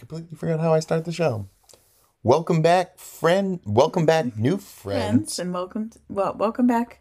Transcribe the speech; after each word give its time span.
completely 0.00 0.34
forgot 0.34 0.60
how 0.60 0.72
I 0.72 0.80
start 0.80 1.04
the 1.04 1.12
show. 1.12 1.46
Welcome 2.22 2.62
back, 2.62 2.98
friend. 2.98 3.60
Welcome 3.66 4.06
back, 4.06 4.34
new 4.36 4.56
friends, 4.56 5.36
friends. 5.36 5.38
and 5.38 5.52
welcome. 5.52 5.90
To, 5.90 5.98
well, 6.08 6.34
welcome 6.34 6.66
back. 6.66 7.00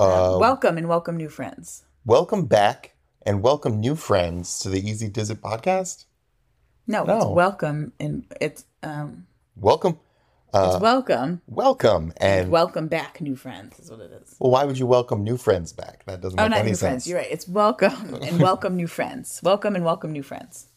Uh, 0.00 0.38
welcome 0.40 0.78
and 0.78 0.88
welcome 0.88 1.18
new 1.18 1.28
friends. 1.28 1.84
welcome 2.06 2.46
back 2.46 2.94
and 3.26 3.42
welcome 3.42 3.78
new 3.78 3.94
friends 3.94 4.58
to 4.60 4.70
the 4.70 4.80
Easy 4.80 5.06
It 5.06 5.12
podcast. 5.12 6.06
No, 6.86 7.04
No. 7.04 7.16
it's 7.18 7.26
welcome 7.26 7.92
and 8.00 8.24
it's 8.40 8.64
um 8.82 9.26
Welcome, 9.54 9.98
it's 10.54 10.80
welcome. 10.80 11.42
welcome, 11.46 12.12
and 12.16 12.50
Welcome 12.50 12.88
back, 12.88 13.20
new 13.20 13.36
friends 13.36 13.78
is 13.78 13.90
what 13.90 14.00
it 14.00 14.10
is. 14.12 14.34
Well, 14.40 14.50
why 14.50 14.64
would 14.64 14.78
you 14.78 14.86
welcome 14.86 15.22
new 15.22 15.36
friends 15.36 15.74
back? 15.74 16.04
That 16.06 16.22
doesn't 16.22 16.40
Oh, 16.40 16.44
make 16.44 16.50
not 16.50 16.58
any 16.60 16.70
new 16.70 16.74
sense. 16.74 16.80
friends. 17.04 17.06
You're 17.08 17.18
right. 17.18 17.28
It's 17.30 17.46
welcome 17.46 18.14
and 18.14 18.40
welcome 18.48 18.76
new 18.76 18.86
friends. 18.88 19.40
Welcome 19.42 19.76
and 19.76 19.84
welcome 19.84 20.10
new 20.10 20.22
friends. 20.22 20.68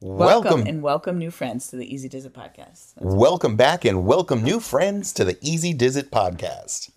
Welcome, 0.00 0.66
and 0.66 0.82
welcome 0.82 1.18
new 1.18 1.30
friends 1.30 1.68
to 1.68 1.76
the 1.76 1.94
Easy 1.94 2.08
Does 2.08 2.24
It 2.24 2.32
podcast. 2.32 2.94
welcome 2.96 3.56
back, 3.56 3.84
and 3.84 4.06
welcome 4.06 4.42
new 4.42 4.58
friends 4.58 5.12
to 5.12 5.24
the 5.26 5.36
Easy 5.42 5.74
Does 5.74 5.94
It 5.96 6.10
podcast. 6.10 6.90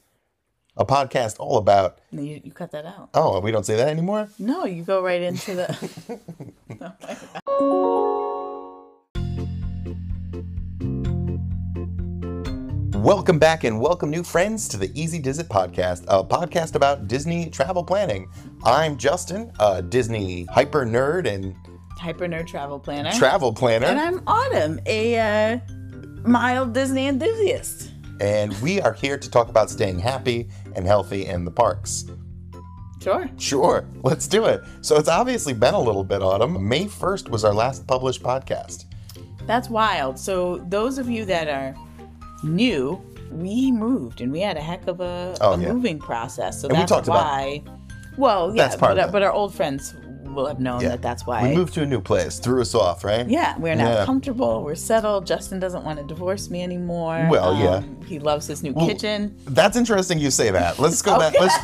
A 0.77 0.85
podcast 0.85 1.35
all 1.37 1.57
about. 1.57 1.99
You, 2.11 2.39
you 2.41 2.51
cut 2.51 2.71
that 2.71 2.85
out. 2.85 3.09
Oh, 3.13 3.41
we 3.41 3.51
don't 3.51 3.65
say 3.65 3.75
that 3.75 3.89
anymore. 3.89 4.29
No, 4.39 4.63
you 4.63 4.83
go 4.83 5.03
right 5.03 5.21
into 5.21 5.53
the. 5.53 6.19
Welcome 13.03 13.37
back 13.37 13.65
and 13.65 13.81
welcome 13.81 14.09
new 14.09 14.23
friends 14.23 14.69
to 14.69 14.77
the 14.77 14.89
Easy 14.97 15.19
Does 15.19 15.37
It 15.37 15.49
podcast, 15.49 16.05
a 16.07 16.23
podcast 16.23 16.75
about 16.75 17.09
Disney 17.09 17.49
travel 17.49 17.83
planning. 17.83 18.29
I'm 18.63 18.95
Justin, 18.97 19.51
a 19.59 19.81
Disney 19.81 20.45
hyper 20.45 20.85
nerd 20.85 21.27
and 21.27 21.53
Hyper 21.99 22.27
Nerd 22.27 22.47
Travel 22.47 22.79
Planner. 22.79 23.11
travel 23.13 23.53
planner, 23.53 23.85
and 23.87 23.99
I'm 23.99 24.21
Autumn, 24.27 24.79
a 24.85 25.19
uh, 25.19 25.59
mild 26.27 26.73
Disney 26.73 27.07
enthusiast. 27.07 27.91
and 28.19 28.53
we 28.61 28.81
are 28.81 28.93
here 28.93 29.17
to 29.17 29.29
talk 29.29 29.49
about 29.49 29.69
staying 29.69 29.99
happy 29.99 30.49
and 30.75 30.85
healthy 30.85 31.25
in 31.25 31.45
the 31.45 31.51
parks. 31.51 32.05
Sure. 33.01 33.29
Sure, 33.37 33.85
let's 34.03 34.27
do 34.27 34.45
it. 34.45 34.61
So 34.81 34.97
it's 34.97 35.09
obviously 35.09 35.53
been 35.53 35.73
a 35.73 35.79
little 35.79 36.03
bit, 36.05 36.21
Autumn. 36.21 36.67
May 36.67 36.85
1st 36.85 37.29
was 37.29 37.43
our 37.43 37.53
last 37.53 37.85
published 37.87 38.21
podcast. 38.23 38.85
That's 39.45 39.69
wild. 39.69 40.17
So 40.17 40.57
those 40.69 40.97
of 40.97 41.09
you 41.09 41.25
that 41.25 41.49
are 41.49 41.75
new, 42.43 43.01
we 43.31 43.71
moved 43.73 44.21
and 44.21 44.31
we 44.31 44.39
had 44.39 44.55
a 44.57 44.61
heck 44.61 44.87
of 44.87 45.01
a, 45.01 45.35
Oh, 45.41 45.53
a 45.53 45.59
yeah. 45.59 45.71
moving 45.73 45.99
process. 45.99 46.61
So 46.61 46.69
we 46.69 46.75
that's 46.75 46.89
talked 46.91 47.07
about- 47.07 47.25
why. 47.25 47.63
well, 48.17 48.55
yeah, 48.55 48.63
That's 48.67 48.75
part 48.77 48.95
but, 48.95 49.11
but 49.11 49.21
our 49.21 49.33
old 49.33 49.53
friends 49.53 49.95
will 50.33 50.45
have 50.47 50.59
known 50.59 50.81
Yeah. 50.81 50.89
that 50.89 51.01
that's 51.01 51.25
why. 51.25 51.47
We 51.49 51.55
moved 51.55 51.73
to 51.75 51.83
a 51.83 51.85
new 51.85 52.01
place, 52.01 52.39
threw 52.39 52.61
us 52.61 52.75
off, 52.75 53.03
right? 53.03 53.27
yeah, 53.29 53.55
we're 53.57 53.75
now 53.75 53.89
Yeah. 53.89 54.05
comfortable. 54.05 54.63
We're 54.63 54.75
settled. 54.75 55.25
Justin 55.25 55.59
doesn't 55.59 55.83
want 55.85 55.99
to 55.99 56.05
divorce 56.05 56.49
me 56.49 56.61
anymore. 56.63 57.17
Um, 57.19 57.29
Well, 57.29 57.55
yeah. 57.57 57.81
He 58.05 58.19
loves 58.19 58.47
his 58.47 58.63
new 58.63 58.73
Well, 58.73 58.87
kitchen. 58.87 59.35
That's 59.45 59.77
interesting 59.77 60.19
you 60.19 60.31
say 60.31 60.51
that. 60.51 60.79
Let's 60.79 61.01
go 61.01 61.17
back. 61.23 61.33
Let's 61.39 61.57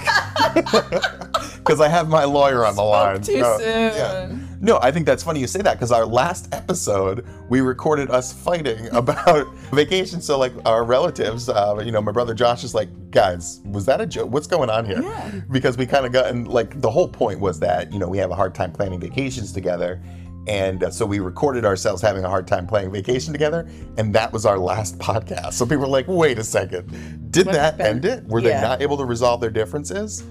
because 1.57 1.81
I 1.81 1.87
have 1.87 2.09
my 2.09 2.23
lawyer 2.23 2.65
on 2.65 2.75
the 2.75 2.83
line. 2.83 3.21
too 3.21 3.39
no, 3.39 3.57
soon. 3.57 4.48
No, 4.61 4.77
I 4.81 4.91
think 4.91 5.05
that's 5.05 5.23
funny 5.23 5.39
you 5.39 5.47
say 5.47 5.61
that 5.61 5.75
because 5.75 5.91
our 5.91 6.05
last 6.05 6.53
episode 6.53 7.25
we 7.49 7.61
recorded 7.61 8.09
us 8.11 8.33
fighting 8.33 8.87
about 8.91 9.47
vacation. 9.71 10.21
So 10.21 10.37
like 10.37 10.51
our 10.65 10.83
relatives, 10.83 11.47
uh, 11.49 11.81
you 11.83 11.91
know, 11.91 12.01
my 12.01 12.11
brother 12.11 12.33
Josh 12.33 12.63
is 12.65 12.73
like, 12.75 12.89
guys, 13.11 13.61
was 13.65 13.85
that 13.85 14.01
a 14.01 14.05
joke? 14.05 14.31
What's 14.31 14.47
going 14.47 14.69
on 14.69 14.85
here? 14.85 15.01
Yeah. 15.01 15.31
Because 15.49 15.77
we 15.77 15.85
kind 15.85 16.05
of 16.05 16.11
got 16.11 16.27
and 16.27 16.47
like 16.47 16.81
the 16.81 16.91
whole 16.91 17.07
point 17.07 17.39
was 17.39 17.59
that 17.61 17.91
you 17.93 17.99
know 17.99 18.07
we 18.09 18.17
have 18.17 18.31
a 18.31 18.35
hard 18.35 18.53
time 18.53 18.71
planning 18.71 18.99
vacations 18.99 19.51
together. 19.53 20.01
And 20.47 20.83
uh, 20.83 20.89
so 20.89 21.05
we 21.05 21.19
recorded 21.19 21.63
ourselves 21.63 22.01
having 22.01 22.23
a 22.23 22.29
hard 22.29 22.47
time 22.47 22.65
planning 22.65 22.91
vacation 22.91 23.33
together, 23.33 23.69
and 23.97 24.15
that 24.15 24.33
was 24.33 24.45
our 24.47 24.57
last 24.57 24.97
podcast. 24.99 25.53
So 25.53 25.65
people 25.65 25.81
were 25.81 25.87
like, 25.87 26.07
"Wait 26.07 26.39
a 26.39 26.43
second, 26.43 27.31
did 27.31 27.45
that 27.47 27.79
end 27.79 28.03
it? 28.05 28.25
Were 28.25 28.39
Yeah. 28.39 28.59
they 28.61 28.67
not 28.67 28.81
able 28.81 28.97
to 28.97 29.05
resolve 29.05 29.41
their 29.41 29.51
differences?" 29.51 30.23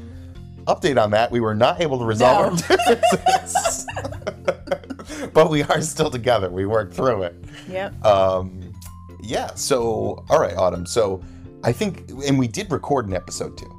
Update 0.66 1.00
on 1.00 1.10
that: 1.12 1.30
we 1.30 1.40
were 1.40 1.54
not 1.54 1.80
able 1.80 1.98
to 1.98 2.04
resolve 2.04 2.46
No. 2.68 2.76
our 2.76 2.76
differences, 2.96 3.77
but 5.32 5.50
we 5.50 5.62
are 5.62 5.80
still 5.80 6.10
together. 6.10 6.50
We 6.50 6.66
worked 6.66 6.94
through 6.94 7.24
it. 7.24 7.34
Yep. 7.68 8.04
Um, 8.04 8.72
yeah. 9.20 9.54
So, 9.54 10.24
all 10.28 10.40
right, 10.40 10.56
Autumn. 10.56 10.86
So, 10.86 11.22
I 11.64 11.72
think, 11.72 12.10
and 12.26 12.38
we 12.38 12.48
did 12.48 12.70
record 12.70 13.06
an 13.06 13.14
episode 13.14 13.58
too. 13.58 13.70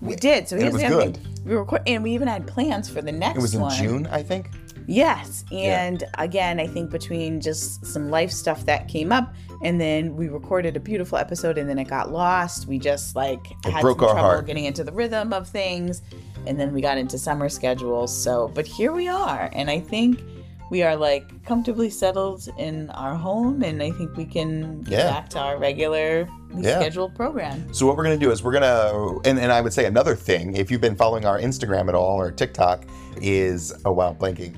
we 0.00 0.16
did. 0.16 0.48
So 0.48 0.56
it 0.56 0.72
was 0.72 0.80
the 0.80 0.86
other 0.86 1.04
good. 1.06 1.16
thing. 1.16 1.44
We 1.44 1.54
record, 1.56 1.82
and 1.86 2.02
we 2.02 2.12
even 2.12 2.28
had 2.28 2.46
plans 2.46 2.88
for 2.88 3.02
the 3.02 3.12
next 3.12 3.34
one. 3.34 3.38
It 3.38 3.42
was 3.42 3.54
in 3.54 3.60
one. 3.60 3.76
June, 3.76 4.06
I 4.06 4.22
think. 4.22 4.50
Yes. 4.86 5.44
And 5.52 6.04
again, 6.18 6.60
I 6.60 6.66
think 6.66 6.90
between 6.90 7.40
just 7.40 7.84
some 7.86 8.10
life 8.10 8.30
stuff 8.30 8.64
that 8.66 8.88
came 8.88 9.12
up 9.12 9.34
and 9.62 9.80
then 9.80 10.14
we 10.16 10.28
recorded 10.28 10.76
a 10.76 10.80
beautiful 10.80 11.16
episode 11.18 11.56
and 11.58 11.68
then 11.68 11.78
it 11.78 11.88
got 11.88 12.10
lost. 12.12 12.66
We 12.66 12.78
just 12.78 13.16
like 13.16 13.46
had 13.64 13.80
broke 13.80 14.00
some 14.00 14.08
trouble 14.10 14.20
heart. 14.22 14.46
getting 14.46 14.64
into 14.64 14.84
the 14.84 14.92
rhythm 14.92 15.32
of 15.32 15.48
things. 15.48 16.02
And 16.46 16.60
then 16.60 16.74
we 16.74 16.82
got 16.82 16.98
into 16.98 17.16
summer 17.18 17.48
schedules. 17.48 18.14
So, 18.14 18.48
but 18.54 18.66
here 18.66 18.92
we 18.92 19.08
are. 19.08 19.48
And 19.54 19.70
I 19.70 19.80
think 19.80 20.20
we 20.70 20.82
are 20.82 20.96
like 20.96 21.44
comfortably 21.44 21.88
settled 21.88 22.48
in 22.58 22.90
our 22.90 23.14
home 23.14 23.62
and 23.62 23.82
I 23.82 23.90
think 23.92 24.16
we 24.16 24.24
can 24.24 24.82
get 24.82 24.92
Yeah. 24.98 25.10
back 25.10 25.28
to 25.30 25.38
our 25.38 25.56
regular 25.58 26.28
Yeah. 26.56 26.80
scheduled 26.80 27.14
program. 27.14 27.72
So 27.72 27.86
what 27.86 27.96
we're 27.96 28.04
gonna 28.04 28.16
do 28.18 28.30
is 28.30 28.42
we're 28.42 28.52
gonna, 28.52 29.18
and, 29.24 29.38
and 29.38 29.50
I 29.52 29.60
would 29.60 29.72
say 29.72 29.86
another 29.86 30.14
thing, 30.16 30.54
if 30.56 30.70
you've 30.70 30.80
been 30.80 30.96
following 30.96 31.24
our 31.24 31.38
Instagram 31.38 31.88
at 31.88 31.94
all 31.94 32.20
or 32.20 32.30
TikTok, 32.30 32.84
is 33.20 33.72
oh 33.84 33.92
wow, 33.92 34.14
blanking. 34.18 34.54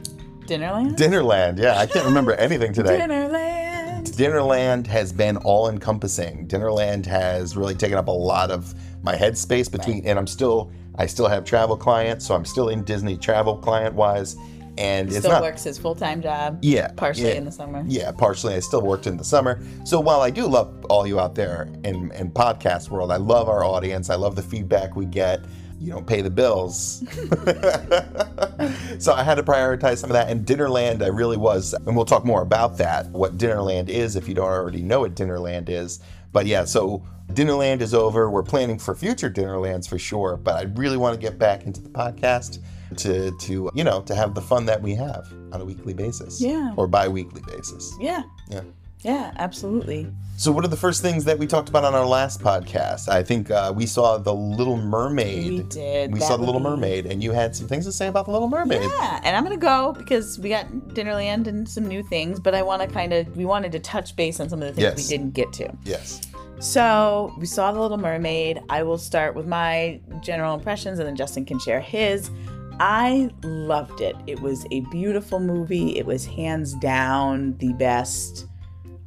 Dinnerland? 0.46 0.96
Dinnerland. 0.96 1.58
Yeah, 1.58 1.78
I 1.78 1.86
can't 1.86 2.04
remember 2.06 2.32
anything 2.34 2.72
today. 2.72 2.98
Dinnerland. 3.00 4.06
Dinnerland 4.16 4.86
has 4.86 5.12
been 5.12 5.36
all 5.38 5.68
encompassing. 5.68 6.46
Dinnerland 6.48 7.04
has 7.06 7.56
really 7.56 7.74
taken 7.74 7.98
up 7.98 8.08
a 8.08 8.12
lot 8.12 8.50
of 8.50 8.74
my 9.02 9.14
headspace 9.16 9.70
between, 9.70 10.04
and 10.06 10.18
I'm 10.18 10.26
still, 10.26 10.70
I 10.96 11.06
still 11.06 11.28
have 11.28 11.44
travel 11.44 11.76
clients, 11.76 12.26
so 12.26 12.34
I'm 12.34 12.44
still 12.44 12.68
in 12.68 12.82
Disney 12.84 13.16
travel 13.16 13.56
client 13.56 13.94
wise, 13.94 14.36
and 14.78 15.08
it's 15.08 15.18
Still 15.18 15.32
not. 15.32 15.42
works 15.42 15.64
his 15.64 15.78
full 15.78 15.94
time 15.94 16.20
job. 16.22 16.58
Yeah, 16.62 16.88
Partially 16.96 17.28
yeah. 17.28 17.34
in 17.36 17.44
the 17.46 17.52
summer. 17.52 17.82
Yeah, 17.86 18.10
partially. 18.12 18.54
I 18.54 18.60
still 18.60 18.82
worked 18.82 19.06
in 19.06 19.16
the 19.16 19.24
summer. 19.24 19.58
So 19.84 19.98
while 20.00 20.20
I 20.20 20.30
do 20.30 20.46
love 20.46 20.84
all 20.90 21.06
you 21.06 21.18
out 21.18 21.34
there 21.34 21.68
in, 21.84 22.10
in 22.12 22.30
podcast 22.30 22.90
world, 22.90 23.10
I 23.10 23.16
love 23.16 23.48
our 23.48 23.64
audience. 23.64 24.10
I 24.10 24.16
love 24.16 24.36
the 24.36 24.42
feedback 24.42 24.94
we 24.94 25.06
get. 25.06 25.40
You 25.78 25.92
don't 25.92 26.06
pay 26.06 26.22
the 26.22 26.30
bills. 26.30 27.02
so 28.98 29.12
I 29.12 29.22
had 29.22 29.34
to 29.36 29.42
prioritize 29.42 29.98
some 29.98 30.10
of 30.10 30.14
that. 30.14 30.30
And 30.30 30.46
Dinnerland, 30.46 31.02
I 31.02 31.08
really 31.08 31.36
was, 31.36 31.74
and 31.74 31.94
we'll 31.94 32.04
talk 32.06 32.24
more 32.24 32.42
about 32.42 32.78
that, 32.78 33.06
what 33.10 33.36
Dinnerland 33.38 33.88
is 33.88 34.16
if 34.16 34.28
you 34.28 34.34
don't 34.34 34.46
already 34.46 34.82
know 34.82 35.00
what 35.00 35.14
Dinnerland 35.14 35.68
is. 35.68 36.00
But 36.32 36.46
yeah, 36.46 36.64
so 36.64 37.04
Dinnerland 37.32 37.80
is 37.80 37.94
over. 37.94 38.30
We're 38.30 38.42
planning 38.42 38.78
for 38.78 38.94
future 38.94 39.30
Dinnerlands 39.30 39.88
for 39.88 39.98
sure. 39.98 40.36
But 40.36 40.56
I 40.56 40.62
really 40.74 40.96
want 40.96 41.14
to 41.14 41.20
get 41.20 41.38
back 41.38 41.64
into 41.66 41.80
the 41.82 41.90
podcast 41.90 42.58
to 42.98 43.36
to 43.40 43.68
you 43.74 43.82
know 43.82 44.00
to 44.02 44.14
have 44.14 44.34
the 44.36 44.40
fun 44.40 44.64
that 44.66 44.80
we 44.80 44.94
have 44.94 45.26
on 45.52 45.60
a 45.60 45.64
weekly 45.64 45.92
basis 45.92 46.40
Yeah. 46.40 46.72
or 46.76 46.86
bi-weekly 46.86 47.42
basis 47.44 47.92
Yeah. 48.00 48.22
yeah 48.48 48.60
Yeah, 49.02 49.32
absolutely. 49.36 50.08
so 50.36 50.50
what 50.52 50.64
are 50.64 50.68
the 50.68 50.76
first 50.76 51.00
things 51.02 51.24
that 51.24 51.38
we 51.38 51.46
talked 51.46 51.68
about 51.68 51.84
on 51.84 51.94
our 51.94 52.04
last 52.04 52.40
podcast 52.42 53.08
i 53.08 53.22
think 53.22 53.50
uh, 53.50 53.72
we 53.74 53.86
saw 53.86 54.18
the 54.18 54.34
little 54.34 54.76
mermaid 54.76 55.46
We 55.48 55.62
did. 55.62 56.12
we 56.12 56.18
That 56.18 56.26
saw 56.28 56.36
the 56.36 56.44
little 56.44 56.60
mermaid 56.60 57.06
and 57.06 57.22
you 57.22 57.32
had 57.32 57.54
some 57.56 57.68
things 57.68 57.84
to 57.86 57.92
say 57.92 58.06
about 58.08 58.26
the 58.26 58.32
little 58.32 58.48
mermaid 58.48 58.82
Yeah, 58.82 59.20
and 59.24 59.36
I'm 59.36 59.42
gonna 59.44 59.56
go 59.56 59.92
because 59.92 60.38
we 60.38 60.48
got 60.50 60.66
Dinnerland 60.96 61.46
and 61.46 61.68
some 61.68 61.86
new 61.86 62.02
things, 62.02 62.38
but 62.40 62.54
I 62.54 62.62
want 62.62 62.82
to 62.82 62.88
kind 62.88 63.12
of 63.12 63.34
we 63.36 63.44
wanted 63.44 63.72
to 63.72 63.78
touch 63.78 64.14
base 64.16 64.40
on 64.40 64.48
some 64.48 64.60
of 64.62 64.68
the 64.68 64.74
things 64.74 64.98
Yes. 64.98 65.10
we 65.10 65.16
didn't 65.16 65.32
get 65.34 65.52
to. 65.54 65.72
yes 65.84 66.20
So 66.58 67.32
we 67.38 67.46
saw 67.46 67.70
the 67.72 67.80
Little 67.80 67.98
Mermaid. 67.98 68.60
I 68.70 68.82
will 68.82 68.98
start 68.98 69.34
with 69.36 69.46
my 69.46 70.00
general 70.22 70.54
impressions, 70.54 70.98
and 70.98 71.06
then 71.06 71.14
Justin 71.16 71.44
can 71.44 71.58
share 71.58 71.80
his. 71.80 72.30
I 72.80 73.30
loved 73.42 74.00
it. 74.00 74.16
It 74.26 74.40
was 74.40 74.64
a 74.70 74.80
beautiful 74.90 75.38
movie. 75.38 75.98
It 75.98 76.06
was 76.06 76.24
hands 76.24 76.72
down 76.74 77.56
the 77.58 77.72
best 77.74 78.46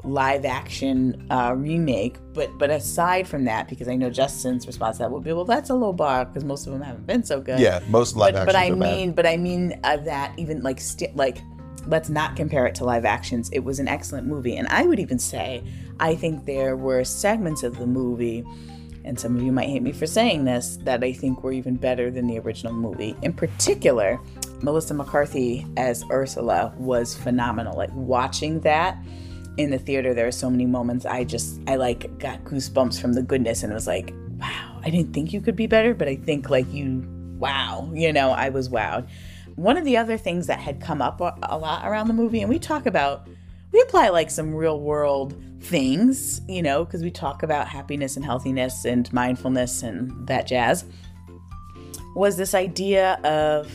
live 0.04 0.46
action 0.46 1.28
uh, 1.30 1.54
remake. 1.56 2.18
But 2.34 2.58
but 2.58 2.70
aside 2.70 3.28
from 3.28 3.46
that, 3.46 3.68
because 3.68 3.88
I 3.88 3.96
know 3.96 4.10
Justin's 4.10 4.66
response 4.68 4.98
to 4.98 5.04
that 5.04 5.12
would 5.12 5.24
be, 5.24 5.34
well, 5.34 5.46
that's 5.46 5.70
a 5.70 5.76
low 5.76 5.94
bar 5.94 6.26
because 6.26 6.44
most 6.44 6.68
of 6.68 6.74
them 6.74 6.82
haven't 6.82 7.08
been 7.08 7.24
so 7.24 7.42
good 7.42 7.60
yeah 7.60 7.80
most 7.90 8.16
live 8.16 8.34
but, 8.34 8.42
actions 8.42 8.54
but 8.54 8.56
I 8.56 8.70
are 8.70 8.76
bad. 8.76 8.98
mean, 8.98 9.12
but 9.12 9.26
I 9.26 9.38
mean 9.38 9.80
uh, 9.84 9.98
that 9.98 10.34
even 10.38 10.62
like 10.62 10.80
sti 10.80 11.12
like 11.16 11.40
let's 11.88 12.10
not 12.10 12.36
compare 12.36 12.66
it 12.66 12.76
to 12.76 12.86
live 12.86 13.06
actions. 13.06 13.50
It 13.52 13.60
was 13.60 13.80
an 13.80 13.88
excellent 13.88 14.28
movie, 14.28 14.56
and 14.56 14.68
I 14.68 14.84
would 14.84 15.00
even 15.00 15.20
say 15.20 15.64
I 16.00 16.16
think 16.16 16.46
there 16.46 16.76
were 16.76 17.04
segments 17.04 17.64
of 17.64 17.78
the 17.78 17.88
movie, 17.88 18.46
and 19.04 19.20
some 19.20 19.36
of 19.36 19.42
you 19.42 19.52
might 19.52 19.70
hate 19.70 19.82
me 19.82 19.92
for 19.92 20.06
saying 20.06 20.46
this, 20.46 20.78
that 20.84 21.04
I 21.04 21.14
think 21.14 21.44
were 21.44 21.52
even 21.52 21.76
better 21.76 22.12
than 22.12 22.28
the 22.28 22.40
original 22.40 22.74
movie. 22.74 23.16
In 23.22 23.34
particular, 23.34 24.20
Melissa 24.62 24.94
McCarthy 24.94 25.66
as 25.78 26.04
Ursula 26.12 26.74
was 26.78 27.16
phenomenal. 27.16 27.76
Like 27.76 27.92
watching 27.94 28.60
that 28.62 28.98
in 29.60 29.72
the 29.72 29.78
theater, 29.78 30.14
there 30.14 30.26
are 30.26 30.32
so 30.32 30.50
many 30.50 30.66
moments 30.66 31.06
I 31.06 31.26
just 31.26 31.60
I 31.68 31.76
like 31.76 32.18
got 32.18 32.44
goosebumps 32.46 33.00
from 33.00 33.14
the 33.14 33.22
goodness, 33.22 33.62
and 33.62 33.72
it 33.72 33.76
was 33.76 33.88
like, 33.88 34.14
wow, 34.38 34.80
I 34.84 34.90
didn't 34.90 35.14
think 35.14 35.34
you 35.34 35.42
could 35.42 35.58
be 35.58 35.68
better, 35.68 35.94
but 35.94 36.08
I 36.08 36.16
think 36.16 36.50
like 36.50 36.72
you, 36.74 37.06
wow, 37.38 37.92
you 37.94 38.14
know, 38.14 38.32
I 38.32 38.50
was 38.50 38.70
wowed. 38.70 39.08
one 39.60 39.76
of 39.76 39.84
the 39.84 39.98
other 39.98 40.18
things 40.18 40.48
that 40.48 40.60
had 40.60 40.80
come 40.80 41.02
up 41.02 41.20
a, 41.20 41.58
lot 41.58 41.86
around 41.86 42.08
the 42.08 42.14
movie, 42.14 42.40
and 42.40 42.50
we 42.50 42.58
talk 42.58 42.86
about, 42.86 43.28
we 43.74 43.82
apply 43.82 44.08
like 44.08 44.30
some 44.32 44.56
real 44.56 44.80
world 44.80 45.36
things, 45.60 46.40
you 46.48 46.62
know, 46.62 46.86
because 46.86 47.04
we 47.04 47.12
talk 47.12 47.44
about 47.44 47.68
happiness 47.68 48.16
and 48.16 48.24
healthiness 48.24 48.86
and 48.86 49.12
mindfulness 49.12 49.84
and 49.84 50.28
that 50.28 50.48
jazz, 50.48 50.86
was 52.16 52.38
this 52.38 52.54
idea 52.56 53.16
of 53.26 53.70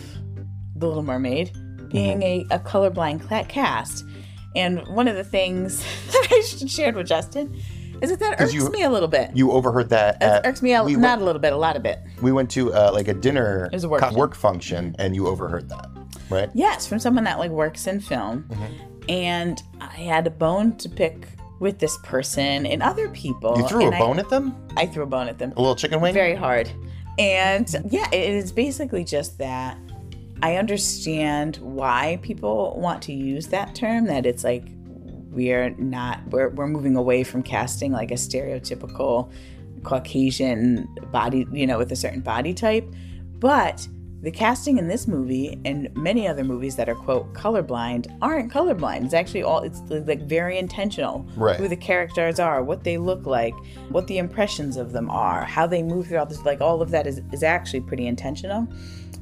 The 0.76 0.86
Little 0.86 1.02
Mermaid 1.02 1.52
being 1.90 2.20
mm-hmm. 2.20 2.50
a, 2.50 2.56
a 2.56 2.58
colorblind 2.58 3.28
cast. 3.48 4.06
And 4.56 4.86
one 4.88 5.08
of 5.08 5.16
the 5.16 5.24
things 5.24 5.82
that 6.12 6.28
I 6.30 6.40
shared 6.66 6.94
with 6.96 7.06
Justin 7.06 7.60
is 8.02 8.10
that 8.10 8.20
that 8.20 8.40
irks 8.40 8.52
you- 8.52 8.68
me 8.70 8.82
a 8.82 8.90
little 8.90 9.08
bit. 9.08 9.30
You 9.34 9.52
overheard 9.52 9.88
that. 9.90 10.16
It 10.16 10.22
At, 10.22 10.46
irks 10.46 10.62
me 10.62 10.74
a, 10.74 10.82
we 10.84 10.94
not 10.96 11.02
went, 11.18 11.22
a 11.22 11.24
little 11.24 11.40
bit, 11.40 11.52
a 11.52 11.56
lot 11.56 11.76
of 11.76 11.82
bit. 11.82 12.00
we 12.20 12.32
went 12.32 12.50
to 12.52 12.72
uh, 12.72 12.90
like 12.92 13.08
a 13.08 13.14
dinner 13.14 13.68
was 13.72 13.84
a 13.84 13.88
work 13.88 14.00
co- 14.00 14.06
function. 14.06 14.18
work 14.20 14.34
function, 14.34 14.96
and 14.98 15.14
you 15.14 15.26
overheard 15.26 15.68
that, 15.70 15.88
right? 16.30 16.50
Yes, 16.54 16.86
from 16.86 16.98
someone 16.98 17.24
that 17.24 17.38
like 17.38 17.50
works 17.50 17.86
in 17.86 18.00
film. 18.00 18.44
Mm-hmm. 18.50 19.10
And 19.10 19.62
I 19.80 19.86
had 19.96 20.26
a 20.26 20.30
bone 20.30 20.76
to 20.78 20.88
pick 20.88 21.28
with 21.60 21.78
this 21.78 21.96
person 22.02 22.66
and 22.66 22.82
other 22.82 23.08
people. 23.10 23.56
You 23.58 23.66
threw 23.68 23.86
a 23.86 23.90
bone 23.92 24.18
at 24.18 24.28
them, 24.28 24.54
I, 24.76 24.86
threw 24.86 25.04
a 25.04 25.06
bone 25.06 25.28
at 25.28 25.38
them. 25.38 25.52
a 25.56 25.60
little 25.60 25.76
chicken 25.76 26.00
wing. 26.00 26.14
Very 26.14 26.34
hard. 26.34 26.70
And 27.18 27.72
yeah, 27.90 28.08
it 28.10 28.28
is 28.34 28.50
basically 28.50 29.04
just 29.04 29.38
that 29.38 29.78
I 30.44 30.56
understand 30.56 31.56
why 31.56 32.18
people 32.20 32.78
want 32.78 33.00
to 33.04 33.14
use 33.14 33.46
that 33.46 33.74
term, 33.74 34.04
that 34.08 34.26
it's 34.26 34.44
like 34.44 34.64
we're 35.30 35.70
not 35.78 36.20
we're, 36.28 36.50
we're 36.50 36.66
moving 36.66 36.96
away 36.96 37.24
from 37.24 37.42
casting 37.42 37.92
like 37.92 38.10
a 38.10 38.14
stereotypical 38.16 39.32
Caucasian 39.84 40.86
body, 41.10 41.46
you 41.50 41.66
know, 41.66 41.78
with 41.78 41.90
a 41.92 41.96
certain 41.96 42.20
body 42.20 42.52
type. 42.52 42.86
But 43.38 43.88
the 44.20 44.30
casting 44.30 44.76
in 44.76 44.86
this 44.86 45.08
movie 45.08 45.58
and 45.64 45.88
many 45.96 46.28
other 46.28 46.44
movies 46.44 46.76
that 46.76 46.90
are 46.90 46.94
quote 46.94 47.32
colorblind 47.32 48.14
aren't 48.20 48.52
colorblind. 48.52 49.06
It's 49.06 49.14
actually 49.14 49.44
all 49.44 49.60
it's 49.60 49.80
like 49.88 50.28
very 50.28 50.58
intentional. 50.58 51.26
Right. 51.36 51.56
Who 51.56 51.68
the 51.68 51.76
characters 51.76 52.38
are, 52.38 52.62
what 52.62 52.84
they 52.84 52.98
look 52.98 53.24
like, 53.24 53.54
what 53.88 54.06
the 54.08 54.18
impressions 54.18 54.76
of 54.76 54.92
them 54.92 55.08
are, 55.08 55.42
how 55.44 55.66
they 55.66 55.82
move 55.82 56.08
throughout 56.08 56.28
this 56.28 56.44
like 56.44 56.60
all 56.60 56.82
of 56.82 56.90
that 56.90 57.06
is, 57.06 57.22
is 57.32 57.42
actually 57.42 57.80
pretty 57.80 58.06
intentional. 58.06 58.68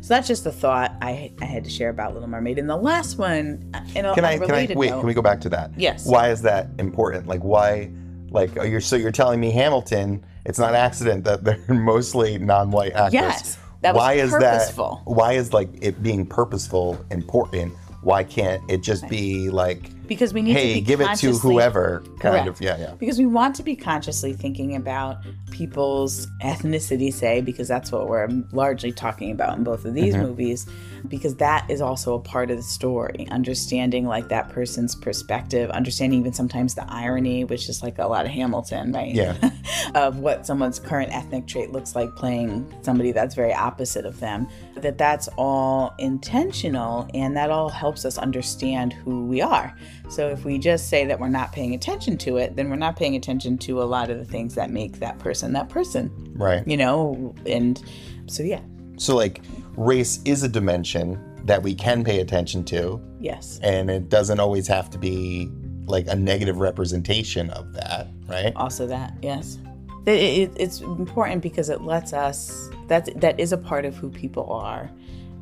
So 0.02 0.14
that's 0.14 0.26
just 0.26 0.44
a 0.46 0.50
thought 0.50 0.92
I, 1.00 1.32
I 1.40 1.44
had 1.44 1.62
to 1.62 1.70
share 1.70 1.88
about 1.88 2.12
Little 2.12 2.28
Mermaid. 2.28 2.58
And 2.58 2.68
the 2.68 2.76
last 2.76 3.18
one, 3.18 3.70
uh, 3.72 3.84
in 3.94 4.04
a 4.04 4.12
Can 4.16 4.24
I? 4.24 4.36
Can 4.36 4.50
I? 4.50 4.66
Wait. 4.74 4.90
note, 4.90 4.98
Can 4.98 5.06
we 5.06 5.14
go 5.14 5.22
back 5.22 5.40
to 5.42 5.48
that? 5.50 5.70
Yes. 5.76 6.04
Why 6.06 6.30
is 6.30 6.42
that 6.42 6.70
important? 6.80 7.28
Like 7.28 7.40
why? 7.42 7.88
Like 8.30 8.52
you're 8.56 8.80
so 8.80 8.96
you're 8.96 9.12
telling 9.12 9.38
me 9.38 9.52
Hamilton? 9.52 10.24
It's 10.44 10.58
not 10.58 10.74
accident 10.74 11.22
that 11.22 11.44
they're 11.44 11.62
mostly 11.68 12.36
non-white 12.36 12.94
actors. 12.94 13.12
Yes, 13.12 13.58
that 13.82 13.94
was 13.94 14.00
why 14.00 14.14
is 14.14 14.32
that? 14.32 14.72
Why 15.04 15.34
is 15.34 15.52
like 15.52 15.68
it 15.80 16.02
being 16.02 16.26
purposeful 16.26 16.98
important? 17.12 17.72
Why 18.02 18.24
can't 18.24 18.60
it 18.68 18.82
just 18.82 19.08
be 19.08 19.50
like, 19.50 19.88
because 20.14 20.32
we 20.34 20.42
need 20.42 20.54
to 20.54 20.60
hey, 20.60 20.74
be 20.74 20.80
give 20.80 21.00
it 21.00 21.16
to 21.18 21.32
whoever? 21.32 22.00
Kind 22.00 22.20
Correct. 22.20 22.48
of. 22.48 22.60
Yeah. 22.60 22.78
Yeah. 22.78 22.94
Because 22.98 23.18
we 23.18 23.26
want 23.26 23.56
to 23.56 23.62
be 23.62 23.76
consciously 23.76 24.32
thinking 24.32 24.74
about 24.76 25.18
people's 25.50 26.26
ethnicity, 26.42 27.12
say, 27.12 27.40
because 27.40 27.68
that's 27.68 27.90
what 27.92 28.08
we're 28.08 28.28
largely 28.52 28.92
talking 28.92 29.30
about 29.30 29.56
in 29.58 29.64
both 29.64 29.84
of 29.84 29.94
these 29.94 30.14
Mm-hmm. 30.14 30.22
movies, 30.22 30.66
because 31.08 31.36
that 31.36 31.68
is 31.70 31.80
also 31.80 32.14
a 32.14 32.20
part 32.20 32.50
of 32.50 32.56
the 32.56 32.62
story. 32.62 33.26
Understanding 33.30 34.06
like 34.06 34.28
that 34.28 34.48
person's 34.48 34.94
perspective, 34.94 35.70
understanding 35.70 36.20
even 36.20 36.32
sometimes 36.32 36.74
the 36.74 36.84
irony, 36.92 37.44
which 37.44 37.68
is 37.68 37.82
like 37.82 37.98
a 37.98 38.06
lot 38.06 38.24
of 38.24 38.30
Hamilton, 38.30 38.92
right? 38.92 39.14
Yeah. 39.14 39.36
of 39.94 40.18
what 40.18 40.46
someone's 40.46 40.78
current 40.78 41.12
ethnic 41.14 41.46
trait 41.46 41.72
looks 41.72 41.94
like 41.94 42.14
playing 42.16 42.72
somebody 42.82 43.12
that's 43.12 43.34
very 43.34 43.52
opposite 43.52 44.06
of 44.06 44.20
them. 44.20 44.48
That 44.76 44.98
that's 44.98 45.28
all 45.36 45.94
intentional 45.98 47.08
and 47.14 47.36
that 47.36 47.50
all 47.50 47.68
helps 47.68 48.04
us 48.04 48.18
understand 48.18 48.92
who 48.92 49.26
we 49.26 49.40
are. 49.40 49.74
So 50.08 50.28
if 50.28 50.44
we 50.44 50.58
just 50.58 50.88
say 50.88 51.04
that 51.06 51.18
we're 51.18 51.28
not 51.28 51.52
paying 51.52 51.74
attention 51.74 52.16
to 52.18 52.36
it, 52.36 52.56
then 52.56 52.68
we're 52.70 52.76
not 52.76 52.96
paying 52.96 53.16
attention 53.16 53.58
to 53.58 53.82
a 53.82 53.84
lot 53.84 54.10
of 54.10 54.18
the 54.18 54.24
things 54.24 54.54
that 54.54 54.70
make 54.70 54.98
that 55.00 55.18
person 55.18 55.52
that 55.52 55.68
person, 55.68 56.10
Right. 56.34 56.66
you 56.66 56.76
know? 56.76 57.34
And 57.46 57.82
so, 58.26 58.42
yeah, 58.42 58.60
So 58.98 59.16
like, 59.16 59.40
race 59.76 60.20
is 60.24 60.42
a 60.42 60.48
dimension 60.48 61.18
that 61.44 61.62
we 61.62 61.74
can 61.74 62.04
pay 62.04 62.20
attention 62.20 62.64
to, 62.64 63.00
yes. 63.20 63.58
and 63.62 63.90
it 63.90 64.08
doesn't 64.08 64.40
always 64.40 64.66
have 64.66 64.88
to 64.90 64.98
be 64.98 65.50
like 65.86 66.06
a 66.06 66.14
negative 66.14 66.58
representation 66.58 67.50
of 67.50 67.72
that, 67.72 68.08
right? 68.28 68.52
Also, 68.56 68.86
that, 68.86 69.14
yes. 69.22 69.58
It, 70.06 70.10
it, 70.10 70.52
it's 70.56 70.80
important 70.80 71.42
because 71.42 71.68
it 71.68 71.82
lets 71.82 72.12
us, 72.12 72.70
that, 72.88 73.08
that 73.20 73.38
is 73.38 73.52
a 73.52 73.58
part 73.58 73.84
of 73.84 73.96
who 73.96 74.10
people 74.10 74.50
are. 74.52 74.90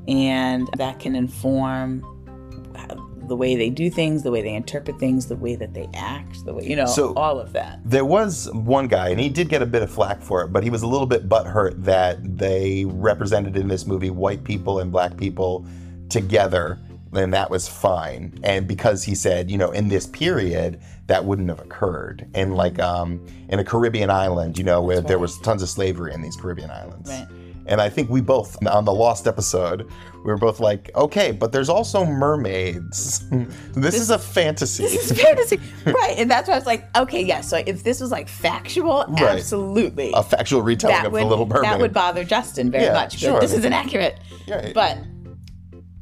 And 0.08 0.68
that 0.76 0.98
can 0.98 1.14
inform 1.14 2.04
the 3.30 3.36
way 3.36 3.54
they 3.54 3.70
do 3.70 3.88
things, 3.88 4.24
the 4.24 4.30
way 4.32 4.42
they 4.42 4.52
interpret 4.52 4.98
things, 4.98 5.26
the 5.26 5.36
way 5.36 5.54
that 5.54 5.72
they 5.72 5.88
act, 5.94 6.44
the 6.44 6.52
way, 6.52 6.64
you 6.64 6.74
know, 6.74 6.84
So- 6.84 7.14
all 7.14 7.38
of 7.38 7.52
that. 7.52 7.78
There 7.84 8.04
was 8.04 8.50
one 8.52 8.88
guy, 8.88 9.10
and 9.10 9.20
he 9.20 9.28
did 9.28 9.48
get 9.48 9.62
a 9.62 9.66
bit 9.66 9.82
of 9.82 9.90
flack 9.90 10.20
for 10.20 10.42
it, 10.42 10.48
but 10.52 10.64
he 10.64 10.68
was 10.68 10.82
a 10.82 10.88
little 10.88 11.06
bit 11.06 11.28
butthurt 11.28 11.84
that 11.84 12.18
they 12.38 12.86
represented 12.86 13.56
in 13.56 13.68
this 13.68 13.86
movie 13.86 14.10
white 14.10 14.42
people 14.42 14.80
and 14.80 14.90
black 14.90 15.16
people 15.16 15.64
together, 16.08 16.80
and 17.12 17.32
that 17.32 17.50
was 17.50 17.68
fine. 17.68 18.36
And 18.42 18.66
because 18.66 19.04
he 19.04 19.14
said, 19.14 19.48
you 19.48 19.58
know, 19.58 19.70
in 19.70 19.86
this 19.86 20.08
period, 20.08 20.80
that 21.06 21.24
wouldn't 21.24 21.50
have 21.50 21.60
occurred. 21.60 22.26
And 22.34 22.56
like 22.56 22.80
um, 22.80 23.24
in 23.48 23.60
a 23.60 23.64
Caribbean 23.64 24.10
island, 24.10 24.58
you 24.58 24.64
know, 24.64 24.82
where 24.82 25.00
there 25.00 25.20
was 25.20 25.38
tons 25.38 25.62
of 25.62 25.68
slavery 25.68 26.12
in 26.12 26.20
these 26.20 26.34
Caribbean 26.34 26.70
islands. 26.70 27.08
Right. 27.10 27.28
And 27.70 27.80
I 27.80 27.88
think 27.88 28.10
we 28.10 28.20
both, 28.20 28.58
on 28.66 28.84
the 28.84 28.92
Lost 28.92 29.28
episode, 29.28 29.88
we 30.16 30.24
were 30.24 30.36
both 30.36 30.58
like, 30.58 30.90
okay, 30.96 31.30
but 31.30 31.52
there's 31.52 31.68
also 31.68 32.04
mermaids. 32.04 33.24
this, 33.72 33.94
is 33.94 34.10
a 34.10 34.18
fantasy. 34.18 34.82
This 34.82 35.10
is 35.10 35.22
fantasy. 35.22 35.60
right. 35.86 36.16
And 36.18 36.28
that's 36.30 36.48
why 36.48 36.54
I 36.54 36.58
was 36.58 36.66
like, 36.66 36.94
okay, 36.98 37.22
yes. 37.22 37.48
so 37.48 37.62
if 37.64 37.84
this 37.84 38.00
was 38.00 38.10
like 38.10 38.28
factual, 38.28 39.04
Right. 39.08 39.22
absolutely. 39.22 40.10
a 40.14 40.22
factual 40.22 40.62
retelling 40.62 40.96
that 40.96 41.06
of 41.06 41.12
would, 41.12 41.22
the 41.22 41.26
Little 41.26 41.46
Mermaid. 41.46 41.70
that 41.70 41.78
would 41.80 41.92
bother 41.94 42.24
Justin 42.24 42.70
very 42.72 42.84
Yeah, 42.84 42.92
much. 42.92 43.18
Sure. 43.18 43.40
This 43.40 43.52
is 43.54 43.64
inaccurate. 43.64 44.18
Yeah. 44.46 44.72
But 44.74 44.98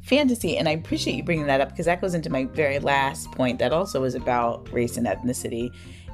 fantasy, 0.03 0.56
and 0.56 0.69
I 0.69 0.73
appreciate 0.73 1.17
you 1.17 1.23
bringing 1.23 1.47
that 1.47 1.61
up 1.61 1.69
because 1.70 1.85
that 1.87 2.00
goes 2.00 2.15
into 2.15 2.31
my 2.31 2.44
very 2.47 2.79
last 2.79 3.31
point 3.32 3.59
that 3.59 3.73
also 3.75 4.05
is 4.05 4.15
about 4.15 4.73
race 4.73 4.97
and 4.97 5.06
ethnicity, 5.06 5.70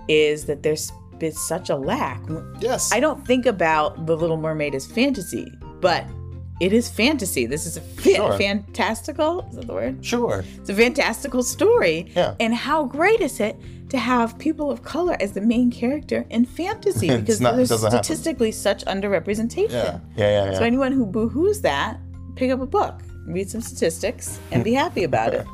is 0.08 0.46
that 0.46 0.62
there's 0.64 0.90
been 1.18 1.32
such 1.32 1.70
a 1.70 1.76
lack. 1.76 2.22
yes. 2.60 2.92
I 2.92 3.00
don't 3.00 3.24
think 3.26 3.46
about 3.46 4.06
The 4.06 4.16
Little 4.16 4.36
Mermaid 4.36 4.74
as 4.74 4.86
fantasy, 4.86 5.52
but 5.80 6.04
it 6.60 6.72
is 6.72 6.88
fantasy. 6.88 7.46
This 7.46 7.66
is 7.66 7.76
a 7.76 7.80
fa- 7.80 8.14
Sure. 8.14 8.38
fantastical, 8.38 9.46
is 9.50 9.56
that 9.56 9.66
the 9.66 9.72
word? 9.74 10.04
Sure. 10.04 10.44
It's 10.58 10.70
a 10.70 10.74
fantastical 10.74 11.42
story. 11.42 12.12
Yeah. 12.14 12.34
And 12.40 12.54
how 12.54 12.84
great 12.84 13.20
is 13.20 13.40
it 13.40 13.56
to 13.90 13.98
have 13.98 14.38
people 14.38 14.70
of 14.70 14.82
color 14.82 15.16
as 15.20 15.32
the 15.32 15.40
main 15.40 15.70
character 15.70 16.24
in 16.30 16.44
fantasy? 16.44 17.08
Because 17.16 17.40
not- 17.40 17.56
there's 17.56 17.68
doesn't 17.70 17.90
happen. 17.90 18.04
statistically 18.04 18.52
such 18.52 18.84
underrepresentation. 18.86 19.70
Yeah. 19.72 19.98
Yeah. 20.16 20.30
Yeah. 20.44 20.50
yeah. 20.52 20.58
So 20.58 20.64
anyone 20.64 20.92
who 20.92 21.04
boo-hoos 21.06 21.60
that, 21.62 21.98
pick 22.36 22.50
up 22.50 22.60
a 22.60 22.66
book, 22.66 23.00
read 23.26 23.50
some 23.50 23.60
statistics, 23.60 24.38
and 24.52 24.62
be 24.64 24.72
happy 24.74 25.04
about 25.04 25.34
it. 25.34 25.46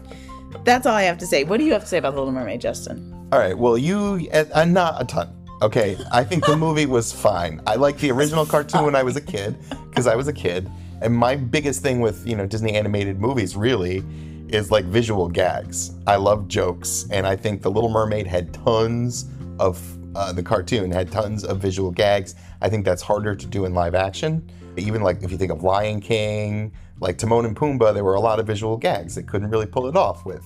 That's 0.64 0.86
all 0.86 0.94
I 0.94 1.02
have 1.02 1.18
to 1.18 1.26
say. 1.26 1.44
What 1.44 1.58
do 1.58 1.64
you 1.64 1.72
have 1.72 1.82
to 1.82 1.88
say 1.88 1.98
about 1.98 2.14
The 2.14 2.18
Little 2.20 2.32
Mermaid, 2.34 2.60
Justin? 2.60 2.98
All 3.32 3.38
right. 3.38 3.56
Well, 3.56 3.78
you 3.78 4.28
uh, 4.34 4.44
uh, 4.52 4.66
not 4.66 5.00
a 5.00 5.06
ton. 5.06 5.34
Okay. 5.62 5.96
I 6.12 6.22
think 6.22 6.44
the 6.44 6.54
movie 6.66 6.84
was 6.84 7.12
fine. 7.14 7.62
I 7.66 7.76
like 7.76 7.96
the 7.96 8.10
original 8.10 8.44
cartoon 8.44 8.84
when 8.84 8.94
I 8.94 9.02
was 9.02 9.16
a 9.16 9.22
kid 9.22 9.56
because 9.88 10.06
I 10.06 10.14
was 10.14 10.28
a 10.28 10.34
kid. 10.34 10.70
And 11.00 11.14
my 11.14 11.36
biggest 11.36 11.80
thing 11.80 12.00
with 12.00 12.26
you 12.26 12.36
know 12.36 12.44
Disney 12.44 12.74
animated 12.74 13.18
movies 13.18 13.56
really 13.56 14.04
is 14.48 14.70
like 14.70 14.84
visual 14.84 15.30
gags. 15.30 15.92
I 16.06 16.16
love 16.16 16.46
jokes, 16.46 17.06
and 17.10 17.26
I 17.26 17.34
think 17.34 17.62
The 17.62 17.70
Little 17.70 17.88
Mermaid 17.88 18.26
had 18.26 18.52
tons 18.52 19.30
of 19.58 19.82
uh, 20.14 20.30
the 20.34 20.42
cartoon 20.42 20.90
had 20.90 21.10
tons 21.10 21.42
of 21.42 21.58
visual 21.58 21.90
gags. 21.90 22.34
I 22.60 22.68
think 22.68 22.84
that's 22.84 23.00
harder 23.00 23.34
to 23.34 23.46
do 23.46 23.64
in 23.64 23.72
live 23.72 23.94
action. 23.94 24.46
Even 24.76 25.00
like 25.00 25.22
if 25.22 25.32
you 25.32 25.38
think 25.38 25.52
of 25.52 25.62
Lion 25.62 26.00
King, 26.00 26.70
like 27.00 27.16
Timon 27.16 27.46
and 27.46 27.56
Pumbaa, 27.56 27.94
there 27.94 28.04
were 28.04 28.14
a 28.14 28.20
lot 28.20 28.38
of 28.38 28.46
visual 28.46 28.76
gags 28.76 29.14
that 29.14 29.26
couldn't 29.26 29.48
really 29.48 29.64
pull 29.64 29.86
it 29.86 29.96
off 29.96 30.26
with 30.26 30.44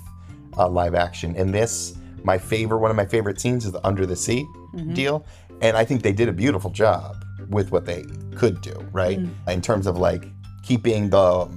uh, 0.56 0.68
live 0.68 0.94
action. 0.94 1.34
And 1.36 1.52
this, 1.52 1.98
my 2.26 2.36
favorite, 2.36 2.78
one 2.78 2.90
of 2.90 2.96
my 2.96 3.06
favorite 3.06 3.40
scenes 3.40 3.64
is 3.64 3.72
the 3.72 3.86
Under 3.86 4.04
the 4.04 4.16
Sea 4.16 4.44
mm-hmm. 4.74 4.92
deal, 4.92 5.24
and 5.62 5.76
I 5.76 5.84
think 5.84 6.02
they 6.02 6.12
did 6.12 6.28
a 6.28 6.32
beautiful 6.32 6.70
job 6.70 7.24
with 7.48 7.70
what 7.70 7.86
they 7.86 8.04
could 8.34 8.60
do, 8.60 8.74
right? 8.92 9.18
Mm. 9.18 9.30
In 9.48 9.62
terms 9.62 9.86
of 9.86 9.96
like 9.96 10.24
keeping 10.62 11.08
the 11.08 11.48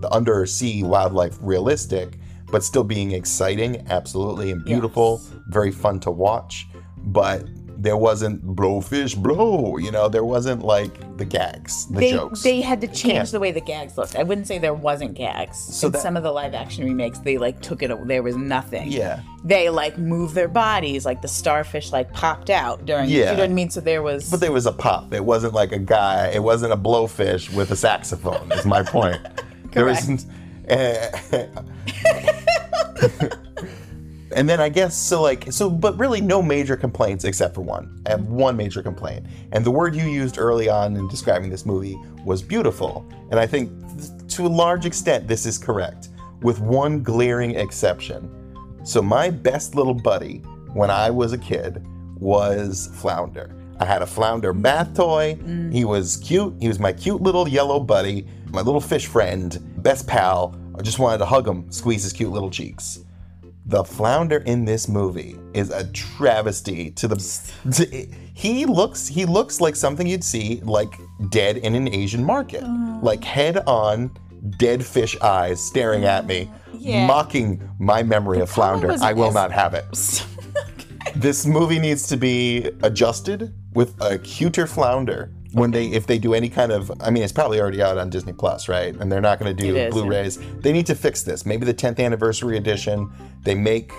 the 0.00 0.08
undersea 0.12 0.84
wildlife 0.84 1.36
realistic, 1.40 2.18
but 2.52 2.62
still 2.62 2.84
being 2.84 3.12
exciting, 3.12 3.84
absolutely, 3.88 4.52
and 4.52 4.64
beautiful, 4.64 5.20
very 5.48 5.72
fun 5.72 5.98
to 6.00 6.10
watch. 6.10 6.68
But 6.98 7.48
there 7.80 7.96
wasn't 7.96 8.44
blowfish 8.56 9.16
blow, 9.16 9.76
you 9.76 9.92
know, 9.92 10.08
there 10.08 10.24
wasn't 10.24 10.64
like 10.64 11.16
the 11.16 11.24
gags, 11.24 11.86
the 11.86 12.00
they, 12.00 12.10
jokes. 12.10 12.42
They 12.42 12.60
had 12.60 12.80
to 12.80 12.88
change 12.88 13.30
the 13.30 13.38
way 13.38 13.52
the 13.52 13.60
gags 13.60 13.96
looked. 13.96 14.16
I 14.16 14.24
wouldn't 14.24 14.48
say 14.48 14.58
there 14.58 14.74
wasn't 14.74 15.14
gags. 15.14 15.56
So 15.58 15.86
in 15.86 15.92
that- 15.92 16.02
some 16.02 16.16
of 16.16 16.24
the 16.24 16.32
live 16.32 16.54
action 16.54 16.84
remakes, 16.84 17.20
they 17.20 17.38
like 17.38 17.60
took 17.62 17.82
it. 17.84 18.06
There 18.08 18.22
was 18.22 18.36
nothing. 18.36 18.90
yeah. 18.90 19.20
They 19.44 19.70
like 19.70 19.96
moved 19.96 20.34
their 20.34 20.48
bodies, 20.48 21.06
like 21.06 21.22
the 21.22 21.28
starfish 21.28 21.92
like 21.92 22.12
popped 22.12 22.50
out 22.50 22.84
during. 22.84 23.08
Yeah. 23.08 23.30
You 23.30 23.36
know 23.36 23.42
what 23.44 23.50
I 23.50 23.54
mean? 23.54 23.70
So 23.70 23.80
there 23.80 24.02
was. 24.02 24.28
But 24.28 24.40
there 24.40 24.52
was 24.52 24.66
a 24.66 24.72
pop. 24.72 25.12
It 25.14 25.24
wasn't 25.24 25.54
like 25.54 25.70
a 25.70 25.78
guy. 25.78 26.26
It 26.28 26.42
wasn't 26.42 26.72
a 26.72 26.76
blowfish 26.76 27.54
with 27.54 27.70
a 27.70 27.76
saxophone. 27.76 28.50
Is 28.52 28.66
my 28.66 28.82
point. 28.82 29.20
There 29.72 29.84
Correct. 29.84 30.00
isn't. 30.00 30.24
uh, 30.70 31.46
and 34.34 34.48
then 34.48 34.60
I 34.60 34.68
guess 34.68 34.96
so, 34.96 35.22
like 35.22 35.50
so, 35.52 35.70
but 35.70 35.98
really 35.98 36.20
no 36.20 36.42
major 36.42 36.76
complaints 36.76 37.24
except 37.24 37.54
for 37.54 37.62
one. 37.62 38.02
I 38.06 38.10
have 38.10 38.26
one 38.26 38.56
major 38.56 38.82
complaint, 38.82 39.26
and 39.52 39.64
the 39.64 39.70
word 39.70 39.94
you 39.94 40.04
used 40.04 40.38
early 40.38 40.68
on 40.68 40.96
in 40.96 41.08
describing 41.08 41.50
this 41.50 41.66
movie 41.66 41.98
was 42.24 42.42
beautiful, 42.42 43.08
and 43.30 43.40
I 43.40 43.46
think 43.46 43.70
th- 43.98 44.36
to 44.36 44.46
a 44.46 44.48
large 44.48 44.86
extent 44.86 45.28
this 45.28 45.46
is 45.46 45.58
correct, 45.58 46.08
with 46.42 46.60
one 46.60 47.02
glaring 47.02 47.54
exception. 47.56 48.34
So 48.84 49.02
my 49.02 49.30
best 49.30 49.74
little 49.74 49.94
buddy 49.94 50.38
when 50.72 50.90
I 50.90 51.10
was 51.10 51.32
a 51.32 51.38
kid 51.38 51.84
was 52.18 52.90
Flounder. 52.94 53.54
I 53.80 53.84
had 53.84 54.02
a 54.02 54.06
Flounder 54.06 54.52
bath 54.52 54.94
toy. 54.94 55.36
Mm. 55.40 55.72
He 55.72 55.84
was 55.84 56.16
cute. 56.16 56.54
He 56.60 56.68
was 56.68 56.78
my 56.78 56.92
cute 56.92 57.22
little 57.22 57.48
yellow 57.48 57.78
buddy, 57.78 58.26
my 58.50 58.60
little 58.60 58.80
fish 58.80 59.06
friend, 59.06 59.58
best 59.82 60.06
pal. 60.06 60.58
I 60.76 60.82
just 60.82 60.98
wanted 60.98 61.18
to 61.18 61.26
hug 61.26 61.46
him, 61.46 61.70
squeeze 61.70 62.02
his 62.02 62.12
cute 62.12 62.32
little 62.32 62.50
cheeks. 62.50 63.00
The 63.68 63.84
Flounder 63.84 64.38
in 64.38 64.64
this 64.64 64.88
movie 64.88 65.36
is 65.52 65.70
a 65.70 65.86
travesty 65.92 66.90
to 66.92 67.06
the. 67.08 67.16
to- 67.74 68.08
he 68.34 68.64
looks 68.66 69.06
he 69.08 69.26
looks 69.26 69.60
like 69.60 69.76
something 69.76 70.06
you'd 70.06 70.24
see 70.24 70.60
like 70.64 70.92
dead 71.28 71.58
in 71.58 71.74
an 71.74 71.92
Asian 71.92 72.24
market, 72.24 72.64
like 73.02 73.22
head 73.22 73.58
on, 73.66 74.10
dead 74.58 74.84
fish 74.84 75.18
eyes 75.20 75.60
staring 75.60 76.04
at 76.04 76.24
me, 76.26 76.50
Yeah. 76.72 77.06
mocking 77.06 77.60
my 77.78 78.02
memory 78.02 78.40
of 78.40 78.48
Flounder. 78.48 78.96
I 79.02 79.12
will 79.12 79.32
not 79.32 79.52
have 79.52 79.74
it. 79.74 79.84
This 81.16 81.46
movie 81.46 81.78
needs 81.80 82.06
to 82.08 82.16
be 82.16 82.70
adjusted 82.82 83.52
with 83.72 83.94
a 84.00 84.18
cuter 84.18 84.66
flounder 84.66 85.32
when 85.52 85.70
they 85.70 85.86
if 85.86 86.06
they 86.06 86.18
do 86.18 86.34
any 86.34 86.48
kind 86.48 86.72
of 86.72 86.92
I 87.00 87.10
mean 87.10 87.22
it's 87.22 87.32
probably 87.32 87.60
already 87.60 87.82
out 87.82 87.98
on 87.98 88.10
Disney 88.10 88.32
Plus, 88.32 88.68
right? 88.68 88.94
And 88.96 89.10
they're 89.10 89.20
not 89.20 89.38
going 89.38 89.54
to 89.56 89.62
do 89.62 89.70
is, 89.70 89.76
yeah. 89.76 89.90
Blu-rays. 89.90 90.38
They 90.60 90.72
need 90.72 90.86
to 90.86 90.94
fix 90.94 91.22
this. 91.22 91.46
Maybe 91.46 91.64
the 91.64 91.74
10th 91.74 91.98
anniversary 91.98 92.56
edition, 92.56 93.10
they 93.42 93.54
make 93.54 93.92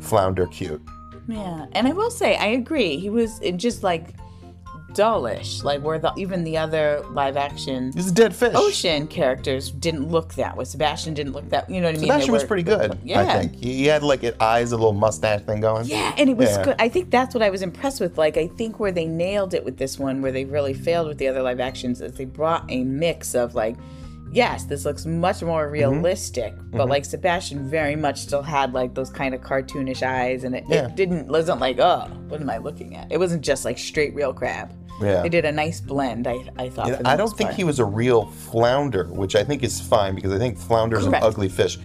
flounder 0.00 0.46
cute. 0.46 0.82
Yeah, 1.26 1.66
and 1.72 1.86
I 1.88 1.92
will 1.92 2.10
say 2.10 2.36
I 2.36 2.46
agree. 2.48 2.98
He 2.98 3.10
was 3.10 3.40
just 3.56 3.82
like 3.82 4.10
dullish, 4.94 5.62
like 5.62 5.82
where 5.82 5.98
the 5.98 6.12
even 6.16 6.44
the 6.44 6.56
other 6.56 7.04
live 7.10 7.36
action 7.36 7.92
He's 7.92 8.10
a 8.10 8.14
dead 8.14 8.34
fish. 8.34 8.52
ocean 8.54 9.06
characters 9.06 9.70
didn't 9.70 10.10
look 10.10 10.34
that 10.34 10.56
way. 10.56 10.64
Sebastian 10.64 11.14
didn't 11.14 11.32
look 11.32 11.48
that. 11.50 11.68
You 11.68 11.80
know 11.80 11.88
what 11.88 11.96
I 11.96 11.98
mean? 11.98 12.02
Sebastian 12.08 12.26
They 12.28 12.32
was 12.32 12.44
pretty 12.44 12.62
good, 12.62 12.98
Yeah. 13.04 13.20
I 13.20 13.38
think. 13.38 13.54
He 13.56 13.86
had 13.86 14.02
like 14.02 14.22
eyes, 14.40 14.72
a 14.72 14.76
little 14.76 14.92
mustache 14.92 15.42
thing 15.42 15.60
going. 15.60 15.86
Yeah, 15.86 16.14
and 16.16 16.30
it 16.30 16.36
was 16.36 16.50
Yeah. 16.50 16.64
good. 16.64 16.76
I 16.78 16.88
think 16.88 17.10
that's 17.10 17.34
what 17.34 17.42
I 17.42 17.50
was 17.50 17.62
impressed 17.62 18.00
with. 18.00 18.16
Like, 18.18 18.36
I 18.36 18.46
think 18.46 18.78
where 18.80 18.92
they 18.92 19.06
nailed 19.06 19.54
it 19.54 19.64
with 19.64 19.76
this 19.78 19.98
one, 19.98 20.22
where 20.22 20.32
they 20.32 20.44
really 20.44 20.74
failed 20.74 21.08
with 21.08 21.18
the 21.18 21.28
other 21.28 21.42
live 21.42 21.60
actions, 21.60 22.00
is 22.00 22.12
they 22.14 22.24
brought 22.24 22.64
a 22.70 22.84
mix 22.84 23.34
of 23.34 23.54
like, 23.54 23.76
yes, 24.34 24.64
this 24.64 24.84
looks 24.84 25.06
much 25.06 25.42
more 25.42 25.64
Mm-hmm. 25.64 25.72
realistic, 25.72 26.54
but 26.72 26.88
like 26.88 27.04
Sebastian 27.04 27.68
very 27.70 27.96
much 27.96 28.18
still 28.20 28.42
had 28.42 28.72
like 28.74 28.94
those 28.94 29.10
kind 29.10 29.34
of 29.34 29.40
cartoonish 29.40 30.02
eyes, 30.02 30.44
and 30.44 30.54
it, 30.56 30.64
Yeah. 30.68 30.86
it 30.86 30.96
didn't 30.96 31.28
wasn't 31.28 31.60
like, 31.60 31.78
oh, 31.78 32.08
what 32.28 32.40
am 32.40 32.50
I 32.50 32.58
looking 32.58 32.96
at? 32.96 33.10
It 33.10 33.18
wasn't 33.18 33.42
just 33.42 33.64
like 33.64 33.78
straight 33.78 34.14
real 34.14 34.34
crab. 34.34 34.70
Yeah. 35.00 35.22
They 35.22 35.28
did 35.28 35.44
a 35.44 35.52
nice 35.52 35.80
blend. 35.80 36.26
I 36.28 36.36
I 36.56 36.68
thought. 36.68 36.86
And 36.88 36.96
for 36.98 37.02
the 37.02 37.08
I 37.08 37.16
don't 37.16 37.36
think 37.36 37.48
part. 37.50 37.56
he 37.56 37.64
was 37.64 37.78
a 37.80 37.84
real 37.84 38.26
flounder, 38.26 39.04
which 39.10 39.34
I 39.34 39.42
think 39.42 39.62
is 39.64 39.80
fine 39.80 40.14
because 40.14 40.32
I 40.32 40.38
think 40.38 40.58
flounder's 40.58 41.04
Correct. 41.04 41.24
an 41.24 41.28
ugly 41.28 41.48
fish. 41.48 41.78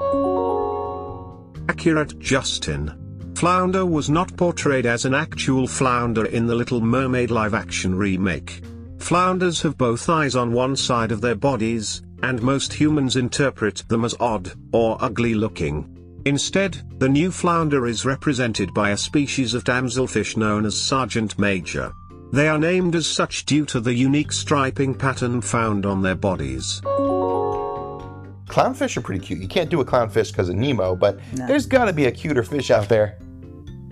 Accurate 1.70 2.20
Justin. 2.20 3.34
Flounder 3.36 3.86
was 3.86 4.10
not 4.10 4.36
portrayed 4.36 4.86
as 4.86 5.06
an 5.06 5.14
actual 5.14 5.66
flounder 5.68 6.26
in 6.26 6.46
the 6.48 6.56
Little 6.56 6.82
Mermaid 6.82 7.32
live 7.32 7.54
action 7.54 7.96
remake. 7.96 8.62
Flounders 8.98 9.62
have 9.62 9.78
both 9.78 10.10
eyes 10.10 10.36
on 10.36 10.52
one 10.52 10.76
side 10.76 11.12
of 11.12 11.22
their 11.22 11.36
bodies, 11.36 12.02
and 12.24 12.42
most 12.42 12.74
humans 12.74 13.16
interpret 13.16 13.84
them 13.88 14.06
as 14.06 14.16
odd 14.20 14.52
or 14.72 14.98
ugly 15.00 15.34
looking. 15.34 16.22
Instead, 16.26 16.82
the 17.00 17.10
new 17.10 17.32
flounder 17.32 17.88
is 17.88 18.06
represented 18.06 18.74
by 18.74 18.92
a 18.92 18.98
species 18.98 19.54
of 19.54 19.64
damselfish 19.64 20.36
known 20.36 20.66
as 20.66 20.80
Sergeant 20.80 21.40
Major. 21.40 21.94
They 22.32 22.48
are 22.48 22.60
named 22.60 22.96
as 22.96 23.08
such 23.08 23.46
due 23.46 23.66
to 23.66 23.80
the 23.80 23.94
unique 23.94 24.32
striping 24.32 24.94
pattern 24.94 25.42
found 25.42 25.86
on 25.86 26.02
their 26.02 26.16
bodies. 26.16 26.82
Clownfish 28.50 28.98
are 28.98 29.02
pretty 29.02 29.26
cute. 29.26 29.40
You 29.40 29.48
can't 29.48 29.70
do 29.70 29.80
a 29.80 29.86
clownfish 29.86 30.32
because 30.32 30.50
of 30.50 30.56
Nemo, 30.56 30.96
but 30.96 31.20
there's 31.34 31.66
got 31.66 31.86
to 31.86 31.94
be 31.94 32.06
a 32.06 32.12
cuter 32.12 32.44
fish 32.44 32.70
out 32.70 32.90
there. 32.90 33.18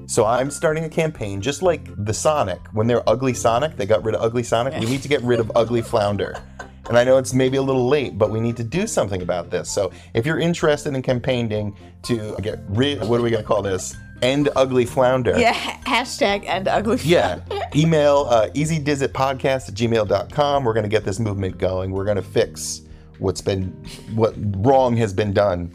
So 0.05 0.25
I'm 0.25 0.51
starting 0.51 0.84
a 0.84 0.89
campaign, 0.89 1.41
just 1.41 1.62
like 1.62 1.89
the 2.05 2.13
Sonic. 2.13 2.60
When 2.74 2.88
they're 2.88 3.07
ugly 3.10 3.34
Sonic, 3.34 3.75
they 3.75 3.86
got 3.86 4.03
rid 4.03 4.15
of 4.15 4.22
ugly 4.22 4.43
Sonic. 4.43 4.74
We 4.79 4.86
need 4.86 5.01
to 5.01 5.07
get 5.07 5.22
rid 5.22 5.39
of 5.39 5.51
ugly 5.55 5.81
Flounder. 5.81 6.41
And 6.89 6.98
I 6.98 7.03
know 7.03 7.17
it's 7.17 7.34
maybe 7.34 7.58
a 7.58 7.62
little 7.62 7.88
late, 7.88 8.17
but 8.17 8.32
we 8.32 8.39
need 8.39 8.56
to 8.58 8.63
do 8.63 8.88
something 8.88 9.22
about 9.22 9.50
this. 9.50 9.70
So 9.70 9.91
if 10.13 10.25
you're 10.25 10.39
interested 10.39 10.94
in 10.94 11.01
campaigning 11.01 11.75
to 12.03 12.36
get 12.41 12.60
rid, 12.70 13.03
what 13.03 13.20
are 13.20 13.24
we 13.24 13.29
going 13.29 13.44
to 13.44 13.48
call 13.48 13.62
this? 13.62 13.96
End 14.22 14.50
ugly 14.56 14.86
Flounder. 14.86 15.38
Yeah, 15.38 15.53
hashtag 15.53 16.46
end 16.46 16.67
ugly. 16.67 16.98
flounder. 16.98 17.44
Yeah. 17.51 17.70
Email 17.75 18.27
uh, 18.29 18.50
easydizitpodcast 18.50 19.70
at 19.70 19.75
gmail.com. 19.75 20.63
We're 20.63 20.74
going 20.74 20.84
to 20.84 20.89
get 20.89 21.03
this 21.03 21.20
movement 21.20 21.58
going. 21.58 21.91
We're 21.91 22.06
going 22.06 22.17
to 22.17 22.24
fix 22.24 22.82
what's 23.20 23.41
been, 23.41 23.67
what 24.15 24.34
wrong 24.65 24.96
has 24.98 25.13
been 25.13 25.34
done 25.34 25.72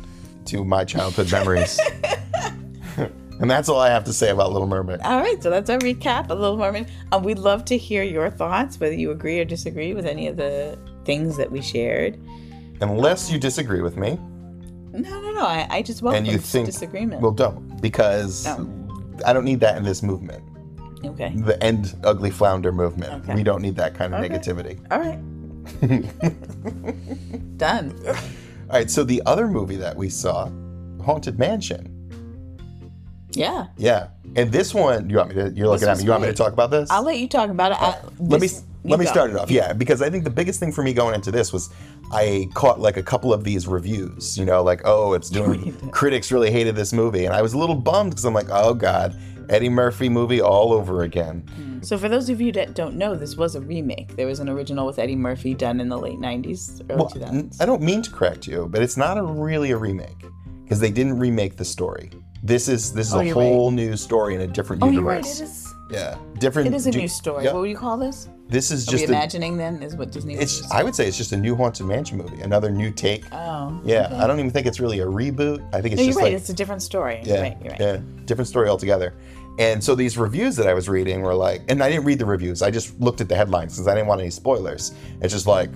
to 0.46 0.64
my 0.64 0.84
childhood 0.84 1.30
memories. 1.30 1.78
and 2.96 3.50
that's 3.50 3.68
all 3.68 3.78
I 3.78 3.90
have 3.90 4.04
to 4.04 4.12
say 4.12 4.30
about 4.30 4.52
Little 4.52 4.66
Mermaid. 4.66 5.00
All 5.02 5.20
right, 5.20 5.40
so 5.42 5.50
that's 5.50 5.70
our 5.70 5.78
recap 5.78 6.30
of 6.30 6.38
Little 6.38 6.56
Mermaid. 6.56 6.88
Um, 7.12 7.22
we'd 7.22 7.38
love 7.38 7.64
to 7.66 7.76
hear 7.76 8.02
your 8.02 8.30
thoughts, 8.30 8.80
whether 8.80 8.94
you 8.94 9.10
agree 9.10 9.38
or 9.38 9.44
disagree 9.44 9.94
with 9.94 10.06
any 10.06 10.26
of 10.26 10.36
the 10.36 10.78
things 11.04 11.36
that 11.36 11.50
we 11.50 11.60
shared. 11.60 12.18
Unless 12.80 13.30
you 13.30 13.38
disagree 13.38 13.80
with 13.80 13.96
me 13.96 14.18
No, 14.92 14.98
no, 15.20 15.32
no. 15.32 15.42
I, 15.46 15.66
I 15.70 15.82
just 15.82 16.02
welcome 16.02 16.18
and 16.24 16.26
you 16.26 16.38
think, 16.38 16.66
disagreement. 16.66 17.22
well, 17.22 17.30
don't, 17.32 17.80
because 17.80 18.46
Oh. 18.46 18.68
I 19.24 19.32
don't 19.32 19.44
need 19.44 19.60
that 19.60 19.76
in 19.76 19.84
this 19.84 20.02
movement. 20.02 20.42
okay. 21.04 21.32
The 21.36 21.62
end 21.62 21.94
ugly 22.04 22.30
flounder 22.30 22.72
movement. 22.72 23.22
Okay. 23.24 23.34
We 23.34 23.42
don't 23.42 23.62
need 23.62 23.76
that 23.76 23.94
kind 23.94 24.14
of 24.14 24.20
Okay. 24.22 24.34
negativity. 24.36 24.78
All 24.90 24.98
right. 24.98 25.18
Done. 27.58 27.94
All 28.06 28.14
right, 28.78 28.90
so 28.90 29.04
the 29.04 29.22
other 29.26 29.46
movie 29.48 29.76
that 29.76 29.96
we 29.96 30.08
saw, 30.08 30.50
Haunted 31.04 31.38
Mansion. 31.38 31.88
Yeah. 33.32 33.66
Yeah. 33.76 34.08
And 34.36 34.50
this 34.50 34.74
one, 34.74 35.08
you 35.10 35.16
want 35.18 35.28
me 35.30 35.34
to, 35.36 35.50
you're 35.50 35.68
looking 35.68 35.88
at 35.88 35.98
me, 35.98 36.04
you 36.04 36.10
want 36.10 36.22
me 36.22 36.28
to 36.28 36.34
talk 36.34 36.52
about 36.52 36.70
this? 36.70 36.90
I'll 36.90 37.02
let 37.04 37.18
you 37.18 37.28
talk 37.28 37.48
about 37.50 37.72
it. 37.72 37.80
Uh, 37.80 37.86
I, 37.86 37.98
let 38.18 38.40
me 38.40 38.48
let 38.84 38.98
me 38.98 39.04
go. 39.04 39.10
start 39.12 39.30
it 39.30 39.36
off. 39.36 39.50
Yeah, 39.50 39.72
because 39.72 40.02
I 40.02 40.10
think 40.10 40.24
the 40.24 40.30
biggest 40.30 40.58
thing 40.60 40.72
for 40.72 40.82
me 40.82 40.92
going 40.92 41.14
into 41.14 41.30
this 41.30 41.52
was 41.52 41.70
I 42.12 42.48
caught 42.54 42.80
like 42.80 42.96
a 42.96 43.02
couple 43.02 43.32
of 43.32 43.44
these 43.44 43.66
reviews. 43.68 44.36
You 44.38 44.44
know, 44.44 44.62
like 44.62 44.82
oh, 44.84 45.12
it's 45.14 45.30
doing 45.40 45.72
critics 45.90 46.32
really 46.32 46.50
hated 46.50 46.74
this 46.76 46.92
movie, 46.92 47.24
and 47.26 47.34
I 47.34 47.42
was 47.42 47.52
a 47.52 47.58
little 47.58 47.76
bummed 47.76 48.10
because 48.10 48.24
I'm 48.24 48.34
like, 48.34 48.48
oh 48.50 48.74
god, 48.74 49.16
Eddie 49.48 49.68
Murphy 49.68 50.08
movie 50.08 50.40
all 50.40 50.72
over 50.72 51.02
again. 51.02 51.44
Hmm. 51.54 51.82
So, 51.82 51.98
for 51.98 52.08
those 52.08 52.28
of 52.28 52.40
you 52.40 52.52
that 52.52 52.74
don't 52.74 52.94
know, 52.94 53.16
this 53.16 53.36
was 53.36 53.56
a 53.56 53.60
remake. 53.60 54.14
There 54.14 54.26
was 54.28 54.38
an 54.38 54.48
original 54.48 54.86
with 54.86 55.00
Eddie 55.00 55.16
Murphy 55.16 55.52
done 55.52 55.80
in 55.80 55.88
the 55.88 55.98
late 55.98 56.18
90s, 56.20 56.80
early 56.88 56.96
Well, 57.00 57.10
2000s. 57.10 57.28
n- 57.28 57.50
I 57.60 57.66
don't 57.66 57.82
mean 57.82 58.02
to 58.02 58.10
correct 58.12 58.46
you, 58.46 58.68
but 58.70 58.82
it's 58.82 58.96
not 58.96 59.18
a 59.18 59.22
really 59.24 59.72
a 59.72 59.76
remake 59.76 60.24
because 60.62 60.78
they 60.78 60.92
didn't 60.92 61.18
remake 61.18 61.56
the 61.56 61.64
story. 61.64 62.10
This 62.44 62.68
is 62.68 62.92
this 62.92 63.08
is 63.08 63.14
Oh, 63.14 63.20
a 63.20 63.28
whole 63.30 63.70
new 63.72 63.96
story 63.96 64.34
in 64.36 64.40
a 64.42 64.46
different 64.46 64.82
oh, 64.82 64.90
you're 64.90 65.02
right. 65.02 65.24
It 65.26 65.40
is. 65.40 65.72
Yeah, 65.90 66.16
different. 66.38 66.68
It 66.68 66.74
is 66.74 66.86
a 66.86 66.90
new 66.92 67.08
story. 67.08 67.44
yeah. 67.44 67.52
What 67.52 67.60
would 67.62 67.70
you 67.70 67.76
call 67.76 67.96
this? 67.98 68.28
This 68.52 68.70
is 68.70 68.86
Are 68.86 68.92
we 68.92 68.98
just 68.98 69.08
a, 69.10 69.12
imagining 69.12 69.56
then? 69.56 69.82
Is 69.82 69.96
what 69.96 70.12
Disney 70.12 70.34
it's. 70.34 70.70
I 70.70 70.82
would 70.82 70.94
say 70.94 71.08
it's 71.08 71.16
just 71.16 71.32
a 71.32 71.36
new 71.36 71.56
Haunted 71.56 71.86
Mansion 71.86 72.18
movie, 72.18 72.40
another 72.42 72.70
new 72.70 72.90
take. 72.90 73.24
Oh. 73.32 73.80
Yeah, 73.84 74.08
I 74.22 74.26
don't 74.26 74.38
even 74.38 74.50
think 74.50 74.66
it's 74.66 74.78
really 74.78 75.00
a 75.00 75.06
reboot. 75.06 75.66
I 75.74 75.80
think 75.80 75.94
it's 75.94 75.96
No, 75.96 76.02
you're 76.02 76.06
just 76.10 76.18
right. 76.18 76.24
like 76.24 76.32
it's 76.34 76.50
a 76.50 76.54
different 76.54 76.82
story. 76.82 77.20
yeah, 77.24 77.34
You're 77.34 77.42
right. 77.42 77.56
Right. 77.62 77.80
yeah, 77.80 77.98
different 78.26 78.48
story 78.48 78.68
altogether. 78.68 79.14
And 79.58 79.82
so 79.82 79.94
these 79.94 80.16
reviews 80.16 80.56
that 80.56 80.66
I 80.66 80.74
was 80.74 80.88
reading 80.88 81.22
were 81.22 81.34
like, 81.34 81.62
and 81.68 81.82
I 81.82 81.90
didn't 81.90 82.04
read 82.04 82.18
the 82.18 82.26
reviews. 82.26 82.62
I 82.62 82.70
just 82.70 82.98
looked 83.00 83.20
at 83.20 83.28
the 83.28 83.36
headlines 83.36 83.74
because 83.74 83.88
I 83.88 83.94
didn't 83.94 84.06
want 84.08 84.20
any 84.20 84.30
spoilers. 84.30 84.92
It's 85.20 85.32
just 85.32 85.46
like, 85.46 85.70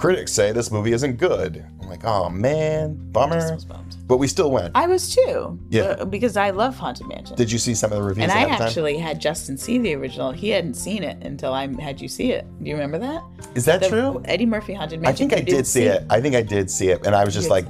critics 0.00 0.32
say 0.32 0.50
this 0.52 0.70
movie 0.70 0.92
isn't 0.92 1.16
good. 1.18 1.64
I'm 1.80 1.88
like, 1.88 2.04
oh 2.04 2.30
man, 2.30 2.94
bummer. 3.12 3.36
was 3.52 3.64
bummed. 3.64 3.96
But 4.06 4.16
we 4.16 4.26
still 4.26 4.50
went. 4.50 4.72
I 4.74 4.86
was 4.86 5.14
too. 5.14 5.58
Yeah. 5.68 5.82
uh, 5.82 6.04
because 6.04 6.36
I 6.36 6.50
love 6.50 6.76
Haunted 6.76 7.06
Mansion. 7.06 7.36
Did 7.36 7.52
you 7.52 7.58
see 7.58 7.74
some 7.74 7.92
of 7.92 7.98
the 7.98 8.02
reviews 8.02 8.24
and 8.24 8.32
I 8.32 8.36
ahead 8.38 8.50
of 8.52 8.56
time? 8.58 8.66
actually 8.66 8.96
had 8.98 9.20
Justin 9.20 9.56
see 9.56 9.78
the 9.78 9.94
original. 9.94 10.32
He 10.32 10.48
hadn't 10.48 10.74
seen 10.74 11.02
it 11.04 11.22
until 11.24 11.52
I 11.52 11.66
had 11.80 12.00
you 12.00 12.08
see 12.08 12.32
it. 12.32 12.44
Do 12.62 12.68
you 12.68 12.74
remember 12.74 12.98
that? 12.98 13.22
Is 13.54 13.64
that 13.66 13.80
The 13.82 13.88
true? 13.88 14.22
Eddie 14.24 14.46
Murphy 14.46 14.72
Haunted 14.74 15.00
Mansion. 15.00 15.14
I 15.14 15.16
think 15.16 15.32
I 15.32 15.36
you 15.36 15.44
did 15.44 15.52
didn't 15.52 15.66
see 15.66 15.84
it. 15.84 16.04
I 16.10 16.20
think 16.20 16.34
I 16.34 16.42
did 16.42 16.70
see 16.70 16.88
it, 16.88 17.06
and 17.06 17.14
I 17.14 17.24
was 17.24 17.34
just 17.34 17.44
Yes. 17.44 17.50
like, 17.50 17.66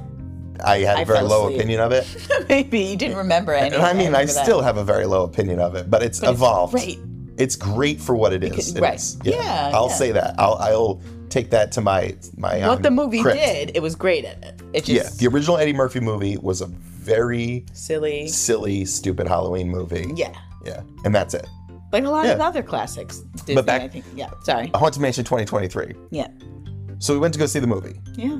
I 0.63 0.77
had 0.79 0.97
a 0.97 1.01
I 1.01 1.03
very 1.03 1.19
fell 1.19 1.27
low 1.27 1.43
asleep. 1.47 1.57
opinion 1.59 1.79
of 1.81 1.91
it. 1.91 2.07
Maybe 2.49 2.79
you 2.79 2.95
didn't 2.95 3.17
remember 3.17 3.53
any. 3.53 3.75
And 3.75 3.83
I 3.83 3.91
mean, 3.93 4.01
I 4.15 4.21
remember 4.21 4.33
that. 4.33 4.43
still 4.45 4.61
have 4.61 4.77
a 4.77 4.83
very 4.83 5.05
low 5.05 5.23
opinion 5.23 5.59
of 5.59 5.75
it, 5.75 5.89
but 5.91 6.01
it's 6.01 6.19
But 6.19 6.29
it's 6.29 6.37
evolved. 6.37 6.73
great. 6.73 6.99
It's 7.37 7.55
great 7.55 7.99
for 7.99 8.15
what 8.15 8.31
it 8.33 8.43
is. 8.43 8.49
Because- 8.51 8.75
It 8.75 8.81
right. 8.81 8.95
is. 8.95 9.17
Yeah, 9.23 9.71
I'll 9.73 9.87
yeah. 9.89 9.93
say 9.95 10.11
that. 10.13 10.35
I'll 10.39 10.55
I'll 10.55 11.01
take 11.31 11.49
that 11.51 11.71
to 11.73 11.81
my 11.81 12.15
my. 12.37 12.59
What 12.59 12.77
um, 12.77 12.81
the 12.81 12.91
movie 12.91 13.21
crypt. 13.21 13.39
did, 13.39 13.71
it 13.75 13.81
was 13.81 13.95
great 13.95 14.25
at 14.25 14.43
it. 14.43 14.61
It 14.73 14.83
just 14.85 14.89
Yeah, 14.89 15.09
the 15.29 15.33
original 15.33 15.57
Eddie 15.57 15.73
Murphy 15.73 15.99
movie 15.99 16.37
was 16.37 16.61
a 16.61 16.67
very 16.67 17.65
silly. 17.73 18.27
silly, 18.27 18.85
stupid 18.85 19.27
Halloween 19.27 19.69
movie. 19.69 20.11
Yeah. 20.15 20.33
Yeah, 20.63 20.81
and 21.05 21.13
that's 21.15 21.33
it. 21.33 21.47
Like 21.91 22.03
a 22.05 22.09
lot 22.09 22.25
of 22.27 22.39
other 22.39 22.61
classics. 22.63 23.19
Disney, 23.45 23.61
back- 23.63 23.81
I 23.81 23.87
think. 23.87 24.05
Yeah. 24.15 24.29
Sorry. 24.43 24.69
Haunted 24.75 25.01
Mansion 25.01 25.25
2023. 25.25 25.93
Yeah. 26.11 26.27
So 26.99 27.13
we 27.13 27.19
went 27.19 27.33
to 27.33 27.39
go 27.39 27.47
see 27.47 27.59
the 27.59 27.67
movie. 27.67 27.99
Yeah. 28.15 28.37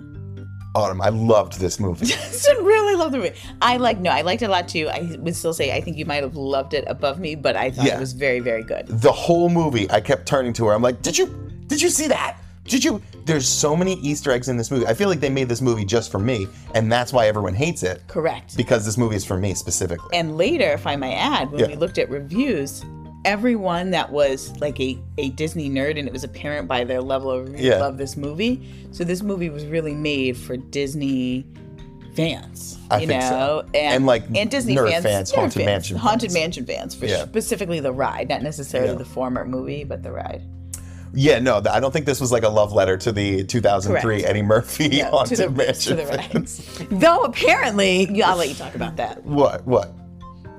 Autumn, 0.73 1.01
I 1.01 1.09
loved 1.09 1.59
this 1.59 1.79
movie. 1.81 2.05
Justin 2.13 2.63
really 2.63 2.95
loved 2.95 3.13
the 3.13 3.17
movie. 3.17 3.33
I 3.61 3.75
like 3.75 3.99
no, 3.99 4.09
I 4.09 4.21
liked 4.21 4.41
it 4.41 4.45
a 4.45 4.49
lot 4.51 4.69
too. 4.69 4.87
I 4.87 5.17
would 5.19 5.35
still 5.35 5.53
say 5.53 5.75
I 5.75 5.81
think 5.81 5.97
you 5.97 6.05
might 6.05 6.23
have 6.23 6.35
loved 6.37 6.73
it 6.73 6.85
above 6.87 7.19
me, 7.19 7.35
but 7.35 7.57
I 7.57 7.71
thought 7.71 7.85
Yeah. 7.87 7.97
it 7.97 7.99
was 7.99 8.13
very, 8.13 8.39
very 8.39 8.63
good. 8.63 8.87
the 8.87 9.11
whole 9.11 9.49
movie, 9.49 9.89
I 9.91 9.99
kept 9.99 10.27
turning 10.27 10.53
to 10.53 10.67
her. 10.67 10.73
I'm 10.73 10.81
like, 10.81 11.01
did 11.01 11.17
you 11.17 11.27
did 11.67 11.81
you 11.81 11.89
see 11.89 12.07
that? 12.07 12.37
Did 12.71 12.83
you? 12.83 13.01
There's 13.25 13.47
so 13.47 13.75
many 13.75 13.93
Easter 13.95 14.31
eggs 14.31 14.47
in 14.49 14.57
this 14.57 14.71
movie. 14.71 14.87
I 14.87 14.93
feel 14.93 15.09
like 15.09 15.19
they 15.19 15.29
made 15.29 15.49
this 15.49 15.61
movie 15.61 15.85
just 15.85 16.09
for 16.11 16.19
me, 16.19 16.47
and 16.73 16.91
that's 16.91 17.11
why 17.13 17.27
everyone 17.27 17.53
hates 17.53 17.83
it 17.83 18.01
Correct. 18.07 18.55
because 18.57 18.85
this 18.85 18.97
movie 18.97 19.15
is 19.17 19.25
for 19.25 19.37
me 19.37 19.53
specifically. 19.53 20.09
And 20.17 20.37
later, 20.37 20.71
if 20.71 20.87
I 20.87 20.95
may 20.95 21.13
add, 21.15 21.51
when 21.51 21.59
Yeah. 21.59 21.67
we 21.67 21.75
looked 21.75 21.97
at 21.97 22.09
reviews, 22.09 22.83
everyone 23.25 23.91
that 23.91 24.11
was 24.11 24.57
like 24.61 24.79
a, 24.79 24.97
a 25.17 25.29
Disney 25.31 25.69
nerd, 25.69 25.99
and 25.99 26.07
it 26.07 26.13
was 26.13 26.23
apparent 26.23 26.67
by 26.67 26.83
their 26.83 27.01
level 27.01 27.29
of 27.29 27.59
Yeah. 27.59 27.77
love 27.77 27.97
this 27.97 28.15
movie. 28.17 28.61
So 28.91 29.03
this 29.03 29.21
movie 29.21 29.49
was 29.49 29.65
really 29.65 29.93
made 29.93 30.35
for 30.37 30.55
Disney 30.57 31.45
fans. 32.15 32.77
I 32.89 33.01
you 33.01 33.07
think 33.07 33.21
so. 33.23 33.29
know, 33.29 33.63
And, 33.73 34.05
like, 34.05 34.23
and 34.33 34.49
Disney 34.49 34.75
nerd 34.75 34.91
fans, 34.91 35.03
fans, 35.05 35.31
Haunted 35.31 35.53
fans, 35.53 35.65
Mansion 35.65 35.97
haunted 35.97 36.29
fans. 36.31 36.33
mansion 36.33 36.65
fans, 36.65 36.95
for 36.95 37.05
Yeah. 37.05 37.23
specifically 37.23 37.79
the 37.79 37.91
ride, 37.93 38.29
not 38.29 38.41
necessarily 38.41 38.91
Yeah. 38.93 38.97
the 38.97 39.05
former 39.05 39.45
movie, 39.45 39.83
but 39.83 40.03
the 40.03 40.11
ride. 40.11 40.41
Yeah, 41.13 41.39
no, 41.39 41.61
th- 41.61 41.73
I 41.73 41.79
don't 41.79 41.91
think 41.91 42.05
this 42.05 42.21
was 42.21 42.31
like 42.31 42.43
a 42.43 42.49
love 42.49 42.71
letter 42.73 42.97
to 42.97 43.11
the 43.11 43.43
2003 43.43 44.01
Correct. 44.01 44.29
Eddie 44.29 44.41
Murphy 44.41 44.87
No, 44.89 44.97
to 44.97 45.03
Haunted 45.05 45.37
the, 45.39 45.49
Mansion 45.49 45.97
to 45.97 46.03
the. 46.05 46.87
Though 46.91 47.23
apparently, 47.23 48.21
I'll 48.21 48.37
let 48.37 48.49
you 48.49 48.55
talk 48.55 48.75
about 48.75 48.95
that. 48.97 49.23
What? 49.25 49.65
What? 49.65 49.93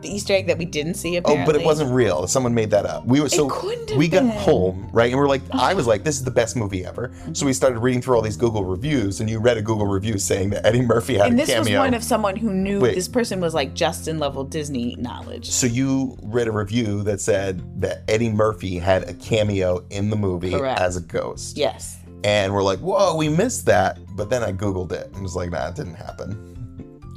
The 0.02 0.08
Easter 0.08 0.34
egg 0.34 0.46
that 0.48 0.58
we 0.58 0.64
didn't 0.64 0.94
see 0.94 1.20
Oh, 1.24 1.44
but 1.46 1.54
it 1.54 1.64
wasn't 1.64 1.92
real. 1.92 2.26
Someone 2.26 2.54
made 2.54 2.70
that 2.70 2.86
up. 2.86 3.06
We 3.06 3.20
were 3.20 3.28
so 3.28 3.50
we 3.96 4.08
got 4.08 4.24
home 4.24 4.88
right, 4.92 5.10
and 5.10 5.18
we're 5.18 5.28
like, 5.28 5.42
oh. 5.52 5.58
I 5.58 5.74
was 5.74 5.86
like, 5.86 6.04
this 6.04 6.16
is 6.16 6.24
the 6.24 6.30
best 6.30 6.56
movie 6.56 6.84
ever. 6.84 7.12
So 7.32 7.46
we 7.46 7.52
started 7.52 7.78
reading 7.80 8.02
through 8.02 8.16
all 8.16 8.22
these 8.22 8.36
Google 8.36 8.64
reviews, 8.64 9.20
and 9.20 9.28
you 9.30 9.38
read 9.38 9.56
a 9.56 9.62
Google 9.62 9.86
review 9.86 10.18
saying 10.18 10.50
that 10.50 10.66
Eddie 10.66 10.82
Murphy 10.82 11.14
had 11.14 11.28
And 11.30 11.40
a 11.40 11.46
cameo. 11.46 11.56
And 11.56 11.66
this 11.66 11.70
was 11.70 11.78
one 11.78 11.94
of 11.94 12.02
someone 12.02 12.36
who 12.36 12.52
knew 12.52 12.80
Wait. 12.80 12.94
this 12.94 13.08
person 13.08 13.40
was 13.40 13.54
like 13.54 13.74
Justin 13.74 14.18
level 14.18 14.44
Disney 14.44 14.96
knowledge. 14.96 15.50
so 15.50 15.66
you 15.66 16.16
read 16.22 16.48
a 16.48 16.52
review 16.52 17.02
that 17.04 17.20
said 17.20 17.80
that 17.80 18.02
Eddie 18.08 18.30
Murphy 18.30 18.78
had 18.78 19.08
a 19.08 19.14
cameo 19.14 19.84
in 19.90 20.10
the 20.10 20.16
movie 20.16 20.50
Correct. 20.50 20.80
as 20.80 20.96
a 20.96 21.00
ghost. 21.00 21.56
Yes. 21.56 21.98
And 22.24 22.52
we're 22.54 22.62
like, 22.62 22.78
whoa, 22.78 23.16
we 23.16 23.28
missed 23.28 23.66
that. 23.66 23.98
But 24.16 24.30
then 24.30 24.42
I 24.42 24.52
Googled 24.52 24.92
it 24.92 25.12
and 25.12 25.22
was 25.22 25.34
like, 25.34 25.50
nah, 25.50 25.68
it 25.68 25.74
didn't 25.74 25.94
happen. 25.94 26.61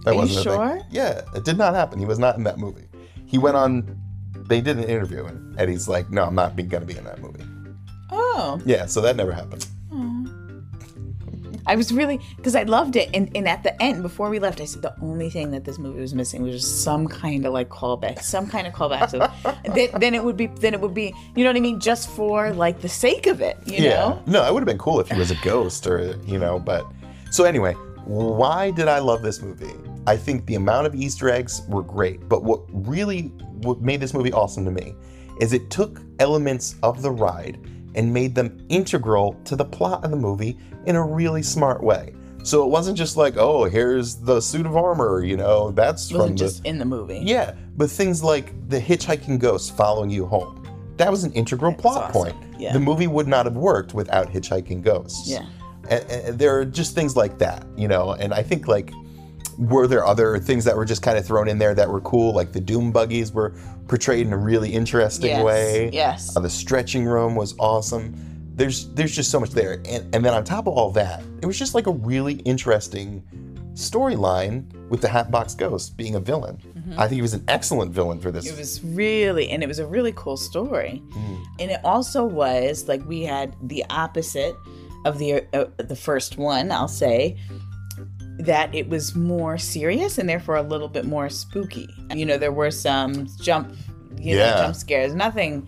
That 0.06 0.12
Are 0.12 0.14
you 0.14 0.20
wasn't 0.20 0.46
thing. 0.46 0.54
sure? 0.56 0.80
Yeah, 0.92 1.22
it 1.36 1.44
did 1.44 1.58
not 1.58 1.74
happen. 1.74 2.00
He 2.00 2.06
was 2.06 2.20
not 2.20 2.38
in 2.38 2.44
that 2.44 2.58
movie. 2.60 2.86
He 3.26 3.38
went 3.38 3.58
on, 3.58 4.00
they 4.48 4.62
did 4.62 4.78
an 4.78 4.84
interview, 4.86 5.26
and 5.26 5.60
Eddie's 5.60 5.88
like, 5.88 6.10
no, 6.12 6.24
I'm 6.24 6.36
not 6.36 6.56
going 6.56 6.70
to 6.70 6.80
be 6.82 6.96
in 6.96 7.04
that 7.06 7.20
movie. 7.20 7.44
Oh, 8.12 8.62
Yeah, 8.66 8.86
so 8.86 9.02
that 9.02 9.16
never 9.16 9.34
happened. 9.34 9.66
I 11.68 11.76
was 11.76 11.92
really 11.92 12.20
because 12.38 12.56
I 12.56 12.62
loved 12.62 12.96
it, 12.96 13.10
and, 13.16 13.36
and 13.36 13.48
at 13.48 13.64
the 13.64 13.82
end 13.82 14.04
before 14.04 14.30
we 14.30 14.38
left, 14.38 14.62
I 14.62 14.66
said 14.66 14.84
the 14.84 14.94
only 15.02 15.32
thing 15.32 15.50
that 15.50 15.64
this 15.66 15.80
movie 15.80 16.00
was 16.00 16.14
missing 16.14 16.44
was 16.44 16.54
just 16.62 16.84
some 16.84 17.08
kind 17.08 17.44
of 17.44 17.54
like 17.54 17.70
callback, 17.70 18.22
some 18.22 18.46
kind 18.48 18.68
of 18.68 18.74
callback. 18.74 19.10
So 19.10 19.28
then, 19.74 19.90
then 20.00 20.14
it 20.14 20.24
would 20.24 20.38
be, 20.38 20.46
then 20.46 20.76
it 20.76 20.80
would 20.82 20.94
be, 20.94 21.12
you 21.36 21.44
know 21.44 21.50
what 21.50 21.56
I 21.58 21.62
mean, 21.62 21.80
just 21.80 22.08
for 22.12 22.54
like 22.54 22.82
the 22.82 22.88
sake 22.90 23.26
of 23.26 23.42
it, 23.42 23.58
you 23.66 23.84
Yeah. 23.84 23.90
know. 23.96 24.24
No, 24.28 24.46
it 24.46 24.54
would 24.54 24.60
have 24.60 24.68
been 24.68 24.78
cool 24.78 25.00
if 25.00 25.10
he 25.10 25.18
was 25.18 25.32
a 25.32 25.36
ghost 25.38 25.88
or, 25.88 26.16
you 26.28 26.38
know, 26.38 26.60
but. 26.60 26.86
So 27.32 27.46
anyway, 27.46 27.74
why 28.04 28.70
did 28.70 28.88
I 28.88 29.00
love 29.00 29.24
this 29.24 29.42
movie? 29.42 29.74
I 30.08 30.18
think 30.18 30.46
the 30.46 30.56
amount 30.56 30.88
of 30.88 30.96
Easter 30.96 31.30
eggs 31.30 31.64
were 31.68 31.84
great, 31.84 32.28
but 32.30 32.44
what 32.44 32.62
really 32.72 33.24
what 33.62 33.82
made 33.82 34.00
this 34.00 34.14
movie 34.14 34.32
awesome 34.32 34.66
to 34.66 34.72
me 34.72 34.94
is 35.40 35.54
it 35.54 35.70
took 35.70 36.02
elements 36.20 36.76
of 36.84 37.02
the 37.02 37.12
ride 37.12 37.58
and 37.96 38.14
made 38.14 38.36
them 38.36 38.58
integral 38.70 39.34
to 39.46 39.56
the 39.56 39.66
plot 39.66 40.04
of 40.04 40.12
the 40.12 40.18
movie 40.18 40.58
in 40.86 40.96
a 40.96 41.04
really 41.04 41.42
smart 41.42 41.82
way. 41.82 42.14
So 42.44 42.64
it 42.64 42.70
wasn't 42.70 42.98
just 42.98 43.18
like, 43.18 43.38
oh, 43.38 43.64
here's 43.64 44.18
the 44.18 44.40
suit 44.40 44.68
of 44.68 44.78
armor, 44.78 45.24
you 45.24 45.36
know, 45.36 45.72
that's 45.72 46.12
It 46.12 46.18
from 46.18 46.30
the 46.30 46.36
just 46.36 46.64
in 46.66 46.78
the 46.78 46.86
movie. 46.86 47.20
yeah, 47.24 47.56
but 47.76 47.90
things 47.90 48.24
like 48.24 48.54
the 48.70 48.80
hitchhiking 48.80 49.40
ghost 49.40 49.76
following 49.76 50.12
you 50.12 50.28
home. 50.28 50.62
That 50.98 51.10
was 51.10 51.24
an 51.24 51.34
integral 51.34 51.74
plot 51.74 52.16
awesome. 52.16 52.34
point. 52.34 52.60
Yeah. 52.60 52.74
The 52.74 52.80
movie 52.80 53.08
would 53.08 53.28
not 53.28 53.46
have 53.46 53.56
worked 53.56 53.94
without 53.94 54.32
hitchhiking 54.32 54.84
ghosts. 54.84 55.28
Yeah. 55.30 55.46
And, 55.90 56.12
and 56.12 56.40
there 56.40 56.58
are 56.60 56.66
just 56.66 56.94
things 56.94 57.16
like 57.16 57.40
that, 57.40 57.66
you 57.76 57.88
know, 57.88 58.12
and 58.14 58.34
I 58.34 58.44
think 58.44 58.68
like 58.68 58.92
were 59.58 59.88
there 59.88 60.06
other 60.06 60.38
things 60.40 60.66
that 60.66 60.76
were 60.76 60.86
just 60.86 61.02
kind 61.02 61.18
of 61.18 61.26
thrown 61.26 61.48
in 61.48 61.58
there 61.60 61.74
that 61.76 61.90
were 61.90 62.02
cool, 62.02 62.34
like 62.34 62.52
the 62.52 62.60
doom 62.60 62.92
buggies 62.92 63.32
were 63.32 63.54
portrayed 63.88 64.26
in 64.28 64.34
a 64.34 64.38
really 64.38 64.70
interesting 64.74 65.30
Yes. 65.30 65.44
way. 65.44 65.90
Yes. 65.94 66.36
Uh, 66.36 66.40
the 66.42 66.50
stretching 66.50 67.06
room 67.06 67.36
was 67.36 67.56
awesome. 67.60 68.14
There's 68.56 68.88
there's 68.94 69.14
just 69.16 69.32
so 69.32 69.40
much 69.40 69.52
there, 69.52 69.82
and 69.90 70.14
and 70.16 70.24
then 70.26 70.34
on 70.34 70.44
top 70.44 70.68
of 70.68 70.74
all 70.74 70.92
that, 70.92 71.22
it 71.42 71.46
was 71.46 71.60
just 71.60 71.76
like 71.76 71.88
a 71.88 71.92
really 71.92 72.36
interesting 72.46 73.24
storyline 73.74 74.64
with 74.90 75.02
the 75.02 75.08
Hatbox 75.10 75.54
Ghost 75.56 75.98
being 75.98 76.16
a 76.16 76.20
villain. 76.20 76.58
I 76.98 77.08
think 77.08 77.16
he 77.18 77.22
was 77.22 77.34
an 77.34 77.44
excellent 77.48 77.92
villain 77.92 78.20
for 78.20 78.32
this. 78.32 78.46
Mm-hmm. 78.46 78.56
It 78.56 78.60
was 78.60 78.84
really, 78.84 79.50
and 79.50 79.64
it 79.64 79.68
was 79.68 79.80
a 79.80 79.88
really 79.88 80.14
cool 80.16 80.38
story. 80.38 81.02
And 81.60 81.72
it 81.72 81.80
also 81.84 82.24
was 82.24 82.88
like 82.88 83.04
we 83.08 83.24
had 83.24 83.56
the 83.62 83.84
opposite 83.90 84.56
of 85.04 85.18
the 85.20 85.44
uh, 85.54 85.66
the 85.78 85.96
first 85.96 86.38
one, 86.38 86.72
I'll 86.72 86.88
say, 86.88 87.38
that 88.40 88.74
it 88.76 88.90
was 88.90 89.16
more 89.16 89.58
serious 89.58 90.18
and 90.18 90.28
therefore 90.28 90.56
a 90.58 90.62
little 90.62 90.88
bit 90.90 91.06
more 91.06 91.30
spooky. 91.30 91.88
You 92.14 92.26
know, 92.26 92.38
there 92.38 92.52
were 92.52 92.72
some 92.72 93.28
jump, 93.42 93.74
you 94.20 94.38
Yeah. 94.38 94.52
know, 94.52 94.58
jump 94.64 94.76
scares, 94.76 95.14
nothing 95.14 95.68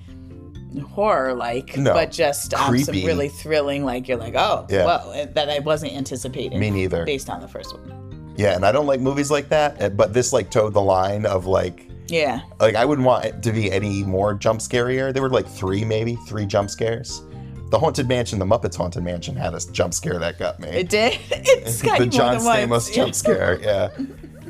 horror 0.91 1.33
like, 1.33 1.77
No. 1.77 1.93
but 1.93 2.11
just 2.11 2.53
um, 2.53 2.77
some 2.79 2.95
really 2.95 3.29
thrilling. 3.29 3.83
Like 3.85 4.07
you're 4.07 4.17
like, 4.17 4.35
oh, 4.35 4.65
Yeah. 4.69 4.85
whoa, 4.85 5.25
that 5.33 5.49
I 5.49 5.59
wasn't 5.59 5.93
anticipating. 5.93 6.59
Me 6.59 6.69
neither. 6.69 7.05
Based 7.05 7.29
on 7.29 7.39
the 7.41 7.47
first 7.47 7.73
one. 7.73 8.33
Yeah, 8.35 8.53
and 8.55 8.65
I 8.65 8.71
don't 8.71 8.85
like 8.85 8.99
movies 8.99 9.31
like 9.31 9.49
that, 9.49 9.81
uh, 9.81 9.89
but 9.89 10.13
this 10.13 10.31
like 10.33 10.51
toed 10.51 10.73
the 10.73 10.81
line 10.81 11.25
of 11.25 11.45
like 11.47 11.87
Yeah. 12.09 12.41
like 12.59 12.75
I 12.75 12.85
wouldn't 12.85 13.07
want 13.07 13.25
it 13.25 13.41
to 13.43 13.51
be 13.51 13.71
any 13.71 14.03
more 14.03 14.33
jump 14.33 14.59
scarier. 14.59 15.11
There 15.13 15.23
were 15.23 15.29
like 15.29 15.47
three, 15.47 15.83
maybe 15.83 16.15
three 16.27 16.45
jump 16.45 16.69
scares. 16.69 17.21
The 17.69 17.79
Haunted 17.79 18.07
Mansion, 18.07 18.39
the 18.39 18.45
Muppets 18.45 18.75
Haunted 18.75 19.03
Mansion, 19.03 19.35
had 19.35 19.53
a 19.53 19.59
jump 19.71 19.93
scare 19.93 20.19
that 20.19 20.39
got 20.39 20.59
me. 20.59 20.69
It 20.69 20.89
did. 20.89 21.19
It's 21.31 21.81
got 21.83 21.97
the 21.99 22.05
you 22.05 22.11
John 22.11 22.37
than 22.37 22.45
once. 22.69 22.89
Stamos 22.89 22.93
jump 22.93 23.15
scare. 23.15 23.59
Yeah, 23.61 23.89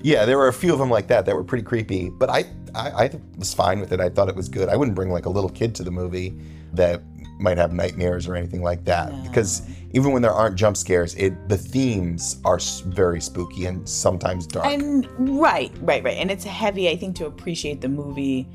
yeah. 0.01 0.25
There 0.25 0.37
were 0.37 0.47
a 0.47 0.53
few 0.53 0.71
of 0.73 0.79
them 0.79 0.89
like 0.89 1.07
that 1.07 1.25
that 1.25 1.35
were 1.35 1.43
pretty 1.43 1.63
creepy, 1.63 2.09
but 2.09 2.29
I, 2.29 2.45
I, 2.75 3.05
I 3.05 3.21
was 3.37 3.53
fine 3.53 3.79
with 3.79 3.91
it. 3.91 3.99
I 3.99 4.09
thought 4.09 4.29
it 4.29 4.35
was 4.35 4.49
good. 4.49 4.69
I 4.69 4.75
wouldn't 4.75 4.95
bring 4.95 5.09
like 5.09 5.25
a 5.25 5.29
little 5.29 5.49
kid 5.49 5.73
to 5.75 5.83
the 5.83 5.91
movie 5.91 6.37
that 6.73 7.01
might 7.39 7.57
have 7.57 7.73
nightmares 7.73 8.27
or 8.27 8.35
anything 8.35 8.63
like 8.63 8.83
that 8.85 9.11
because 9.23 9.61
even 9.91 10.11
when 10.11 10.21
there 10.21 10.31
aren't 10.31 10.55
jump 10.55 10.75
scares, 10.75 11.15
it 11.15 11.49
the 11.49 11.57
themes 11.57 12.37
are 12.45 12.59
very 12.85 13.21
spooky 13.21 13.65
and 13.65 13.87
sometimes 13.87 14.47
dark. 14.47 14.65
And 14.65 15.07
right, 15.17 15.71
right, 15.81 16.03
right. 16.03 16.17
And 16.17 16.29
it's 16.29 16.43
heavy. 16.43 16.89
I 16.89 16.97
think 16.97 17.15
to 17.17 17.25
appreciate 17.25 17.81
the 17.81 17.89
movie, 17.89 18.47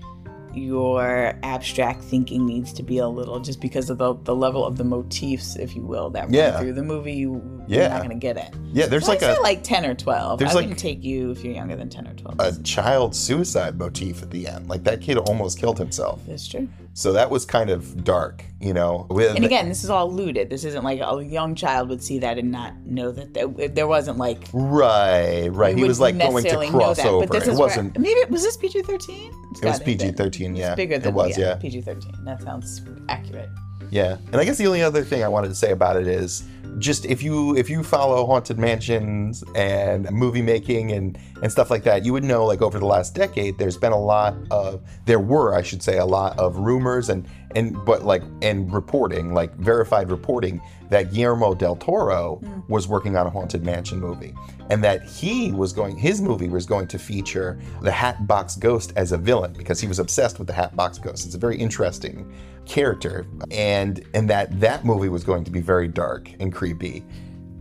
your 0.55 1.39
abstract 1.43 2.03
thinking 2.03 2.47
needs 2.47 2.73
to 2.75 2.83
be 2.83 2.99
a 2.99 3.09
little 3.09 3.41
just 3.41 3.61
because 3.61 3.91
of 3.91 3.99
the, 3.99 4.15
the 4.25 4.35
level 4.35 4.65
of 4.65 4.77
the 4.77 4.85
motifs, 4.85 5.57
if 5.57 5.75
you 5.77 5.83
will, 5.83 6.11
that 6.11 6.25
run 6.25 6.35
Yeah. 6.35 6.59
through 6.59 6.73
the 6.75 6.83
movie. 6.83 7.13
You, 7.15 7.43
Yeah. 7.67 7.81
You're 7.81 7.89
not 7.91 7.99
going 7.99 8.11
to 8.11 8.15
get 8.17 8.37
it. 8.37 8.55
yeah, 8.73 8.87
there's 8.87 9.09
like 9.09 9.23
a 9.23 9.37
like 9.43 9.63
10 9.63 9.87
or 9.87 9.95
12. 9.95 10.39
there's 10.39 10.51
I 10.51 10.55
like- 10.55 10.63
wouldn't 10.65 10.79
take 10.79 11.03
you 11.05 11.31
if 11.31 11.45
you're 11.45 11.55
younger 11.55 11.77
than 11.77 11.89
10 11.89 12.07
or 12.09 12.15
12. 12.15 12.37
a 12.41 12.63
child 12.63 13.15
suicide 13.15 13.79
motif 13.79 14.23
at 14.23 14.31
the 14.31 14.47
end. 14.47 14.69
Like 14.69 14.85
that 14.85 15.01
kid 15.01 15.17
almost 15.19 15.59
killed 15.59 15.79
himself. 15.79 16.21
That's 16.27 16.47
true. 16.49 16.69
So 16.95 17.13
that 17.15 17.31
was 17.31 17.47
kind 17.47 17.71
of 17.71 18.05
dark, 18.05 18.45
you 18.61 18.75
know. 18.75 19.07
With 19.09 19.35
And 19.35 19.45
again, 19.47 19.69
this 19.69 19.83
is 19.83 19.89
all 19.89 20.13
looted. 20.13 20.51
This 20.51 20.65
isn't 20.65 20.85
like 20.85 21.01
a 21.01 21.25
young 21.25 21.55
child 21.55 21.89
would 21.89 22.03
see 22.03 22.19
that 22.19 22.37
and 22.37 22.53
not 22.53 22.77
know 22.85 23.11
that 23.13 23.33
there, 23.33 23.49
there 23.69 23.87
wasn't 23.87 24.19
like. 24.19 24.47
right, 24.53 25.49
right. 25.49 25.77
He 25.77 25.85
was 25.85 26.01
like 26.01 26.19
going 26.19 26.45
to 26.45 26.67
cross 26.69 26.99
that, 26.99 27.07
over. 27.07 27.25
It 27.25 27.43
is 27.43 27.49
where- 27.49 27.57
wasn't. 27.59 27.99
maybe 27.99 28.21
was 28.31 28.43
this 28.43 28.57
PG 28.59 28.83
thirteen? 28.83 29.33
It 29.63 29.65
was 29.65 29.81
PG 29.81 30.13
thirteen. 30.13 30.55
Yeah, 30.55 30.75
bigger 30.75 30.99
than 30.99 31.09
it 31.11 31.15
was. 31.15 31.39
Yeah, 31.39 31.55
PG 31.57 31.81
thirteen. 31.83 32.13
That 32.25 32.43
sounds 32.43 32.83
accurate. 33.09 33.49
yeah. 33.91 34.19
And 34.31 34.37
I 34.37 34.45
guess 34.45 34.59
the 34.59 34.67
only 34.67 34.83
other 34.83 35.03
thing 35.03 35.23
I 35.25 35.29
wanted 35.29 35.49
to 35.49 35.55
say 35.55 35.73
about 35.73 35.97
it 35.97 36.07
is 36.07 36.45
just 36.79 37.05
if 37.07 37.23
you 37.23 37.57
if 37.57 37.69
you 37.71 37.83
follow 37.83 38.27
haunted 38.27 38.59
mansions 38.59 39.45
and 39.55 40.11
movie 40.11 40.43
making 40.43 40.93
and 40.93 41.19
and 41.43 41.51
stuff 41.51 41.71
like 41.71 41.83
that, 41.83 42.05
you 42.05 42.13
would 42.13 42.23
know 42.25 42.47
like 42.47 42.63
over 42.63 42.79
the 42.79 42.87
last 42.87 43.15
decade, 43.15 43.59
there's 43.59 43.77
been 43.77 43.93
a 43.93 44.01
lot 44.01 44.35
of 44.51 44.81
there 45.07 45.19
were 45.19 45.55
I 45.55 45.63
should 45.63 45.83
say 45.83 45.99
a 45.99 46.07
lot 46.07 46.39
of 46.39 46.57
rumors 46.57 47.09
and 47.09 47.27
and 47.57 47.85
but 47.85 48.05
like 48.05 48.23
and 48.41 48.73
reporting 48.73 49.35
like 49.35 49.55
verified 49.57 50.09
reporting 50.09 50.63
that 50.89 51.13
Guillermo 51.13 51.55
del 51.55 51.77
Toro 51.77 52.41
mm. 52.43 52.69
was 52.69 52.87
working 52.87 53.17
on 53.17 53.27
a 53.27 53.31
haunted 53.31 53.65
mansion 53.65 54.01
movie 54.01 54.33
and 54.71 54.85
that 54.85 55.03
he 55.03 55.51
was 55.53 55.73
going 55.73 55.97
his 55.97 56.23
movie 56.23 56.49
was 56.49 56.65
going 56.65 56.87
to 56.87 56.99
feature 56.99 57.59
the 57.83 57.91
Hatbox 57.91 58.57
Ghost 58.57 58.93
as 58.95 59.11
a 59.11 59.19
villain 59.19 59.53
because 59.53 59.81
he 59.81 59.89
was 59.89 59.99
obsessed 59.99 60.39
with 60.39 60.47
the 60.47 60.55
Hatbox 60.55 60.99
Ghost. 60.99 61.27
It's 61.27 61.35
a 61.35 61.39
very 61.39 61.57
interesting 61.57 62.33
character 62.67 63.27
and 63.51 64.05
and 64.15 64.31
that 64.31 64.61
that 64.61 64.85
movie 64.85 65.09
was 65.09 65.25
going 65.25 65.43
to 65.43 65.51
be 65.51 65.61
very 65.61 65.89
dark 65.89 66.31
and 66.39 66.53
creepy. 66.53 67.05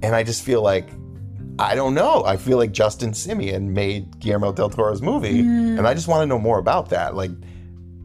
And 0.03 0.15
I 0.15 0.23
just 0.23 0.43
feel 0.43 0.61
like 0.61 0.87
I 1.61 1.75
don't 1.75 1.93
know. 1.93 2.23
I 2.25 2.37
feel 2.37 2.57
like 2.57 2.71
Justin 2.71 3.11
Simien 3.11 3.67
made 3.67 4.19
Guillermo 4.19 4.51
del 4.51 4.69
Toro's 4.69 5.01
movie, 5.01 5.43
hmm. 5.43 5.77
and 5.77 5.87
I 5.87 5.93
just 5.93 6.07
want 6.07 6.23
to 6.23 6.25
know 6.25 6.39
more 6.39 6.57
about 6.57 6.89
that. 6.89 7.15
Like, 7.15 7.31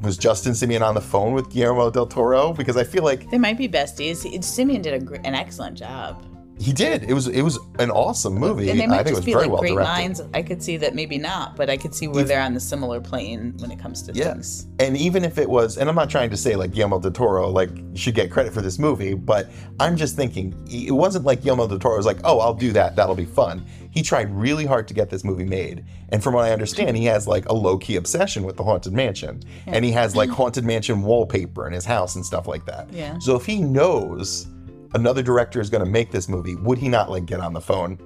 was 0.02 0.18
Justin 0.18 0.52
Simien 0.52 0.82
on 0.82 0.94
the 0.94 1.00
phone 1.00 1.32
with 1.32 1.50
Guillermo 1.50 1.90
del 1.90 2.06
Toro? 2.06 2.52
Because 2.52 2.76
I 2.76 2.84
feel 2.84 3.02
like 3.02 3.30
They 3.30 3.38
might 3.38 3.56
be 3.56 3.66
besties. 3.66 4.24
Simien 4.40 4.82
did 4.82 4.92
a, 4.92 4.98
gr- 4.98 5.16
an 5.24 5.34
excellent 5.34 5.78
job. 5.78 6.22
He 6.58 6.72
did. 6.72 7.02
It 7.04 7.12
was 7.12 7.28
it 7.28 7.42
was 7.42 7.58
an 7.78 7.90
awesome 7.90 8.34
movie. 8.34 8.70
And 8.70 8.80
they 8.80 8.84
I 8.84 8.86
might 8.86 8.96
think 9.04 9.08
it 9.08 9.16
was 9.16 9.24
be 9.26 9.32
very 9.32 9.44
like 9.44 9.52
well 9.52 9.60
great 9.60 9.72
directed. 9.74 9.90
minds. 9.92 10.22
I 10.32 10.42
could 10.42 10.62
see 10.62 10.78
that 10.78 10.94
maybe 10.94 11.18
not, 11.18 11.54
but 11.54 11.68
I 11.68 11.76
could 11.76 11.94
see 11.94 12.08
where 12.08 12.24
they're 12.24 12.40
on 12.40 12.54
the 12.54 12.60
similar 12.60 13.00
plane 13.00 13.52
when 13.58 13.70
it 13.70 13.78
comes 13.78 14.02
to 14.04 14.12
Yeah. 14.14 14.32
things. 14.32 14.66
And 14.78 14.96
even 14.96 15.22
if 15.24 15.36
it 15.36 15.48
was, 15.50 15.76
and 15.76 15.88
I'm 15.88 15.94
not 15.94 16.08
trying 16.08 16.30
to 16.30 16.36
say 16.36 16.56
like 16.56 16.72
Guillermo 16.72 16.98
del 16.98 17.10
Toro 17.12 17.48
like 17.50 17.68
should 17.94 18.14
get 18.14 18.30
credit 18.30 18.54
for 18.54 18.62
this 18.62 18.78
movie, 18.78 19.12
but 19.12 19.50
I'm 19.80 19.96
just 19.98 20.16
thinking 20.16 20.54
it 20.70 20.92
wasn't 20.92 21.26
like 21.26 21.42
Guillermo 21.42 21.66
del 21.68 21.78
Toro 21.78 21.96
was 21.98 22.06
like, 22.06 22.18
oh, 22.24 22.38
I'll 22.40 22.54
do 22.54 22.72
that, 22.72 22.96
that'll 22.96 23.14
be 23.14 23.26
fun. 23.26 23.64
He 23.90 24.02
tried 24.02 24.30
really 24.34 24.66
hard 24.66 24.88
to 24.88 24.94
get 24.94 25.08
this 25.08 25.24
movie 25.24 25.44
made, 25.46 25.84
and 26.10 26.22
from 26.22 26.34
what 26.34 26.44
I 26.44 26.52
understand, 26.52 26.96
he 26.98 27.04
has 27.06 27.26
like 27.26 27.48
a 27.48 27.54
low 27.54 27.78
key 27.78 27.96
obsession 27.96 28.44
with 28.44 28.56
the 28.56 28.62
haunted 28.62 28.92
mansion, 28.92 29.42
and 29.66 29.84
he 29.84 29.90
has 29.92 30.14
like 30.14 30.28
haunted 30.40 30.64
mansion 30.64 31.02
wallpaper 31.02 31.66
in 31.66 31.72
his 31.72 31.84
house 31.86 32.14
and 32.16 32.24
stuff 32.24 32.46
like 32.46 32.66
that. 32.66 32.90
Yeah. 32.92 33.18
So 33.20 33.36
if 33.36 33.46
he 33.46 33.58
knows 33.60 34.46
another 34.94 35.22
director 35.22 35.60
is 35.60 35.70
going 35.70 35.84
to 35.84 35.90
make 35.90 36.10
this 36.10 36.28
movie, 36.28 36.54
would 36.56 36.78
he 36.78 36.88
not 36.88 37.10
like 37.10 37.26
get 37.26 37.40
on 37.40 37.52
the 37.52 37.60
phone? 37.60 37.98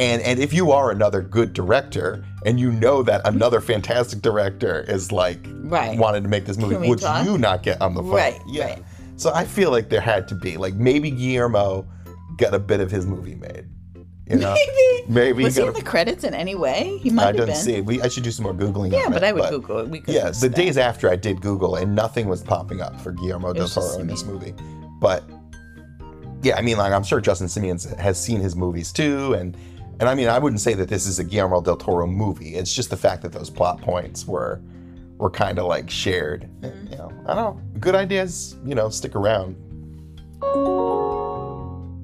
And 0.00 0.22
and 0.22 0.38
if 0.38 0.52
you 0.52 0.70
are 0.70 0.90
another 0.92 1.20
good 1.22 1.52
director 1.52 2.24
and 2.46 2.60
you 2.60 2.70
know 2.70 3.02
that 3.02 3.20
another 3.26 3.60
fantastic 3.60 4.22
director 4.22 4.84
is 4.88 5.10
like 5.10 5.40
Right. 5.64 5.98
wanted 5.98 6.22
to 6.22 6.28
make 6.28 6.46
this 6.46 6.56
movie, 6.56 6.76
would 6.88 7.00
talk? 7.00 7.24
you 7.26 7.36
not 7.36 7.62
get 7.64 7.80
on 7.80 7.94
the 7.94 8.02
phone? 8.02 8.12
Right, 8.14 8.40
Yeah. 8.46 8.66
right. 8.66 8.84
So 9.16 9.32
I 9.34 9.44
feel 9.44 9.72
like 9.72 9.88
there 9.88 10.00
had 10.00 10.28
to 10.28 10.36
be 10.36 10.56
like 10.56 10.74
maybe 10.74 11.10
Guillermo 11.10 11.84
got 12.36 12.54
a 12.54 12.60
bit 12.60 12.78
of 12.78 12.90
his 12.92 13.06
movie 13.06 13.34
made. 13.34 13.66
You 14.30 14.36
know? 14.36 14.54
Maybe. 14.54 15.04
Maybe 15.12 15.44
Was 15.44 15.56
he 15.56 15.62
he 15.62 15.68
in 15.68 15.72
the 15.74 15.82
credits 15.82 16.22
in 16.22 16.34
any 16.34 16.54
way? 16.54 16.98
He 17.02 17.10
might 17.10 17.28
I 17.28 17.32
didn't 17.32 17.54
see. 17.56 17.80
We, 17.80 18.00
I 18.02 18.08
should 18.08 18.22
do 18.24 18.30
some 18.30 18.44
more 18.44 18.52
googling. 18.54 18.92
Yeah, 18.92 19.08
but 19.08 19.22
it, 19.22 19.24
I 19.24 19.32
would 19.32 19.48
Google 19.50 19.78
it. 19.78 19.88
We 19.88 20.00
could 20.00 20.14
Yeah, 20.14 20.30
the 20.30 20.50
days 20.50 20.76
after 20.76 21.10
I 21.10 21.16
did 21.16 21.40
Google 21.40 21.76
and 21.76 21.94
nothing 21.96 22.28
was 22.28 22.42
popping 22.42 22.80
up 22.82 23.00
for 23.00 23.10
Guillermo 23.12 23.52
del 23.54 23.68
Toro 23.68 23.98
in 23.98 24.06
this 24.06 24.24
movie. 24.24 24.54
But 25.00 25.24
yeah, 26.42 26.56
I 26.56 26.62
mean, 26.62 26.76
like 26.76 26.92
I'm 26.92 27.02
sure 27.02 27.20
Justin 27.20 27.48
Simien 27.48 27.98
has 27.98 28.22
seen 28.22 28.40
his 28.40 28.54
movies 28.54 28.92
too, 28.92 29.34
and 29.34 29.56
and 30.00 30.08
I 30.08 30.14
mean, 30.14 30.28
I 30.28 30.38
wouldn't 30.38 30.60
say 30.60 30.74
that 30.74 30.88
this 30.88 31.06
is 31.06 31.18
a 31.18 31.24
Guillermo 31.24 31.60
del 31.60 31.76
Toro 31.76 32.06
movie. 32.06 32.54
It's 32.54 32.72
just 32.72 32.90
the 32.90 32.96
fact 32.96 33.22
that 33.22 33.32
those 33.32 33.50
plot 33.50 33.80
points 33.80 34.26
were 34.26 34.60
were 35.18 35.30
kind 35.30 35.58
of 35.58 35.66
like 35.66 35.90
shared. 35.90 36.48
Mm-hmm. 36.60 36.92
You 36.92 36.98
know, 36.98 37.12
I 37.26 37.34
don't 37.34 37.56
know. 37.56 37.80
Good 37.80 37.94
ideas, 37.94 38.56
you 38.64 38.74
know, 38.74 38.88
stick 38.88 39.16
around. 39.16 39.56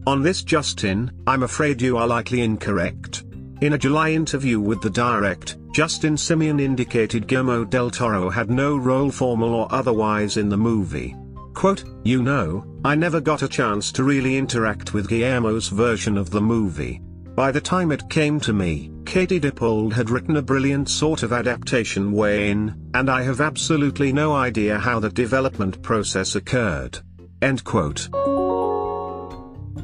On 0.07 0.23
this, 0.23 0.43
Justin, 0.43 1.11
I'm 1.27 1.45
afraid 1.45 1.81
you 1.81 1.97
are 1.97 2.07
likely 2.07 2.43
incorrect. 2.43 3.25
In 3.61 3.73
a 3.73 3.79
July 3.79 4.11
interview 4.11 4.61
with 4.61 4.83
the 4.83 4.91
Direct, 4.91 5.57
Justin 5.73 6.17
Simien 6.17 6.61
indicated 6.61 7.27
Guillermo 7.27 7.65
del 7.65 7.91
Toro 7.91 8.29
had 8.29 8.51
no 8.51 8.77
role 8.77 9.11
formal 9.11 9.55
or 9.55 9.73
otherwise 9.73 10.37
in 10.37 10.49
the 10.49 10.57
movie. 10.57 11.17
Quote, 11.55 11.85
You 12.03 12.23
know, 12.23 12.65
I 12.87 12.95
never 12.95 13.19
got 13.19 13.43
a 13.43 13.49
chance 13.49 13.91
to 13.93 14.05
really 14.05 14.37
interact 14.37 14.93
with 14.93 15.09
Guillermo's 15.09 15.69
version 15.69 16.19
of 16.19 16.29
the 16.29 16.43
movie. 16.43 17.01
By 17.35 17.51
the 17.51 17.61
time 17.61 17.91
it 17.91 18.11
came 18.11 18.39
to 18.41 18.53
me, 18.53 18.93
Katie 19.07 19.41
Dippold 19.41 19.95
had 19.95 20.11
written 20.11 20.37
a 20.37 20.43
brilliant 20.43 20.91
sort 20.91 21.23
of 21.23 21.33
adaptation 21.33 22.13
way 22.13 22.51
in, 22.51 22.91
and 22.93 23.09
I 23.09 23.23
have 23.23 23.41
absolutely 23.41 24.13
no 24.13 24.35
idea 24.35 24.79
how 24.79 25.01
the 25.01 25.09
development 25.09 25.81
process 25.83 26.35
occurred. 26.35 26.99
End 27.41 27.65
quote. 27.65 28.11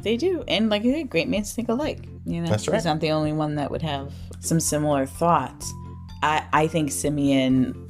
They 0.02 0.18
do, 0.18 0.44
and 0.46 0.68
like 0.68 0.82
I 0.82 0.92
said, 0.92 1.08
great 1.10 1.28
minds 1.28 1.54
think 1.54 1.70
alike. 1.70 2.06
You 2.26 2.42
know, 2.42 2.48
That's 2.48 2.68
right. 2.68 2.74
He's 2.74 2.84
not 2.84 3.00
the 3.00 3.12
only 3.12 3.32
one 3.32 3.54
that 3.54 3.70
would 3.70 3.82
have 3.82 4.12
some 4.40 4.60
similar 4.60 5.06
thoughts. 5.06 5.72
I 6.22 6.44
I 6.52 6.66
think 6.66 6.90
Simien. 6.90 7.89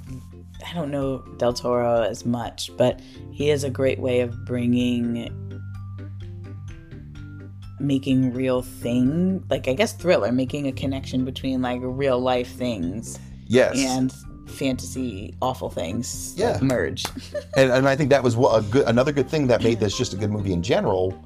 I 0.68 0.75
don't 0.75 0.90
know 0.90 1.18
Del 1.38 1.53
Toro 1.53 2.03
as 2.03 2.25
much, 2.27 2.70
but 2.77 3.01
he 3.33 3.49
has 3.49 3.64
a 3.64 3.70
great 3.70 3.99
way 3.99 4.20
of 4.20 4.44
bringing 4.44 5.29
making 7.79 8.35
real 8.35 8.61
thing 8.61 9.42
like 9.49 9.66
i 9.66 9.73
guess 9.73 9.94
thriller 9.94 10.31
making 10.31 10.66
a 10.66 10.73
connection 10.73 11.25
between 11.25 11.62
like 11.62 11.81
real 11.83 12.20
life 12.20 12.53
things 12.57 13.18
Yes. 13.46 13.79
and 13.79 14.12
fantasy 14.51 15.35
awful 15.40 15.70
things 15.70 16.35
Yeah. 16.37 16.53
like, 16.53 16.62
merge 16.62 17.05
and, 17.57 17.70
and 17.73 17.88
I 17.88 17.96
think 17.96 18.11
that 18.11 18.23
was 18.23 18.35
a 18.35 18.62
good 18.70 18.87
another 18.87 19.12
good 19.12 19.31
thing 19.31 19.46
that 19.46 19.62
made 19.62 19.81
this 19.81 19.96
just 19.96 20.12
a 20.12 20.16
good 20.16 20.31
movie 20.31 20.53
in 20.53 20.62
general 20.62 21.18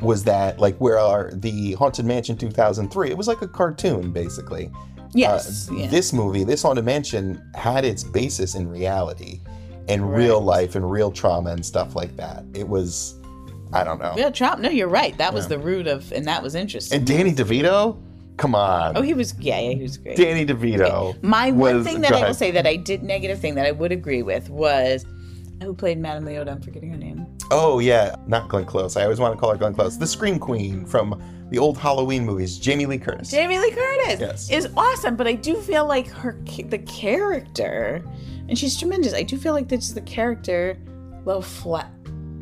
was 0.00 0.24
that 0.24 0.58
like 0.58 0.76
where 0.78 0.98
our 0.98 1.32
the 1.34 1.72
Haunted 1.74 2.06
Mansion 2.06 2.34
2003 2.36 3.10
it 3.10 3.16
was 3.18 3.28
like 3.28 3.42
a 3.42 3.48
cartoon 3.48 4.10
basically. 4.10 4.72
Yes 5.14 5.68
Uh, 5.70 5.74
yeah. 5.74 5.86
This 5.88 6.12
movie, 6.12 6.44
this 6.44 6.62
Haunted 6.62 6.84
Mansion 6.84 7.42
had 7.54 7.84
its 7.84 8.02
basis 8.04 8.54
in 8.54 8.68
reality 8.68 9.40
and 9.88 10.12
real 10.14 10.40
life 10.40 10.74
and 10.76 10.88
real 10.90 11.10
trauma 11.10 11.50
and 11.50 11.64
stuff 11.66 11.96
like 11.96 12.16
that. 12.16 12.44
It 12.54 12.68
was 12.68 13.16
I 13.72 13.84
don't 13.84 14.00
know. 14.00 14.14
yeah 14.16 14.30
trump 14.30 14.60
no 14.60 14.68
you're 14.68 14.88
right 14.88 15.16
that 15.18 15.32
was 15.32 15.44
Yeah. 15.44 15.50
the 15.56 15.58
root 15.60 15.86
of 15.86 16.10
and 16.12 16.24
that 16.26 16.42
was 16.42 16.54
interesting 16.54 16.98
And 16.98 17.06
Danny 17.06 17.32
DeVito? 17.32 18.00
Come 18.36 18.54
on. 18.54 18.96
oh 18.96 19.02
he 19.02 19.14
was 19.14 19.34
yeah 19.38 19.60
yeah 19.60 19.72
he 19.74 19.82
was 19.82 19.96
great 19.98 20.16
Danny 20.16 20.44
DeVito. 20.46 21.20
My 21.22 21.50
one 21.52 21.84
thing 21.84 22.00
that 22.02 22.12
I 22.12 22.26
will 22.26 22.34
say 22.34 22.50
that 22.52 22.66
I 22.66 22.76
did 22.76 23.02
negative 23.02 23.38
thing 23.38 23.54
that 23.56 23.66
I 23.66 23.70
would 23.72 23.92
agree 23.92 24.22
with 24.22 24.48
was 24.50 25.04
who 25.62 25.74
played 25.74 25.98
Madame 25.98 26.24
Leota. 26.24 26.50
I'm 26.50 26.62
forgetting 26.62 26.90
her 26.90 26.96
name. 26.96 27.26
Oh 27.50 27.80
yeah, 27.80 28.16
not 28.26 28.48
Glenn 28.48 28.64
Close. 28.64 28.96
I 28.96 29.02
always 29.02 29.20
want 29.20 29.34
to 29.34 29.38
call 29.40 29.50
her 29.50 29.56
Glenn 29.58 29.74
Close. 29.74 29.98
The 29.98 30.06
Scream 30.06 30.38
Queen 30.38 30.86
from 30.86 31.20
the 31.50 31.58
old 31.58 31.76
Halloween 31.76 32.24
movies, 32.24 32.58
Jamie 32.58 32.86
Lee 32.86 32.98
Curtis. 32.98 33.30
Jamie 33.30 33.58
Lee 33.58 33.72
Curtis 33.72 34.20
Yes. 34.20 34.50
is 34.50 34.68
awesome, 34.76 35.16
but 35.16 35.26
I 35.26 35.34
do 35.34 35.56
feel 35.56 35.86
like 35.86 36.08
her 36.08 36.38
the 36.68 36.78
character, 36.78 38.02
and 38.48 38.58
she's 38.58 38.78
tremendous. 38.78 39.14
I 39.14 39.22
do 39.22 39.36
feel 39.36 39.52
like 39.52 39.68
this 39.68 39.88
is 39.88 39.94
the 39.94 40.00
character 40.02 40.78
a 41.12 41.26
little 41.26 41.42
flat, 41.42 41.90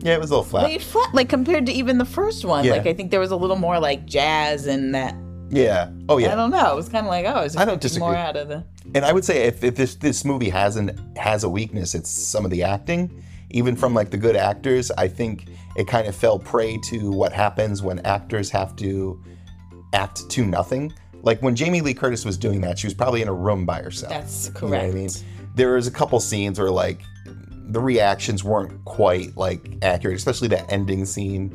yeah, 0.01 0.15
it 0.15 0.21
was 0.21 0.31
a 0.31 0.35
little 0.35 0.45
flat. 0.45 0.65
laid 0.65 0.83
flat, 0.83 1.13
like 1.15 1.29
compared 1.29 1.67
to 1.67 1.73
even 1.73 1.99
the 1.99 2.05
first 2.05 2.45
one. 2.45 2.65
Yeah. 2.65 2.73
Like 2.73 2.87
I 2.87 2.95
think 2.95 3.11
there 3.11 3.21
was 3.21 3.31
a 3.31 3.37
little 3.37 3.57
more 3.57 3.79
like 3.79 4.07
jazz 4.07 4.67
and 4.67 4.95
that. 4.95 5.15
Yeah. 5.51 5.91
Oh 6.09 6.19
yeah. 6.19 6.33
I 6.33 6.37
don't 6.37 6.51
know. 6.51 6.73
It 6.73 6.77
was 6.77 6.89
kind 6.89 7.07
of 7.07 7.11
like 7.11 7.25
oh, 7.27 7.49
I 7.61 7.65
don't 7.65 7.77
expecting 7.83 8.01
more 8.01 8.15
out 8.15 8.37
of 8.37 8.49
the. 8.49 8.65
And 8.95 9.05
I 9.05 9.13
would 9.13 9.25
say 9.25 9.45
if, 9.45 9.65
if 9.65 9.77
this 9.77 9.97
this 9.97 10.25
movie 10.25 10.51
hasn't 10.51 10.99
has 11.19 11.43
a 11.43 11.49
weakness, 11.49 11.95
it's 11.95 12.11
some 12.11 12.45
of 12.45 12.51
the 12.51 12.63
acting. 12.63 13.25
Even 13.51 13.75
from 13.77 13.95
like 13.95 14.11
the 14.11 14.19
good 14.19 14.37
actors, 14.37 14.91
I 14.93 15.09
think 15.09 15.47
it 15.79 15.87
kind 15.87 16.07
of 16.09 16.15
fell 16.17 16.39
prey 16.39 16.77
to 16.85 17.11
what 17.11 17.33
happens 17.33 17.83
when 17.83 18.01
actors 18.01 18.51
have 18.51 18.75
to 18.77 19.23
act 19.95 20.29
to 20.31 20.45
nothing. 20.45 20.93
Like 21.23 21.41
when 21.43 21.55
Jamie 21.57 21.81
Lee 21.81 21.95
Curtis 21.95 22.25
was 22.25 22.37
doing 22.37 22.61
that, 22.63 22.79
she 22.79 22.87
was 22.87 22.95
probably 22.95 23.23
in 23.23 23.29
a 23.29 23.33
room 23.33 23.65
by 23.65 23.81
herself. 23.83 24.13
That's 24.13 24.47
You 24.47 24.53
know 24.69 24.75
I 24.77 24.81
correct. 24.91 24.95
mean? 24.95 25.09
There 25.55 25.75
was 25.75 25.87
a 25.87 25.91
couple 25.91 26.21
scenes 26.21 26.59
where 26.59 26.71
like 26.71 27.01
the 27.71 27.81
reactions 27.81 28.45
weren't 28.45 28.85
quite 28.85 29.37
like 29.37 29.61
accurate, 29.83 30.17
especially 30.17 30.49
that 30.49 30.71
ending 30.73 31.05
scene. 31.05 31.53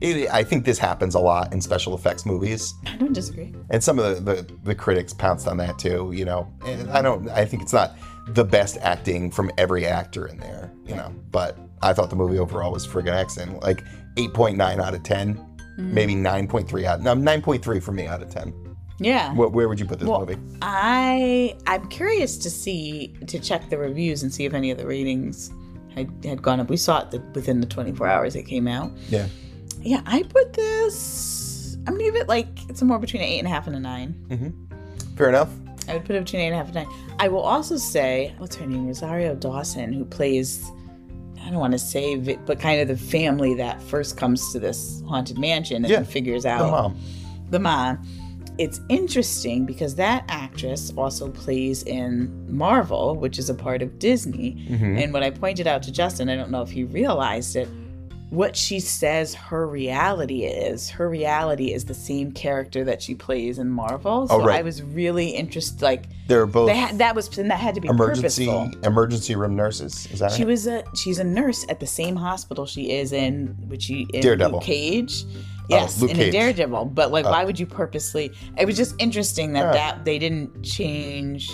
It, 0.00 0.28
I 0.32 0.42
think 0.42 0.64
this 0.64 0.78
happens 0.78 1.14
a 1.14 1.18
lot 1.20 1.52
in 1.52 1.60
special 1.60 1.94
effects 1.94 2.26
movies 2.26 2.74
I 2.86 2.96
don't 2.96 3.12
disagree. 3.12 3.54
and 3.70 3.82
some 3.82 3.98
of 3.98 4.24
the, 4.24 4.34
the, 4.34 4.54
the 4.64 4.74
critics 4.74 5.12
pounced 5.14 5.46
on 5.48 5.56
that 5.58 5.78
too 5.78 6.10
you 6.12 6.24
know 6.26 6.52
and 6.66 6.90
i 6.90 7.00
don't 7.00 7.28
i 7.30 7.44
think 7.46 7.62
it's 7.62 7.72
not 7.72 7.92
the 8.28 8.44
best 8.44 8.76
acting 8.82 9.30
from 9.30 9.50
every 9.56 9.86
actor 9.86 10.26
in 10.26 10.36
there 10.38 10.72
you 10.84 10.94
know 10.96 11.10
but 11.30 11.56
i 11.82 11.92
thought 11.92 12.10
the 12.10 12.16
movie 12.16 12.38
overall 12.38 12.72
was 12.72 12.86
friggin' 12.86 13.14
excellent 13.14 13.62
like 13.62 13.82
8.9 14.16 14.60
out 14.80 14.94
of 14.94 15.02
10 15.02 15.44
maybe 15.76 16.14
9.3 16.14 16.84
out 16.84 17.00
no 17.00 17.14
9.3 17.14 17.82
for 17.82 17.92
me 17.92 18.06
out 18.06 18.22
of 18.22 18.30
10 18.30 18.54
Yeah. 19.00 19.32
what, 19.34 19.52
where 19.52 19.68
would 19.68 19.80
you 19.80 19.86
put 19.86 19.98
this 19.98 20.08
Well, 20.08 20.20
movie 20.20 20.36
I 20.62 21.56
I'm 21.66 21.88
curious 21.88 22.38
to 22.38 22.50
see 22.50 23.14
to 23.26 23.38
check 23.40 23.68
the 23.70 23.78
reviews 23.78 24.22
and 24.22 24.32
see 24.32 24.44
if 24.44 24.54
any 24.54 24.70
of 24.70 24.78
the 24.78 24.86
ratings 24.86 25.50
had, 25.94 26.10
had 26.24 26.42
gone 26.42 26.58
up. 26.60 26.68
We 26.70 26.76
saw 26.76 27.00
it 27.02 27.10
the, 27.12 27.20
within 27.34 27.60
the 27.60 27.66
24 27.66 28.06
hours 28.08 28.34
it 28.36 28.44
came 28.44 28.66
out. 28.68 28.90
yeah 29.08 29.26
Yeah, 29.80 30.00
I 30.06 30.22
put 30.22 30.52
this. 30.52 31.76
I'm 31.86 31.94
gonna 31.94 32.04
give 32.04 32.16
it 32.16 32.28
like 32.28 32.48
it's 32.68 32.78
somewhere 32.78 32.98
between 32.98 33.22
an 33.22 33.28
eight 33.28 33.38
and 33.40 33.46
a 33.48 33.50
half 33.50 33.66
and 33.66 33.76
a 33.76 33.80
nine. 33.80 34.14
mm-hmm. 34.28 35.16
fair 35.16 35.28
enough 35.28 35.50
I 35.88 35.94
would 35.94 36.04
put 36.06 36.16
it 36.16 36.24
between 36.24 36.40
eight 36.42 36.46
and 36.46 36.54
a 36.54 36.58
half 36.58 36.66
and 36.66 36.74
nine. 36.76 36.88
I 37.18 37.28
will 37.28 37.42
also 37.42 37.76
say, 37.76 38.34
what's 38.38 38.56
her 38.56 38.64
name? 38.66 38.86
Rosario 38.86 39.34
Dawson, 39.34 39.92
who 39.92 40.04
plays. 40.06 40.70
I 41.44 41.50
don't 41.50 41.60
want 41.60 41.72
to 41.72 41.78
say, 41.78 42.14
vi- 42.16 42.38
but 42.46 42.58
kind 42.58 42.80
of 42.80 42.88
the 42.88 42.96
family 42.96 43.54
that 43.54 43.82
first 43.82 44.16
comes 44.16 44.52
to 44.52 44.58
this 44.58 45.02
haunted 45.06 45.38
mansion 45.38 45.84
and 45.84 45.88
Yeah, 45.90 46.02
figures 46.02 46.44
the 46.44 46.50
out 46.50 46.70
mom 46.70 47.00
the 47.50 47.58
mom. 47.60 48.02
It's 48.56 48.80
interesting 48.88 49.66
because 49.66 49.96
that 49.96 50.24
actress 50.28 50.92
also 50.96 51.28
plays 51.30 51.82
in 51.82 52.46
Marvel, 52.48 53.16
which 53.16 53.38
is 53.38 53.50
a 53.50 53.54
part 53.54 53.82
of 53.82 53.98
Disney. 53.98 54.54
Mm-hmm. 54.68 54.98
And 54.98 55.12
when 55.12 55.24
I 55.24 55.30
pointed 55.30 55.66
out 55.66 55.82
to 55.84 55.92
Justin, 55.92 56.28
I 56.28 56.36
don't 56.36 56.50
know 56.50 56.62
if 56.62 56.70
he 56.70 56.84
realized 56.84 57.56
it, 57.56 57.68
what 58.34 58.56
she 58.56 58.80
says 58.80 59.34
her 59.34 59.66
reality 59.66 60.44
is, 60.44 60.90
her 60.90 61.08
reality 61.08 61.72
is 61.72 61.84
the 61.84 61.94
same 61.94 62.32
character 62.32 62.84
that 62.84 63.00
she 63.02 63.14
plays 63.14 63.58
in 63.58 63.70
Marvel. 63.70 64.26
Oh, 64.30 64.38
so 64.38 64.42
Oh, 64.42 64.44
right. 64.46 64.58
I 64.60 64.62
was 64.62 64.82
really 64.82 65.28
interested, 65.30 65.80
like, 65.82 66.04
they're 66.26 66.46
both 66.46 66.68
they 66.68 66.76
had, 66.76 66.98
that 66.98 67.14
was, 67.14 67.36
and 67.38 67.50
that 67.50 67.58
had 67.58 67.74
to 67.76 67.80
be 67.80 67.88
emergency 67.88 68.46
purposeful. 68.46 68.84
emergency 68.84 69.36
room 69.36 69.54
nurses 69.56 70.06
is 70.10 70.18
that 70.20 70.32
She 70.32 70.42
right 70.42 70.48
was 70.48 70.66
a 70.66 70.82
she's 70.94 71.18
a 71.18 71.24
nurse 71.24 71.64
at 71.68 71.80
the 71.80 71.86
same 71.86 72.16
hospital 72.16 72.64
she 72.66 72.90
is 72.92 73.12
in, 73.12 73.48
which 73.68 73.82
she 73.84 74.06
in 74.12 74.22
Daredevil. 74.22 74.58
Luke 74.58 74.62
Cage. 74.62 75.24
Oh, 75.26 75.66
yes, 75.70 76.00
Luke 76.00 76.10
in 76.10 76.16
Cage. 76.16 76.28
a 76.28 76.32
Daredevil. 76.32 76.86
But 76.86 77.10
like, 77.12 77.24
oh. 77.26 77.30
why 77.30 77.44
would 77.44 77.58
you 77.58 77.66
purposely? 77.66 78.32
It 78.58 78.66
was 78.66 78.76
just 78.76 78.94
interesting 78.98 79.52
that 79.54 79.60
Yeah. 79.60 79.72
that 79.72 80.04
they 80.04 80.18
didn't 80.18 80.62
change. 80.62 81.50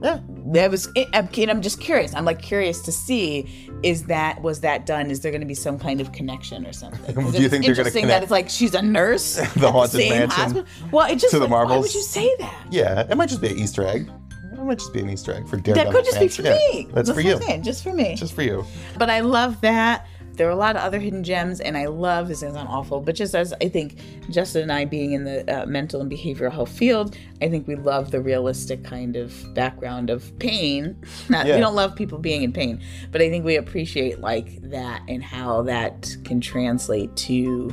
That 0.00 0.70
was 0.70 0.88
eh, 0.96 1.04
I'm, 1.12 1.28
and 1.36 1.50
I'm 1.50 1.62
just 1.62 1.80
curious 1.80 2.14
i'm 2.14 2.24
like 2.24 2.40
curious 2.42 2.80
to 2.82 2.92
see 2.92 3.46
is 3.82 4.04
that 4.04 4.40
was 4.42 4.60
that 4.60 4.84
done 4.86 5.10
is 5.10 5.20
there 5.20 5.30
going 5.32 5.40
to 5.40 5.46
be 5.46 5.54
some 5.54 5.78
kind 5.78 6.00
of 6.02 6.12
connection 6.12 6.66
or 6.66 6.72
something? 6.72 7.14
Do 7.32 7.40
you 7.42 7.48
think 7.48 7.64
they're 7.64 7.74
gonna 7.74 7.88
interesting 7.88 8.02
connect 8.02 8.08
that 8.08 8.22
it's 8.22 8.30
like 8.30 8.48
she's 8.50 8.74
a 8.74 8.82
nurse 8.82 9.36
the 9.56 9.72
Haunted 9.72 10.00
same 10.00 10.10
Mansion 10.10 10.28
hospital? 10.42 10.66
well 10.92 11.10
it 11.10 11.16
just 11.18 11.30
to 11.32 11.38
the 11.38 11.46
why 11.46 11.64
would 11.64 11.94
you 11.94 12.02
say 12.02 12.28
that 12.40 12.66
Yeah, 12.70 13.06
it 13.10 13.16
might 13.16 13.28
just 13.30 13.40
be 13.40 13.48
an 13.48 13.58
Easter 13.58 13.82
egg. 13.86 14.10
It 14.52 14.64
might 14.64 14.78
just 14.78 14.92
be 14.92 15.00
an 15.00 15.08
Easter 15.08 15.32
egg 15.32 15.48
for 15.48 15.56
Daredevil. 15.56 15.92
that 15.92 15.96
could 15.96 16.04
just 16.04 16.20
be 16.20 16.28
for 16.28 16.42
Yeah, 16.42 16.56
me 16.74 16.88
That's 16.92 17.10
for 17.10 17.22
you. 17.22 17.38
Saying, 17.38 17.62
just 17.62 17.82
for 17.82 17.94
me 17.94 18.14
Just 18.16 18.34
for 18.34 18.42
you. 18.42 18.64
but 18.98 19.08
I 19.08 19.20
love 19.20 19.58
that. 19.62 20.06
There 20.34 20.46
are 20.48 20.52
a 20.52 20.56
lot 20.56 20.76
of 20.76 20.82
other 20.82 20.98
hidden 20.98 21.22
gems, 21.22 21.60
and 21.60 21.76
I 21.76 21.86
love 21.86 22.28
this 22.28 22.42
is 22.42 22.54
not 22.54 22.66
awful, 22.66 23.00
but 23.00 23.14
just 23.14 23.34
as 23.34 23.52
I 23.60 23.68
think 23.68 23.96
Justin 24.30 24.62
and 24.62 24.72
I 24.72 24.84
being 24.84 25.12
in 25.12 25.24
the 25.24 25.62
uh, 25.62 25.66
mental 25.66 26.00
and 26.00 26.10
behavioral 26.10 26.52
health 26.52 26.70
field, 26.70 27.16
I 27.42 27.48
think 27.48 27.66
we 27.66 27.74
love 27.74 28.10
the 28.10 28.20
realistic 28.20 28.84
kind 28.84 29.16
of 29.16 29.54
background 29.54 30.08
of 30.08 30.36
pain. 30.38 30.96
Not, 31.28 31.46
Yeah. 31.46 31.56
We 31.56 31.60
don't 31.60 31.74
love 31.74 31.94
people 31.94 32.18
being 32.18 32.42
in 32.42 32.52
pain, 32.52 32.80
but 33.12 33.20
I 33.20 33.28
think 33.28 33.44
we 33.44 33.56
appreciate 33.56 34.20
like 34.20 34.60
that 34.70 35.02
and 35.08 35.22
how 35.22 35.62
that 35.62 36.16
can 36.24 36.40
translate 36.40 37.14
to 37.16 37.70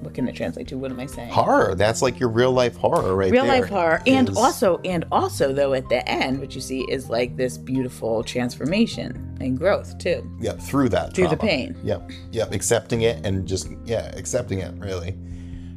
what 0.00 0.14
can 0.14 0.28
it 0.28 0.34
translate 0.34 0.68
to? 0.68 0.78
What 0.78 0.90
am 0.90 1.00
I 1.00 1.06
saying? 1.06 1.30
Horror. 1.30 1.74
That's 1.74 2.02
like 2.02 2.18
your 2.20 2.28
real 2.28 2.52
life 2.52 2.76
horror 2.76 3.14
right 3.16 3.30
real 3.32 3.44
there. 3.44 3.60
life 3.60 3.68
horror 3.70 4.02
and 4.06 4.28
Is- 4.28 4.36
also 4.36 4.78
and 4.84 5.04
also 5.10 5.52
though 5.52 5.74
at 5.74 5.88
the 5.88 6.06
end 6.08 6.40
what 6.40 6.54
you 6.54 6.60
see 6.60 6.80
is 6.90 7.08
like 7.10 7.36
this 7.36 7.58
beautiful 7.58 8.22
transformation 8.24 9.36
and 9.40 9.56
growth 9.58 9.98
too 9.98 10.28
Yep, 10.40 10.60
through 10.60 10.88
that. 10.90 11.14
Through 11.14 11.28
the 11.28 11.36
pain. 11.36 11.76
Yep, 11.84 12.10
yep, 12.32 12.52
accepting 12.52 13.02
it 13.02 13.24
and 13.24 13.46
just 13.46 13.68
yeah, 13.84 14.12
accepting 14.16 14.58
it 14.60 14.74
really. 14.78 15.16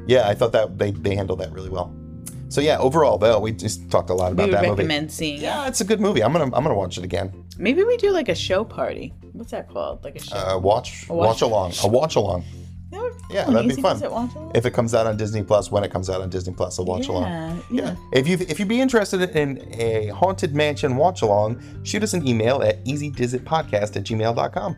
Yeah, 0.07 0.27
I 0.27 0.33
thought 0.33 0.51
that 0.53 0.77
they 0.77 0.91
they 0.91 1.15
handled 1.15 1.39
that 1.39 1.51
really 1.51 1.69
well. 1.69 1.93
So 2.49 2.59
yeah, 2.59 2.77
overall 2.79 3.17
though, 3.17 3.39
we 3.39 3.51
just 3.53 3.89
talked 3.89 4.09
a 4.09 4.13
lot 4.13 4.31
about 4.33 4.43
we 4.47 4.51
would 4.51 4.61
that 4.63 4.69
recommend 4.69 5.03
movie. 5.05 5.13
seeing. 5.13 5.41
Yeah, 5.41 5.67
it's 5.67 5.79
a 5.81 5.85
good 5.85 6.01
movie. 6.01 6.21
I'm 6.23 6.31
gonna 6.33 6.45
I'm 6.45 6.63
gonna 6.63 6.73
watch 6.75 6.97
it 6.97 7.03
again. 7.03 7.31
Maybe 7.57 7.83
we 7.83 7.95
do 7.97 8.11
like 8.11 8.27
a 8.29 8.35
show 8.35 8.63
party. 8.65 9.13
What's 9.33 9.51
that 9.51 9.69
called? 9.69 10.03
Like 10.03 10.15
a 10.15 10.19
show. 10.19 10.35
Uh, 10.35 10.57
watch 10.57 11.07
watch- 11.07 11.27
watch 11.27 11.41
along. 11.41 11.73
A 11.83 11.87
watch 11.87 12.15
along. 12.15 12.43
That 12.91 13.01
would- 13.01 13.13
Yeah, 13.29 13.45
that'd 13.45 13.61
be 13.67 13.73
easy 13.73 13.81
fun. 13.81 13.95
visit 13.95 14.11
watch 14.11 14.35
along. 14.35 14.51
If 14.53 14.65
it 14.65 14.71
comes 14.73 14.93
out 14.93 15.07
on 15.07 15.15
Disney 15.17 15.41
Plus, 15.43 15.71
when 15.71 15.83
it 15.83 15.91
comes 15.91 16.09
out 16.09 16.21
on 16.21 16.29
Disney 16.29 16.53
Plus, 16.53 16.77
I'll 16.77 16.85
watch 16.85 17.07
along. 17.07 17.23
Yeah, 17.23 17.55
Yeah. 17.71 17.83
yeah. 17.83 17.95
If 18.11 18.27
you 18.27 18.37
if 18.49 18.59
you'd 18.59 18.67
be 18.67 18.81
interested 18.81 19.21
in 19.35 19.65
a 19.79 20.07
haunted 20.07 20.53
mansion 20.53 20.97
watch 20.97 21.21
along, 21.21 21.61
shoot 21.83 22.03
us 22.03 22.13
an 22.13 22.27
email 22.27 22.61
at 22.61 22.83
easydizitpodcast 22.85 23.95
at 23.95 24.03
gmail.com. 24.03 24.75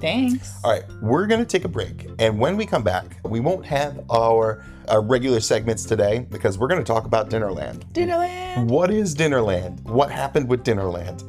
Thanks. 0.00 0.52
All 0.62 0.70
right, 0.70 0.84
we're 1.00 1.26
going 1.26 1.40
to 1.40 1.46
take 1.46 1.64
a 1.64 1.68
break. 1.68 2.06
And 2.18 2.38
when 2.38 2.56
we 2.56 2.66
come 2.66 2.82
back, 2.82 3.16
we 3.24 3.40
won't 3.40 3.64
have 3.64 4.04
our, 4.10 4.62
our 4.88 5.00
regular 5.00 5.40
segments 5.40 5.84
today 5.84 6.26
because 6.30 6.58
we're 6.58 6.68
going 6.68 6.80
to 6.82 6.84
talk 6.86 7.06
about 7.06 7.30
Dinnerland. 7.30 7.84
Dinnerland. 7.92 8.66
What 8.68 8.90
is 8.90 9.14
Dinnerland? 9.14 9.80
What 9.84 10.10
happened 10.10 10.48
with 10.48 10.62
Dinnerland? 10.62 11.22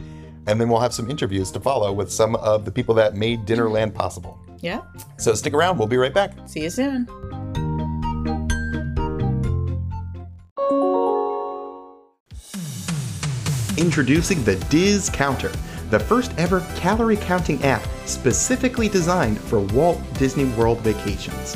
And 0.48 0.60
then 0.60 0.68
we'll 0.68 0.82
have 0.82 0.94
some 0.94 1.10
interviews 1.10 1.52
to 1.52 1.60
follow 1.60 1.94
with 1.94 2.12
some 2.12 2.36
of 2.36 2.66
the 2.66 2.72
people 2.72 2.94
that 2.96 3.16
made 3.16 3.46
Dinnerland 3.46 3.94
possible. 3.94 4.38
Yeah. 4.66 4.82
So 5.18 5.36
stick 5.36 5.54
around, 5.54 5.78
we'll 5.78 5.88
be 5.88 5.96
right 5.96 6.12
back. 6.12 6.32
See 6.48 6.64
you 6.64 6.72
soon. 6.72 7.08
Introducing 13.78 14.44
the 14.44 14.56
Diz 14.72 15.12
Counter, 15.12 15.52
the 15.92 16.00
first 16.00 16.34
ever 16.40 16.62
calorie 16.78 17.18
counting 17.18 17.64
app 17.64 17.86
specifically 18.08 18.90
designed 18.90 19.40
for 19.40 19.60
Walt 19.60 20.02
Disney 20.16 20.46
World 20.56 20.80
vacations. 20.80 21.56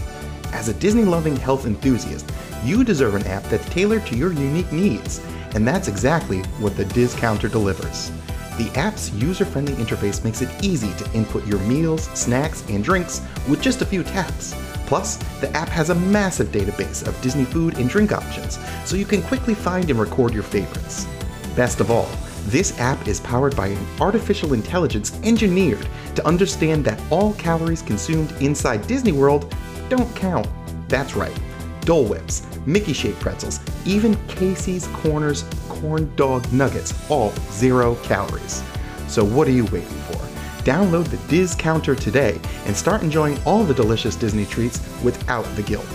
As 0.54 0.67
a 0.67 0.76
Disney 0.76 1.04
loving 1.04 1.36
health 1.36 1.65
enthusiast, 1.65 2.32
you 2.63 2.84
deserve 2.84 3.15
an 3.15 3.26
app 3.26 3.41
that's 3.45 3.67
tailored 3.69 4.06
to 4.06 4.15
your 4.15 4.34
unique 4.34 4.72
needs, 4.72 5.19
and 5.56 5.67
that's 5.67 5.88
exactly 5.88 6.41
what 6.60 6.78
the 6.78 6.86
Diz 6.86 7.15
Counter 7.15 7.48
delivers. 7.48 8.12
The 8.60 8.69
app's 8.78 9.10
user 9.13 9.45
friendly 9.45 9.72
interface 9.76 10.22
makes 10.26 10.41
it 10.41 10.50
easy 10.62 10.91
to 10.95 11.13
input 11.13 11.48
your 11.48 11.60
meals, 11.60 12.10
snacks, 12.10 12.62
and 12.67 12.84
drinks 12.84 13.22
with 13.48 13.62
just 13.62 13.82
a 13.82 13.86
few 13.86 14.04
taps. 14.04 14.54
Plus, 14.86 15.15
the 15.39 15.50
app 15.56 15.69
has 15.69 15.91
a 15.91 15.95
massive 15.95 16.50
database 16.50 17.08
of 17.08 17.19
Disney 17.22 17.45
food 17.45 17.78
and 17.78 17.89
drink 17.89 18.12
options, 18.12 18.60
so 18.84 18.98
you 18.98 19.06
can 19.06 19.22
quickly 19.22 19.54
find 19.54 19.89
and 19.89 19.98
record 19.98 20.34
your 20.34 20.43
favorites. 20.43 21.08
Best 21.56 21.80
of 21.80 21.89
all, 21.89 22.10
this 22.48 22.78
app 22.82 23.08
is 23.08 23.22
powered 23.22 23.56
by 23.56 23.67
an 23.67 23.88
artificial 24.02 24.52
intelligence 24.52 25.17
engineered 25.24 25.88
to 26.15 26.28
understand 26.28 26.84
that 26.84 27.02
all 27.10 27.36
calories 27.36 27.82
consumed 27.82 28.34
inside 28.41 28.86
Disney 28.88 29.13
World 29.13 29.56
don't 29.88 30.13
count. 30.17 30.50
That's 30.89 31.15
right. 31.15 31.39
Dole 31.86 32.04
Whips, 32.04 32.45
Mickey 32.65 32.91
shaped 32.91 33.22
pretzels, 33.22 33.62
even 33.86 34.17
Casey's 34.28 34.88
Corners 34.88 35.45
corn 35.80 36.13
dog 36.15 36.52
nuggets, 36.52 36.94
all 37.10 37.32
zero 37.52 37.96
calories. 38.04 38.63
So 39.08 39.24
what 39.24 39.48
are 39.48 39.52
you 39.52 39.65
waiting 39.65 39.88
for? 39.88 40.18
Download 40.63 41.06
the 41.06 41.18
Diz 41.28 41.56
Counter 41.56 41.96
today 41.96 42.39
and 42.65 42.76
start 42.76 43.02
enjoying 43.02 43.39
all 43.46 43.63
the 43.63 43.74
delicious 43.74 44.15
Disney 44.15 44.46
treats 44.46 44.80
without 45.04 45.46
the 45.56 45.63
guilt. 45.63 45.88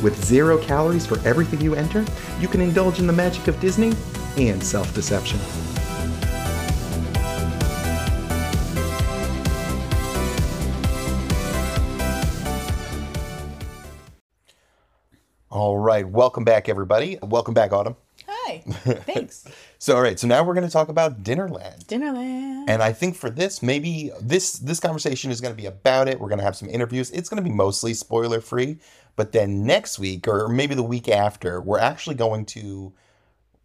With 0.00 0.24
zero 0.24 0.58
calories 0.58 1.06
for 1.06 1.18
everything 1.26 1.60
you 1.60 1.74
enter, 1.74 2.04
you 2.40 2.48
can 2.48 2.60
indulge 2.60 2.98
in 2.98 3.06
the 3.06 3.12
magic 3.12 3.48
of 3.48 3.60
Disney 3.60 3.92
and 4.36 4.62
self 4.62 4.94
deception. 4.94 5.38
All 15.50 15.76
right, 15.76 16.08
welcome 16.08 16.44
back, 16.44 16.68
everybody. 16.70 17.18
Welcome 17.22 17.52
back, 17.52 17.72
Autumn. 17.72 17.94
Thanks. 19.04 19.44
So, 19.78 19.96
all 19.96 20.02
right, 20.02 20.18
so 20.18 20.26
now 20.26 20.44
we're 20.44 20.54
going 20.54 20.66
to 20.66 20.72
talk 20.72 20.88
about 20.88 21.22
Dinnerland. 21.22 21.86
Dinnerland. 21.86 22.64
And 22.68 22.82
I 22.82 22.92
think 22.92 23.16
for 23.16 23.30
this, 23.30 23.62
maybe 23.62 24.10
this 24.20 24.58
this 24.58 24.80
conversation 24.80 25.30
is 25.30 25.40
going 25.40 25.52
to 25.52 25.60
be 25.60 25.66
about 25.66 26.08
it. 26.08 26.20
We're 26.20 26.28
going 26.28 26.38
to 26.38 26.44
have 26.44 26.56
some 26.56 26.68
interviews. 26.68 27.10
It's 27.10 27.28
going 27.28 27.42
to 27.42 27.48
be 27.48 27.54
mostly 27.54 27.94
spoiler 27.94 28.40
free. 28.40 28.78
But 29.16 29.32
then 29.32 29.64
next 29.64 29.98
week, 29.98 30.26
or 30.26 30.48
maybe 30.48 30.74
the 30.74 30.82
week 30.82 31.08
after, 31.08 31.60
we're 31.60 31.78
actually 31.78 32.16
going 32.16 32.46
to 32.46 32.92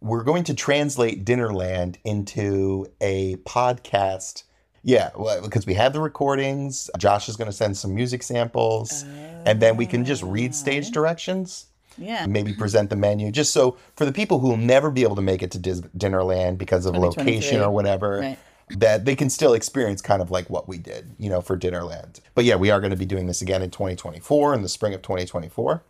we're 0.00 0.22
going 0.22 0.44
to 0.44 0.54
translate 0.54 1.24
Dinnerland 1.24 1.96
into 2.04 2.86
a 3.00 3.36
podcast. 3.36 4.44
Yeah, 4.82 5.10
well, 5.16 5.42
because 5.42 5.66
we 5.66 5.74
have 5.74 5.92
the 5.92 6.00
recordings. 6.00 6.88
Josh 6.98 7.28
is 7.28 7.36
going 7.36 7.50
to 7.50 7.56
send 7.56 7.76
some 7.76 7.94
music 7.94 8.22
samples, 8.22 9.04
and 9.44 9.60
then 9.60 9.76
we 9.76 9.86
can 9.86 10.04
just 10.04 10.22
read 10.22 10.54
stage 10.54 10.88
oh. 10.88 10.92
directions 10.92 11.67
Yeah. 11.98 12.26
maybe 12.26 12.52
present 12.54 12.90
the 12.90 12.96
menu 12.96 13.30
just 13.32 13.52
so 13.52 13.76
for 13.96 14.04
the 14.04 14.12
people 14.12 14.38
who 14.38 14.48
will 14.48 14.56
never 14.56 14.90
be 14.90 15.02
able 15.02 15.16
to 15.16 15.22
make 15.22 15.42
it 15.42 15.50
to 15.52 15.58
Dis- 15.58 15.80
Dinnerland 15.96 16.56
because 16.58 16.86
of 16.86 16.96
location 16.96 17.60
or 17.60 17.70
whatever 17.70 18.20
Right. 18.20 18.38
that 18.70 19.04
they 19.04 19.16
can 19.16 19.30
still 19.30 19.52
experience 19.54 20.00
kind 20.00 20.22
of 20.22 20.30
like 20.30 20.48
what 20.48 20.68
we 20.68 20.78
did 20.78 21.10
you 21.18 21.28
know 21.28 21.40
for 21.40 21.56
Dinnerland 21.58 22.20
but 22.34 22.44
yeah 22.44 22.56
we 22.56 22.70
are 22.70 22.80
going 22.80 22.90
to 22.92 22.96
be 22.96 23.06
doing 23.06 23.26
this 23.26 23.42
again 23.42 23.62
in 23.62 23.70
2024 23.70 24.54
in 24.54 24.62
the 24.62 24.68
spring 24.68 24.94
of 24.94 25.02
2024 25.02 25.82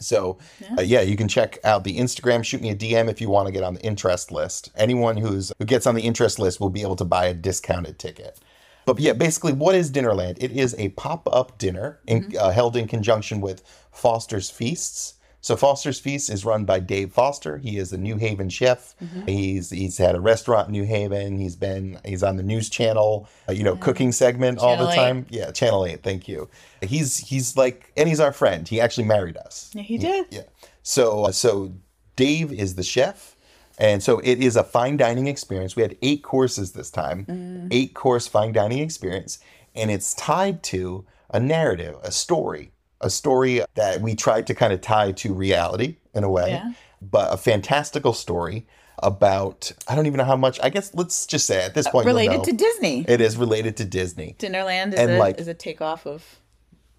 so 0.00 0.38
yeah. 0.60 0.74
Uh, 0.78 0.82
yeah, 0.82 1.00
you 1.02 1.16
can 1.16 1.28
check 1.28 1.58
out 1.62 1.84
the 1.84 1.98
Instagram. 1.98 2.44
Shoot 2.44 2.60
me 2.60 2.70
a 2.70 2.74
DM 2.74 3.08
if 3.08 3.20
you 3.20 3.30
want 3.30 3.46
to 3.46 3.52
get 3.52 3.62
on 3.62 3.74
the 3.74 3.80
interest 3.82 4.32
list. 4.32 4.70
Anyone 4.76 5.16
who's 5.16 5.52
who 5.58 5.64
gets 5.64 5.86
on 5.86 5.94
the 5.94 6.02
interest 6.02 6.38
list 6.40 6.60
will 6.60 6.70
be 6.70 6.82
able 6.82 6.96
to 6.96 7.04
buy 7.04 7.26
a 7.26 7.34
discounted 7.34 7.98
ticket. 7.98 8.40
But 8.86 8.98
yeah, 8.98 9.12
basically, 9.12 9.52
what 9.52 9.74
is 9.74 9.90
Dinnerland? 9.92 10.36
It 10.40 10.50
is 10.50 10.74
a 10.78 10.88
pop-up 10.90 11.58
dinner 11.58 12.00
in, 12.06 12.34
uh, 12.38 12.50
held 12.50 12.76
in 12.76 12.86
conjunction 12.88 13.40
with 13.40 13.62
Foster's 13.92 14.50
Feasts. 14.50 15.14
So 15.44 15.56
Foster's 15.56 16.00
Feast 16.00 16.30
is 16.30 16.46
run 16.46 16.64
by 16.64 16.80
Dave 16.80 17.12
Foster. 17.12 17.58
He 17.58 17.76
is 17.76 17.92
a 17.92 17.98
New 17.98 18.16
Haven 18.16 18.48
chef. 18.48 18.94
He's 19.26 19.68
he's 19.68 19.98
had 19.98 20.14
a 20.14 20.20
restaurant 20.20 20.68
in 20.68 20.72
New 20.72 20.84
Haven. 20.84 21.36
He's 21.38 21.54
been 21.54 21.98
he's 22.02 22.22
on 22.22 22.38
the 22.38 22.42
news 22.42 22.70
channel, 22.70 23.28
uh, 23.46 23.52
you 23.52 23.62
know, 23.62 23.76
cooking 23.76 24.10
segment 24.10 24.58
all 24.58 24.70
Channel 24.74 24.86
the 24.86 24.92
8. 24.92 24.96
time. 24.96 25.26
Yeah, 25.28 25.50
Channel 25.50 25.84
Eight. 25.84 26.02
Thank 26.02 26.28
you. 26.28 26.48
He's 26.80 27.18
he's 27.18 27.58
like, 27.58 27.92
and 27.94 28.08
he's 28.08 28.20
our 28.20 28.32
friend. 28.32 28.66
He 28.66 28.80
actually 28.80 29.04
married 29.04 29.36
us. 29.36 29.70
Yeah, 29.74 29.82
he 29.82 29.98
did. 29.98 30.24
Yeah. 30.30 30.44
So 30.82 31.24
uh, 31.26 31.32
so 31.32 31.74
Dave 32.16 32.50
is 32.50 32.76
the 32.76 32.82
chef, 32.82 33.36
and 33.78 34.02
so 34.02 34.20
it 34.20 34.38
is 34.42 34.56
a 34.56 34.64
fine 34.64 34.96
dining 34.96 35.26
experience. 35.26 35.76
We 35.76 35.82
had 35.82 35.98
eight 36.00 36.22
courses 36.22 36.72
this 36.72 36.90
time, 36.90 37.26
Mm. 37.26 37.68
eight 37.70 37.92
course 37.92 38.26
fine 38.26 38.52
dining 38.52 38.78
experience, 38.78 39.40
and 39.74 39.90
it's 39.90 40.14
tied 40.14 40.62
to 40.72 41.04
a 41.28 41.38
narrative, 41.38 41.96
a 42.02 42.10
story, 42.12 42.70
a 43.04 43.10
story 43.10 43.60
that 43.74 44.00
we 44.00 44.14
tried 44.14 44.46
to 44.48 44.54
kind 44.54 44.72
of 44.72 44.80
tie 44.80 45.12
to 45.12 45.32
reality 45.34 45.96
in 46.14 46.24
a 46.24 46.30
way, 46.30 46.50
Yeah. 46.50 46.72
but 47.02 47.32
a 47.32 47.36
fantastical 47.36 48.12
story 48.12 48.66
about 49.00 49.72
I 49.88 49.94
don't 49.94 50.06
even 50.06 50.18
know 50.18 50.24
how 50.24 50.36
much. 50.36 50.58
I 50.62 50.70
guess 50.70 50.94
let's 50.94 51.26
just 51.26 51.46
say 51.46 51.62
at 51.64 51.74
this 51.74 51.86
point 51.88 52.06
you'll 52.06 52.14
Related 52.16 52.44
to 52.44 52.52
Disney. 52.52 53.04
it 53.08 53.20
is 53.20 53.36
related 53.36 53.76
to 53.78 53.84
Disney. 53.84 54.36
Dinnerland 54.38 54.92
is 54.94 55.00
And, 55.00 55.10
a 55.12 55.18
like- 55.18 55.38
is 55.40 55.48
a 55.48 55.54
takeoff 55.54 56.06
of 56.06 56.22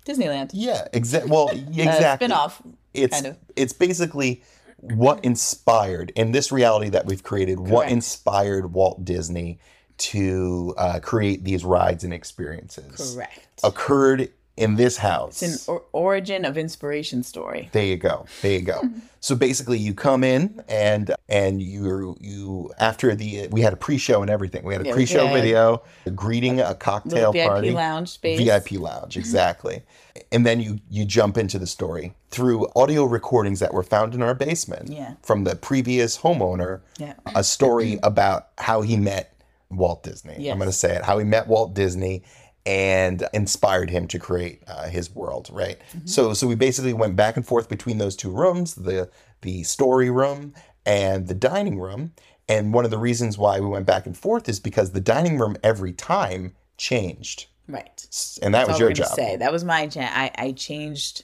Disneyland. 0.06 0.52
Yeah, 0.54 0.88
exactly. 0.94 1.32
Well, 1.32 1.50
Uh, 1.52 1.56
exactly. 1.70 2.28
spin-off. 2.28 2.62
it's 2.94 3.14
kind 3.16 3.28
of. 3.28 3.38
it's 3.56 3.74
basically 3.74 4.44
what 4.82 5.24
inspired 5.26 6.12
in 6.16 6.32
this 6.32 6.52
reality 6.52 6.90
that 6.90 7.06
we've 7.06 7.24
created 7.24 7.60
what 7.60 7.90
inspired 7.90 8.72
walt 8.74 9.04
disney 9.04 9.58
to 9.98 10.76
uh, 10.78 11.00
create 11.00 11.44
these 11.44 11.64
rides 11.66 12.04
and 12.04 12.14
experiences 12.14 13.16
Correct. 13.16 13.62
occurred 13.64 14.30
in 14.58 14.76
this 14.76 14.98
house. 14.98 15.42
It's 15.44 15.68
an 15.68 15.74
or- 15.74 15.84
origin 15.92 16.46
of 16.46 16.58
inspiration 16.58 17.24
story. 17.24 17.70
There 17.74 17.84
you 17.86 17.98
go. 17.98 18.26
There 18.42 18.54
you 18.54 18.62
go. 18.62 18.82
so 19.20 19.36
basically, 19.36 19.78
you 19.80 19.94
come 19.94 20.24
in 20.24 20.64
and 20.70 21.14
and 21.28 21.62
you 21.62 22.16
you 22.22 22.72
after 22.80 23.14
the 23.16 23.48
we 23.50 23.62
had 23.62 23.74
a 23.74 23.78
pre-show 23.78 24.22
and 24.22 24.30
everything. 24.32 24.64
We 24.64 24.74
had 24.74 24.82
a 24.84 24.88
Yeah, 24.88 24.94
pre-show 24.94 25.28
video, 25.28 25.84
a 26.06 26.12
greeting, 26.12 26.54
a 26.60 26.64
Little 26.64 26.76
cocktail 26.76 27.32
VIP 27.34 27.48
party, 27.48 27.72
lounge 27.72 28.10
space. 28.10 28.40
VIP 28.40 28.74
lounge, 28.74 29.18
exactly. 29.18 29.84
And 30.32 30.46
then 30.46 30.62
you 30.62 30.80
you 30.90 31.04
jump 31.06 31.38
into 31.38 31.60
the 31.60 31.68
story 31.68 32.14
through 32.30 32.68
audio 32.76 33.04
recordings 33.04 33.60
that 33.60 33.74
were 33.74 33.84
found 33.84 34.14
in 34.14 34.22
our 34.22 34.34
basement 34.34 34.90
Yeah. 34.90 35.16
from 35.22 35.44
the 35.44 35.56
previous 35.56 36.18
homeowner. 36.20 36.82
Yeah. 36.98 37.14
A 37.36 37.44
story 37.44 38.00
about 38.04 38.48
how 38.58 38.82
he 38.82 38.96
met 38.96 39.34
Walt 39.70 40.04
Disney. 40.04 40.36
Yes. 40.40 40.52
I'm 40.54 40.58
going 40.60 40.70
to 40.70 40.74
say 40.76 40.96
it. 40.96 41.04
How 41.04 41.18
he 41.18 41.26
met 41.26 41.48
Walt 41.48 41.74
Disney 41.74 42.24
and 42.66 43.28
inspired 43.34 43.90
him 43.90 44.08
to 44.08 44.20
create 44.20 44.64
uh, 44.68 44.88
his 44.88 45.14
world, 45.14 45.50
right? 45.52 45.80
Mm-hmm. 45.96 46.08
So 46.08 46.34
so 46.34 46.48
we 46.48 46.56
basically 46.56 46.94
went 46.94 47.16
back 47.16 47.36
and 47.38 47.46
forth 47.46 47.70
between 47.70 47.98
those 47.98 48.16
two 48.16 48.32
rooms, 48.32 48.76
the 48.76 49.10
the 49.42 49.64
story 49.64 50.10
room 50.10 50.54
and 50.86 51.28
the 51.28 51.36
dining 51.36 51.80
room. 51.80 52.14
And 52.48 52.74
one 52.74 52.86
of 52.86 52.92
the 52.92 52.98
reasons 52.98 53.38
why 53.38 53.60
we 53.60 53.68
went 53.68 53.88
back 53.88 54.06
and 54.06 54.16
forth 54.16 54.48
is 54.48 54.60
because 54.60 54.92
the 54.92 55.02
dining 55.02 55.40
room 55.40 55.58
every 55.64 55.94
time 55.94 56.54
changed. 56.78 57.48
Right. 57.68 58.38
And 58.44 58.54
that 58.54 58.68
That's 58.68 58.70
was 58.70 58.80
your 58.80 58.92
job. 58.92 59.08
say. 59.08 59.36
That 59.38 59.52
was 59.52 59.64
my 59.64 59.88
job. 59.88 60.10
I, 60.12 60.32
I 60.38 60.52
changed 60.52 61.24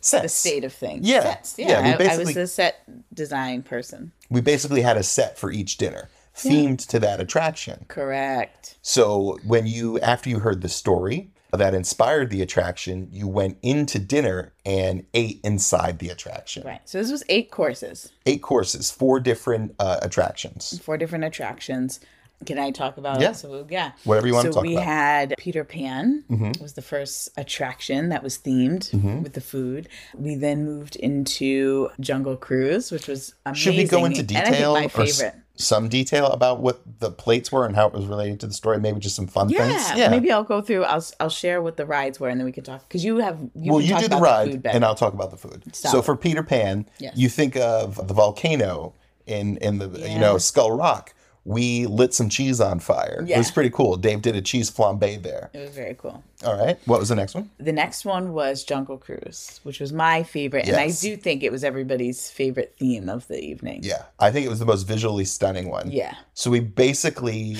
Sets. 0.00 0.22
the 0.22 0.28
state 0.28 0.64
of 0.64 0.72
things. 0.72 1.06
Yeah. 1.06 1.22
Sets. 1.22 1.58
Yeah, 1.58 1.68
Yeah. 1.86 1.96
I, 2.00 2.14
I 2.14 2.16
was 2.16 2.32
the 2.32 2.46
set 2.46 2.82
design 3.14 3.62
person. 3.62 4.12
We 4.30 4.40
basically 4.40 4.80
had 4.80 4.96
a 4.96 5.02
set 5.02 5.38
for 5.38 5.50
each 5.50 5.76
dinner 5.76 6.08
themed 6.34 6.86
to 6.88 6.98
that 7.00 7.20
attraction. 7.20 7.84
Correct. 7.88 8.76
So 8.82 9.38
when 9.46 9.66
you 9.66 9.98
after 10.00 10.28
you 10.28 10.40
heard 10.40 10.60
the 10.62 10.68
story 10.68 11.30
that 11.52 11.72
inspired 11.74 12.30
the 12.30 12.42
attraction, 12.42 13.08
you 13.12 13.28
went 13.28 13.58
into 13.62 13.98
dinner 14.00 14.52
and 14.66 15.06
ate 15.14 15.40
inside 15.44 16.00
the 16.00 16.08
attraction. 16.08 16.64
Right. 16.66 16.80
So 16.84 16.98
this 16.98 17.12
was 17.12 17.22
eight 17.28 17.50
courses, 17.52 18.10
Eight 18.26 18.42
courses, 18.42 18.90
four 18.90 19.20
different 19.20 19.74
uh, 19.78 19.98
attractions. 20.02 20.80
four 20.80 20.96
different 20.96 21.24
attractions. 21.24 22.00
Can 22.44 22.58
I 22.58 22.72
talk 22.72 22.98
about 22.98 23.20
Yeah. 23.20 23.30
So 23.32 23.64
yeah. 23.70 23.92
Whatever 24.02 24.26
you 24.26 24.34
wanna 24.34 24.48
so 24.50 24.54
talk 24.56 24.62
we 24.64 24.72
about. 24.74 24.82
Mm-hmm. 24.82 24.90
had 24.90 25.34
Peter 25.38 25.62
Pan 25.64 26.24
was 26.60 26.72
the 26.72 26.82
first 26.82 27.30
attraction 27.36 28.08
that 28.08 28.22
was 28.24 28.36
themed 28.36 28.92
with 29.22 29.34
the 29.34 29.40
food. 29.40 29.88
We 30.16 30.34
then 30.34 30.64
moved 30.64 30.96
into 30.96 31.90
Jungle 32.00 32.36
Cruise, 32.36 32.90
which 32.90 33.06
was 33.06 33.32
amazing. 33.46 33.62
Should 33.62 33.76
we 33.76 33.84
go 33.84 34.04
into 34.04 34.20
And 34.20 34.32
I 34.36 34.42
think 34.42 34.52
detail 34.56 34.74
my 34.74 34.84
or 34.86 34.88
favorite. 34.88 35.36
Some 35.56 35.88
detail 35.88 36.26
about 36.26 36.60
what 36.60 36.80
the 36.98 37.10
plates 37.10 37.52
were 37.52 37.64
and 37.64 37.76
how 37.76 37.86
it 37.86 37.92
was 37.92 38.06
related 38.06 38.40
to 38.40 38.46
the 38.46 38.52
story? 38.52 38.78
Maybe 38.80 38.98
just 39.00 39.14
some 39.16 39.26
fun 39.26 39.48
Yeah, 39.48 39.66
things. 39.68 39.98
Yeah, 39.98 40.08
maybe 40.08 40.32
I'll 40.32 40.42
go 40.44 40.60
through. 40.60 40.84
I'll 40.84 41.04
I'll 41.20 41.28
share 41.30 41.62
what 41.62 41.76
the 41.76 41.86
rides 41.86 42.18
were, 42.18 42.28
and 42.28 42.40
then 42.40 42.44
we 42.44 42.52
can 42.52 42.64
talk 42.64 42.86
because 42.88 43.04
you 43.04 43.18
have. 43.18 43.38
You 43.54 43.72
well, 43.72 43.80
you 43.80 43.90
talk 43.90 44.02
do 44.02 44.08
the 44.08 44.16
ride, 44.16 44.50
food 44.50 44.62
better. 44.62 44.74
and 44.76 44.84
I'll 44.84 44.94
talk 44.96 45.14
about 45.14 45.30
the 45.30 45.36
food. 45.36 45.62
So 45.74 46.02
for 46.02 46.16
Peter 46.16 46.42
Pan, 46.42 46.86
Yes. 46.98 47.16
you 47.16 47.28
think 47.28 47.56
of 47.56 48.08
the 48.08 48.14
volcano 48.14 48.94
in 49.26 49.56
in 49.58 49.78
the 49.78 49.88
you 50.10 50.18
know 50.18 50.38
Skull 50.38 50.72
Rock. 50.72 51.13
We 51.46 51.86
lit 51.86 52.14
some 52.14 52.30
cheese 52.30 52.58
on 52.60 52.80
fire. 52.80 53.22
Yeah. 53.26 53.36
It 53.36 53.38
was 53.38 53.50
pretty 53.50 53.68
cool. 53.70 53.96
Dave 53.96 54.22
did 54.22 54.34
a 54.34 54.40
cheese 54.40 54.70
flambe 54.70 55.22
there. 55.22 55.50
it 55.52 55.58
was 55.58 55.70
very 55.70 55.94
cool. 55.94 56.22
All 56.44 56.56
right. 56.58 56.78
What 56.86 57.00
was 57.00 57.10
the 57.10 57.14
next 57.14 57.34
one? 57.34 57.50
The 57.58 57.72
next 57.72 58.06
one 58.06 58.32
was 58.32 58.64
Jungle 58.64 58.96
Cruise, 58.96 59.60
which 59.62 59.78
was 59.78 59.92
my 59.92 60.22
favorite, 60.22 60.66
and 60.66 60.76
I 60.76 60.90
do 60.90 61.16
think 61.16 61.42
it 61.42 61.52
was 61.52 61.62
everybody's 61.62 62.30
favorite 62.30 62.74
theme 62.78 63.08
of 63.10 63.28
the 63.28 63.38
evening. 63.42 63.80
Yeah, 63.82 64.04
I 64.18 64.30
think 64.30 64.46
it 64.46 64.48
was 64.48 64.58
the 64.58 64.64
most 64.66 64.84
visually 64.84 65.24
stunning 65.26 65.68
one. 65.68 65.90
Yeah. 65.90 66.14
So 66.32 66.50
we 66.50 66.60
basically 66.60 67.56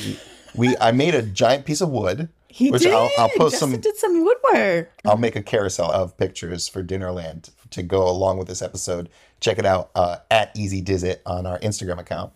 we 0.55 0.77
I 0.81 0.93
made 0.93 1.15
a 1.15 1.23
giant 1.23 1.67
piece 1.67 1.81
of 1.83 1.91
wood, 1.91 2.29
He 2.49 2.71
which 2.71 2.83
did. 2.83 2.93
I'll, 2.95 3.11
I'll 3.19 3.29
post 3.31 3.55
Justin 3.55 3.73
some. 3.73 3.81
did 3.81 3.97
some 3.97 4.25
woodwork. 4.25 4.93
I'll 5.05 5.19
make 5.19 5.37
a 5.37 5.43
carousel 5.43 5.91
of 5.91 6.17
pictures 6.17 6.69
for 6.69 6.83
Dinnerland 6.83 7.51
to 7.71 7.83
go 7.83 8.09
along 8.09 8.39
with 8.39 8.49
this 8.49 8.63
episode. 8.63 9.09
Check 9.41 9.59
it 9.59 9.67
out 9.67 9.91
uh, 9.95 10.19
at 10.31 10.57
Easy 10.57 10.81
Dizit 10.83 11.21
on 11.27 11.45
our 11.47 11.59
Instagram 11.59 11.99
account. 11.99 12.33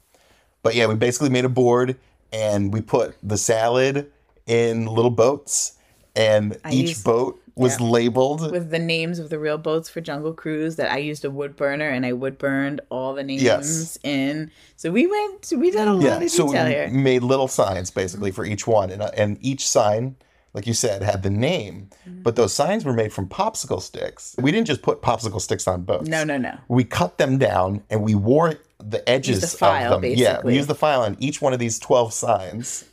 But 0.69 0.75
yeah, 0.75 0.87
we 0.87 0.97
basically 0.97 1.31
made 1.31 1.47
a 1.47 1.49
board 1.49 1.97
and 2.31 2.71
we 2.71 2.83
put 2.83 3.17
the 3.23 3.39
salad 3.39 4.13
in 4.47 4.85
little 4.85 5.11
boats, 5.11 5.79
and 6.15 6.59
each 6.71 6.89
used- 6.91 7.05
boat 7.05 7.41
was 7.55 7.81
yeah. 7.81 7.87
labeled. 7.87 8.53
with 8.53 8.71
the 8.71 8.79
names 8.79 9.19
of 9.19 9.31
the 9.31 9.39
real 9.39 9.57
boats 9.57 9.89
for 9.89 10.03
Jungle 10.03 10.35
Cruise 10.35 10.77
that 10.77 10.93
I 10.93 10.99
used 10.99 11.25
a 11.25 11.31
wood 11.31 11.57
burner 11.57 11.89
and 11.89 12.05
I 12.05 12.13
wood 12.13 12.37
burned 12.37 12.83
all 12.91 13.15
the 13.15 13.25
names 13.25 13.43
Yes. 13.43 13.99
in. 14.05 14.51
So 14.77 14.91
we 14.93 15.07
went, 15.07 15.55
we 15.57 15.71
did 15.71 15.89
a 15.89 15.93
lot 15.95 16.03
Yeah, 16.05 16.21
of 16.21 16.31
so 16.31 16.47
detail 16.49 16.65
we 16.67 16.71
here. 16.71 16.89
made 16.91 17.23
little 17.23 17.49
signs 17.49 17.91
basically 17.91 18.31
for 18.31 18.45
each 18.45 18.67
one, 18.67 18.91
and 18.91 19.01
uh, 19.01 19.11
and 19.17 19.39
each 19.41 19.67
sign, 19.67 20.17
like 20.53 20.67
you 20.67 20.75
said, 20.75 21.03
had 21.03 21.23
the 21.23 21.31
name. 21.31 21.89
Mm-hmm. 22.07 22.23
But 22.25 22.37
those 22.37 22.53
signs 22.53 22.85
were 22.85 22.93
made 22.93 23.11
from 23.15 23.27
popsicle 23.27 23.81
sticks. 23.81 24.37
We 24.39 24.53
didn't 24.53 24.67
just 24.67 24.83
put 24.83 25.01
popsicle 25.01 25.41
sticks 25.41 25.67
on 25.67 25.83
boats. 25.83 26.09
No, 26.11 26.25
no, 26.25 26.37
no. 26.37 26.59
We 26.69 26.85
cut 26.85 27.17
them 27.17 27.39
down 27.39 27.83
and 27.89 28.03
we 28.03 28.15
wore 28.15 28.55
the 28.83 29.07
edges 29.09 29.55
file, 29.55 29.95
of 29.95 30.03
them. 30.03 30.11
Yeah, 30.11 30.15
we 30.15 30.25
basically. 30.35 30.55
used 30.57 30.69
the 30.69 30.75
file 30.75 31.03
on 31.03 31.17
each 31.21 31.41
one 31.43 31.53
of 31.53 31.59
these 31.59 31.79
twelve 31.79 32.13
signs 32.13 32.85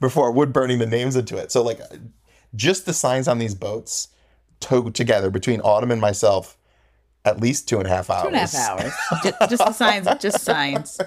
before 0.00 0.30
wood 0.32 0.52
burning 0.52 0.78
the 0.78 0.86
names 0.86 1.16
into 1.16 1.36
it. 1.36 1.50
So 1.52 1.62
like, 1.62 1.80
just 2.54 2.86
the 2.86 2.92
signs 2.92 3.28
on 3.28 3.38
these 3.38 3.54
boats 3.54 4.08
towed 4.60 4.94
together 4.94 5.30
between 5.30 5.60
Autumn 5.60 5.90
and 5.90 6.00
myself. 6.00 6.56
At 7.24 7.38
least 7.40 7.68
two 7.68 7.78
and 7.78 7.86
a 7.86 7.88
half 7.88 8.10
hours. 8.10 8.22
Two 8.22 8.26
and 8.28 8.36
a 8.36 8.40
half 8.40 8.54
hours. 8.54 8.92
just, 9.22 9.50
just 9.50 9.64
the 9.64 9.72
signs, 9.72 10.08
just 10.20 10.40
signs. 10.40 10.98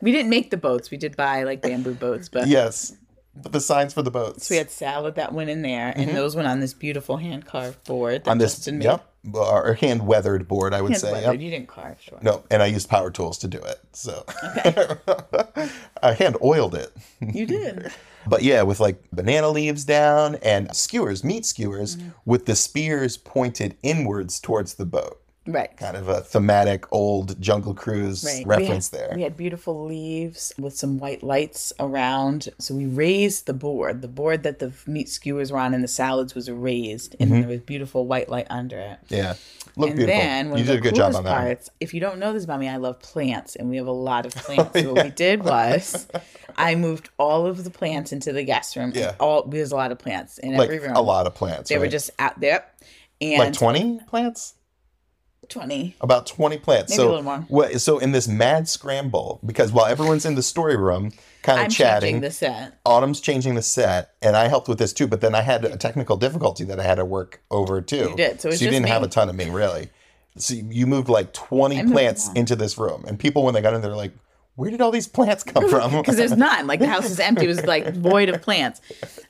We 0.00 0.10
didn't 0.10 0.28
make 0.28 0.50
the 0.50 0.56
boats. 0.56 0.90
We 0.90 0.96
did 0.96 1.16
buy 1.16 1.44
like 1.44 1.62
bamboo 1.62 1.94
boats, 1.94 2.28
but 2.28 2.48
Yes, 2.48 2.96
but 3.40 3.52
the 3.52 3.60
signs 3.60 3.94
for 3.94 4.02
the 4.02 4.10
boats. 4.10 4.48
So 4.48 4.54
we 4.54 4.56
had 4.58 4.68
salad 4.68 5.14
that 5.14 5.32
went 5.32 5.48
in 5.48 5.62
there, 5.62 5.92
and 5.94 6.10
those 6.10 6.34
went 6.34 6.48
on 6.48 6.58
this 6.58 6.74
beautiful 6.74 7.18
hand 7.18 7.46
carved 7.46 7.84
board 7.84 8.14
that 8.14 8.20
Mm-hmm. 8.22 8.30
on 8.30 8.38
this 8.38 8.56
Justin 8.56 8.78
made. 8.78 8.84
yep 8.86 9.09
or 9.34 9.74
hand 9.74 10.06
weathered 10.06 10.48
board 10.48 10.72
i 10.72 10.80
would 10.80 10.92
Hand 10.92 11.00
say 11.00 11.12
weathered. 11.12 11.40
You 11.42 11.50
didn't 11.50 11.68
carve, 11.68 11.96
sure. 12.00 12.18
no 12.22 12.42
and 12.50 12.62
i 12.62 12.66
used 12.66 12.88
power 12.88 13.10
tools 13.10 13.36
to 13.38 13.48
do 13.48 13.58
it 13.58 13.78
so 13.92 14.24
i 16.02 16.12
hand 16.14 16.36
oiled 16.42 16.74
it 16.74 16.90
You 17.20 17.46
did. 17.46 17.92
but 18.26 18.42
yeah 18.42 18.62
with 18.62 18.80
like 18.80 19.02
banana 19.12 19.48
leaves 19.50 19.84
down 19.84 20.36
and 20.36 20.74
skewers 20.74 21.22
meat 21.24 21.44
skewers 21.46 21.96
Mm-hmm. 21.96 22.08
with 22.24 22.46
the 22.46 22.54
spears 22.56 23.16
pointed 23.16 23.76
inwards 23.82 24.40
towards 24.40 24.74
the 24.74 24.86
boat 24.86 25.20
Right. 25.52 25.76
kind 25.76 25.96
of 25.96 26.08
a 26.08 26.20
thematic 26.20 26.84
old 26.92 27.40
jungle 27.40 27.74
cruise 27.74 28.24
Right. 28.24 28.46
reference 28.46 28.90
we 28.92 28.98
had, 28.98 29.08
there 29.08 29.16
We 29.16 29.22
had 29.22 29.36
beautiful 29.36 29.86
leaves 29.86 30.52
with 30.58 30.76
some 30.76 30.98
white 30.98 31.22
lights 31.22 31.72
around. 31.80 32.48
So 32.58 32.74
we 32.74 32.86
raised 32.86 33.46
the 33.46 33.52
board. 33.54 34.02
The 34.02 34.08
board 34.08 34.42
that 34.44 34.58
the 34.58 34.72
meat 34.86 35.08
skewers 35.08 35.50
were 35.52 35.58
on 35.58 35.74
and 35.74 35.82
the 35.84 35.88
salads 35.88 36.34
was 36.34 36.50
raised, 36.50 37.16
and 37.20 37.30
Mm-hmm. 37.30 37.40
there 37.40 37.48
was 37.48 37.60
beautiful 37.60 38.06
white 38.06 38.28
light 38.28 38.46
under 38.50 38.78
it. 38.78 38.98
yeah 39.08 39.34
look 39.76 39.90
and 39.90 39.96
beautiful 39.98 40.20
then 40.20 40.58
you 40.58 40.64
did 40.64 40.76
a 40.78 40.80
good 40.80 40.94
job 40.94 41.14
on 41.14 41.24
that 41.24 41.30
parts, 41.30 41.70
if 41.80 41.94
you 41.94 42.00
don't 42.00 42.18
know 42.18 42.32
this 42.32 42.44
about 42.44 42.58
me, 42.60 42.68
I 42.68 42.76
love 42.76 42.98
plants, 43.00 43.54
and 43.56 43.68
we 43.70 43.76
have 43.76 43.86
a 43.86 43.92
lot 43.92 44.26
of 44.26 44.34
plants. 44.44 44.78
so 44.80 44.92
what 44.92 45.04
we 45.04 45.10
did 45.10 45.42
was, 45.54 46.06
I 46.56 46.74
moved 46.74 47.08
all 47.18 47.46
of 47.46 47.62
the 47.64 47.70
plants 47.70 48.12
into 48.12 48.32
the 48.32 48.42
guest 48.42 48.74
room. 48.76 48.92
Yeah. 48.94 49.14
all 49.20 49.42
there's 49.44 49.72
a 49.72 49.76
lot 49.76 49.92
of 49.92 49.98
plants 49.98 50.38
in 50.38 50.56
like 50.56 50.68
every 50.68 50.80
room. 50.80 50.96
a 50.96 51.00
lot 51.00 51.26
of 51.26 51.34
plants 51.34 51.68
They 51.70 51.78
were 51.78 51.88
just 51.88 52.10
out 52.18 52.38
there, 52.40 52.64
and 53.20 53.38
like 53.38 53.52
20 53.52 54.00
plants 54.08 54.54
twenty. 55.50 55.96
About 56.00 56.26
20 56.26 56.58
plants. 56.58 56.90
Maybe 56.90 56.96
so, 56.98 57.08
a 57.08 57.10
little 57.10 57.24
more. 57.24 57.38
What, 57.48 57.80
so 57.80 57.98
in 57.98 58.12
this 58.12 58.26
mad 58.26 58.68
scramble, 58.68 59.40
because 59.44 59.72
while 59.72 59.86
everyone's 59.86 60.24
in 60.24 60.34
the 60.34 60.42
story 60.42 60.76
room 60.76 61.12
kind 61.42 61.58
of 61.58 61.64
I'm 61.64 61.70
chatting, 61.70 62.14
changing 62.14 62.20
the 62.22 62.30
set. 62.30 62.78
Autumn's 62.84 63.20
changing 63.20 63.54
the 63.54 63.62
set, 63.62 64.14
and 64.22 64.36
I 64.36 64.48
helped 64.48 64.68
with 64.68 64.78
this 64.78 64.92
too, 64.92 65.06
but 65.06 65.20
then 65.20 65.34
I 65.34 65.42
had 65.42 65.64
a 65.64 65.76
technical 65.76 66.16
difficulty 66.16 66.64
that 66.64 66.78
I 66.80 66.84
had 66.84 66.96
to 66.96 67.04
work 67.04 67.42
over 67.50 67.80
too. 67.80 68.10
You 68.10 68.16
did, 68.16 68.40
so 68.40 68.48
it's 68.48 68.62
you 68.62 68.70
didn't 68.70 68.88
have 68.88 69.02
a 69.02 69.08
ton 69.08 69.28
of 69.28 69.34
me, 69.34 69.50
really. 69.50 69.90
So 70.36 70.54
you 70.54 70.86
moved 70.86 71.08
like 71.08 71.32
20 71.32 71.76
moved 71.76 71.92
plants 71.92 72.30
into 72.34 72.56
this 72.56 72.78
room, 72.78 73.04
and 73.06 73.18
people, 73.18 73.44
when 73.44 73.54
they 73.54 73.60
got 73.60 73.74
in, 73.74 73.80
they're 73.82 73.96
like, 73.96 74.12
where 74.56 74.70
did 74.70 74.80
all 74.80 74.90
these 74.90 75.08
plants 75.08 75.42
come 75.42 75.68
from? 75.68 75.90
because 75.98 76.16
there's 76.16 76.36
none. 76.36 76.66
Like 76.66 76.80
the 76.80 76.86
house 76.88 77.08
is 77.10 77.18
empty. 77.20 77.44
It 77.44 77.48
was 77.48 77.64
like 77.64 77.94
void 77.94 78.28
of 78.28 78.42
plants, 78.42 78.80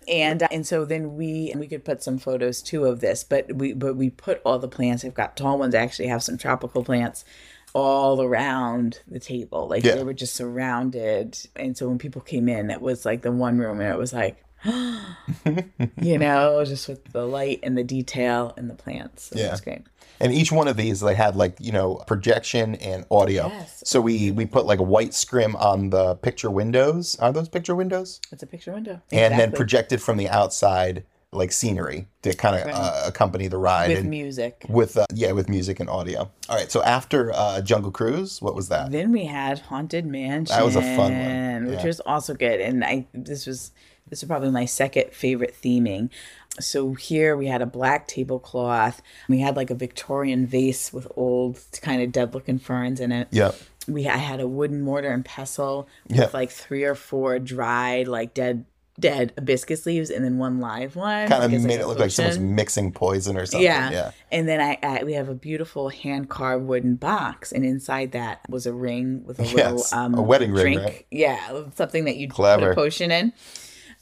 and 0.08 0.42
uh, 0.42 0.48
and 0.50 0.66
so 0.66 0.84
then 0.84 1.16
we 1.16 1.52
we 1.56 1.66
could 1.66 1.84
put 1.84 2.02
some 2.02 2.18
photos 2.18 2.62
too 2.62 2.84
of 2.86 3.00
this, 3.00 3.22
but 3.24 3.52
we 3.54 3.72
but 3.72 3.96
we 3.96 4.10
put 4.10 4.40
all 4.44 4.58
the 4.58 4.68
plants. 4.68 5.04
I've 5.04 5.14
got 5.14 5.36
tall 5.36 5.58
ones. 5.58 5.74
I 5.74 5.78
actually 5.82 6.08
have 6.08 6.22
some 6.22 6.36
tropical 6.38 6.82
plants 6.84 7.24
all 7.72 8.20
around 8.20 9.00
the 9.06 9.20
table. 9.20 9.68
Like 9.68 9.84
Yeah. 9.84 9.94
they 9.94 10.02
were 10.04 10.14
just 10.14 10.34
surrounded, 10.34 11.38
and 11.54 11.76
so 11.76 11.88
when 11.88 11.98
people 11.98 12.20
came 12.22 12.48
in, 12.48 12.70
it 12.70 12.80
was 12.80 13.04
like 13.04 13.22
the 13.22 13.30
one 13.32 13.58
room, 13.58 13.80
and 13.80 13.88
it 13.92 13.98
was 13.98 14.12
like. 14.12 14.42
you 16.00 16.18
know, 16.18 16.64
just 16.64 16.88
with 16.88 17.04
the 17.12 17.26
light 17.26 17.60
and 17.62 17.76
the 17.76 17.84
detail 17.84 18.52
and 18.56 18.68
the 18.68 18.74
plants. 18.74 19.30
So 19.30 19.38
Yeah. 19.38 19.52
It's 19.52 19.60
great. 19.60 19.82
And 20.22 20.34
each 20.34 20.52
one 20.52 20.68
of 20.68 20.76
these, 20.76 21.00
they 21.00 21.14
had 21.14 21.34
like 21.34 21.56
you 21.58 21.72
know 21.72 21.96
projection 22.06 22.74
and 22.76 23.06
audio. 23.10 23.48
Yes. 23.48 23.82
So 23.86 24.00
we 24.00 24.30
we 24.30 24.44
put 24.44 24.66
like 24.66 24.78
a 24.78 24.82
white 24.84 25.14
scrim 25.14 25.56
on 25.56 25.90
the 25.90 26.14
picture 26.16 26.50
windows. 26.50 27.16
Are 27.20 27.32
those 27.32 27.48
picture 27.48 27.74
windows? 27.74 28.20
It's 28.30 28.42
a 28.42 28.46
picture 28.46 28.72
window. 28.72 29.00
And 29.10 29.38
then 29.38 29.52
projected 29.52 30.02
from 30.02 30.18
the 30.18 30.28
outside 30.28 31.04
like 31.32 31.52
scenery 31.52 32.08
to 32.22 32.34
kind 32.34 32.56
of 32.56 32.68
uh, 32.74 33.04
accompany 33.06 33.46
the 33.46 33.56
ride 33.56 33.90
with 33.90 33.98
and 33.98 34.10
music. 34.10 34.66
with 34.68 34.96
uh, 34.96 35.06
yeah 35.14 35.32
with 35.32 35.48
music 35.48 35.78
and 35.78 35.88
audio. 35.88 36.30
All 36.48 36.56
right, 36.56 36.70
so 36.70 36.82
after 36.82 37.32
uh, 37.32 37.60
Jungle 37.60 37.92
Cruise, 37.92 38.42
what 38.42 38.54
was 38.54 38.68
that? 38.68 38.90
Then 38.90 39.12
we 39.12 39.26
had 39.26 39.60
Haunted 39.60 40.06
Mansion. 40.06 40.56
That 40.56 40.64
was 40.64 40.76
a 40.76 40.82
fun 40.82 41.12
one, 41.16 41.66
which 41.66 41.84
was 41.84 42.00
also 42.00 42.34
good. 42.34 42.60
And 42.60 42.84
I 42.84 43.06
this 43.14 43.46
was 43.46 43.70
this 44.10 44.22
is 44.22 44.28
probably 44.28 44.50
my 44.50 44.64
second 44.64 45.12
favorite 45.12 45.54
theming. 45.62 46.10
So 46.58 46.94
here 46.94 47.36
we 47.36 47.46
had 47.46 47.62
a 47.62 47.66
black 47.66 48.08
tablecloth. 48.08 49.00
We 49.28 49.40
had 49.40 49.56
like 49.56 49.70
a 49.70 49.74
Victorian 49.74 50.46
vase 50.46 50.92
with 50.92 51.06
old 51.16 51.60
kind 51.80 52.02
of 52.02 52.12
dead 52.12 52.34
looking 52.34 52.58
ferns 52.58 53.00
in 53.00 53.12
it. 53.12 53.28
Yep. 53.30 53.56
We 53.88 54.06
I 54.08 54.18
had 54.18 54.40
a 54.40 54.48
wooden 54.48 54.82
mortar 54.82 55.10
and 55.10 55.24
pestle 55.24 55.88
with 56.08 56.34
like 56.34 56.50
three 56.50 56.84
or 56.84 56.94
four 56.94 57.38
dried 57.38 58.08
like 58.08 58.34
dead 58.34 58.66
dead 58.98 59.32
hibiscus 59.36 59.86
leaves 59.86 60.10
and 60.10 60.24
then 60.24 60.36
one 60.38 60.60
live 60.60 60.96
one. 60.96 61.28
Kind 61.28 61.42
of 61.42 61.50
made 61.62 61.78
a 61.78 61.82
it 61.82 61.86
look 61.86 61.98
like 61.98 62.10
someone's 62.10 62.38
mixing 62.38 62.92
poison 62.92 63.36
or 63.36 63.46
something. 63.46 63.64
Yeah. 63.64 63.90
Yeah. 63.90 64.10
And 64.30 64.48
then 64.48 64.60
I, 64.60 64.78
I 64.82 65.04
we 65.04 65.14
have 65.14 65.28
a 65.28 65.34
beautiful 65.34 65.88
hand 65.88 66.28
carved 66.28 66.66
wooden 66.66 66.96
box, 66.96 67.52
and 67.52 67.64
inside 67.64 68.12
that 68.12 68.40
was 68.48 68.66
a 68.66 68.72
ring 68.72 69.24
with 69.24 69.38
a 69.38 69.42
little 69.44 69.84
um 69.92 70.14
a 70.14 70.22
wedding 70.22 70.52
ring, 70.52 70.78
right? 70.78 71.06
Yeah, 71.10 71.62
something 71.74 72.04
that 72.04 72.16
you'd 72.16 72.30
Clever. 72.30 72.66
put 72.66 72.72
a 72.72 72.74
potion 72.74 73.10
in. 73.10 73.32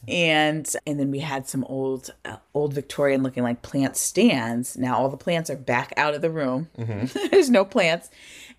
And 0.07 0.73
and 0.87 1.01
then 1.01 1.11
we 1.11 1.19
had 1.19 1.49
some 1.49 1.65
old 1.65 2.11
uh, 2.25 2.37
old 2.55 2.73
Victorian 2.73 3.23
looking 3.23 3.43
like 3.43 3.63
plant 3.63 3.97
stands. 3.97 4.77
Now 4.77 4.97
all 4.99 5.09
the 5.09 5.17
plants 5.17 5.51
are 5.51 5.57
back 5.57 5.93
out 5.97 6.15
of 6.15 6.23
the 6.23 6.31
room. 6.31 6.69
Mm-hmm. 6.79 7.29
There's 7.31 7.51
no 7.51 7.65
plants. 7.65 8.11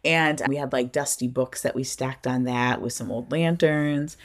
And 0.05 0.41
we 0.47 0.55
had 0.55 0.71
like 0.71 0.91
dusty 0.91 1.27
books 1.27 1.61
that 1.61 1.75
we 1.75 1.83
stacked 1.83 2.25
on 2.25 2.45
that 2.45 2.81
with 2.81 2.93
some 2.93 3.11
old 3.11 3.31
lanterns. 3.31 4.15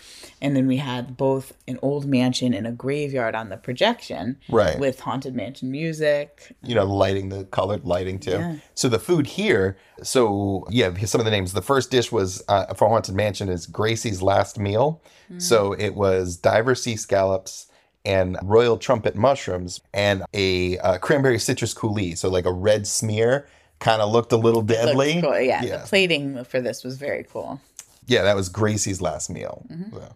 And 0.41 0.55
then 0.55 0.67
we 0.67 0.77
had 0.77 1.17
both 1.17 1.53
an 1.67 1.79
old 1.83 2.07
mansion 2.07 2.55
and 2.55 2.67
a 2.67 2.71
graveyard 2.71 3.35
on 3.35 3.49
the 3.49 3.57
projection. 3.57 4.39
Right. 4.49 4.79
With 4.79 5.01
haunted 5.01 5.35
mansion 5.35 5.71
music. 5.71 6.55
you 6.63 6.75
know, 6.75 6.85
lighting, 6.85 7.29
the 7.31 7.45
colored 7.45 7.85
lighting 7.85 8.21
too. 8.21 8.31
Yeah. 8.31 8.57
So 8.75 8.89
the 8.89 9.01
food 9.01 9.27
here, 9.27 9.77
so 10.03 10.67
yeah, 10.71 10.95
some 11.05 11.21
of 11.21 11.25
the 11.25 11.31
names. 11.31 11.53
The 11.53 11.63
first 11.63 11.91
dish 11.91 12.13
was 12.13 12.43
uh, 12.49 12.73
for 12.75 12.89
Haunted 12.89 13.15
Mansion 13.15 13.49
is 13.49 13.67
Gracey's 13.67 14.23
Last 14.23 14.59
Meal. 14.59 15.03
So 15.39 15.73
it 15.73 15.95
was 15.97 16.37
diver 16.37 16.75
sea 16.75 16.97
scallops 16.97 17.67
and 18.05 18.37
royal 18.43 18.77
trumpet 18.77 19.17
mushrooms 19.17 19.81
and 19.93 20.23
a 20.35 20.79
uh, 20.79 20.99
cranberry 20.99 21.39
citrus 21.39 21.75
coulis. 21.75 22.19
So 22.19 22.29
like 22.29 22.45
a 22.45 22.53
red 22.53 22.87
smear, 22.87 23.49
kind 23.85 24.01
of 24.03 24.11
looked 24.11 24.33
a 24.33 24.37
little 24.37 24.63
deadly. 24.63 25.21
cool. 25.21 25.39
Yeah, 25.39 25.63
yeah, 25.63 25.77
the 25.77 25.87
plating 25.87 26.43
for 26.45 26.61
this 26.61 26.83
was 26.83 26.97
very 26.97 27.25
cool. 27.31 27.61
yeah, 28.07 28.23
that 28.23 28.35
was 28.35 28.49
Gracey's 28.49 29.01
last 29.01 29.31
meal. 29.31 29.65
So 29.93 30.15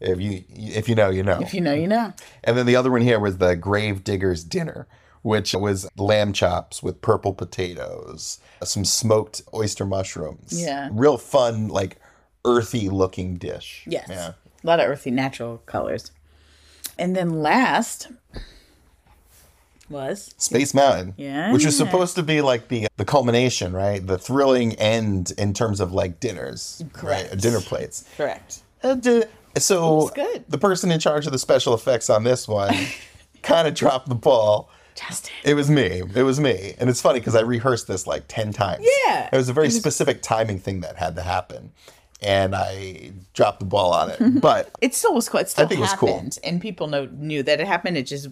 if 0.00 0.20
you 0.20 0.42
if 0.48 0.88
you 0.88 0.94
know, 0.94 1.10
you 1.10 1.22
know. 1.22 1.34
Mm-hmm. 1.34 1.42
If 1.42 1.54
you 1.54 1.60
know, 1.60 1.74
you 1.74 1.86
know. 1.86 2.12
And 2.42 2.56
then 2.56 2.66
the 2.66 2.76
other 2.76 2.90
one 2.90 3.02
here 3.02 3.20
was 3.20 3.38
the 3.38 3.54
Grave 3.54 4.02
Digger's 4.02 4.42
Dinner, 4.42 4.86
which 5.22 5.54
was 5.54 5.88
lamb 5.96 6.32
chops 6.32 6.82
with 6.82 7.02
purple 7.02 7.34
potatoes, 7.34 8.38
some 8.64 8.84
smoked 8.84 9.42
oyster 9.52 9.84
mushrooms. 9.84 10.48
Yeah. 10.50 10.88
Real 10.90 11.18
fun, 11.18 11.68
like 11.68 11.98
earthy 12.44 12.88
looking 12.88 13.36
dish. 13.36 13.84
Yes. 13.86 14.08
Yeah. 14.08 14.32
A 14.62 14.66
lot 14.66 14.80
of 14.80 14.88
earthy 14.88 15.10
natural 15.10 15.58
colors. 15.66 16.10
And 16.98 17.14
then 17.14 17.42
last 17.42 18.08
was 19.90 20.34
Space 20.38 20.72
Mountain. 20.74 21.14
Yeah. 21.16 21.52
Which 21.52 21.64
was 21.64 21.76
supposed 21.76 22.14
to 22.16 22.22
be 22.22 22.40
like 22.40 22.68
the 22.68 22.86
the 22.96 23.04
culmination, 23.04 23.72
right? 23.72 24.04
The 24.06 24.18
thrilling 24.18 24.74
end 24.74 25.32
in 25.36 25.52
terms 25.52 25.80
of 25.80 25.92
like 25.92 26.20
dinners. 26.20 26.82
Correct. 26.92 27.30
Right? 27.30 27.40
Dinner 27.40 27.60
plates. 27.60 28.04
correct. 28.16 28.60
Uh, 28.82 28.96
so 29.58 30.10
the 30.48 30.58
person 30.58 30.90
in 30.90 31.00
charge 31.00 31.26
of 31.26 31.32
the 31.32 31.38
special 31.38 31.74
effects 31.74 32.08
on 32.08 32.24
this 32.24 32.46
one 32.48 32.74
kind 33.42 33.66
of 33.68 33.74
dropped 33.74 34.08
the 34.08 34.14
ball. 34.14 34.70
Justin. 34.94 35.32
It 35.44 35.54
was 35.54 35.70
me. 35.70 36.02
It 36.14 36.22
was 36.22 36.40
me. 36.40 36.74
And 36.78 36.90
it's 36.90 37.00
funny 37.00 37.20
because 37.20 37.34
I 37.34 37.40
rehearsed 37.40 37.86
this 37.86 38.06
like 38.06 38.24
10 38.28 38.52
times. 38.52 38.86
Yeah. 39.06 39.28
It 39.32 39.36
was 39.36 39.48
a 39.48 39.52
very 39.52 39.70
specific 39.70 40.20
timing 40.22 40.58
thing 40.58 40.80
that 40.80 40.96
had 40.96 41.16
to 41.16 41.22
happen. 41.22 41.72
And 42.22 42.54
I 42.54 43.12
dropped 43.32 43.60
the 43.60 43.66
ball 43.66 43.92
on 43.94 44.10
it. 44.10 44.18
But 44.42 44.70
It 44.82 44.94
still 44.94 45.14
was 45.14 45.28
cool. 45.28 45.40
It 45.40 45.48
still 45.48 45.66
think 45.66 45.78
it 45.78 45.82
was 45.82 45.94
cool. 45.94 46.12
happened, 46.14 46.38
and 46.44 46.60
people 46.60 46.86
know 46.86 47.08
knew 47.12 47.42
that 47.42 47.60
it 47.60 47.66
happened. 47.66 47.96
It 47.96 48.02
just 48.06 48.28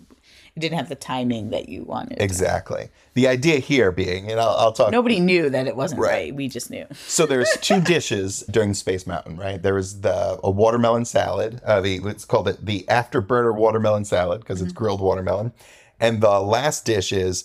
it 0.57 0.61
didn't 0.61 0.79
have 0.79 0.89
the 0.89 0.95
timing 0.95 1.51
that 1.51 1.69
you 1.69 1.85
wanted. 1.85 2.21
exactly. 2.21 2.89
The 3.15 3.27
idea 3.29 3.59
here 3.59 3.91
being, 3.93 4.31
and 4.31 4.39
I'll, 4.41 4.57
I'll 4.57 4.73
talk. 4.73 4.91
Nobody 4.93 5.19
knew 5.21 5.51
that 5.51 5.67
it 5.67 5.75
wasn't 5.77 6.01
Right. 6.01 6.11
right. 6.11 6.35
We 6.35 6.49
just 6.49 6.71
knew. 6.71 6.87
So 7.07 7.27
there's 7.27 7.51
two 7.61 7.81
dishes 7.81 8.45
during 8.51 8.75
Space 8.75 9.07
Mountain, 9.07 9.37
right? 9.37 9.61
There 9.63 9.75
was 9.75 10.01
the 10.03 10.39
a 10.45 10.51
watermelon 10.51 11.05
salad. 11.05 11.61
Uh, 11.65 11.81
the 11.81 11.97
it's 12.05 12.25
called 12.25 12.49
it 12.49 12.65
the 12.65 12.85
afterburner 12.89 13.55
watermelon 13.55 14.05
salad 14.05 14.41
because 14.41 14.63
it's 14.63 14.73
grilled 14.73 15.01
watermelon, 15.01 15.53
and 15.99 16.21
the 16.21 16.39
last 16.41 16.85
dish 16.85 17.13
is 17.13 17.45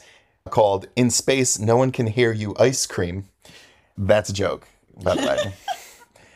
called 0.49 0.87
"In 0.95 1.09
Space 1.09 1.57
No 1.59 1.77
One 1.77 1.91
Can 1.91 2.07
Hear 2.07 2.31
You" 2.31 2.53
ice 2.59 2.85
cream. 2.85 3.25
That's 3.97 4.29
a 4.29 4.33
joke, 4.33 4.67
by 5.03 5.15
the 5.15 5.21
way. 5.21 5.53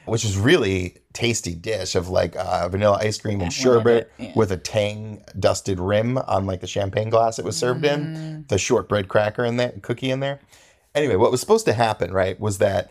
Which 0.08 0.26
is 0.26 0.38
really 0.38 0.97
tasty 1.14 1.53
dish 1.53 1.95
of 1.95 2.10
like 2.10 2.36
uh, 2.36 2.68
vanilla 2.70 2.97
ice 3.01 3.18
cream 3.20 3.41
and 3.41 3.51
sherbet 3.51 4.12
yeah. 4.18 4.32
with 4.36 4.51
a 4.51 4.58
tang 4.58 5.24
dusted 5.39 5.80
rim 5.80 6.18
on 6.18 6.45
like 6.45 6.62
the 6.62 6.68
champagne 6.68 7.10
glass 7.10 7.39
it 7.39 7.45
was 7.45 7.58
served 7.58 7.84
Mm. 7.84 7.93
in, 7.93 8.45
the 8.47 8.58
shortbread 8.58 9.08
cracker 9.08 9.43
in 9.43 9.58
there, 9.58 9.74
cookie 9.82 10.10
in 10.12 10.20
there. 10.20 10.39
Anyway, 10.95 11.16
what 11.16 11.32
was 11.32 11.39
supposed 11.41 11.66
to 11.66 11.74
happen, 11.74 12.12
right, 12.14 12.39
was 12.39 12.58
that 12.60 12.89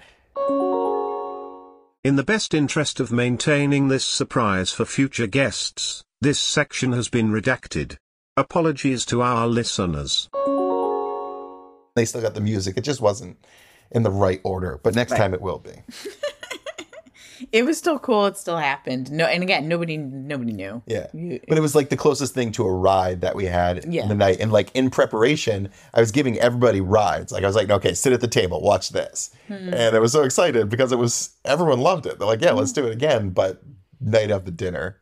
In 2.04 2.14
the 2.16 2.22
best 2.24 2.54
interest 2.54 3.00
of 3.00 3.10
maintaining 3.10 3.88
this 3.88 4.04
surprise 4.04 4.70
for 4.70 4.84
future 4.84 5.26
guests, 5.26 6.04
this 6.20 6.38
section 6.38 6.92
has 6.92 7.08
been 7.08 7.30
redacted. 7.32 7.96
Apologies 8.36 9.04
to 9.06 9.22
our 9.22 9.46
listeners. 9.48 10.28
they 11.96 12.04
still 12.04 12.20
got 12.20 12.34
the 12.34 12.40
music. 12.40 12.76
It 12.76 12.82
just 12.84 13.00
wasn't 13.00 13.38
in 13.90 14.02
the 14.02 14.10
right 14.10 14.40
order, 14.44 14.78
but 14.82 14.94
next 14.94 15.16
time 15.16 15.32
it 15.34 15.40
will 15.40 15.58
be. 15.58 15.72
It 17.52 17.64
was 17.64 17.76
still 17.78 17.98
cool. 17.98 18.26
It 18.26 18.36
still 18.36 18.56
happened. 18.58 19.10
No, 19.12 19.24
and 19.26 19.42
again, 19.42 19.68
nobody 19.68 19.96
nobody 19.96 20.52
knew. 20.52 20.82
Yeah. 20.86 21.06
But 21.48 21.58
it 21.58 21.60
was 21.60 21.74
like 21.74 21.88
the 21.88 21.96
closest 21.96 22.34
thing 22.34 22.52
to 22.52 22.64
a 22.64 22.72
ride 22.72 23.20
that 23.20 23.34
we 23.36 23.44
had 23.46 23.84
Yeah. 23.92 24.06
the 24.06 24.14
night. 24.14 24.38
And 24.40 24.52
like 24.52 24.70
in 24.74 24.90
preparation, 24.90 25.68
I 25.94 26.00
was 26.00 26.12
giving 26.12 26.38
everybody 26.38 26.80
rides. 26.80 27.32
Like 27.32 27.44
I 27.44 27.46
was 27.46 27.56
like, 27.56 27.70
okay, 27.70 27.94
sit 27.94 28.12
at 28.12 28.20
the 28.20 28.28
table, 28.28 28.60
watch 28.60 28.90
this. 28.90 29.30
Hmm. 29.48 29.72
And 29.74 29.96
I 29.96 29.98
was 29.98 30.12
so 30.12 30.22
excited 30.22 30.68
because 30.68 30.92
it 30.92 30.98
was 30.98 31.30
everyone 31.44 31.80
loved 31.80 32.06
it. 32.06 32.18
They're 32.18 32.28
like, 32.28 32.42
yeah, 32.42 32.52
let's 32.52 32.72
do 32.72 32.86
it 32.86 32.92
again. 32.92 33.30
But 33.30 33.62
night 34.00 34.30
of 34.30 34.44
the 34.44 34.50
dinner, 34.50 34.98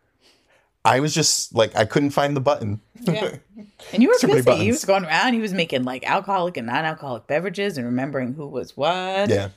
I 0.84 1.00
was 1.00 1.14
just 1.14 1.54
like 1.54 1.74
I 1.76 1.84
couldn't 1.84 2.10
find 2.10 2.36
the 2.36 2.40
button. 2.40 2.80
Yeah. 3.00 3.36
And 3.92 4.02
you 4.02 4.08
were 4.08 4.28
busy. 4.28 4.56
He 4.56 4.70
was 4.70 4.84
going 4.84 5.04
around. 5.04 5.34
He 5.34 5.40
was 5.40 5.52
making 5.52 5.84
like 5.84 6.08
alcoholic 6.08 6.56
and 6.56 6.66
non-alcoholic 6.66 7.26
beverages 7.26 7.76
and 7.76 7.86
remembering 7.86 8.32
who 8.32 8.46
was 8.46 8.76
what. 8.76 9.28
yeah. 9.28 9.50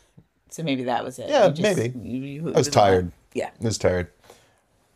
So 0.50 0.64
maybe 0.64 0.84
that 0.86 1.04
was 1.04 1.20
it. 1.20 1.30
Yeah, 1.30 1.48
You 1.54 1.62
maybe. 1.64 1.98
you- 2.00 2.24
you- 2.24 2.54
I 2.54 2.58
was 2.58 2.70
tired. 2.70 3.12
Yeah. 3.34 3.50
I 3.62 3.64
was 3.64 3.78
tired. 3.78 4.08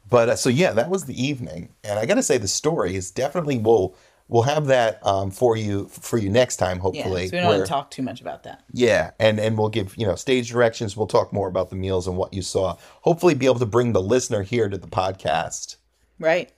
But 0.10 0.30
uh, 0.30 0.36
so 0.36 0.50
yeah, 0.50 0.72
that 0.74 0.90
was 0.90 1.06
the 1.06 1.22
evening, 1.22 1.70
and 1.84 1.98
I 1.98 2.06
got 2.06 2.16
to 2.16 2.24
say 2.24 2.38
the 2.38 2.48
story 2.48 2.96
is 2.96 3.12
definitely 3.12 3.58
we'll 3.58 3.96
we'll 4.28 4.44
have 4.44 4.66
that 4.68 5.06
um, 5.06 5.32
for 5.32 5.56
you 5.56 5.88
for 5.88 6.18
you 6.18 6.30
next 6.30 6.58
time, 6.58 6.78
Yeah. 6.78 6.82
hopefully. 6.82 7.28
So 7.28 7.38
we 7.38 7.42
don't 7.42 7.48
want 7.48 7.62
to 7.62 7.70
talk 7.70 7.92
too 7.92 8.02
much 8.02 8.20
about 8.20 8.44
that. 8.44 8.64
yeah, 8.74 9.12
and 9.20 9.40
and 9.40 9.58
we'll 9.58 9.70
give 9.70 9.96
you 9.98 10.06
know 10.06 10.16
stage 10.16 10.50
directions. 10.50 10.98
We'll 10.98 11.08
talk 11.08 11.32
more 11.32 11.48
about 11.48 11.70
the 11.70 11.78
meals 11.78 12.08
and 12.08 12.18
what 12.18 12.34
you 12.34 12.42
saw. 12.42 12.76
Hopefully, 13.02 13.36
be 13.36 13.46
able 13.46 13.60
to 13.60 13.66
bring 13.66 13.94
the 13.94 14.02
listener 14.02 14.42
here 14.44 14.68
to 14.68 14.78
the 14.78 14.88
podcast 14.88 15.78
Right. 16.20 16.52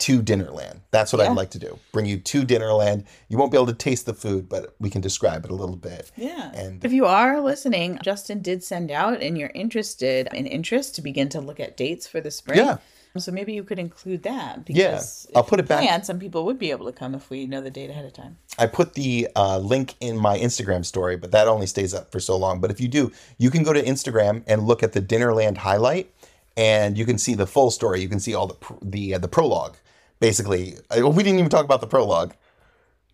To 0.00 0.22
Dinnerland. 0.22 0.80
That's 0.90 1.12
what 1.12 1.22
Yeah. 1.22 1.30
I'd 1.30 1.36
like 1.36 1.50
to 1.50 1.58
do. 1.58 1.78
Bring 1.92 2.06
you 2.06 2.18
to 2.18 2.42
Dinnerland. 2.42 3.04
You 3.28 3.38
won't 3.38 3.50
be 3.52 3.56
able 3.56 3.66
to 3.68 3.72
taste 3.74 4.06
the 4.06 4.14
food, 4.14 4.48
but 4.48 4.74
we 4.80 4.90
can 4.90 5.00
describe 5.00 5.44
it 5.44 5.50
a 5.50 5.54
little 5.54 5.76
bit. 5.76 6.10
Yeah. 6.16 6.50
And 6.54 6.84
if 6.84 6.92
you 6.92 7.06
are 7.06 7.40
listening, 7.40 7.98
Justin 8.02 8.42
did 8.42 8.64
send 8.64 8.90
out 8.90 9.22
and 9.22 9.36
you're 9.38 9.52
interested 9.54 10.28
in 10.34 10.46
interest 10.46 10.94
to 10.96 11.02
begin 11.02 11.28
to 11.30 11.40
look 11.40 11.60
at 11.60 11.76
dates 11.76 12.06
for 12.06 12.20
the 12.20 12.30
spring. 12.30 12.58
Yeah. 12.58 12.78
So 13.18 13.32
maybe 13.32 13.52
you 13.52 13.64
could 13.64 13.80
include 13.80 14.22
that. 14.22 14.62
Yeah. 14.68 14.90
Because 14.92 15.26
I'll 15.34 15.42
put 15.42 15.58
it 15.58 15.66
back- 15.66 15.84
And 15.84 16.06
some 16.06 16.18
people 16.20 16.44
would 16.44 16.58
be 16.60 16.70
able 16.70 16.86
to 16.86 16.92
come 16.92 17.14
if 17.14 17.28
we 17.28 17.44
know 17.46 17.60
the 17.60 17.70
date 17.70 17.90
ahead 17.90 18.04
of 18.04 18.12
time. 18.12 18.38
I 18.56 18.66
put 18.68 18.94
the 18.94 19.28
uh, 19.34 19.58
link 19.58 19.94
in 20.00 20.16
my 20.16 20.38
Instagram 20.38 20.84
story, 20.84 21.16
but 21.16 21.32
that 21.32 21.48
only 21.48 21.66
stays 21.66 21.92
up 21.92 22.12
for 22.12 22.20
so 22.20 22.36
long. 22.36 22.60
But 22.60 22.70
if 22.70 22.80
you 22.80 22.86
do, 22.88 23.10
you 23.36 23.50
can 23.50 23.64
go 23.64 23.72
to 23.72 23.82
Instagram 23.82 24.44
and 24.46 24.62
look 24.66 24.82
at 24.84 24.92
the 24.92 25.00
Dinnerland 25.02 25.56
highlight, 25.58 26.12
and 26.56 26.96
you 26.96 27.04
can 27.04 27.18
see 27.18 27.34
the 27.34 27.46
full 27.48 27.70
story. 27.72 28.00
You 28.00 28.08
can 28.08 28.20
see 28.20 28.32
all 28.34 28.46
the 28.46 28.54
pr- 28.54 28.74
the 28.80 29.14
uh, 29.14 29.18
the 29.18 29.28
prologue, 29.28 29.74
basically. 30.20 30.76
Uh, 30.90 31.08
we 31.08 31.22
didn't 31.22 31.38
even 31.38 31.50
talk 31.50 31.64
about 31.64 31.80
the 31.80 31.86
prologue. 31.86 32.34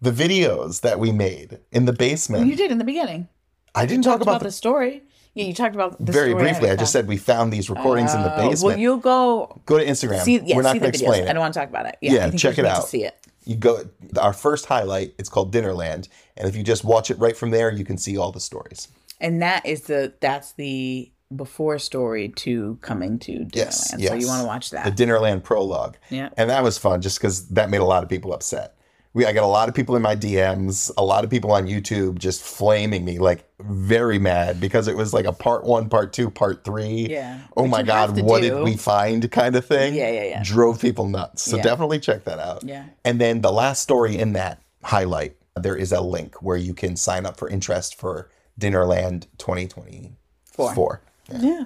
The 0.03 0.11
videos 0.11 0.83
that 0.83 0.99
we 0.99 1.11
made 1.11 1.61
in 1.73 1.87
the 1.87 1.93
basement. 1.93 2.47
You 2.47 2.55
did 2.57 2.71
in 2.71 2.79
the 2.79 2.85
beginning. 2.85 3.29
I 3.75 3.87
didn't 3.87 4.05
talk 4.05 4.17
about, 4.17 4.29
about 4.33 4.39
the 4.41 4.47
the 4.49 4.53
story. 4.53 5.03
Yeah, 5.35 5.45
you 5.45 5.55
talked 5.55 5.75
about 5.75 5.99
the 6.05 6.13
story. 6.13 6.33
very 6.33 6.43
briefly. 6.43 6.69
I 6.69 6.73
of 6.75 6.79
just 6.79 6.93
said 6.93 7.07
we 7.09 7.17
found 7.19 7.53
these 7.53 7.69
recordings 7.71 8.15
in 8.15 8.23
the 8.23 8.33
Oh, 8.35 8.49
basement. 8.49 8.63
Well, 8.63 8.79
you'll 8.79 8.97
go 8.99 9.61
go 9.67 9.79
to 9.79 9.85
Instagram. 9.85 10.21
see. 10.21 10.41
Yeah, 10.45 10.57
We're 10.57 10.63
not 10.63 10.71
going 10.79 10.81
to 10.83 10.89
explain 10.89 11.25
it. 11.25 11.29
I 11.29 11.33
don't 11.33 11.41
want 11.41 11.55
to 11.55 11.61
talk 11.61 11.69
about 11.69 11.87
it. 11.87 11.97
Yeah, 12.01 12.13
Yeah, 12.13 12.27
I 12.27 12.31
check 12.31 12.57
you 12.57 12.65
it 12.65 12.69
out. 12.69 12.89
See 12.89 13.05
it. 13.05 13.15
you 13.45 13.57
go 13.57 13.85
our 14.19 14.33
first 14.33 14.67
highlight. 14.67 15.15
It's 15.19 15.29
called 15.29 15.53
Dinnerland, 15.53 16.09
and 16.37 16.49
if 16.49 16.57
you 16.57 16.63
just 16.63 16.85
watch 16.85 17.11
it 17.11 17.19
right 17.19 17.37
from 17.37 17.51
there, 17.51 17.71
you 17.73 17.85
can 17.85 17.97
see 17.99 18.17
all 18.17 18.33
the 18.33 18.41
stories. 18.41 18.89
And 19.21 19.41
that 19.43 19.65
is 19.67 19.83
the 19.83 20.15
that's 20.21 20.53
the 20.53 21.11
before 21.35 21.79
story 21.79 22.29
to 22.29 22.79
coming 22.83 23.19
to 23.21 23.33
Dinnerland. 23.33 23.55
Yes, 23.57 23.91
So 23.91 24.15
you 24.15 24.27
want 24.27 24.43
to 24.43 24.47
watch 24.47 24.71
that. 24.71 24.85
the 24.85 25.05
Dinnerland 25.05 25.43
prologue. 25.43 25.97
Yeah. 26.11 26.29
And 26.37 26.51
that 26.51 26.63
was 26.63 26.79
fun 26.79 27.01
just 27.03 27.19
because 27.19 27.49
that 27.49 27.69
made 27.71 27.81
a 27.81 27.85
lot 27.85 28.03
of 28.05 28.09
people 28.09 28.33
upset. 28.33 28.75
we 29.13 29.25
I 29.27 29.33
got 29.33 29.43
a 29.45 29.47
lot 29.47 29.69
of 29.69 29.75
people 29.75 29.97
in 29.97 30.03
my 30.03 30.15
DMs, 30.15 30.91
a 30.97 31.03
lot 31.05 31.25
of 31.25 31.31
people 31.31 31.51
on 31.51 31.67
YouTube 31.67 32.19
just 32.19 32.43
flaming 32.43 33.05
me 33.05 33.19
like 33.19 33.45
very 33.61 34.19
mad 34.21 34.61
because 34.61 34.87
it 34.89 34.97
was 34.97 35.13
like 35.15 35.25
a 35.25 35.33
part 35.33 35.65
one, 35.65 35.89
part 35.89 36.13
two, 36.13 36.31
part 36.31 36.65
three. 36.65 37.09
Yeah. 37.11 37.41
Oh 37.57 37.63
Which 37.63 37.71
my 37.73 37.83
god, 37.83 38.21
what 38.21 38.43
do. 38.43 38.51
did 38.55 38.63
we 38.63 38.77
find 38.77 39.29
kind 39.33 39.57
of 39.57 39.65
thing? 39.65 39.95
Yeah, 39.95 40.11
yeah, 40.11 40.25
yeah. 40.25 40.43
Drove 40.45 40.81
people 40.81 41.09
nuts. 41.09 41.43
So 41.43 41.57
Yeah. 41.57 41.63
definitely 41.63 41.99
check 41.99 42.25
that 42.25 42.39
out. 42.39 42.63
Yeah. 42.63 42.85
And 43.05 43.21
then 43.21 43.41
the 43.41 43.51
last 43.53 43.83
story 43.83 44.17
in 44.17 44.35
that 44.35 44.61
highlight, 44.85 45.35
there 45.57 45.75
is 45.77 45.91
a 45.93 46.01
link 46.03 46.41
where 46.43 46.59
you 46.59 46.75
can 46.75 46.95
sign 46.95 47.25
up 47.27 47.37
for 47.39 47.49
interest 47.49 47.99
for 47.99 48.29
Dinnerland 48.61 49.27
2024. 49.39 51.01
Yeah. 51.31 51.39
Yeah. 51.41 51.65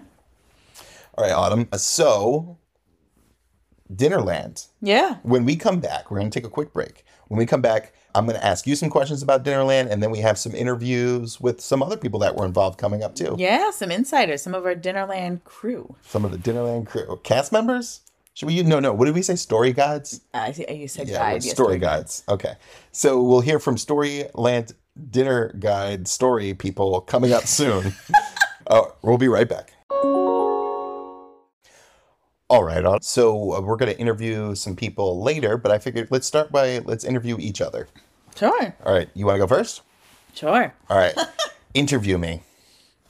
All 1.19 1.25
right, 1.25 1.33
Autumn. 1.33 1.69
So, 1.77 2.59
Dinnerland. 3.93 4.69
Yeah. 4.81 5.17
When 5.23 5.45
we 5.45 5.57
come 5.57 5.81
back, 5.81 6.11
we're 6.11 6.19
going 6.19 6.31
to 6.31 6.39
take 6.39 6.47
a 6.47 6.51
quick 6.51 6.73
break. 6.73 7.05
When 7.29 7.39
we 7.39 7.47
come 7.47 7.61
back, 7.61 7.93
I'm 8.15 8.27
going 8.27 8.39
to 8.39 8.45
ask 8.45 8.67
you 8.67 8.75
some 8.75 8.91
questions 8.91 9.23
about 9.23 9.45
Dinnerland, 9.45 9.91
and 9.91 10.03
then 10.03 10.11
we 10.11 10.19
have 10.21 10.39
some 10.39 10.55
interviews 10.55 11.41
with 11.41 11.61
some 11.61 11.83
other 11.83 11.97
people 11.97 12.19
that 12.21 12.35
were 12.37 12.45
involved 12.47 12.79
coming 12.79 13.03
up 13.03 13.15
too. 13.15 13.35
Yeah, 13.39 13.71
some 13.71 13.91
insiders, 13.91 14.43
some 14.43 14.55
of 14.55 14.65
our 14.65 14.75
Dinnerland 14.75 15.45
crew. 15.45 15.95
Some 16.03 16.25
of 16.25 16.31
the 16.33 16.39
Dinnerland 16.39 16.87
crew, 16.87 17.21
cast 17.23 17.53
members. 17.53 18.01
Should 18.35 18.47
we? 18.47 18.63
No, 18.63 18.81
no. 18.81 18.93
What 18.93 19.05
did 19.07 19.15
we 19.15 19.23
say? 19.23 19.35
Story 19.37 19.73
guides. 19.73 20.21
Uh, 20.33 20.53
you 20.71 20.89
said 20.89 21.09
Yeah, 21.09 21.19
guide. 21.19 21.45
yes, 21.45 21.53
story 21.53 21.79
guides. 21.79 22.23
Okay, 22.29 22.55
so 22.93 23.23
we'll 23.23 23.41
hear 23.41 23.59
from 23.59 23.77
Storyland 23.77 24.73
Dinner 25.11 25.53
Guide 25.59 26.07
story 26.09 26.55
people 26.55 27.01
coming 27.03 27.33
up 27.33 27.47
soon. 27.47 27.93
oh, 28.71 28.95
we'll 29.03 29.19
be 29.19 29.29
right 29.29 29.49
back. 29.49 29.73
All 32.49 32.65
right, 32.65 32.85
so 33.05 33.53
uh, 33.55 33.61
we're 33.61 33.77
going 33.77 33.93
to 33.93 33.99
interview 34.01 34.57
some 34.57 34.75
people 34.75 35.23
later, 35.23 35.57
but 35.57 35.71
I 35.71 35.79
figured 35.79 36.09
let's 36.11 36.27
start 36.27 36.51
by 36.51 36.79
let's 36.81 37.05
interview 37.05 37.37
each 37.39 37.61
other. 37.61 37.87
Sure. 38.35 38.75
All 38.85 38.93
right, 38.93 39.09
you 39.15 39.27
want 39.27 39.37
to 39.37 39.39
go 39.41 39.47
first? 39.47 39.83
Sure. 40.35 40.75
All 40.89 40.99
right, 40.99 41.15
interview 41.75 42.19
me. 42.19 42.43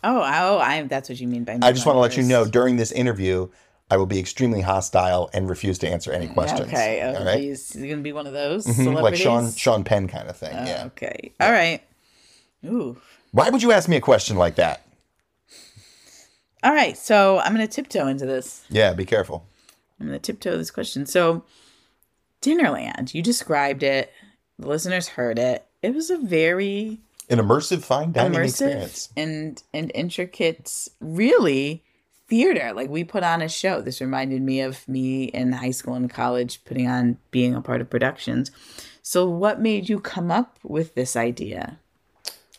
Oh, 0.04 0.18
oh, 0.18 0.58
I 0.58 0.82
that's 0.82 1.08
what 1.08 1.20
you 1.20 1.26
mean 1.28 1.44
by 1.44 1.58
I 1.62 1.72
just 1.72 1.86
want 1.86 1.96
to 1.96 2.00
let 2.00 2.16
you 2.18 2.22
know 2.22 2.44
during 2.44 2.76
this 2.76 2.92
interview, 2.92 3.48
I 3.90 3.96
will 3.96 4.06
be 4.06 4.18
extremely 4.18 4.60
hostile 4.60 5.30
and 5.32 5.48
refuse 5.48 5.78
to 5.78 5.88
answer 5.88 6.12
any 6.12 6.26
questions. 6.28 6.68
Okay. 6.68 7.00
Oh, 7.02 7.14
all 7.16 7.24
right, 7.24 7.38
geez. 7.38 7.74
It 7.74 7.88
gonna 7.88 8.02
be 8.02 8.12
one 8.12 8.26
of 8.26 8.34
those 8.34 8.66
Mhm, 8.66 8.74
celebrities? 8.84 9.02
like 9.02 9.16
Sean 9.16 9.52
Sean 9.52 9.84
Penn 9.84 10.06
kind 10.06 10.28
of 10.28 10.36
thing. 10.36 10.54
Oh, 10.54 10.64
yeah. 10.66 10.84
Okay. 10.86 11.32
All 11.40 11.50
right. 11.50 11.80
Ooh. 12.66 13.00
Why 13.32 13.48
would 13.48 13.62
you 13.62 13.72
ask 13.72 13.88
me 13.88 13.96
a 13.96 14.00
question 14.02 14.36
like 14.36 14.56
that? 14.56 14.84
All 16.62 16.72
right. 16.72 16.96
So 16.96 17.38
I'm 17.38 17.52
gonna 17.52 17.66
tiptoe 17.66 18.06
into 18.06 18.26
this. 18.26 18.64
Yeah, 18.68 18.92
be 18.92 19.04
careful. 19.04 19.46
I'm 20.00 20.06
gonna 20.06 20.18
tiptoe 20.18 20.56
this 20.56 20.70
question. 20.70 21.06
So, 21.06 21.44
Dinnerland. 22.42 23.14
You 23.14 23.22
described 23.22 23.82
it. 23.82 24.12
The 24.58 24.68
listeners 24.68 25.08
heard 25.08 25.38
it. 25.38 25.66
It 25.82 25.94
was 25.94 26.10
a 26.10 26.18
very 26.18 27.00
An 27.28 27.38
immersive 27.38 27.82
fine 27.82 28.12
dining 28.12 28.38
immersive 28.38 28.44
experience. 28.44 29.08
and 29.16 29.62
and 29.72 29.90
intricate, 29.94 30.88
really 31.00 31.84
theater. 32.28 32.72
Like 32.72 32.88
we 32.88 33.04
put 33.04 33.22
on 33.22 33.42
a 33.42 33.48
show. 33.48 33.82
This 33.82 34.00
reminded 34.00 34.40
me 34.40 34.60
of 34.60 34.86
me 34.88 35.24
in 35.24 35.52
high 35.52 35.70
school 35.72 35.94
and 35.94 36.08
college 36.08 36.64
putting 36.64 36.88
on 36.88 37.18
being 37.30 37.54
a 37.54 37.60
part 37.60 37.80
of 37.80 37.90
productions. 37.90 38.50
So, 39.02 39.28
what 39.28 39.60
made 39.60 39.88
you 39.88 39.98
come 40.00 40.30
up 40.30 40.58
with 40.62 40.94
this 40.94 41.16
idea? 41.16 41.78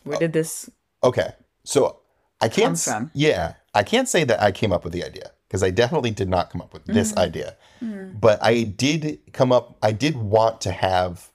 Where 0.04 0.16
oh. 0.16 0.20
did 0.20 0.32
this? 0.32 0.68
Okay, 1.02 1.32
so 1.64 2.00
I 2.40 2.48
can't. 2.48 2.66
Come 2.66 2.76
from. 2.76 3.10
Yeah, 3.14 3.54
I 3.74 3.82
can't 3.82 4.08
say 4.08 4.24
that 4.24 4.40
I 4.42 4.52
came 4.52 4.72
up 4.72 4.84
with 4.84 4.92
the 4.92 5.04
idea 5.04 5.30
because 5.48 5.62
I 5.62 5.70
definitely 5.70 6.10
did 6.10 6.28
not 6.28 6.50
come 6.50 6.60
up 6.60 6.72
with 6.72 6.82
Mm-hmm. 6.84 6.92
this 6.94 7.16
idea. 7.16 7.56
But 7.80 8.38
I 8.42 8.62
did 8.62 9.20
come 9.32 9.50
up. 9.52 9.76
I 9.82 9.92
did 9.92 10.16
want 10.16 10.60
to 10.62 10.72
have. 10.72 11.30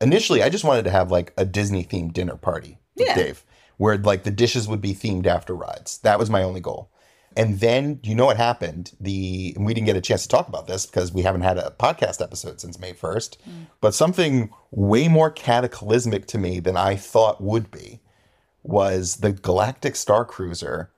Initially, 0.00 0.42
I 0.42 0.48
just 0.48 0.64
wanted 0.64 0.84
to 0.84 0.90
have 0.90 1.10
like 1.10 1.32
a 1.36 1.44
Disney 1.44 1.84
themed 1.84 2.12
dinner 2.12 2.36
party 2.36 2.78
with 2.96 3.06
Yeah. 3.08 3.14
Dave, 3.14 3.44
where 3.76 3.96
like 3.98 4.22
the 4.24 4.30
dishes 4.30 4.66
would 4.68 4.80
be 4.80 4.94
themed 4.94 5.26
after 5.26 5.54
rides. 5.54 5.98
That 5.98 6.18
was 6.18 6.30
my 6.30 6.42
only 6.42 6.60
goal. 6.60 6.90
And 7.36 7.60
then 7.60 8.00
you 8.02 8.14
know 8.14 8.26
what 8.26 8.36
happened? 8.36 8.92
The 9.00 9.52
and 9.56 9.64
we 9.64 9.74
didn't 9.74 9.86
get 9.86 9.96
a 9.96 10.00
chance 10.00 10.22
to 10.22 10.28
talk 10.28 10.48
about 10.48 10.66
this 10.66 10.86
because 10.86 11.12
we 11.12 11.22
haven't 11.22 11.42
had 11.42 11.56
a 11.58 11.74
podcast 11.78 12.20
episode 12.22 12.60
since 12.60 12.78
May 12.78 12.92
1st. 12.94 13.36
But 13.80 13.94
something 13.94 14.50
way 14.70 15.08
more 15.08 15.30
cataclysmic 15.30 16.26
to 16.28 16.38
me 16.38 16.58
than 16.60 16.76
I 16.76 16.96
thought 16.96 17.40
would 17.40 17.70
be 17.70 18.00
was 18.62 19.16
the 19.16 19.32
Galactic 19.32 19.96
Star 19.96 20.24
Cruiser 20.24 20.90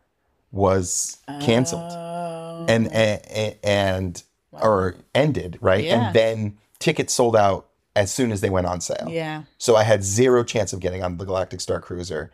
was 0.55 1.19
canceled 1.43 1.83
Oh. 1.93 2.65
and 2.69 2.91
and, 2.93 3.57
and 3.63 4.23
or 4.53 4.97
ended, 5.15 5.59
right? 5.61 5.85
Yeah. 5.85 6.07
And 6.07 6.15
then 6.15 6.59
tickets 6.79 7.13
sold 7.13 7.37
out 7.37 7.69
as 7.97 8.13
soon 8.13 8.33
as 8.33 8.41
they 8.41 8.51
went 8.51 8.67
on 8.67 8.81
sale. 8.81 9.09
yeah. 9.11 9.43
So 9.59 9.77
I 9.77 9.83
had 9.85 10.03
zero 10.05 10.43
chance 10.45 10.73
of 10.73 10.81
getting 10.81 11.03
on 11.03 11.17
the 11.17 11.25
Galactic 11.25 11.61
Star 11.61 11.81
Cruiser. 11.81 12.31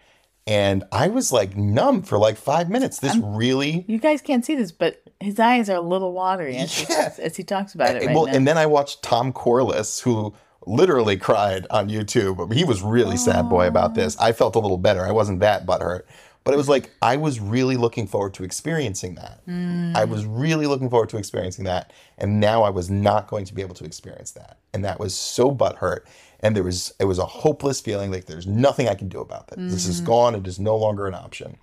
And 0.47 0.85
I 0.91 1.09
was 1.09 1.33
like 1.33 1.57
numb 1.57 2.03
for 2.03 2.19
like 2.19 2.37
five 2.37 2.71
minutes. 2.71 2.99
This 2.99 3.17
really 3.17 3.85
You 3.87 3.99
guys 3.99 4.21
can't 4.23 4.45
see 4.45 4.55
this, 4.57 4.73
but 4.73 5.03
his 5.21 5.39
eyes 5.39 5.69
are 5.69 5.77
a 5.77 5.81
little 5.83 6.13
watery 6.13 6.57
as, 6.57 6.81
Yeah. 6.91 7.11
he, 7.15 7.23
as 7.23 7.37
he 7.37 7.45
talks 7.45 7.75
about 7.75 7.95
it 7.97 8.07
right 8.07 8.15
well, 8.15 8.27
now. 8.27 8.33
and 8.33 8.49
then 8.49 8.57
I 8.59 8.67
watched 8.67 9.03
Tom 9.03 9.33
Corliss, 9.33 10.01
who 10.01 10.35
literally 10.67 11.17
cried 11.19 11.67
on 11.71 11.89
YouTube. 11.89 12.53
He 12.53 12.65
was 12.65 12.83
really 12.83 13.17
sad 13.19 13.49
boy 13.49 13.67
about 13.67 13.91
oh. 13.93 13.95
this. 13.95 14.17
I 14.19 14.33
felt 14.33 14.57
a 14.57 14.59
little 14.61 14.79
better. 14.79 15.05
I 15.07 15.13
wasn't 15.13 15.41
that 15.41 15.67
butthurt. 15.67 16.03
But 16.45 16.55
it 16.55 16.57
was 16.57 16.69
like 16.69 16.91
I 17.03 17.17
was 17.17 17.39
really 17.39 17.77
looking 17.77 18.07
forward 18.07 18.35
to 18.35 18.45
experiencing 18.45 19.15
that. 19.17 19.47
Mm. 19.47 19.95
I 19.95 20.05
was 20.05 20.25
really 20.25 20.67
looking 20.67 20.89
forward 20.89 21.11
to 21.11 21.19
experiencing 21.19 21.65
that. 21.67 21.93
And 22.19 22.41
now 22.41 22.63
I 22.63 22.71
was 22.71 22.91
not 22.91 23.29
going 23.29 23.45
to 23.45 23.55
be 23.55 23.63
able 23.63 23.75
to 23.75 23.85
experience 23.85 24.31
that. 24.33 24.59
And 24.73 24.85
that 24.85 24.99
was 24.99 25.15
so 25.15 25.55
butthurt. 25.55 26.01
And 26.41 26.57
there 26.57 26.65
was 26.65 26.95
it 26.99 27.05
was 27.05 27.19
a 27.19 27.27
hopeless 27.27 27.81
feeling 27.81 28.11
like 28.11 28.25
there's 28.25 28.47
nothing 28.47 28.89
I 28.89 28.95
can 28.95 29.09
do 29.09 29.21
about 29.21 29.49
this. 29.49 29.73
This 29.73 29.87
is 29.87 30.01
mm. 30.01 30.07
gone. 30.07 30.35
It 30.35 30.47
is 30.47 30.59
no 30.59 30.77
longer 30.77 31.07
an 31.07 31.15
option. 31.15 31.59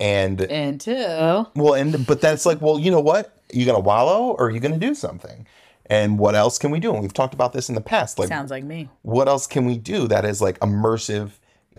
And 0.00 0.40
Until 0.40 1.52
well, 1.54 1.74
and 1.74 2.04
but 2.04 2.20
that's 2.20 2.44
like, 2.44 2.60
well, 2.60 2.80
you 2.80 2.90
know 2.90 3.00
what? 3.00 3.26
Are 3.54 3.56
you 3.56 3.64
gonna 3.64 3.78
wallow 3.78 4.32
or 4.32 4.46
are 4.46 4.50
you 4.50 4.58
gonna 4.58 4.78
do 4.78 4.96
something? 4.96 5.46
And 5.86 6.18
what 6.18 6.34
else 6.34 6.58
can 6.58 6.70
we 6.70 6.80
do? 6.80 6.92
And 6.92 7.02
we've 7.02 7.12
talked 7.12 7.34
about 7.34 7.52
this 7.52 7.68
in 7.68 7.74
the 7.74 7.80
past. 7.80 8.18
Like, 8.18 8.28
sounds 8.28 8.50
like 8.50 8.64
me. 8.64 8.88
what 9.02 9.28
else 9.28 9.46
can 9.46 9.64
we 9.64 9.76
do 9.76 10.08
that 10.08 10.24
is 10.24 10.40
like 10.40 10.58
immersive, 10.60 11.32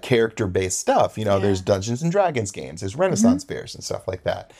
character 0.03 0.45
based 0.45 0.77
stuff? 0.77 1.17
You 1.17 1.25
know, 1.25 1.39
there's 1.39 1.61
Dungeons 1.61 2.03
and 2.03 2.11
Dragons 2.11 2.51
games, 2.51 2.81
there's 2.81 2.91
mm-hmm. 2.93 3.01
Renaissance 3.01 3.43
fairs 3.43 3.73
and 3.73 3.83
stuff 3.83 4.07
like 4.07 4.23
that. 4.23 4.53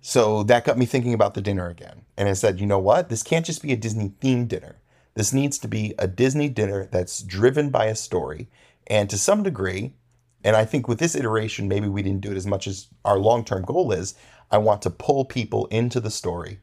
So 0.00 0.42
that 0.44 0.64
got 0.64 0.78
me 0.78 0.86
thinking 0.86 1.14
about 1.14 1.34
the 1.34 1.40
dinner 1.40 1.68
again. 1.68 2.02
And 2.16 2.28
I 2.28 2.34
said, 2.34 2.60
you 2.60 2.66
know 2.66 2.78
what? 2.78 3.08
This 3.08 3.22
can't 3.22 3.44
just 3.44 3.62
be 3.62 3.72
a 3.72 3.76
Disney 3.76 4.12
themed 4.20 4.48
dinner. 4.48 4.76
This 5.14 5.32
needs 5.32 5.58
to 5.58 5.68
be 5.68 5.94
a 5.98 6.06
Disney 6.06 6.48
dinner 6.48 6.88
that's 6.90 7.22
driven 7.22 7.70
by 7.70 7.86
a 7.86 7.94
story. 7.94 8.48
And 8.86 9.08
to 9.08 9.16
some 9.16 9.42
degree, 9.42 9.94
and 10.42 10.56
I 10.56 10.66
think 10.66 10.88
with 10.88 10.98
this 10.98 11.14
iteration, 11.14 11.68
maybe 11.68 11.88
we 11.88 12.02
didn't 12.02 12.20
do 12.20 12.30
it 12.30 12.36
as 12.36 12.46
much 12.46 12.66
as 12.66 12.88
our 13.04 13.18
long 13.18 13.44
term 13.44 13.62
goal 13.62 13.92
is. 13.92 14.14
I 14.50 14.58
want 14.58 14.82
to 14.82 14.90
pull 14.90 15.24
people 15.24 15.66
into 15.66 16.00
the 16.00 16.10
story 16.10 16.60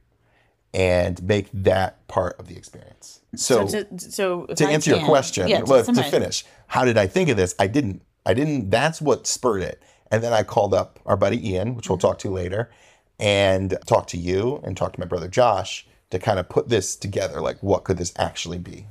and 0.73 1.21
make 1.23 1.49
that 1.51 2.07
part 2.07 2.39
of 2.39 2.47
the 2.47 2.55
experience. 2.55 3.21
So, 3.35 3.67
So, 3.67 3.83
to, 3.83 3.99
so 3.99 4.45
to 4.45 4.67
answer 4.67 4.91
your 4.91 5.05
question, 5.05 5.47
yeah, 5.47 5.63
well, 5.63 5.79
to 5.79 5.85
summarize. 5.85 6.11
finish, 6.11 6.45
how 6.67 6.85
did 6.85 6.97
I 6.97 7.07
think 7.07 7.29
of 7.29 7.37
this? 7.37 7.55
I 7.59 7.67
didn't. 7.67 8.01
I 8.25 8.33
didn't. 8.33 8.69
That's 8.69 9.01
what 9.01 9.27
spurred 9.27 9.63
it. 9.63 9.81
And 10.11 10.23
then 10.23 10.33
I 10.33 10.43
called 10.43 10.73
up 10.73 10.99
our 11.05 11.15
buddy 11.17 11.49
Ian, 11.49 11.75
which 11.75 11.89
we'll 11.89 11.97
Mm-hmm. 11.97 12.07
talk 12.07 12.19
to 12.19 12.29
later, 12.29 12.69
and 13.19 13.77
talk 13.85 14.07
to 14.07 14.17
you 14.17 14.61
and 14.63 14.75
talk 14.75 14.93
to 14.93 14.99
my 14.99 15.05
brother 15.05 15.27
Josh 15.27 15.87
to 16.09 16.19
kind 16.19 16.39
of 16.39 16.49
put 16.49 16.69
this 16.69 16.95
together. 16.95 17.39
Like, 17.41 17.61
what 17.63 17.83
could 17.83 17.97
this 17.97 18.13
actually 18.17 18.57
be? 18.57 18.87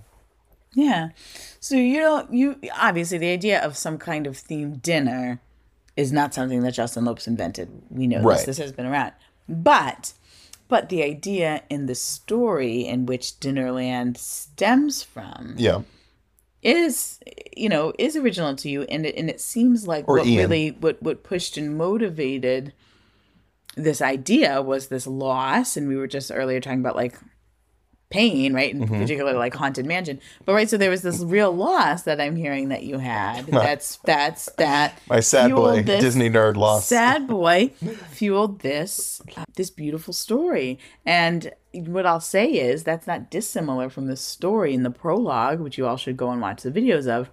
Yeah. 0.75 1.11
So 1.59 1.75
you 1.75 1.99
don't 1.99 2.33
you 2.33 2.57
obviously 2.79 3.19
the 3.19 3.33
idea 3.33 3.61
of 3.61 3.77
some 3.77 3.99
kind 3.99 4.27
of 4.27 4.35
themed 4.37 4.83
dinner 4.83 5.41
is 5.97 6.13
not 6.13 6.33
something 6.33 6.61
that 6.61 6.75
Justin 6.75 7.05
Lopes 7.05 7.27
invented. 7.27 7.69
We 7.91 8.07
know 8.07 8.23
Right. 8.23 8.37
this. 8.37 8.47
This 8.47 8.59
has 8.59 8.73
been 8.73 8.87
around. 8.87 9.13
But 9.49 10.13
but 10.69 10.89
the 10.89 11.03
idea 11.03 11.65
in 11.69 11.87
the 11.87 11.97
story 11.97 12.87
in 12.87 13.05
which 13.05 13.41
Dinnerland 13.41 14.17
stems 14.17 15.03
from 15.03 15.55
Yeah. 15.59 15.83
Is 16.63 17.19
you 17.57 17.69
know 17.69 17.93
is 17.99 18.17
original 18.17 18.55
to 18.55 18.69
you 18.69 18.83
and 18.83 19.07
it, 19.07 19.17
and 19.17 19.31
it 19.31 19.41
seems 19.41 19.87
like 19.87 20.07
Or 20.09 20.19
what 20.19 20.27
Ian. 20.27 20.39
really 20.39 20.71
what 20.73 21.03
what 21.03 21.23
pushed 21.23 21.57
and 21.57 21.77
motivated 21.77 22.73
this 23.77 24.03
idea 24.03 24.61
was 24.61 24.89
this 24.89 25.07
loss 25.07 25.77
and 25.77 25.89
we 25.89 25.97
were 25.97 26.07
just 26.09 26.31
earlier 26.33 26.61
talking 26.61 26.81
about 26.81 26.97
like 26.97 27.19
pain 28.11 28.53
right 28.53 28.75
in 28.75 28.81
Mm-hmm. 28.81 29.01
particular 29.03 29.35
like 29.35 29.55
haunted 29.55 29.87
mansion 29.87 30.21
but 30.45 30.53
right 30.53 30.69
so 30.69 30.77
there 30.77 30.91
was 30.91 31.03
this 31.03 31.21
real 31.21 31.53
loss 31.53 32.03
that 32.03 32.21
i'm 32.21 32.35
hearing 32.35 32.69
that 32.69 32.83
you 32.83 32.99
had 32.99 33.47
that's 33.47 33.99
that's 34.05 34.47
that 34.59 34.99
My 35.09 35.21
sad 35.21 35.53
boy 35.53 35.83
Disney 35.85 36.29
nerd 36.29 36.57
loss. 36.57 36.87
sad 36.87 37.29
boy 37.39 37.69
fueled 38.11 38.61
this 38.61 39.23
this 39.55 39.71
beautiful 39.71 40.13
story 40.13 40.79
and 41.07 41.53
what 41.73 42.05
i'll 42.05 42.19
say 42.21 42.47
is 42.51 42.83
that's 42.83 43.07
not 43.07 43.31
dissimilar 43.31 43.89
from 43.89 44.07
the 44.09 44.17
story 44.17 44.75
in 44.75 44.83
the 44.83 44.91
prologue 44.91 45.61
which 45.61 45.79
you 45.79 45.87
all 45.87 45.97
should 45.97 46.17
go 46.17 46.31
and 46.31 46.41
watch 46.41 46.63
the 46.63 46.71
videos 46.73 47.07
of 47.07 47.31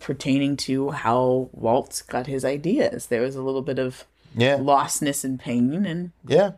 pertaining 0.00 0.56
to 0.56 0.90
how 0.90 1.48
walt 1.52 2.02
got 2.08 2.26
his 2.26 2.44
ideas 2.44 3.06
there 3.06 3.22
was 3.22 3.36
a 3.36 3.42
little 3.42 3.62
bit 3.62 3.78
of 3.78 4.04
Yeah. 4.36 4.58
lostness 4.58 5.24
and 5.24 5.40
pain 5.40 5.84
and 5.86 6.12
Yeah. 6.26 6.52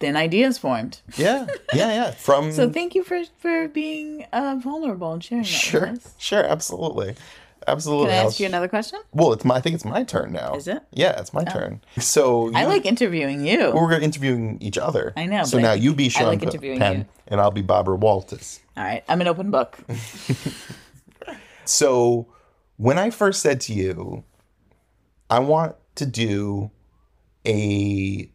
Then 0.00 0.16
ideas 0.16 0.58
formed. 0.58 1.00
Yeah, 1.16 1.46
yeah, 1.74 1.92
yeah. 1.94 2.10
From 2.12 2.52
So 2.52 2.68
thank 2.70 2.94
you 2.94 3.04
for 3.04 3.22
for 3.38 3.68
being 3.68 4.26
uh, 4.32 4.56
vulnerable 4.62 5.12
and 5.12 5.22
sharing 5.22 5.42
that 5.42 5.48
sure, 5.48 5.90
with 5.92 6.06
us. 6.06 6.14
sure, 6.18 6.44
absolutely, 6.44 7.14
absolutely. 7.66 8.06
Can 8.08 8.14
I 8.14 8.20
I'll 8.20 8.26
ask 8.28 8.40
you 8.40 8.46
another 8.46 8.68
question? 8.68 9.00
Well, 9.12 9.32
it's 9.32 9.44
my. 9.44 9.56
I 9.56 9.60
think 9.60 9.74
it's 9.74 9.84
my 9.84 10.02
turn 10.04 10.32
now. 10.32 10.54
Is 10.54 10.68
it? 10.68 10.78
Oh. 10.82 10.86
Yeah, 10.92 11.18
it's 11.20 11.32
my 11.32 11.44
turn. 11.44 11.80
So 11.98 12.50
I 12.54 12.62
you- 12.62 12.68
like 12.68 12.84
interviewing 12.86 13.46
you. 13.46 13.72
We're 13.74 13.92
interviewing 14.00 14.58
each 14.60 14.78
other. 14.78 15.12
I 15.16 15.26
know, 15.26 15.44
So 15.44 15.56
but 15.58 15.64
I 15.64 15.68
now 15.68 15.72
you 15.74 15.94
be 15.94 16.06
I 16.06 16.08
Sean 16.08 16.26
like 16.28 16.42
interviewing 16.42 16.78
Penn, 16.78 16.98
you. 16.98 17.06
and 17.28 17.40
I'll 17.40 17.50
be 17.50 17.62
Barbara 17.62 17.96
Walters. 17.96 18.60
All 18.76 18.84
right, 18.84 19.02
I'm 19.08 19.20
an 19.20 19.28
open 19.28 19.50
book. 19.50 19.78
So 21.64 22.26
when 22.76 22.98
I 22.98 23.08
first 23.10 23.40
said 23.40 23.60
to 23.62 23.72
you, 23.72 24.24
I 25.30 25.38
want 25.38 25.76
to 25.94 26.04
do 26.06 26.70
a 27.46 28.30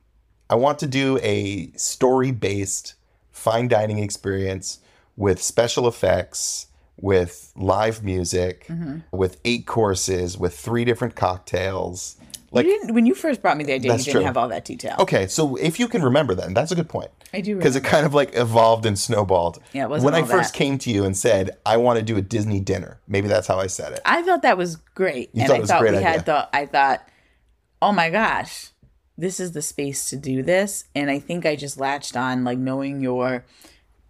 I 0.49 0.55
want 0.55 0.79
to 0.79 0.87
do 0.87 1.19
a 1.21 1.71
story 1.75 2.31
based 2.31 2.95
fine 3.31 3.67
dining 3.67 3.99
experience 3.99 4.79
with 5.15 5.41
special 5.41 5.87
effects, 5.87 6.67
with 6.97 7.51
live 7.55 8.03
music, 8.03 8.65
Mm-hmm. 8.67 8.99
with 9.15 9.39
eight 9.45 9.65
courses, 9.65 10.37
with 10.37 10.57
three 10.57 10.85
different 10.85 11.15
cocktails. 11.15 12.15
Like 12.51 12.65
you 12.65 12.81
when 12.89 13.05
you 13.05 13.13
first 13.13 13.41
brought 13.43 13.57
me 13.57 13.63
the 13.63 13.73
idea, 13.73 13.91
you 13.91 13.97
didn't 13.99 14.11
true. 14.11 14.23
have 14.23 14.35
all 14.35 14.47
that 14.47 14.65
detail. 14.65 14.95
Okay, 14.99 15.27
so 15.27 15.55
if 15.57 15.79
you 15.79 15.87
can 15.87 16.01
remember 16.01 16.33
then, 16.33 16.53
that's 16.55 16.71
a 16.71 16.75
good 16.75 16.89
point. 16.89 17.11
I 17.31 17.41
do 17.41 17.55
Because 17.55 17.75
it 17.75 17.83
kind 17.83 18.07
of 18.07 18.15
like 18.15 18.31
evolved 18.35 18.87
and 18.87 18.97
snowballed. 18.97 19.59
Yeah, 19.71 19.83
it 19.83 19.89
wasn't 19.91 20.11
When 20.11 20.15
I 20.23 20.25
first 20.27 20.53
that. 20.53 20.57
came 20.57 20.79
to 20.79 20.89
you 20.89 21.05
and 21.05 21.15
said, 21.15 21.51
I 21.63 21.77
want 21.77 21.99
to 21.99 22.03
do 22.03 22.17
a 22.17 22.21
Disney 22.23 22.59
dinner, 22.59 22.99
maybe 23.07 23.27
that's 23.27 23.45
how 23.45 23.59
I 23.59 23.67
said 23.67 23.93
it. 23.93 23.99
I 24.03 24.23
thought 24.23 24.41
that 24.41 24.57
was 24.57 24.77
great, 24.95 25.29
and 25.35 25.45
thought 25.47 25.57
I 25.57 25.59
was 25.59 25.69
thought 25.69 25.81
we 25.83 25.89
idea. 25.89 26.01
had 26.01 26.25
the. 26.25 26.49
I 26.51 26.65
thought, 26.65 27.07
oh 27.83 27.91
my 27.91 28.09
gosh, 28.09 28.69
this 29.19 29.39
is 29.39 29.51
the 29.51 29.61
space 29.61 30.09
to 30.09 30.15
do 30.15 30.41
this, 30.41 30.85
and 30.95 31.11
I 31.11 31.19
think 31.19 31.45
I 31.45 31.55
just 31.55 31.79
latched 31.79 32.15
on, 32.17 32.43
like 32.43 32.57
knowing 32.57 33.01
your 33.01 33.45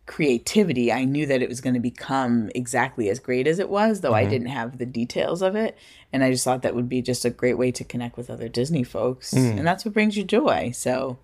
creativity. 0.06 0.92
I 0.92 1.06
knew 1.06 1.26
that 1.28 1.42
it 1.42 1.50
was 1.50 1.62
going 1.62 1.76
to 1.76 1.80
become 1.80 2.50
exactly 2.56 3.10
as 3.10 3.20
great 3.20 3.48
as 3.48 3.60
it 3.60 3.70
was, 3.70 4.02
though 4.02 4.14
I 4.14 4.22
Mm-hmm. 4.24 4.30
didn't 4.32 4.48
have 4.48 4.78
the 4.78 4.86
details 4.86 5.42
of 5.42 5.56
it, 5.56 5.78
and 6.12 6.24
I 6.24 6.32
just 6.32 6.44
thought 6.44 6.62
that 6.64 6.76
would 6.76 6.90
be 6.90 7.02
just 7.02 7.26
a 7.26 7.30
great 7.30 7.58
way 7.58 7.72
to 7.72 7.84
connect 7.84 8.18
with 8.18 8.30
other 8.30 8.48
Disney 8.50 8.84
folks, 8.84 9.34
Mm. 9.34 9.58
and 9.60 9.68
that's 9.68 9.86
what 9.86 9.94
brings 9.94 10.18
you 10.18 10.24
joy. 10.24 10.72
So. 10.74 11.18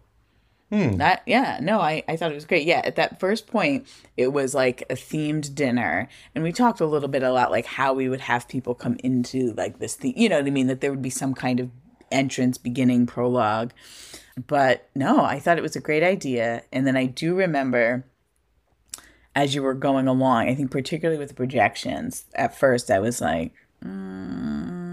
That 0.71 1.21
yeah 1.25 1.59
no 1.61 1.79
I 1.79 2.03
I 2.05 2.17
thought 2.17 2.31
it 2.31 2.35
was 2.35 2.43
great 2.43 2.65
yeah 2.67 2.81
at 2.83 2.97
that 2.97 3.17
first 3.17 3.47
point 3.47 3.87
it 4.17 4.33
was 4.33 4.53
like 4.53 4.81
a 4.89 4.95
themed 4.95 5.55
dinner 5.55 6.09
and 6.33 6.43
we 6.43 6.51
talked 6.51 6.81
a 6.81 6.85
little 6.85 7.07
bit 7.07 7.23
about 7.23 7.49
like 7.49 7.65
how 7.65 7.93
we 7.93 8.09
would 8.09 8.19
have 8.19 8.49
people 8.49 8.75
come 8.75 8.97
into 9.01 9.53
like 9.53 9.79
this 9.79 9.95
theme 9.95 10.15
you 10.17 10.27
know 10.27 10.37
what 10.37 10.47
I 10.47 10.49
mean 10.49 10.67
that 10.67 10.81
there 10.81 10.91
would 10.91 11.03
be 11.03 11.09
some 11.11 11.33
kind 11.33 11.61
of 11.61 11.69
entrance 12.11 12.57
beginning 12.57 13.05
prologue. 13.05 13.71
But 14.47 14.89
no 14.95 15.23
I 15.23 15.39
thought 15.39 15.57
it 15.57 15.63
was 15.63 15.75
a 15.75 15.81
great 15.81 16.03
idea. 16.03 16.63
And 16.71 16.85
then 16.85 16.97
I 16.97 17.05
do 17.05 17.35
remember 17.35 18.05
as 19.35 19.53
you 19.53 19.61
were 19.61 19.73
going 19.73 20.07
along 20.07 20.47
I 20.47 20.55
think 20.55 20.71
particularly 20.71 21.19
with 21.19 21.29
the 21.29 21.35
projections 21.35 22.25
at 22.35 22.57
first 22.57 22.89
I 22.89 22.99
was 22.99 23.19
like 23.19 23.53
mm, 23.83 24.84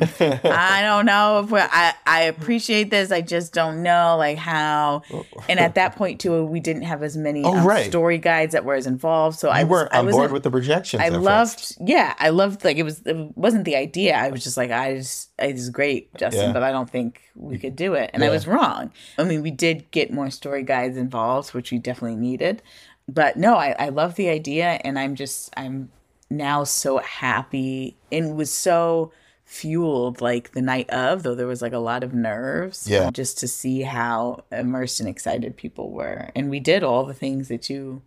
I 0.00 0.80
don't 0.82 1.06
know 1.06 1.40
if 1.40 1.50
we're, 1.50 1.68
I 1.70 1.94
I 2.06 2.22
appreciate 2.22 2.90
this. 2.90 3.10
I 3.10 3.20
just 3.20 3.52
don't 3.52 3.82
know 3.82 4.16
like 4.18 4.38
how. 4.38 5.02
And 5.48 5.60
at 5.60 5.74
that 5.74 5.96
point 5.96 6.20
too, 6.20 6.44
we 6.44 6.60
didn't 6.60 6.82
have 6.82 7.02
as 7.02 7.16
many 7.16 7.42
Oh, 7.44 7.56
um, 7.56 7.66
right. 7.66 7.86
story 7.86 8.18
guides 8.18 8.52
that 8.52 8.64
were 8.64 8.74
as 8.74 8.86
involved. 8.86 9.38
So 9.38 9.48
I 9.48 9.60
You 9.60 9.66
was, 9.66 9.88
I 9.92 9.98
on 9.98 10.10
board 10.10 10.32
with 10.32 10.42
the 10.42 10.50
projections. 10.50 11.02
I 11.02 11.08
loved, 11.10 11.58
first. 11.60 11.78
yeah, 11.84 12.14
I 12.18 12.30
loved 12.30 12.64
like 12.64 12.76
it 12.76 12.82
was. 12.82 13.00
It 13.06 13.36
wasn't 13.36 13.64
the 13.64 13.76
idea. 13.76 14.16
I 14.16 14.30
was 14.30 14.42
just 14.44 14.56
like, 14.56 14.70
I 14.70 14.96
just, 14.96 15.30
it 15.38 15.54
is 15.56 15.70
great, 15.70 16.14
Justin, 16.16 16.48
Yeah. 16.48 16.52
but 16.52 16.62
I 16.62 16.72
don't 16.72 16.88
think 16.88 17.22
we 17.34 17.58
could 17.58 17.76
do 17.76 17.94
it, 17.94 18.10
and 18.12 18.22
I 18.24 18.28
was 18.30 18.46
wrong. 18.46 18.92
I 19.18 19.24
mean, 19.24 19.42
we 19.42 19.50
did 19.50 19.90
get 19.90 20.12
more 20.12 20.30
story 20.30 20.62
guides 20.62 20.96
involved, 20.96 21.54
which 21.54 21.70
we 21.72 21.78
definitely 21.78 22.16
needed, 22.16 22.62
but 23.08 23.36
no, 23.36 23.54
I, 23.56 23.74
I 23.78 23.88
love 23.88 24.14
the 24.16 24.28
idea, 24.28 24.80
and 24.84 24.98
I'm 24.98 25.14
just, 25.14 25.50
I'm 25.56 25.90
now 26.28 26.62
so 26.64 26.98
happy 26.98 27.96
and 28.12 28.36
was 28.36 28.52
so 28.52 29.10
fueled 29.50 30.20
like 30.20 30.52
the 30.52 30.62
night 30.62 30.88
of 30.90 31.24
though 31.24 31.34
there 31.34 31.46
was 31.48 31.60
like 31.60 31.72
a 31.72 31.78
lot 31.78 32.04
of 32.04 32.14
nerves 32.14 32.88
Yeah. 32.88 33.10
just 33.10 33.36
to 33.38 33.48
see 33.48 33.82
how 33.82 34.44
immersed 34.52 35.00
and 35.00 35.08
excited 35.08 35.56
people 35.56 35.90
were 35.90 36.30
and 36.36 36.48
we 36.50 36.60
did 36.60 36.84
all 36.84 37.04
the 37.04 37.14
things 37.14 37.48
that 37.48 37.68
you 37.68 38.00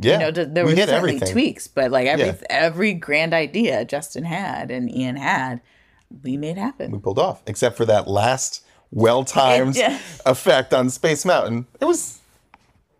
Yeah, 0.00 0.14
you 0.14 0.18
know, 0.18 0.30
th- 0.32 0.48
there 0.50 0.64
we 0.66 0.72
were 0.72 0.76
hit 0.76 0.88
certainly 0.88 1.14
everything. 1.14 1.32
tweaks, 1.32 1.68
but 1.68 1.92
like 1.92 2.08
every 2.08 2.26
Yeah. 2.26 2.34
every 2.50 2.94
grand 2.94 3.32
idea 3.32 3.84
Justin 3.84 4.24
had 4.24 4.72
and 4.72 4.90
Ian 4.92 5.14
had, 5.16 5.60
we 6.24 6.36
made 6.36 6.58
happen. 6.58 6.90
We 6.90 6.98
pulled 6.98 7.20
off, 7.20 7.42
except 7.46 7.76
for 7.76 7.84
that 7.86 8.08
last 8.08 8.64
well-timed 8.90 9.76
yeah. 9.84 10.00
effect 10.26 10.74
on 10.74 10.90
Space 10.90 11.24
Mountain. 11.24 11.66
It 11.80 11.84
was. 11.84 12.18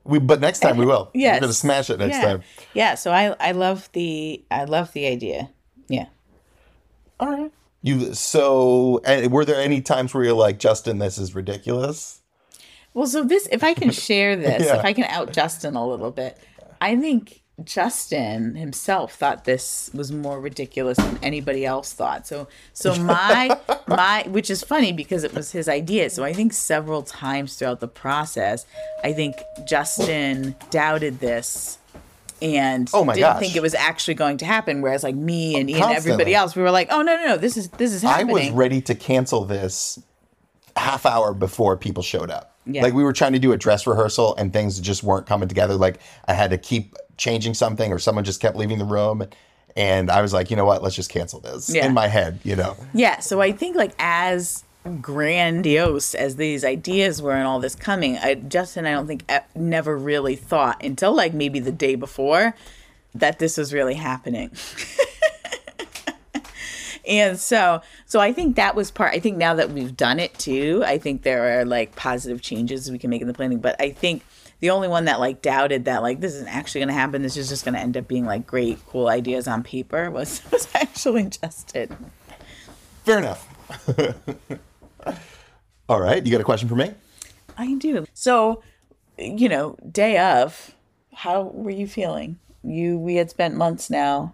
We, 0.05 0.21
but 0.21 0.41
next 0.41 0.61
time 0.61 0.77
we 0.77 0.87
will. 0.87 1.11
Yeah. 1.15 1.35
we're 1.35 1.41
gonna 1.41 1.53
smash 1.53 1.91
it 1.91 1.99
next 1.99 2.17
yeah. 2.19 2.23
time. 2.25 2.43
Yeah, 2.75 2.95
so 2.95 3.11
I 3.11 3.35
I 3.41 3.51
love 3.53 3.89
the 3.93 4.45
I 4.53 4.65
love 4.65 4.93
the 4.93 5.07
idea. 5.09 5.51
Yeah. 5.89 6.07
All 7.19 7.29
right. 7.29 7.51
You 7.83 8.15
so 8.15 9.01
were 9.29 9.45
there 9.45 9.61
any 9.61 9.81
times 9.81 10.15
where 10.15 10.25
you're 10.25 10.33
like, 10.35 10.59
Justin, 10.59 10.99
this 10.99 11.19
is 11.19 11.35
ridiculous? 11.35 12.21
Well, 12.95 13.07
so 13.07 13.25
this 13.25 13.49
if 13.51 13.65
I 13.65 13.75
can 13.75 13.91
share 14.07 14.37
this, 14.37 14.65
Yeah. 14.67 14.79
if 14.79 14.85
I 14.85 14.93
can 14.93 15.05
out 15.05 15.33
Justin 15.33 15.75
a 15.77 15.87
little 15.87 16.11
bit, 16.13 16.39
I 16.81 16.97
think 16.97 17.41
Justin 17.65 18.55
himself 18.55 19.15
thought 19.15 19.45
this 19.45 19.91
was 19.93 20.11
more 20.11 20.41
ridiculous 20.41 20.97
than 20.97 21.19
anybody 21.23 21.67
else 21.67 21.93
thought. 21.93 22.27
So 22.27 22.49
so 22.73 22.95
my 23.03 23.59
my 23.87 24.25
which 24.29 24.49
is 24.51 24.63
funny 24.63 24.93
because 24.93 25.25
it 25.25 25.35
was 25.35 25.53
his 25.53 25.69
idea. 25.69 26.09
So 26.11 26.23
I 26.25 26.33
think 26.33 26.53
several 26.53 27.03
times 27.03 27.57
throughout 27.57 27.81
the 27.81 27.89
process, 27.89 28.65
I 29.03 29.13
think 29.13 29.37
Justin 29.67 30.55
doubted 30.71 31.19
this 31.21 31.79
and 32.43 32.91
Oh 32.93 33.05
my 33.05 33.15
didn't 33.15 33.33
gosh. 33.35 33.41
think 33.41 33.57
it 33.57 33.63
was 33.63 33.75
actually 33.75 34.15
going 34.15 34.37
to 34.39 34.45
happen. 34.45 34.83
Whereas 34.83 35.03
like 35.03 35.15
me 35.15 35.55
oh, 35.57 35.61
and 35.61 35.71
Ian, 35.71 35.79
Constantly. 35.81 36.13
everybody 36.13 36.35
else, 36.35 36.55
we 36.57 36.63
were 36.63 36.71
like, 36.71 36.89
oh 36.91 37.01
no, 37.03 37.17
no, 37.17 37.25
no, 37.25 37.37
this 37.39 37.57
is 37.57 37.69
this 37.71 37.93
is 37.93 38.03
happening. 38.03 38.31
I 38.31 38.33
was 38.33 38.51
ready 38.51 38.81
to 38.83 38.95
cancel 38.95 39.45
this 39.45 39.99
half 40.77 41.07
hour 41.07 41.33
before 41.33 41.77
people 41.77 42.03
showed 42.03 42.31
up. 42.31 42.57
Yeah. 42.67 42.83
Like 42.83 42.95
we 42.95 43.03
were 43.05 43.13
trying 43.13 43.33
to 43.33 43.39
do 43.39 43.53
a 43.53 43.57
dress 43.57 43.87
rehearsal 43.87 44.37
and 44.37 44.53
things 44.53 44.79
just 44.81 45.03
weren't 45.03 45.27
coming 45.27 45.49
together. 45.49 45.75
Like 45.75 46.01
I 46.27 46.35
had 46.35 46.51
to 46.51 46.59
keep 46.59 46.95
changing 47.17 47.55
something 47.55 47.93
or 47.93 47.99
someone 47.99 48.25
just 48.25 48.41
kept 48.41 48.57
leaving 48.57 48.79
the 48.79 48.85
room. 48.85 49.27
And 49.77 50.11
I 50.11 50.21
was 50.23 50.33
like, 50.33 50.51
you 50.51 50.57
know 50.57 50.65
what? 50.65 50.83
Let's 50.83 50.95
just 50.97 51.11
cancel 51.11 51.41
this 51.41 51.73
Yeah. 51.75 51.87
in 51.87 51.95
my 51.95 52.07
head, 52.07 52.39
you 52.45 52.57
know? 52.57 52.77
Yeah, 52.95 53.21
so 53.21 53.41
I 53.41 53.53
think 53.53 53.75
like 53.77 53.93
as 53.99 54.65
grandiose 55.01 56.15
as 56.15 56.37
these 56.37 56.65
ideas 56.65 57.23
were 57.23 57.33
and 57.33 57.47
all 57.47 57.61
this 57.61 57.75
coming, 57.75 58.19
I 58.19 58.35
Justin 58.35 58.87
I 58.87 58.93
don't 58.93 59.07
think 59.07 59.31
never 59.55 59.97
really 59.97 60.37
thought 60.37 60.83
until 60.83 61.15
like 61.15 61.35
maybe 61.35 61.61
the 61.61 61.73
day 61.73 61.95
before 61.95 62.55
that 63.15 63.39
this 63.39 63.57
was 63.57 63.73
really 63.73 63.95
happening. 63.95 64.51
and 67.07 67.39
so 67.39 67.81
so 68.07 68.21
I 68.21 68.33
think 68.33 68.57
that 68.57 68.75
was 68.75 68.91
part 68.91 69.15
I 69.15 69.21
think 69.21 69.37
now 69.37 69.55
that 69.55 69.71
we've 69.71 69.97
done 69.97 70.19
it 70.19 70.35
too, 70.39 70.83
I 70.85 70.99
think 70.99 71.23
there 71.23 71.61
are 71.61 71.65
like 71.65 71.95
positive 71.95 72.43
changes 72.43 72.91
we 72.91 72.99
can 72.99 73.11
make 73.11 73.23
in 73.23 73.29
the 73.29 73.35
planning, 73.35 73.59
but 73.59 73.81
I 73.81 73.91
think 73.91 74.25
the 74.59 74.71
only 74.71 74.89
one 74.89 75.05
that 75.07 75.21
like 75.21 75.43
doubted 75.43 75.85
that 75.85 76.03
like 76.03 76.21
this 76.21 76.35
isn't 76.35 76.49
actually 76.49 76.81
going 76.81 76.89
to 76.89 76.95
happen, 76.95 77.23
this 77.23 77.37
is 77.37 77.49
just 77.49 77.65
going 77.65 77.75
to 77.75 77.81
end 77.81 77.97
up 77.97 78.09
being 78.09 78.25
like 78.25 78.47
great 78.47 78.79
cool 78.87 79.09
ideas 79.09 79.47
on 79.47 79.63
paper 79.63 80.11
was 80.11 80.43
was 80.51 80.69
actually 80.75 81.25
Justin. 81.25 82.11
Fair 83.05 83.19
enough. 83.19 83.49
All 85.93 86.01
right. 86.01 86.25
You 86.25 86.33
got 86.33 86.41
a 86.41 86.45
question 86.45 86.71
for 86.71 86.75
me? 86.75 86.91
I 87.59 87.75
do. 87.75 88.07
So, 88.15 88.63
you 89.19 89.47
know, 89.47 89.77
day 89.91 90.17
of, 90.17 90.75
how 91.13 91.43
were 91.43 91.69
you 91.71 91.87
feeling? 91.87 92.39
You 92.65 92.99
we 92.99 93.17
had 93.17 93.29
spent 93.29 93.57
months 93.57 93.91
now 93.91 94.33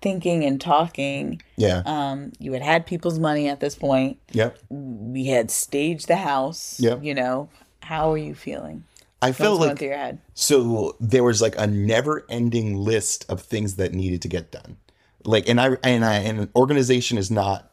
thinking 0.00 0.44
and 0.44 0.58
talking. 0.58 1.42
Yeah. 1.58 1.82
Um, 1.84 2.32
you 2.38 2.54
had 2.54 2.62
had 2.62 2.86
people's 2.86 3.18
money 3.18 3.46
at 3.46 3.60
this 3.60 3.74
point. 3.74 4.20
yep. 4.32 4.56
We 4.70 5.26
had 5.26 5.50
staged 5.50 6.08
the 6.08 6.16
house. 6.16 6.80
Yep. 6.80 7.04
You 7.04 7.14
know, 7.14 7.50
how 7.82 8.10
are 8.10 8.16
you 8.16 8.34
feeling? 8.34 8.84
I 9.20 9.32
felt 9.32 9.58
going 9.58 9.68
like 9.68 9.78
through 9.80 9.88
your 9.88 9.98
head? 9.98 10.18
So 10.32 10.96
there 10.98 11.24
was 11.24 11.42
like 11.42 11.58
a 11.58 11.66
never-ending 11.66 12.74
list 12.74 13.26
of 13.28 13.42
things 13.42 13.76
that 13.76 13.92
needed 13.92 14.22
to 14.22 14.28
get 14.28 14.50
done. 14.50 14.78
Like, 15.26 15.46
and 15.46 15.60
I 15.60 15.76
and 15.82 16.06
I 16.06 16.20
and 16.20 16.40
an 16.40 16.50
organization 16.56 17.18
is 17.18 17.30
not 17.30 17.70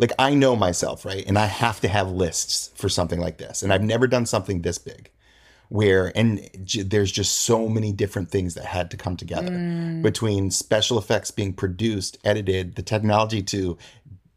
like 0.00 0.12
I 0.18 0.34
know 0.34 0.56
myself, 0.56 1.04
right? 1.04 1.24
And 1.26 1.38
I 1.38 1.44
have 1.44 1.80
to 1.80 1.88
have 1.88 2.10
lists 2.10 2.70
for 2.74 2.88
something 2.88 3.20
like 3.20 3.36
this. 3.36 3.62
And 3.62 3.72
I've 3.72 3.82
never 3.82 4.06
done 4.06 4.24
something 4.24 4.62
this 4.62 4.78
big, 4.78 5.10
where 5.68 6.10
and 6.16 6.48
j- 6.64 6.82
there's 6.82 7.12
just 7.12 7.40
so 7.40 7.68
many 7.68 7.92
different 7.92 8.30
things 8.30 8.54
that 8.54 8.64
had 8.64 8.90
to 8.92 8.96
come 8.96 9.16
together 9.16 9.50
mm. 9.50 10.02
between 10.02 10.50
special 10.50 10.98
effects 10.98 11.30
being 11.30 11.52
produced, 11.52 12.16
edited, 12.24 12.76
the 12.76 12.82
technology 12.82 13.42
to 13.42 13.76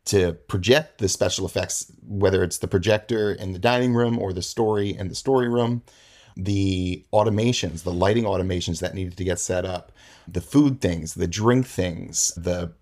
to 0.06 0.34
project 0.34 0.98
the 0.98 1.08
special 1.08 1.46
effects, 1.46 1.90
whether 2.06 2.44
it's 2.44 2.58
the 2.58 2.68
projector 2.68 3.32
in 3.32 3.54
the 3.54 3.60
dining 3.60 3.94
room 3.94 4.20
or 4.20 4.34
the 4.34 4.42
story 4.42 4.90
in 4.90 5.08
the 5.08 5.16
story 5.16 5.48
room, 5.48 5.82
the 6.36 7.06
automations, 7.14 7.84
the 7.84 7.94
lighting 7.94 8.26
automations 8.26 8.82
that 8.82 8.94
needed 8.94 9.16
to 9.16 9.24
get 9.24 9.40
set 9.40 9.64
up, 9.64 9.94
the 10.28 10.42
food 10.42 10.82
things, 10.82 11.14
the 11.14 11.28
drink 11.28 11.66
things, 11.66 12.34
the 12.36 12.74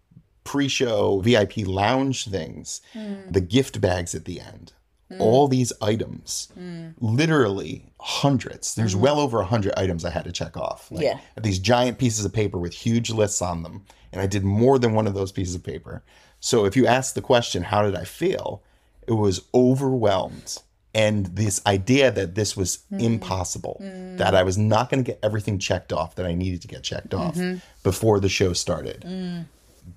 pre 0.51 0.67
show 0.67 1.21
VIP 1.21 1.59
lounge 1.65 2.25
things, 2.25 2.81
hmm. 2.91 3.21
the 3.29 3.39
gift 3.39 3.79
bags 3.79 4.13
at 4.13 4.25
the 4.25 4.41
end. 4.41 4.73
Hmm. 5.07 5.21
all 5.21 5.47
these 5.49 5.73
items, 5.81 6.47
hmm. 6.53 6.89
literally 7.01 7.91
hundreds. 7.99 8.75
There's 8.75 8.95
well 8.95 9.19
over 9.19 9.41
a 9.41 9.45
hundred 9.45 9.73
items 9.77 10.05
I 10.05 10.09
had 10.09 10.23
to 10.23 10.31
check 10.31 10.55
off. 10.55 10.89
Like, 10.89 11.03
Yeah. 11.03 11.19
These 11.41 11.59
giant 11.59 11.97
pieces 11.97 12.23
of 12.23 12.31
paper 12.31 12.57
with 12.57 12.73
huge 12.73 13.09
lists 13.09 13.41
on 13.41 13.63
them, 13.63 13.83
and 14.13 14.21
I 14.21 14.27
did 14.27 14.45
more 14.45 14.79
than 14.79 14.93
one 14.93 15.07
of 15.07 15.13
those 15.13 15.33
pieces 15.33 15.55
of 15.55 15.63
paper. 15.63 16.01
So 16.39 16.63
if 16.65 16.77
you 16.77 16.87
ask 16.87 17.13
the 17.13 17.21
question, 17.21 17.63
how 17.63 17.81
did 17.81 17.95
I 17.95 18.05
feel? 18.05 18.63
It 19.05 19.13
was 19.13 19.41
overwhelmed. 19.53 20.59
And 20.93 21.25
this 21.27 21.61
idea 21.65 22.11
that 22.11 22.35
this 22.35 22.57
was 22.57 22.79
impossible, 22.91 23.77
that 24.17 24.35
I 24.35 24.43
was 24.43 24.57
not 24.57 24.89
going 24.89 25.03
to 25.03 25.09
get 25.11 25.19
everything 25.23 25.57
checked 25.59 25.93
off 25.93 26.15
that 26.15 26.25
I 26.25 26.33
needed 26.33 26.61
to 26.63 26.67
get 26.67 26.83
checked 26.83 27.13
off 27.13 27.35
mm-hmm. 27.35 27.59
before 27.83 28.19
the 28.19 28.27
show 28.27 28.51
started. 28.51 29.05
Mm. 29.07 29.45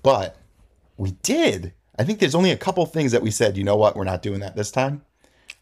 But 0.03 0.37
we 0.97 1.11
did. 1.23 1.73
I 1.97 2.03
think 2.03 2.19
there's 2.19 2.35
only 2.35 2.51
a 2.51 2.57
couple 2.57 2.85
things 2.85 3.11
that 3.13 3.21
we 3.21 3.31
said, 3.31 3.55
you 3.57 3.63
know 3.63 3.75
what, 3.75 3.95
we're 3.95 4.03
not 4.03 4.21
doing 4.21 4.39
that 4.41 4.55
this 4.55 4.71
time. 4.71 5.03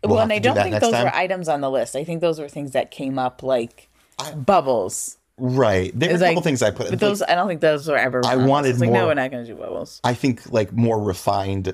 We'll 0.04 0.14
well, 0.16 0.24
and 0.24 0.34
I 0.34 0.40
do 0.40 0.50
don't 0.54 0.56
think 0.64 0.80
those 0.82 0.92
time. 0.92 1.06
were 1.06 1.16
items 1.16 1.48
on 1.48 1.62
the 1.62 1.70
list. 1.72 1.96
I 1.96 2.04
think 2.04 2.20
those 2.22 2.40
were 2.40 2.50
things 2.50 2.72
that 2.72 2.92
came 2.92 3.18
up 3.18 3.42
like 3.44 3.90
bubbles. 4.36 5.18
Right. 5.38 5.92
There 5.98 6.10
were 6.10 6.16
a 6.16 6.20
couple 6.20 6.36
like- 6.36 6.44
things 6.44 6.62
I 6.62 6.72
put. 6.72 6.86
In 6.88 6.92
there. 6.92 6.98
But 7.00 7.06
like, 7.06 7.12
those, 7.12 7.22
I 7.24 7.36
don't 7.36 7.48
think 7.48 7.62
those 7.62 7.88
were 7.88 7.98
ever. 7.98 8.22
I 8.26 8.32
on 8.34 8.38
the 8.38 8.38
list. 8.44 8.50
wanted 8.50 8.70
It's 8.72 8.80
like, 8.80 8.90
more- 8.90 9.00
No, 9.00 9.08
we're 9.08 9.14
not 9.16 9.32
going 9.32 9.46
to 9.46 9.52
do 9.52 9.58
bubbles. 9.58 10.00
I 10.04 10.14
think 10.14 10.52
like 10.52 10.74
more 10.74 11.02
refined, 11.02 11.68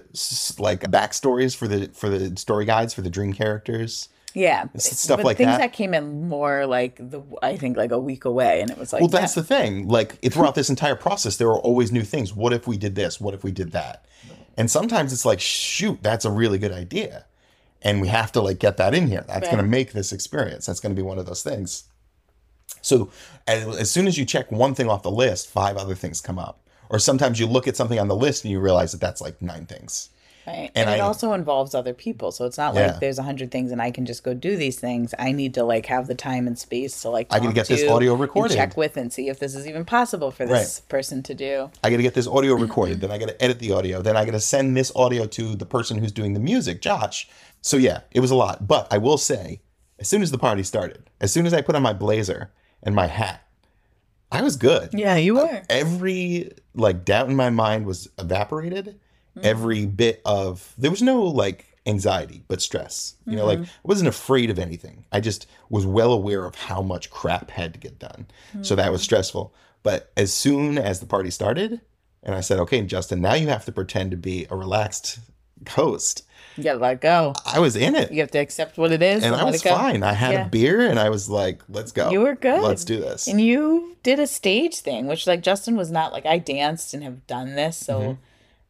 like 0.60 0.82
backstories 0.92 1.56
for 1.56 1.68
the 1.68 1.90
for 1.94 2.10
the 2.10 2.38
story 2.38 2.66
guides 2.66 2.94
for 2.94 3.02
the 3.02 3.10
dream 3.10 3.34
characters. 3.34 4.10
Yeah, 4.40 4.66
stuff 4.78 5.18
but 5.18 5.26
like 5.26 5.38
things 5.38 5.48
that. 5.50 5.58
that. 5.60 5.74
came 5.74 5.94
in 5.94 6.30
more 6.30 6.66
like 6.66 6.96
the 6.98 7.22
I 7.42 7.58
think 7.58 7.76
like 7.78 7.92
a 7.92 8.00
week 8.00 8.26
away, 8.26 8.62
and 8.62 8.70
it 8.72 8.78
was 8.78 8.94
like 8.94 9.02
Well, 9.02 9.10
that's 9.10 9.36
yeah. 9.36 9.42
the 9.42 9.48
thing. 9.48 9.88
Like 9.88 10.20
throughout 10.32 10.56
this 10.56 10.70
entire 10.70 10.96
process, 10.96 11.38
there 11.38 11.48
were 11.48 11.60
always 11.60 11.92
new 11.92 12.04
things. 12.04 12.34
What 12.34 12.54
if 12.54 12.68
we 12.68 12.78
did 12.78 12.96
this? 12.96 13.20
What 13.20 13.34
if 13.34 13.44
we 13.44 13.52
did 13.52 13.72
that? 13.74 14.06
And 14.58 14.70
sometimes 14.70 15.12
it's 15.14 15.26
like, 15.26 15.40
shoot, 15.40 16.00
that's 16.02 16.26
a 16.26 16.32
really 16.32 16.58
good 16.58 16.72
idea, 16.72 17.26
and 17.82 18.02
we 18.02 18.08
have 18.08 18.32
to 18.34 18.42
like 18.42 18.60
get 18.60 18.78
that 18.78 18.94
in 18.94 19.08
here. 19.08 19.26
That's 19.28 19.42
Right. 19.48 19.52
going 19.52 19.64
to 19.64 19.70
make 19.70 19.94
this 19.94 20.12
experience. 20.14 20.66
That's 20.68 20.80
going 20.80 20.96
to 20.96 21.02
be 21.02 21.06
one 21.06 21.20
of 21.20 21.26
those 21.26 21.44
things. 21.44 21.84
So 22.82 23.10
as, 23.48 23.66
as 23.78 23.92
soon 23.92 24.08
as 24.08 24.18
you 24.18 24.26
check 24.26 24.52
one 24.52 24.74
thing 24.76 24.90
off 24.90 25.02
the 25.04 25.12
list, 25.12 25.50
five 25.50 25.76
other 25.78 25.96
things 25.96 26.22
come 26.22 26.40
up. 26.40 26.60
Or 26.90 26.98
sometimes 27.00 27.40
you 27.40 27.46
look 27.46 27.68
at 27.68 27.76
something 27.76 28.00
on 28.00 28.08
the 28.08 28.16
list 28.16 28.44
and 28.44 28.52
you 28.52 28.60
realize 28.60 28.92
that 28.94 29.02
that's 29.02 29.22
like 29.22 29.42
nine 29.42 29.66
things. 29.66 30.10
Right. 30.50 30.72
And 30.76 30.90
And, 30.90 31.00
it 31.00 31.02
I- 31.02 31.06
also 31.06 31.34
involves 31.34 31.76
other 31.76 31.94
people. 31.94 32.32
So 32.32 32.46
it's 32.46 32.58
not 32.58 32.74
Yeah. 32.74 32.88
like 32.88 33.00
there's 33.00 33.20
a 33.20 33.24
hundred 33.24 33.52
things 33.52 33.72
and 33.72 33.82
I 33.82 33.92
can 33.92 34.06
just 34.06 34.24
go 34.24 34.34
do 34.34 34.56
these 34.58 34.80
things. 34.80 35.14
I 35.20 35.32
need 35.32 35.54
to 35.56 35.64
like 35.64 35.86
have 35.86 36.08
the 36.08 36.16
time 36.16 36.48
and 36.48 36.58
space 36.58 37.02
to 37.02 37.10
like 37.10 37.28
I 37.32 37.40
gotta 37.40 37.54
get 37.54 37.68
this 37.68 37.88
audio 37.90 38.16
recorded. 38.16 38.56
check 38.56 38.76
with 38.76 38.98
and 38.98 39.12
see 39.14 39.30
if 39.30 39.40
this 39.40 39.54
is 39.56 39.68
even 39.68 39.86
possible 39.86 40.32
for 40.32 40.46
this 40.46 40.80
person 40.82 41.22
to 41.24 41.34
do. 41.34 41.70
I 41.84 41.90
got 41.90 41.98
to 41.98 42.04
get 42.04 42.14
this 42.16 42.28
audio 42.28 42.54
recorded. 42.68 43.02
then 43.02 43.12
I 43.12 43.18
got 43.18 43.28
to 43.30 43.44
edit 43.44 43.60
the 43.60 43.72
audio. 43.72 44.02
Then 44.02 44.18
I 44.18 44.26
got 44.26 44.32
to 44.32 44.40
send 44.40 44.76
this 44.76 44.92
audio 44.96 45.26
to 45.28 45.56
the 45.56 45.66
person 45.66 45.98
who's 46.00 46.12
doing 46.12 46.34
the 46.34 46.40
music, 46.40 46.82
Josh. 46.82 47.28
So 47.62 47.78
yeah, 47.78 48.02
it 48.12 48.20
was 48.22 48.32
a 48.32 48.36
lot. 48.36 48.68
But 48.68 48.88
I 48.92 48.98
will 48.98 49.18
say, 49.18 49.62
as 50.00 50.08
soon 50.08 50.22
as 50.22 50.32
the 50.32 50.38
party 50.38 50.64
started, 50.64 51.10
as 51.22 51.32
soon 51.32 51.46
as 51.46 51.54
I 51.54 51.62
put 51.62 51.76
on 51.76 51.82
my 51.84 51.94
blazer 51.94 52.52
and 52.82 52.96
my 52.96 53.08
hat, 53.08 53.42
I 54.32 54.42
was 54.42 54.56
good. 54.56 54.90
Yeah, 54.94 55.16
you 55.16 55.36
were. 55.36 55.64
Every 55.70 56.52
like 56.74 57.04
doubt 57.04 57.30
in 57.30 57.36
my 57.36 57.50
mind 57.50 57.86
was 57.86 58.08
evaporated. 58.18 59.00
Mm-hmm. 59.40 59.48
Every 59.48 59.86
bit 59.86 60.22
of 60.26 60.74
there 60.78 60.92
was 60.92 61.02
no 61.02 61.24
like 61.24 61.66
anxiety, 61.86 62.44
but 62.48 62.62
stress. 62.62 63.16
You 63.26 63.36
know, 63.36 63.46
like 63.46 63.60
mm-hmm. 63.60 63.66
I 63.70 63.88
wasn't 63.88 64.10
afraid 64.10 64.50
of 64.50 64.60
anything. 64.60 65.06
I 65.12 65.20
just 65.20 65.48
was 65.70 65.86
well 65.86 66.12
aware 66.14 66.46
of 66.46 66.56
how 66.56 66.82
much 66.82 67.10
crap 67.10 67.52
had 67.52 67.74
to 67.74 67.80
get 67.80 68.00
done. 68.00 68.28
So 68.62 68.76
that 68.76 68.92
was 68.92 69.02
mm-hmm. 69.02 69.06
stressful. 69.06 69.54
But 69.82 70.12
as 70.18 70.34
soon 70.34 70.78
as 70.78 71.00
the 71.00 71.06
party 71.06 71.32
started, 71.32 71.82
and 72.24 72.36
I 72.36 72.42
said, 72.42 72.60
"Okay, 72.60 72.82
Justin, 72.82 73.22
now 73.22 73.34
you 73.34 73.48
have 73.48 73.66
to 73.66 73.72
pretend 73.72 74.12
to 74.12 74.18
be 74.18 74.46
a 74.50 74.56
relaxed 74.56 75.20
host." 75.70 76.24
You 76.58 76.64
gotta 76.64 76.80
let 76.80 77.00
go. 77.00 77.34
I 77.46 77.60
was 77.60 77.76
in 77.76 77.96
it, 77.96 78.12
You 78.12 78.20
have 78.20 78.32
to 78.32 78.40
accept 78.40 78.78
what 78.78 78.92
it 78.92 79.02
is 79.02 79.24
and 79.24 79.34
and, 79.34 79.42
I 79.42 79.46
was 79.46 79.64
fine. 79.64 80.04
I 80.04 80.14
had 80.14 80.34
Yeah. 80.34 80.46
a 80.46 80.50
beer, 80.50 80.82
and 80.82 81.00
I 81.00 81.10
was 81.10 81.30
like, 81.30 81.62
"Let's 81.70 81.92
go." 81.94 82.10
You 82.10 82.22
were 82.22 82.36
good. 82.36 82.62
Let's 82.62 82.84
do 82.84 83.00
this. 83.00 83.28
And 83.28 83.40
you 83.40 83.96
did 84.04 84.20
a 84.20 84.28
stage 84.28 84.80
thing, 84.80 85.08
which 85.08 85.26
like 85.26 85.42
Justin 85.42 85.78
was 85.78 85.90
not 85.92 86.12
like 86.12 86.26
I 86.26 86.38
danced 86.38 86.94
and 86.94 87.04
have 87.04 87.26
done 87.28 87.56
this, 87.56 87.78
so 87.78 88.00
Mm-hmm. 88.00 88.22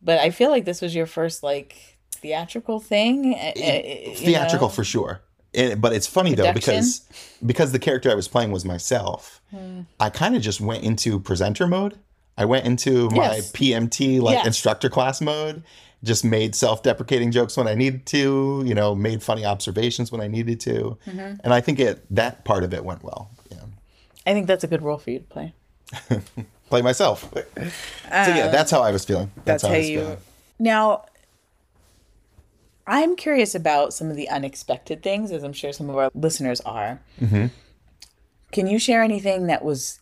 But 0.01 0.19
I 0.19 0.29
feel 0.29 0.49
like 0.49 0.65
this 0.65 0.81
was 0.81 0.93
your 0.95 1.05
first 1.05 1.43
like 1.43 1.97
theatrical 2.11 2.79
thing. 2.79 3.35
eh, 3.35 3.53
eh, 3.55 4.13
theatrical 4.15 4.67
know? 4.67 4.73
for 4.73 4.83
sure. 4.83 5.21
It- 5.53 5.79
but 5.81 5.93
it's 5.93 6.07
funny 6.07 6.35
though 6.35 6.53
because 6.53 7.01
because 7.45 7.71
the 7.71 7.79
character 7.79 8.11
I 8.11 8.15
was 8.15 8.27
playing 8.27 8.51
was 8.51 8.65
myself. 8.65 9.41
Hmm. 9.51 9.81
I 9.99 10.09
kind 10.09 10.35
of 10.35 10.41
just 10.41 10.61
went 10.61 10.83
into 10.83 11.19
presenter 11.19 11.65
mode. 11.67 11.97
I 12.37 12.45
went 12.45 12.65
into 12.65 13.09
my 13.09 13.35
Yes. 13.37 13.51
PMT 13.51 14.19
like 14.21 14.35
Yeah. 14.35 14.45
instructor 14.47 14.89
class 14.89 15.19
mode. 15.21 15.63
Just 16.01 16.23
made 16.23 16.55
self-deprecating 16.55 17.31
jokes 17.31 17.57
when 17.57 17.67
I 17.67 17.73
needed 17.75 18.05
to. 18.07 18.63
You 18.65 18.73
know, 18.73 18.95
made 18.95 19.21
funny 19.21 19.43
observations 19.43 20.11
when 20.11 20.21
I 20.21 20.27
needed 20.27 20.59
to. 20.61 20.97
Mm-hmm. 21.05 21.41
And 21.43 21.53
I 21.53 21.59
think 21.61 21.79
it 21.79 22.05
that 22.15 22.45
part 22.45 22.63
of 22.63 22.73
it 22.73 22.85
went 22.85 23.03
well. 23.03 23.31
Yeah. 23.51 23.57
I 24.25 24.33
think 24.33 24.47
that's 24.47 24.63
a 24.63 24.67
good 24.67 24.81
role 24.81 24.97
for 24.97 25.09
you 25.11 25.19
to 25.19 25.25
play. 25.25 25.53
Play 26.69 26.81
myself. 26.81 27.29
so 27.31 27.41
yeah, 28.09 28.47
that's 28.47 28.71
how 28.71 28.81
I 28.81 28.91
was 28.91 29.05
feeling. 29.05 29.31
That's, 29.45 29.63
how, 29.63 29.69
I 29.69 29.77
was 29.77 29.89
you. 29.89 29.99
feeling. 29.99 30.17
Now, 30.59 31.05
I'm 32.85 33.15
curious 33.15 33.55
about 33.55 33.93
some 33.93 34.09
of 34.09 34.15
the 34.15 34.29
unexpected 34.29 35.03
things, 35.03 35.31
as 35.31 35.43
I'm 35.43 35.53
sure 35.53 35.71
some 35.73 35.89
of 35.89 35.97
our 35.97 36.11
listeners 36.13 36.61
are. 36.61 37.01
Mm-hmm. 37.21 37.47
Can 38.51 38.67
you 38.67 38.79
share 38.79 39.03
anything 39.03 39.47
that 39.47 39.63
was 39.63 39.99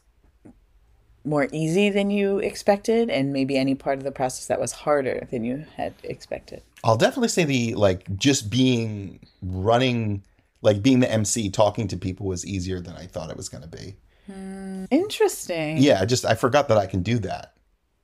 more 1.26 1.48
easy 1.52 1.90
than 1.90 2.10
you 2.10 2.40
expected, 2.40 3.10
and 3.10 3.34
maybe 3.34 3.58
any 3.58 3.76
part 3.76 3.98
of 3.98 4.04
the 4.04 4.12
process 4.12 4.48
that 4.48 4.60
was 4.60 4.72
harder 4.72 5.28
than 5.32 5.44
you 5.44 5.66
had 5.76 5.94
expected? 6.04 6.64
I'll 6.84 6.98
definitely 6.98 7.28
say 7.30 7.44
the 7.44 7.76
like 7.76 8.18
just 8.18 8.50
being 8.50 9.20
running 9.42 10.24
like 10.62 10.82
being 10.82 11.00
the 11.00 11.12
MC 11.12 11.50
talking 11.50 11.88
to 11.88 11.98
people 11.98 12.26
was 12.26 12.46
easier 12.46 12.80
than 12.80 12.96
I 12.96 13.06
thought 13.06 13.30
it 13.30 13.38
was 13.38 13.50
going 13.50 13.64
to 13.64 13.70
be. 13.70 13.96
Hmm. 14.28 14.86
Interesting. 14.92 15.78
Yeah, 15.78 16.00
I 16.02 16.06
just 16.06 16.26
I 16.26 16.36
forgot 16.36 16.68
that 16.68 16.78
I 16.78 16.86
can 16.86 17.02
do 17.02 17.18
that. 17.20 17.54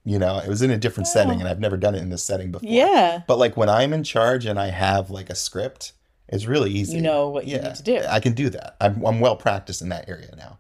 You 0.05 0.19
know, 0.19 0.37
it 0.39 0.49
was 0.49 0.61
in 0.61 0.69
a 0.71 0.77
different 0.77 1.07
setting 1.07 1.39
and 1.39 1.47
I've 1.47 1.61
never 1.61 1.77
done 1.77 1.95
it 1.95 2.01
in 2.01 2.09
this 2.09 2.23
setting 2.23 2.51
before. 2.51 2.69
Yeah. 2.69 3.21
But 3.25 3.37
like 3.37 3.55
when 3.55 3.69
I'm 3.69 3.93
in 3.93 4.03
charge 4.03 4.45
and 4.45 4.59
I 4.59 4.67
have 4.67 5.09
like 5.09 5.29
a 5.29 5.35
script, 5.35 5.93
it's 6.27 6.45
really 6.45 6.71
easy. 6.71 6.97
You 6.97 7.01
know 7.01 7.29
what 7.29 7.47
you 7.47 7.57
need 7.57 7.75
to 7.75 7.83
do. 7.83 8.01
I 8.09 8.19
can 8.19 8.33
do 8.33 8.49
that. 8.49 8.75
I'm 8.81 9.05
I'm 9.05 9.19
well 9.21 9.37
practiced 9.37 9.81
in 9.81 9.89
that 9.89 10.09
area 10.09 10.33
now. 10.35 10.59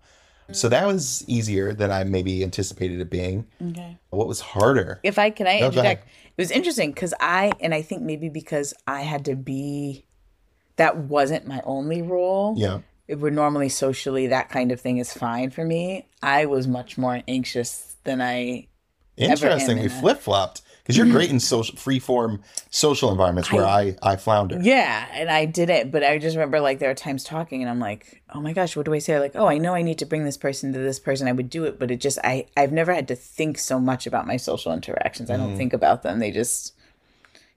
So 0.51 0.69
that 0.69 0.85
was 0.85 1.23
easier 1.27 1.73
than 1.73 1.89
I 1.91 2.03
maybe 2.03 2.43
anticipated 2.43 2.99
it 2.99 3.09
being. 3.09 3.47
Okay. 3.61 3.97
What 4.11 4.27
was 4.27 4.39
harder? 4.39 4.99
If 5.01 5.17
I 5.17 5.29
can 5.29 5.47
I 5.47 5.59
No, 5.59 5.67
interject? 5.67 6.07
It 6.37 6.41
was 6.41 6.51
interesting 6.51 6.91
because 6.91 7.13
I 7.19 7.53
and 7.59 7.73
I 7.73 7.81
think 7.81 8.03
maybe 8.03 8.29
because 8.29 8.73
I 8.85 9.01
had 9.01 9.25
to 9.25 9.35
be 9.35 10.05
that 10.75 10.97
wasn't 10.97 11.47
my 11.47 11.61
only 11.63 12.01
role. 12.01 12.55
Yeah. 12.57 12.79
It 13.07 13.19
would 13.19 13.33
normally 13.33 13.69
socially 13.69 14.27
that 14.27 14.49
kind 14.49 14.71
of 14.71 14.79
thing 14.79 14.97
is 14.97 15.13
fine 15.13 15.49
for 15.49 15.65
me. 15.65 16.07
I 16.21 16.45
was 16.45 16.67
much 16.67 16.97
more 16.97 17.21
anxious 17.27 17.95
than 18.03 18.21
I 18.21 18.67
Interesting. 19.15 19.77
We 19.77 19.83
in 19.83 19.89
flip 19.89 20.19
flopped 20.19 20.63
because 20.81 20.97
you're 20.97 21.05
great 21.05 21.29
in 21.29 21.39
social 21.53 21.75
free 21.75 21.99
form 21.99 22.41
social 22.71 23.11
environments 23.11 23.51
where 23.51 23.65
I 23.65 23.95
I 24.01 24.15
flounder. 24.15 24.57
Yeah, 24.59 25.07
and 25.11 25.29
I 25.29 25.45
did 25.45 25.69
it, 25.69 25.91
but 25.91 26.03
I 26.03 26.17
just 26.17 26.35
remember 26.35 26.59
like 26.59 26.79
there 26.79 26.89
are 26.89 26.95
times 26.95 27.23
talking 27.23 27.61
and 27.61 27.69
I'm 27.69 27.79
like, 27.79 28.23
"Oh 28.33 28.41
my 28.41 28.53
gosh, 28.53 28.75
what 28.75 28.85
do 28.85 28.93
I 28.93 28.99
say?" 28.99 29.19
Like, 29.19 29.35
"Oh, 29.35 29.45
I 29.47 29.59
know 29.59 29.75
I 29.75 29.83
need 29.83 29.99
to 29.99 30.05
bring 30.05 30.25
this 30.25 30.37
person 30.37 30.73
to 30.73 30.79
this 30.79 30.99
person. 30.99 31.27
I 31.27 31.31
would 31.31 31.49
do 31.51 31.63
it, 31.65 31.77
but 31.77 31.91
it 31.91 31.97
just 32.01 32.17
I 32.23 32.47
I've 32.57 32.71
never 32.71 32.93
had 32.93 33.07
to 33.09 33.15
think 33.15 33.59
so 33.59 33.79
much 33.79 34.07
about 34.07 34.25
my 34.25 34.37
social 34.37 34.73
interactions. 34.73 35.29
I 35.29 35.35
Mm. 35.35 35.39
don't 35.39 35.57
think 35.57 35.73
about 35.73 36.01
them. 36.01 36.17
They 36.19 36.31
just 36.31 36.73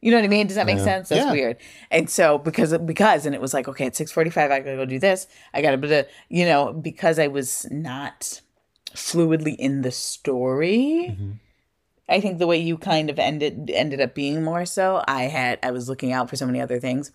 you 0.01 0.11
know 0.11 0.18
what 0.18 0.24
I 0.24 0.28
mean? 0.28 0.47
Does 0.47 0.57
that 0.57 0.66
make 0.66 0.78
sense? 0.78 1.09
That's 1.09 1.24
Yeah. 1.26 1.32
weird. 1.32 1.57
And 1.90 2.09
so 2.09 2.38
because 2.38 2.76
because 2.78 3.26
and 3.26 3.34
it 3.34 3.40
was 3.40 3.55
like, 3.55 3.66
okay, 3.68 3.86
at 3.86 3.94
6:45 3.94 4.51
I 4.51 4.61
got 4.61 4.70
to 4.70 4.76
go 4.76 4.84
do 4.84 4.99
this. 4.99 5.26
I 5.55 5.62
got 5.62 5.80
to 5.80 6.07
you 6.28 6.44
know, 6.44 6.72
because 6.72 7.18
I 7.18 7.26
was 7.28 7.66
not 7.70 8.40
fluidly 8.94 9.57
in 9.57 9.82
the 9.82 9.90
story. 9.90 11.09
Mm-hmm. 11.11 11.30
I 12.09 12.20
think 12.20 12.38
the 12.38 12.47
way 12.47 12.57
you 12.59 12.78
kind 12.78 13.11
of 13.11 13.18
ended 13.18 13.70
ended 13.74 14.01
up 14.01 14.14
being 14.14 14.42
more 14.42 14.64
so. 14.64 15.03
I 15.09 15.24
had 15.24 15.59
I 15.62 15.70
was 15.72 15.88
looking 15.88 16.12
out 16.12 16.30
for 16.30 16.36
so 16.36 16.47
many 16.47 16.61
other 16.61 16.78
things. 16.78 17.11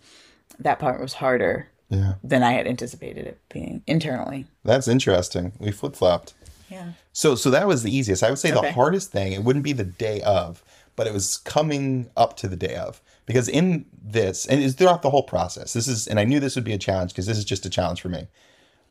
That 0.60 0.80
part 0.80 1.00
was 1.00 1.14
harder 1.14 1.70
Yeah. 1.90 2.16
than 2.24 2.44
I 2.44 2.52
had 2.52 2.68
anticipated 2.68 3.26
it 3.26 3.40
being 3.50 3.84
internally. 3.88 4.48
That's 4.66 4.88
interesting. 4.88 5.54
We 5.60 5.72
flip 5.72 5.96
flopped. 5.96 6.34
Yeah. 6.70 6.92
So 7.14 7.36
so 7.36 7.50
that 7.52 7.68
was 7.68 7.84
the 7.84 7.96
easiest. 7.96 8.22
I 8.24 8.30
would 8.30 8.40
say 8.40 8.52
Okay. 8.52 8.68
the 8.68 8.74
hardest 8.74 9.12
thing, 9.12 9.32
it 9.32 9.44
wouldn't 9.44 9.64
be 9.64 9.74
the 9.74 9.84
day 9.86 10.22
of, 10.22 10.62
but 10.96 11.08
it 11.08 11.14
was 11.14 11.38
coming 11.38 12.10
up 12.18 12.38
to 12.38 12.48
the 12.48 12.56
day 12.56 12.76
of. 12.76 13.02
Because 13.26 13.48
in 13.48 13.86
this, 14.04 14.46
and 14.46 14.62
it's 14.62 14.76
throughout 14.76 15.02
the 15.02 15.10
whole 15.10 15.24
process, 15.24 15.74
this 15.74 15.88
is 15.88 16.08
and 16.08 16.20
I 16.20 16.24
knew 16.26 16.40
this 16.40 16.56
would 16.56 16.66
be 16.66 16.74
a 16.74 16.78
challenge 16.78 17.12
because 17.12 17.26
this 17.28 17.38
is 17.38 17.46
just 17.46 17.66
a 17.66 17.70
challenge 17.70 18.02
for 18.02 18.10
me. 18.10 18.28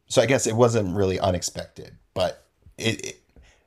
So 0.07 0.23
I 0.23 0.27
guess 0.27 0.47
it 0.47 0.57
wasn't 0.57 0.97
really 0.97 1.19
unexpected, 1.21 1.97
but 2.15 2.47
it, 2.79 3.05
it 3.07 3.23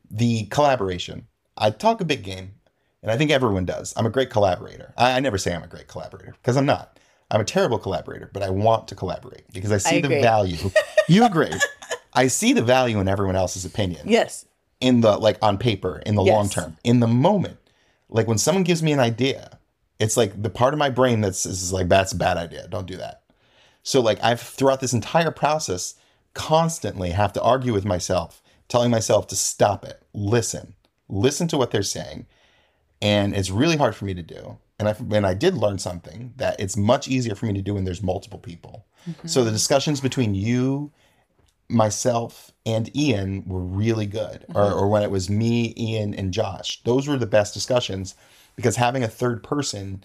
the 0.09 0.45
collaboration. 0.45 1.27
I 1.57 1.69
talk 1.69 2.01
a 2.01 2.05
big 2.05 2.23
game, 2.23 2.53
and 3.01 3.11
I 3.11 3.17
think 3.17 3.29
everyone 3.31 3.65
does. 3.65 3.93
I'm 3.95 4.05
a 4.05 4.09
great 4.09 4.29
collaborator. 4.29 4.93
I, 4.97 5.13
I 5.13 5.19
never 5.19 5.37
say 5.37 5.53
I'm 5.53 5.63
a 5.63 5.67
great 5.67 5.87
collaborator 5.87 6.31
because 6.41 6.57
I'm 6.57 6.65
not. 6.65 6.99
I'm 7.29 7.41
a 7.41 7.45
terrible 7.45 7.79
collaborator, 7.79 8.29
but 8.33 8.43
I 8.43 8.49
want 8.49 8.87
to 8.89 8.95
collaborate 8.95 9.43
because 9.53 9.71
I 9.71 9.77
see 9.77 10.01
the 10.01 10.09
value. 10.09 10.57
you 11.07 11.25
agree. 11.25 11.51
I 12.13 12.27
see 12.27 12.53
the 12.53 12.61
value 12.61 12.99
in 12.99 13.07
everyone 13.07 13.35
else's 13.35 13.65
opinion 13.65 14.07
Yes. 14.07 14.45
in 14.79 15.01
the 15.01 15.17
like 15.17 15.37
on 15.41 15.57
paper 15.57 16.01
in 16.05 16.15
the 16.15 16.23
Yes. 16.23 16.33
long 16.33 16.49
term 16.49 16.77
in 16.83 16.99
the 16.99 17.07
moment 17.07 17.57
like 18.13 18.27
when 18.27 18.37
someone 18.37 18.63
gives 18.63 18.81
me 18.81 18.93
an 18.93 19.01
idea 19.01 19.59
It's 19.99 20.17
like 20.17 20.41
the 20.41 20.49
part 20.49 20.73
of 20.73 20.79
my 20.79 20.89
brain 20.89 21.21
that's 21.21 21.45
is 21.45 21.71
like 21.73 21.89
that's 21.89 22.13
a 22.13 22.17
bad 22.17 22.37
idea. 22.37 22.67
Don't 22.67 22.87
do 22.87 22.97
that. 22.97 23.23
So 23.83 24.01
like 24.01 24.23
I've 24.23 24.41
throughout 24.41 24.79
this 24.79 24.93
entire 24.93 25.31
process 25.31 25.95
constantly 26.33 27.11
have 27.11 27.33
to 27.33 27.41
argue 27.41 27.73
with 27.73 27.85
myself, 27.85 28.41
telling 28.67 28.91
myself 28.91 29.27
to 29.27 29.35
stop 29.35 29.85
it, 29.85 30.01
listen, 30.13 30.73
listen 31.09 31.47
to 31.49 31.57
what 31.57 31.71
they're 31.71 31.83
saying, 31.83 32.25
and 33.01 33.35
it's 33.35 33.51
really 33.51 33.77
hard 33.77 33.95
for 33.95 34.05
me 34.05 34.13
to 34.13 34.23
do. 34.23 34.57
And 34.79 34.89
I 34.89 34.95
and 35.15 35.27
I 35.27 35.33
did 35.33 35.55
learn 35.55 35.79
something 35.79 36.33
that 36.37 36.59
it's 36.59 36.75
much 36.75 37.07
easier 37.07 37.35
for 37.35 37.45
me 37.45 37.53
to 37.53 37.61
do 37.61 37.75
when 37.75 37.83
there's 37.83 38.03
multiple 38.03 38.39
people. 38.39 38.85
Mm-hmm. 39.09 39.27
So 39.27 39.43
the 39.43 39.51
discussions 39.51 40.01
between 40.01 40.33
you, 40.33 40.91
myself, 41.73 42.51
and 42.65 42.95
Ian 42.95 43.43
were 43.47 43.59
really 43.59 44.05
good. 44.05 44.45
Or, 44.49 44.63
mm-hmm. 44.63 44.79
or 44.79 44.87
when 44.87 45.03
it 45.03 45.11
was 45.11 45.29
me, 45.29 45.73
Ian, 45.77 46.13
and 46.13 46.33
Josh, 46.33 46.81
those 46.83 47.07
were 47.07 47.17
the 47.17 47.25
best 47.25 47.53
discussions 47.53 48.15
because 48.55 48.75
having 48.75 49.03
a 49.03 49.07
third 49.07 49.43
person, 49.43 50.03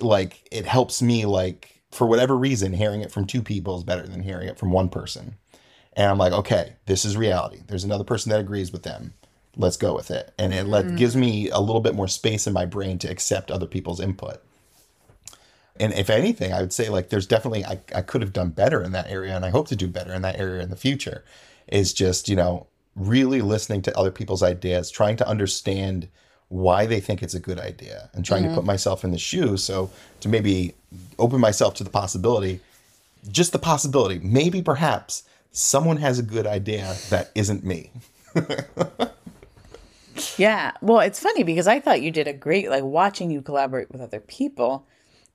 like 0.00 0.48
it 0.50 0.66
helps 0.66 1.02
me 1.02 1.26
like 1.26 1.82
for 1.90 2.06
whatever 2.06 2.36
reason, 2.36 2.72
hearing 2.72 3.02
it 3.02 3.12
from 3.12 3.26
two 3.26 3.42
people 3.42 3.76
is 3.78 3.84
better 3.84 4.06
than 4.06 4.22
hearing 4.22 4.48
it 4.48 4.58
from 4.58 4.72
one 4.72 4.88
person. 4.88 5.36
And 5.96 6.10
I'm 6.10 6.18
like, 6.18 6.32
okay, 6.32 6.74
this 6.86 7.04
is 7.04 7.16
reality. 7.16 7.60
There's 7.66 7.84
another 7.84 8.04
person 8.04 8.30
that 8.30 8.40
agrees 8.40 8.72
with 8.72 8.82
them. 8.82 9.14
Let's 9.56 9.76
go 9.76 9.94
with 9.94 10.10
it. 10.10 10.32
And 10.36 10.52
it 10.52 10.66
let, 10.66 10.86
mm-hmm. 10.86 10.96
gives 10.96 11.14
me 11.14 11.48
a 11.50 11.60
little 11.60 11.80
bit 11.80 11.94
more 11.94 12.08
space 12.08 12.48
in 12.48 12.52
my 12.52 12.66
brain 12.66 12.98
to 12.98 13.08
accept 13.08 13.50
other 13.50 13.66
people's 13.66 14.00
input. 14.00 14.42
And 15.80 15.92
if 15.92 16.08
anything, 16.08 16.52
I 16.52 16.60
would 16.60 16.72
say 16.72 16.88
like 16.88 17.08
there's 17.08 17.26
definitely 17.26 17.64
I, 17.64 17.80
I 17.94 18.02
could 18.02 18.22
have 18.22 18.32
done 18.32 18.50
better 18.50 18.82
in 18.82 18.92
that 18.92 19.10
area 19.10 19.34
and 19.34 19.44
I 19.44 19.50
hope 19.50 19.68
to 19.68 19.76
do 19.76 19.88
better 19.88 20.12
in 20.12 20.22
that 20.22 20.38
area 20.38 20.62
in 20.62 20.70
the 20.70 20.76
future. 20.76 21.24
Is 21.66 21.92
just, 21.92 22.28
you 22.28 22.36
know, 22.36 22.66
really 22.94 23.40
listening 23.40 23.82
to 23.82 23.98
other 23.98 24.10
people's 24.10 24.42
ideas, 24.42 24.90
trying 24.90 25.16
to 25.16 25.28
understand 25.28 26.08
why 26.48 26.86
they 26.86 27.00
think 27.00 27.22
it's 27.22 27.34
a 27.34 27.40
good 27.40 27.58
idea 27.58 28.10
and 28.12 28.24
trying 28.24 28.42
to 28.42 28.48
mm-hmm. 28.48 28.56
put 28.56 28.64
myself 28.64 29.02
in 29.02 29.10
the 29.10 29.18
shoes. 29.18 29.64
So 29.64 29.90
to 30.20 30.28
maybe 30.28 30.74
open 31.18 31.40
myself 31.40 31.74
to 31.74 31.84
the 31.84 31.90
possibility, 31.90 32.60
just 33.28 33.52
the 33.52 33.58
possibility, 33.58 34.20
maybe 34.22 34.62
perhaps 34.62 35.24
someone 35.50 35.96
has 35.96 36.18
a 36.18 36.22
good 36.22 36.46
idea 36.46 36.94
that 37.10 37.30
isn't 37.34 37.64
me. 37.64 37.90
Yeah. 40.36 40.72
Well, 40.80 41.00
it's 41.00 41.20
funny 41.20 41.42
because 41.42 41.66
I 41.66 41.80
thought 41.80 42.02
you 42.02 42.10
did 42.10 42.28
a 42.28 42.32
great 42.32 42.70
like 42.70 42.84
watching 42.84 43.30
you 43.30 43.42
collaborate 43.42 43.90
with 43.90 44.00
other 44.00 44.20
people. 44.20 44.86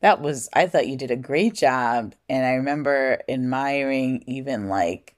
That 0.01 0.21
was 0.21 0.49
I 0.53 0.67
thought 0.67 0.87
you 0.87 0.97
did 0.97 1.11
a 1.11 1.15
great 1.15 1.53
job 1.53 2.15
and 2.27 2.45
I 2.45 2.53
remember 2.53 3.21
admiring 3.27 4.23
even 4.27 4.69
like 4.69 5.15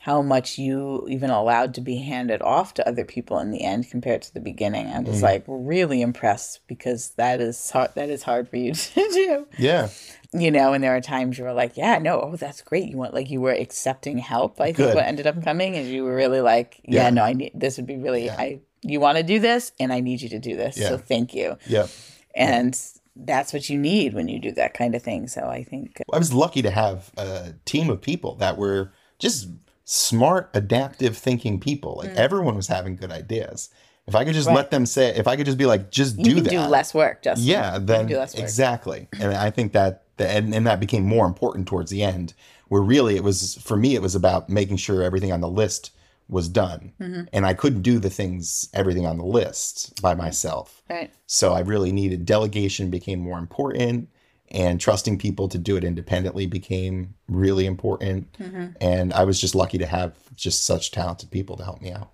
how 0.00 0.22
much 0.22 0.56
you 0.56 1.06
even 1.10 1.28
allowed 1.28 1.74
to 1.74 1.80
be 1.82 1.98
handed 1.98 2.40
off 2.40 2.72
to 2.72 2.88
other 2.88 3.04
people 3.04 3.38
in 3.38 3.50
the 3.50 3.62
end 3.62 3.90
compared 3.90 4.22
to 4.22 4.32
the 4.32 4.40
beginning. 4.40 4.86
I 4.86 5.00
was 5.00 5.16
mm-hmm. 5.16 5.24
like 5.24 5.44
really 5.46 6.00
impressed 6.00 6.60
because 6.66 7.10
that 7.16 7.38
is 7.42 7.70
hard 7.70 7.90
that 7.96 8.08
is 8.08 8.22
hard 8.22 8.48
for 8.48 8.56
you 8.56 8.72
to 8.74 8.94
do. 8.94 9.46
Yeah. 9.58 9.90
You 10.32 10.50
know, 10.50 10.72
and 10.72 10.82
there 10.82 10.96
are 10.96 11.02
times 11.02 11.36
you 11.36 11.44
were 11.44 11.52
like, 11.52 11.76
Yeah, 11.76 11.98
no, 11.98 12.18
oh 12.20 12.36
that's 12.36 12.62
great. 12.62 12.88
You 12.88 12.96
want 12.96 13.12
like 13.12 13.30
you 13.30 13.42
were 13.42 13.52
accepting 13.52 14.16
help, 14.16 14.58
I 14.58 14.66
think 14.66 14.76
Good. 14.78 14.94
what 14.94 15.04
ended 15.04 15.26
up 15.26 15.42
coming 15.44 15.76
and 15.76 15.86
you 15.86 16.04
were 16.04 16.14
really 16.14 16.40
like, 16.40 16.80
Yeah, 16.84 17.04
Yeah. 17.04 17.10
no, 17.10 17.24
I 17.24 17.34
need 17.34 17.52
this 17.54 17.76
would 17.76 17.86
be 17.86 17.98
really 17.98 18.30
I 18.30 18.60
you 18.82 19.00
want 19.00 19.18
to 19.18 19.22
do 19.22 19.38
this 19.38 19.72
and 19.78 19.92
I 19.92 20.00
need 20.00 20.22
you 20.22 20.30
to 20.30 20.38
do 20.38 20.56
this. 20.56 20.78
Yeah. 20.78 20.88
So 20.88 20.96
thank 20.96 21.34
you. 21.34 21.58
Yeah. 21.66 21.88
And 22.34 22.74
that's 23.16 23.52
what 23.52 23.68
you 23.68 23.78
need 23.78 24.14
when 24.14 24.28
you 24.28 24.38
do 24.38 24.52
that 24.52 24.74
kind 24.74 24.94
of 24.94 25.02
thing. 25.02 25.28
So 25.28 25.42
I 25.48 25.62
think 25.64 26.00
I 26.12 26.18
was 26.18 26.32
lucky 26.32 26.62
to 26.62 26.70
have 26.70 27.10
a 27.16 27.54
team 27.64 27.90
of 27.90 28.00
people 28.00 28.36
that 28.36 28.56
were 28.56 28.92
just 29.18 29.48
smart, 29.84 30.50
adaptive 30.54 31.16
thinking 31.16 31.58
people. 31.60 31.96
Like 31.96 32.10
everyone 32.10 32.54
was 32.56 32.68
having 32.68 32.96
good 32.96 33.10
ideas. 33.12 33.70
If 34.06 34.14
I 34.14 34.24
could 34.24 34.34
just 34.34 34.46
Mm. 34.48 34.50
Right. 34.52 34.56
let 34.56 34.70
them 34.70 34.86
say, 34.86 35.14
if 35.14 35.28
I 35.28 35.36
could 35.36 35.46
just 35.46 35.58
be 35.58 35.66
like, 35.66 35.90
just 35.90 36.16
you 36.18 36.24
do 36.24 36.40
that. 36.40 36.50
do 36.50 36.60
less 36.60 36.94
work, 36.94 37.22
just 37.22 37.42
Yeah, 37.42 37.78
then 37.78 38.06
do 38.06 38.16
less 38.16 38.34
work. 38.34 38.42
exactly. 38.42 39.08
And 39.20 39.34
I 39.34 39.50
think 39.50 39.72
that, 39.72 40.04
the, 40.16 40.28
and, 40.28 40.54
and 40.54 40.66
that 40.66 40.80
became 40.80 41.04
more 41.04 41.26
important 41.26 41.68
towards 41.68 41.90
the 41.90 42.02
end, 42.02 42.34
where 42.68 42.80
really 42.80 43.16
it 43.16 43.22
was, 43.24 43.56
for 43.56 43.76
me, 43.76 43.94
it 43.94 44.02
was 44.02 44.14
about 44.14 44.48
making 44.48 44.78
sure 44.78 45.02
everything 45.02 45.32
on 45.32 45.40
the 45.40 45.48
list 45.48 45.90
was 46.30 46.48
done. 46.48 46.92
Mm-hmm. 47.00 47.22
And 47.32 47.44
I 47.44 47.54
couldn't 47.54 47.82
do 47.82 47.98
the 47.98 48.10
things, 48.10 48.68
everything 48.72 49.06
on 49.06 49.18
the 49.18 49.24
list 49.24 50.00
by 50.00 50.14
myself. 50.14 50.82
Right. 50.88 51.12
So 51.26 51.52
I 51.52 51.60
really 51.60 51.92
needed 51.92 52.24
delegation 52.24 52.90
became 52.90 53.20
more 53.20 53.38
important 53.38 54.08
and 54.52 54.80
trusting 54.80 55.18
people 55.18 55.48
to 55.48 55.58
do 55.58 55.76
it 55.76 55.84
independently 55.84 56.46
became 56.46 57.14
really 57.28 57.66
important. 57.66 58.32
Mm-hmm. 58.38 58.66
And 58.80 59.12
I 59.12 59.24
was 59.24 59.40
just 59.40 59.54
lucky 59.54 59.78
to 59.78 59.86
have 59.86 60.14
just 60.34 60.64
such 60.64 60.90
talented 60.90 61.30
people 61.30 61.56
to 61.56 61.64
help 61.64 61.80
me 61.80 61.92
out. 61.92 62.10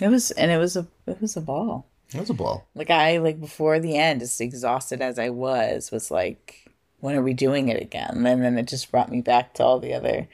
It 0.00 0.08
was 0.08 0.30
and 0.32 0.50
it 0.50 0.58
was 0.58 0.76
a 0.76 0.86
it 1.06 1.20
was 1.20 1.36
a 1.36 1.40
ball. 1.40 1.86
It 2.12 2.20
was 2.20 2.30
a 2.30 2.34
ball. 2.34 2.68
Like 2.74 2.90
I 2.90 3.18
like 3.18 3.40
before 3.40 3.78
the 3.78 3.96
end, 3.96 4.22
as 4.22 4.40
exhausted 4.40 5.00
as 5.00 5.18
I 5.18 5.30
was, 5.30 5.90
was 5.90 6.10
like, 6.10 6.70
when 7.00 7.16
are 7.16 7.22
we 7.22 7.32
doing 7.32 7.68
it 7.68 7.80
again? 7.80 8.24
And 8.26 8.42
then 8.42 8.58
it 8.58 8.68
just 8.68 8.90
brought 8.90 9.10
me 9.10 9.20
back 9.20 9.54
to 9.54 9.64
all 9.64 9.78
the 9.78 9.94
other 9.94 10.28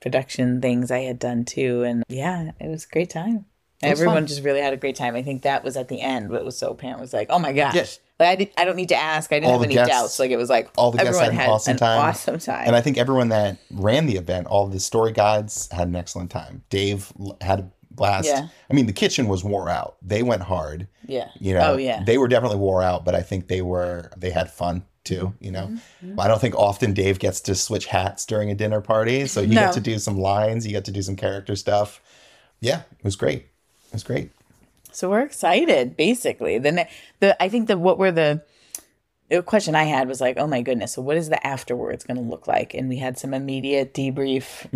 production 0.00 0.60
things 0.60 0.90
I 0.90 1.00
had 1.00 1.18
done 1.18 1.44
too. 1.44 1.82
And 1.82 2.04
yeah, 2.08 2.52
it 2.60 2.68
was 2.68 2.84
a 2.84 2.88
great 2.88 3.10
time. 3.10 3.46
Everyone 3.82 4.26
just 4.26 4.42
really 4.42 4.60
had 4.60 4.72
a 4.72 4.76
great 4.76 4.96
time. 4.96 5.14
I 5.14 5.22
think 5.22 5.42
that 5.42 5.62
was 5.62 5.76
at 5.76 5.88
the 5.88 6.00
end. 6.00 6.30
What 6.30 6.44
was 6.44 6.58
so 6.58 6.70
apparent 6.70 7.00
was 7.00 7.12
like, 7.12 7.28
oh 7.30 7.38
my 7.38 7.52
gosh. 7.52 7.74
Yes. 7.74 8.00
Like 8.18 8.28
I, 8.28 8.34
did, 8.34 8.50
I 8.56 8.64
don't 8.64 8.74
need 8.74 8.88
to 8.88 8.96
ask. 8.96 9.32
I 9.32 9.36
didn't 9.36 9.52
All 9.52 9.58
have 9.58 9.64
any 9.64 9.74
guests- 9.74 9.92
doubts. 9.94 10.18
Like 10.18 10.32
it 10.32 10.36
was 10.36 10.50
like 10.50 10.68
all 10.76 10.90
the 10.90 10.98
guests 10.98 11.16
everyone 11.16 11.36
had 11.36 11.46
an 11.46 11.50
awesome 11.52 11.76
time. 11.76 12.00
awesome 12.00 12.38
time. 12.40 12.66
And 12.66 12.74
I 12.74 12.80
think 12.80 12.98
everyone 12.98 13.28
that 13.28 13.58
ran 13.70 14.06
the 14.06 14.16
event, 14.16 14.48
all 14.48 14.66
the 14.66 14.80
story 14.80 15.12
guides 15.12 15.68
had 15.70 15.86
an 15.86 15.94
excellent 15.94 16.32
time. 16.32 16.64
Dave 16.70 17.12
had 17.40 17.70
a 17.98 18.00
blast. 18.00 18.28
Yeah. 18.28 18.48
I 18.70 18.74
mean, 18.74 18.86
the 18.86 18.92
kitchen 18.92 19.28
was 19.28 19.42
wore 19.44 19.68
out. 19.68 19.96
They 20.02 20.22
went 20.22 20.42
hard. 20.42 20.88
yeah. 21.06 21.28
You 21.40 21.54
know, 21.54 21.72
Oh 21.72 21.76
yeah. 21.76 22.02
they 22.04 22.18
were 22.18 22.28
definitely 22.28 22.58
wore 22.58 22.82
out, 22.82 23.04
but 23.04 23.14
I 23.14 23.22
think 23.22 23.48
they 23.48 23.62
were 23.62 24.10
they 24.16 24.30
had 24.30 24.50
fun 24.50 24.84
too. 25.04 25.34
You 25.40 25.50
know, 25.52 25.66
Mm-hmm. 26.04 26.20
I 26.20 26.28
don't 26.28 26.40
think 26.40 26.54
often 26.54 26.92
Dave 26.94 27.18
gets 27.18 27.40
to 27.42 27.54
switch 27.54 27.86
hats 27.86 28.26
during 28.26 28.50
a 28.50 28.54
dinner 28.54 28.80
party, 28.80 29.26
so 29.26 29.40
you 29.40 29.54
No. 29.54 29.62
get 29.66 29.74
to 29.74 29.80
do 29.80 29.98
some 29.98 30.18
lines, 30.18 30.66
you 30.66 30.72
get 30.72 30.84
to 30.86 30.92
do 30.92 31.02
some 31.02 31.16
character 31.16 31.56
stuff. 31.56 32.00
Yeah, 32.60 32.80
it 32.98 33.04
was 33.04 33.16
great. 33.16 33.38
It 33.88 33.92
was 33.94 34.02
great. 34.02 34.30
So 34.92 35.08
we're 35.10 35.20
excited, 35.20 35.96
basically. 35.96 36.58
The 36.58 36.72
ne- 36.72 36.90
the 37.20 37.40
I 37.42 37.48
think 37.48 37.68
that 37.68 37.78
what 37.78 37.98
were 37.98 38.10
the 38.12 38.42
the 39.30 39.42
question 39.42 39.74
I 39.74 39.84
had 39.84 40.08
was 40.08 40.20
like, 40.22 40.38
oh 40.38 40.46
my 40.46 40.62
goodness, 40.62 40.94
so 40.94 41.02
what 41.02 41.16
is 41.18 41.28
the 41.28 41.46
afterwards 41.46 42.02
going 42.04 42.16
to 42.16 42.22
look 42.22 42.46
like? 42.46 42.72
And 42.74 42.88
we 42.88 42.96
had 42.96 43.18
some 43.18 43.34
immediate 43.34 43.92
debrief 43.92 44.66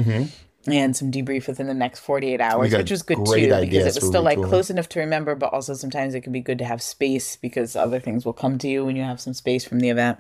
and 0.67 0.97
some 0.97 1.11
debrief 1.11 1.49
within 1.49 1.67
the 1.67 1.75
next 1.75 2.01
48 2.01 2.41
hours, 2.41 2.73
which 2.73 2.91
was 2.91 3.03
good 3.03 3.17
too, 3.27 3.49
because 3.61 3.97
it 3.97 4.01
was 4.01 4.07
still 4.07 4.23
like 4.23 4.41
close 4.41 4.71
enough 4.71 4.89
to 4.91 5.01
remember, 5.01 5.35
but 5.35 5.53
also 5.53 5.75
sometimes 5.75 6.15
it 6.15 6.21
can 6.21 6.33
be 6.33 6.41
good 6.41 6.59
to 6.59 6.65
have 6.65 6.81
space 6.81 7.37
because 7.37 7.75
other 7.75 7.99
things 7.99 8.25
will 8.25 8.33
come 8.33 8.59
to 8.59 8.69
you 8.69 8.85
when 8.85 8.95
you 8.97 9.03
have 9.03 9.21
some 9.21 9.35
space 9.35 9.65
from 9.65 9.81
the 9.81 9.89
event. 9.89 10.19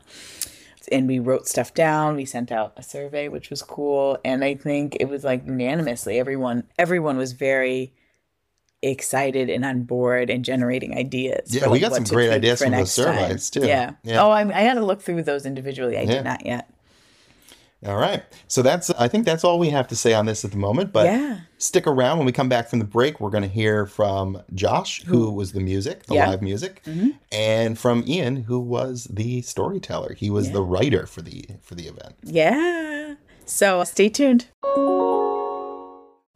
And 0.90 1.06
we 1.06 1.20
wrote 1.20 1.46
stuff 1.46 1.72
down. 1.74 2.16
We 2.16 2.24
sent 2.24 2.50
out 2.50 2.72
a 2.76 2.82
survey, 2.82 3.28
which 3.28 3.50
was 3.50 3.62
cool. 3.62 4.18
And 4.24 4.42
I 4.42 4.56
think 4.56 4.96
it 4.98 5.08
was 5.08 5.22
like 5.22 5.46
unanimously, 5.46 6.18
everyone 6.18 6.64
everyone 6.76 7.16
was 7.16 7.32
very 7.32 7.94
excited 8.82 9.48
and 9.48 9.64
on 9.64 9.84
board 9.84 10.28
and 10.28 10.44
generating 10.44 10.96
ideas. 10.98 11.54
Yeah, 11.54 11.66
we 11.66 11.78
like, 11.78 11.82
got 11.82 11.94
some 11.94 12.04
great 12.04 12.30
ideas 12.30 12.60
from 12.60 12.72
time. 12.72 12.86
surveys, 12.86 13.48
too. 13.48 13.64
Yeah. 13.64 13.92
Yeah. 14.02 14.22
Oh, 14.22 14.30
I, 14.30 14.40
I 14.48 14.62
had 14.62 14.74
to 14.74 14.84
look 14.84 15.00
through 15.02 15.22
those 15.22 15.46
individually. 15.46 15.96
I 15.96 16.00
Yeah. 16.02 16.14
did 16.14 16.24
not 16.24 16.44
yet. 16.44 16.68
All 17.84 17.96
right. 17.96 18.22
So 18.46 18.62
that's 18.62 18.90
I 18.90 19.08
think 19.08 19.24
that's 19.26 19.42
all 19.42 19.58
we 19.58 19.70
have 19.70 19.88
to 19.88 19.96
say 19.96 20.14
on 20.14 20.26
this 20.26 20.44
at 20.44 20.52
the 20.52 20.56
moment. 20.56 20.92
But 20.92 21.06
Yeah. 21.06 21.40
stick 21.58 21.86
around 21.86 22.18
when 22.18 22.26
we 22.26 22.32
come 22.32 22.48
back 22.48 22.68
from 22.68 22.78
the 22.78 22.84
break. 22.84 23.18
We're 23.20 23.30
going 23.30 23.42
to 23.42 23.48
hear 23.48 23.86
from 23.86 24.40
Josh, 24.54 25.02
who 25.02 25.30
was 25.32 25.50
the 25.52 25.60
music, 25.60 26.04
the 26.06 26.14
Yeah. 26.14 26.22
Mm-hmm. 26.22 26.30
live 26.30 26.42
music, 26.42 26.82
and 27.32 27.76
from 27.78 28.04
Ian, 28.06 28.44
who 28.44 28.60
was 28.60 29.08
the 29.10 29.42
storyteller. 29.42 30.14
He 30.14 30.30
was 30.30 30.52
the 30.52 30.62
writer 30.62 31.06
for 31.06 31.22
the 31.22 31.44
for 31.60 31.74
the 31.74 31.88
event. 31.88 32.14
Yeah. 32.22 33.14
So 33.46 33.82
stay 33.84 34.08
tuned. 34.08 34.46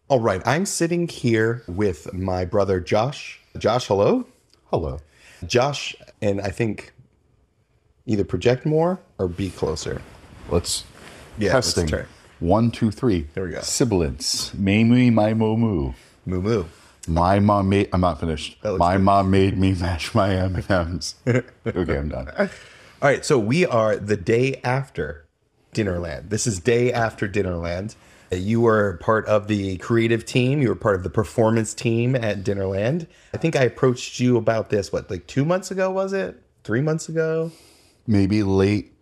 All 0.09 0.21
right. 0.21 0.43
I'm 0.47 0.67
sitting 0.67 1.09
here 1.09 1.63
with 1.69 2.13
my 2.13 2.45
brother 2.45 2.81
Josh. 2.81 3.41
Josh, 3.59 3.87
hello. 3.87 4.27
Hello. 4.71 4.99
Josh, 5.47 5.95
and 6.23 6.41
I 6.41 6.49
think 6.51 6.93
either 8.07 8.25
project 8.25 8.65
more 8.67 8.99
or 9.19 9.29
be 9.29 9.51
closer. 9.51 10.01
Let's 10.49 10.85
Yeah, 11.39 11.53
testing. 11.53 11.91
One, 12.41 12.71
two, 12.71 12.91
three. 12.91 13.29
There 13.35 13.45
we 13.45 13.51
go. 13.53 13.61
Sibilance. 13.61 14.53
Mamie, 14.55 15.11
my 15.11 15.35
moo 15.35 15.57
moo. 15.57 15.93
Moo 16.27 16.43
moo. 16.43 16.65
My 17.09 17.39
mom 17.39 17.69
made. 17.69 17.89
I'm 17.93 18.01
not 18.01 18.21
finished. 18.21 18.63
My 18.63 18.97
good. 18.97 19.05
mom 19.05 19.31
made 19.31 19.57
me 19.57 19.75
mash 19.81 20.15
my 20.15 20.35
M 20.35 20.57
and 20.57 20.71
M's. 20.71 21.15
Okay, 21.27 21.99
I'm 21.99 22.09
done. 22.09 22.29
All 22.39 22.49
right, 23.03 23.25
so 23.25 23.39
we 23.39 23.65
are 23.65 23.97
the 23.97 24.17
day 24.17 24.61
after 24.65 25.27
Dinnerland. 25.75 26.31
This 26.31 26.47
is 26.47 26.59
day 26.59 26.93
after 26.93 27.29
Dinnerland. 27.29 27.95
You 28.33 28.63
were 28.63 28.99
part 29.03 29.25
of 29.27 29.47
the 29.47 29.77
creative 29.79 30.25
team. 30.25 30.61
You 30.61 30.71
were 30.71 30.75
part 30.75 30.97
of 30.97 31.05
the 31.05 31.11
performance 31.11 31.75
team 31.75 32.17
at 32.17 32.43
Dinnerland. 32.43 33.07
I 33.33 33.37
think 33.37 33.55
I 33.55 33.63
approached 33.63 34.19
you 34.19 34.37
about 34.37 34.71
this, 34.71 34.93
what, 34.93 35.11
like 35.11 35.27
two 35.27 35.45
months 35.45 35.71
ago, 35.71 35.91
was 35.91 36.13
it? 36.13 36.43
Three 36.65 36.81
months 36.81 37.09
ago? 37.09 37.53
Maybe 38.07 38.43
late. 38.43 38.96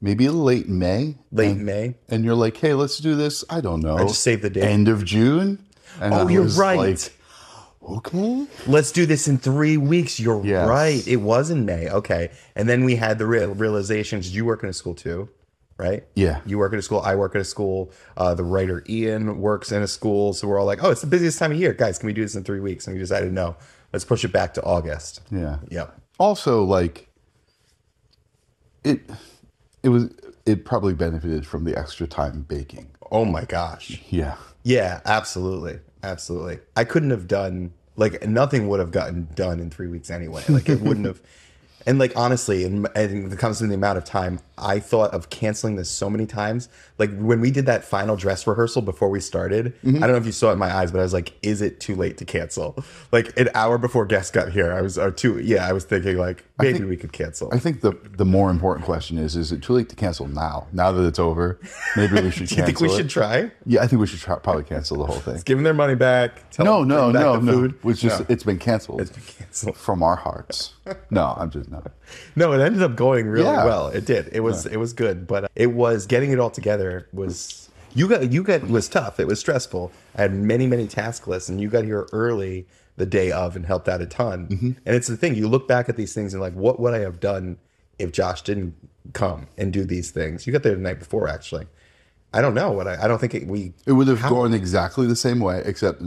Maybe 0.00 0.28
late 0.28 0.68
May. 0.68 1.16
Late 1.30 1.50
and, 1.56 1.66
May. 1.66 1.94
And 2.08 2.24
you're 2.24 2.34
like, 2.34 2.56
hey, 2.56 2.74
let's 2.74 2.98
do 2.98 3.14
this. 3.14 3.44
I 3.50 3.60
don't 3.60 3.80
know. 3.80 3.96
I 3.96 4.02
just 4.04 4.22
saved 4.22 4.42
the 4.42 4.50
date. 4.50 4.64
End 4.64 4.88
of 4.88 5.04
June. 5.04 5.64
And 6.00 6.14
Oh, 6.14 6.26
I 6.26 6.30
you're 6.30 6.44
right. 6.44 6.78
Like, 6.78 7.16
Okay. 7.82 8.46
Let's 8.66 8.92
do 8.92 9.04
this 9.06 9.26
in 9.26 9.38
three 9.38 9.76
weeks. 9.76 10.20
You're 10.20 10.44
Yes. 10.44 10.68
right. 10.68 11.06
It 11.08 11.16
was 11.16 11.50
in 11.50 11.64
May. 11.64 11.88
Okay. 11.90 12.30
And 12.54 12.68
then 12.68 12.84
we 12.84 12.96
had 12.96 13.18
the 13.18 13.26
real 13.26 13.54
realizations. 13.54 14.34
You 14.34 14.44
work 14.44 14.62
in 14.62 14.68
a 14.68 14.72
school 14.72 14.94
too, 14.94 15.28
right? 15.78 16.04
Yeah. 16.14 16.40
You 16.46 16.58
work 16.58 16.72
at 16.74 16.78
a 16.78 16.82
school. 16.82 17.00
I 17.00 17.14
work 17.16 17.34
at 17.34 17.40
a 17.40 17.44
school. 17.44 17.90
Uh, 18.16 18.34
the 18.34 18.44
writer 18.44 18.84
Ian 18.88 19.40
works 19.40 19.72
in 19.72 19.82
a 19.82 19.88
school. 19.88 20.34
So 20.34 20.46
we're 20.46 20.58
all 20.60 20.66
like, 20.66 20.84
oh, 20.84 20.90
it's 20.90 21.00
the 21.00 21.06
busiest 21.06 21.38
time 21.38 21.52
of 21.52 21.58
year. 21.58 21.72
Guys, 21.72 21.98
can 21.98 22.06
we 22.06 22.12
do 22.12 22.22
this 22.22 22.34
in 22.36 22.44
three 22.44 22.60
weeks? 22.60 22.86
And 22.86 22.94
we 22.94 23.00
decided, 23.00 23.32
no, 23.32 23.56
let's 23.94 24.04
push 24.04 24.24
it 24.24 24.32
back 24.32 24.54
to 24.54 24.62
August. 24.62 25.22
Yeah. 25.30 25.56
Yep. 25.70 25.98
Also, 26.18 26.62
like 26.64 27.08
it, 28.84 29.00
it 29.82 29.88
was. 29.88 30.10
It 30.46 30.64
probably 30.64 30.94
benefited 30.94 31.46
from 31.46 31.64
the 31.64 31.78
extra 31.78 32.06
time 32.06 32.42
baking. 32.48 32.90
Oh 33.12 33.24
my 33.24 33.44
gosh. 33.44 34.00
Yeah. 34.08 34.36
Yeah, 34.62 35.00
absolutely. 35.04 35.80
Absolutely. 36.02 36.60
I 36.76 36.84
couldn't 36.84 37.10
have 37.10 37.28
done 37.28 37.72
like 37.96 38.26
nothing 38.26 38.68
would 38.68 38.80
have 38.80 38.90
gotten 38.90 39.28
done 39.34 39.60
in 39.60 39.70
three 39.70 39.86
weeks 39.88 40.10
anyway. 40.10 40.42
Like 40.48 40.68
it 40.68 40.80
wouldn't 40.80 41.06
have. 41.06 41.20
And 41.86 41.98
like 41.98 42.12
honestly, 42.16 42.64
and, 42.64 42.86
and 42.94 43.32
it 43.32 43.38
comes 43.38 43.58
to 43.58 43.66
the 43.66 43.74
amount 43.74 43.98
of 43.98 44.04
time 44.04 44.40
I 44.58 44.78
thought 44.80 45.12
of 45.14 45.30
canceling 45.30 45.76
this 45.76 45.88
so 45.90 46.10
many 46.10 46.26
times. 46.26 46.68
Like 46.98 47.16
when 47.18 47.40
we 47.40 47.50
did 47.50 47.64
that 47.66 47.82
final 47.84 48.16
dress 48.16 48.46
rehearsal 48.46 48.82
before 48.82 49.08
we 49.08 49.20
started, 49.20 49.74
mm-hmm. 49.82 49.96
I 49.96 50.00
don't 50.00 50.10
know 50.10 50.16
if 50.16 50.26
you 50.26 50.32
saw 50.32 50.50
it 50.50 50.54
in 50.54 50.58
my 50.58 50.70
eyes, 50.74 50.92
but 50.92 50.98
I 50.98 51.02
was 51.02 51.14
like, 51.14 51.32
"Is 51.42 51.62
it 51.62 51.80
too 51.80 51.94
late 51.96 52.18
to 52.18 52.26
cancel?" 52.26 52.76
Like 53.10 53.38
an 53.38 53.48
hour 53.54 53.78
before 53.78 54.04
guests 54.04 54.30
got 54.30 54.50
here, 54.52 54.72
I 54.72 54.82
was 54.82 54.98
or 54.98 55.10
two. 55.10 55.38
Yeah, 55.40 55.66
I 55.66 55.72
was 55.72 55.84
thinking 55.84 56.18
like 56.18 56.44
maybe 56.58 56.78
think- 56.78 56.90
we 56.90 56.96
could 56.98 57.12
cancel. 57.12 57.48
I 57.52 57.58
think 57.58 57.80
the 57.80 57.92
the 58.16 58.26
more 58.26 58.50
important 58.50 58.84
question 58.84 59.16
is: 59.16 59.34
Is 59.34 59.50
it 59.50 59.62
too 59.62 59.72
late 59.72 59.88
to 59.88 59.96
cancel 59.96 60.28
now? 60.28 60.66
Now 60.72 60.92
that 60.92 61.06
it's 61.06 61.18
over, 61.18 61.58
maybe 61.96 62.20
we 62.20 62.30
should. 62.30 62.48
Do 62.48 62.56
you 62.56 62.64
think 62.66 62.80
we 62.80 62.88
cancel 62.88 62.98
should 62.98 63.10
try? 63.10 63.50
Yeah, 63.64 63.82
I 63.82 63.86
think 63.86 64.00
we 64.00 64.06
should 64.06 64.20
try, 64.20 64.36
probably 64.36 64.64
cancel 64.64 64.98
the 64.98 65.06
whole 65.06 65.20
thing. 65.20 65.40
Give 65.46 65.56
them 65.56 65.64
their 65.64 65.72
money 65.72 65.94
back. 65.94 66.50
Tell 66.50 66.66
No, 66.66 66.80
them 66.80 66.88
no, 66.88 67.12
back 67.12 67.22
no, 67.22 67.36
no. 67.40 67.52
Food. 67.52 67.78
It's 67.84 68.00
just 68.02 68.20
No. 68.20 68.26
it's 68.28 68.44
been 68.44 68.58
canceled 68.58 69.00
It's 69.00 69.10
been 69.10 69.22
canceled. 69.24 69.76
from 69.78 70.02
our 70.02 70.16
hearts. 70.16 70.74
No, 71.10 71.34
I'm 71.38 71.50
just 71.50 71.69
no. 71.70 71.82
No, 72.36 72.52
it 72.52 72.60
ended 72.60 72.82
up 72.82 72.96
going 72.96 73.26
really 73.26 73.44
Yeah. 73.46 73.64
well. 73.64 73.88
It 73.88 74.04
did. 74.04 74.28
It 74.32 74.40
was 74.40 74.66
it 74.66 74.76
was 74.76 74.92
good, 74.92 75.26
but 75.26 75.50
it 75.54 75.72
was 75.72 76.06
getting 76.06 76.32
it 76.32 76.38
all 76.38 76.50
together 76.50 77.08
was 77.12 77.68
you 77.94 78.08
got 78.08 78.30
you 78.32 78.42
got 78.42 78.68
was 78.68 78.88
tough. 78.88 79.18
It 79.20 79.26
was 79.26 79.40
stressful. 79.40 79.92
I 80.16 80.22
had 80.22 80.34
many 80.34 80.66
many 80.66 80.86
task 80.86 81.26
lists, 81.26 81.48
and 81.48 81.60
you 81.60 81.68
got 81.68 81.84
here 81.84 82.06
early 82.12 82.66
the 82.96 83.06
day 83.06 83.30
of 83.32 83.56
and 83.56 83.64
helped 83.66 83.88
out 83.88 84.02
a 84.02 84.06
ton. 84.06 84.46
Mm-hmm. 84.48 84.70
And 84.84 84.96
it's 84.96 85.06
the 85.06 85.16
thing 85.16 85.34
you 85.34 85.48
look 85.48 85.66
back 85.66 85.88
at 85.88 85.96
these 85.96 86.12
things 86.12 86.34
and 86.34 86.40
like, 86.42 86.52
what 86.52 86.78
would 86.80 86.92
I 86.92 86.98
have 86.98 87.18
done 87.18 87.56
if 87.98 88.12
Josh 88.12 88.42
didn't 88.42 88.74
come 89.14 89.46
and 89.56 89.72
do 89.72 89.84
these 89.84 90.10
things? 90.10 90.46
You 90.46 90.52
got 90.52 90.62
there 90.62 90.74
the 90.74 90.80
night 90.82 90.98
before, 90.98 91.26
actually. 91.26 91.66
I 92.32 92.42
don't 92.42 92.54
know 92.54 92.70
what 92.70 92.86
I. 92.86 93.04
I 93.04 93.08
don't 93.08 93.18
think 93.18 93.34
it, 93.34 93.46
we. 93.46 93.72
It 93.86 93.92
would 93.92 94.06
have 94.08 94.22
gone 94.22 94.54
exactly 94.54 95.06
the 95.06 95.16
same 95.16 95.40
way, 95.40 95.62
except 95.64 96.02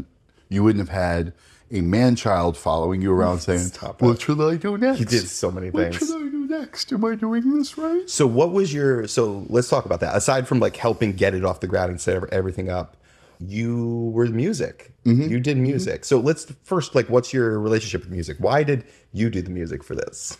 you 0.49 0.63
wouldn't 0.63 0.87
have 0.87 0.95
had 0.95 1.33
a 1.71 1.81
man 1.81 2.15
child 2.15 2.57
following 2.57 3.01
you 3.01 3.11
around 3.11 3.39
saying, 3.41 3.59
Stop 3.59 4.01
it. 4.01 4.05
"What 4.05 4.21
should 4.21 4.41
I 4.41 4.55
do 4.55 4.77
next?" 4.77 4.99
You 4.99 5.05
did 5.05 5.27
so 5.27 5.51
many 5.51 5.71
things. 5.71 5.99
What 5.99 6.07
should 6.07 6.15
I 6.15 6.29
do 6.29 6.47
next? 6.47 6.91
Am 6.93 7.05
I 7.05 7.15
doing 7.15 7.57
this 7.57 7.77
right? 7.77 8.09
So 8.09 8.27
what 8.27 8.51
was 8.51 8.73
your 8.73 9.07
so 9.07 9.45
let's 9.49 9.69
talk 9.69 9.85
about 9.85 9.99
that. 10.01 10.15
Aside 10.15 10.47
from 10.47 10.59
like 10.59 10.75
helping 10.75 11.13
get 11.13 11.33
it 11.33 11.43
off 11.43 11.59
the 11.59 11.67
ground 11.67 11.91
and 11.91 11.99
set 11.99 12.23
everything 12.31 12.69
up, 12.69 12.97
you 13.39 14.11
were 14.13 14.25
music. 14.27 14.93
Mm-hmm. 15.05 15.29
You 15.29 15.39
did 15.39 15.57
mm-hmm. 15.57 15.63
music. 15.63 16.05
So 16.05 16.19
let's 16.19 16.51
first 16.63 16.95
like 16.95 17.09
what's 17.09 17.33
your 17.33 17.59
relationship 17.59 18.01
with 18.01 18.11
music? 18.11 18.37
Why 18.39 18.63
did 18.63 18.85
you 19.11 19.29
do 19.29 19.41
the 19.41 19.51
music 19.51 19.83
for 19.83 19.95
this? 19.95 20.37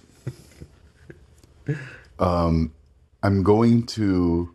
Um, 2.20 2.74
I'm 3.22 3.44
going 3.44 3.86
to 3.88 4.54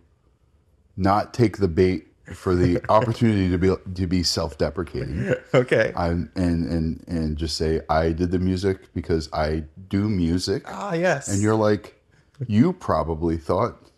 not 0.96 1.34
take 1.34 1.58
the 1.58 1.68
bait 1.68 2.07
for 2.34 2.54
the 2.54 2.80
opportunity 2.88 3.50
to 3.50 3.58
be 3.58 3.74
to 3.94 4.06
be 4.06 4.22
self-deprecating. 4.22 5.34
Okay. 5.54 5.92
I'm 5.96 6.30
and 6.34 6.66
and 6.66 7.04
and 7.06 7.36
just 7.36 7.56
say 7.56 7.80
I 7.88 8.12
did 8.12 8.30
the 8.30 8.38
music 8.38 8.92
because 8.94 9.28
I 9.32 9.64
do 9.88 10.08
music. 10.08 10.64
ah 10.66 10.94
yes. 10.94 11.28
And 11.28 11.42
you're 11.42 11.54
like, 11.54 12.00
you 12.46 12.72
probably 12.72 13.36
thought 13.36 13.90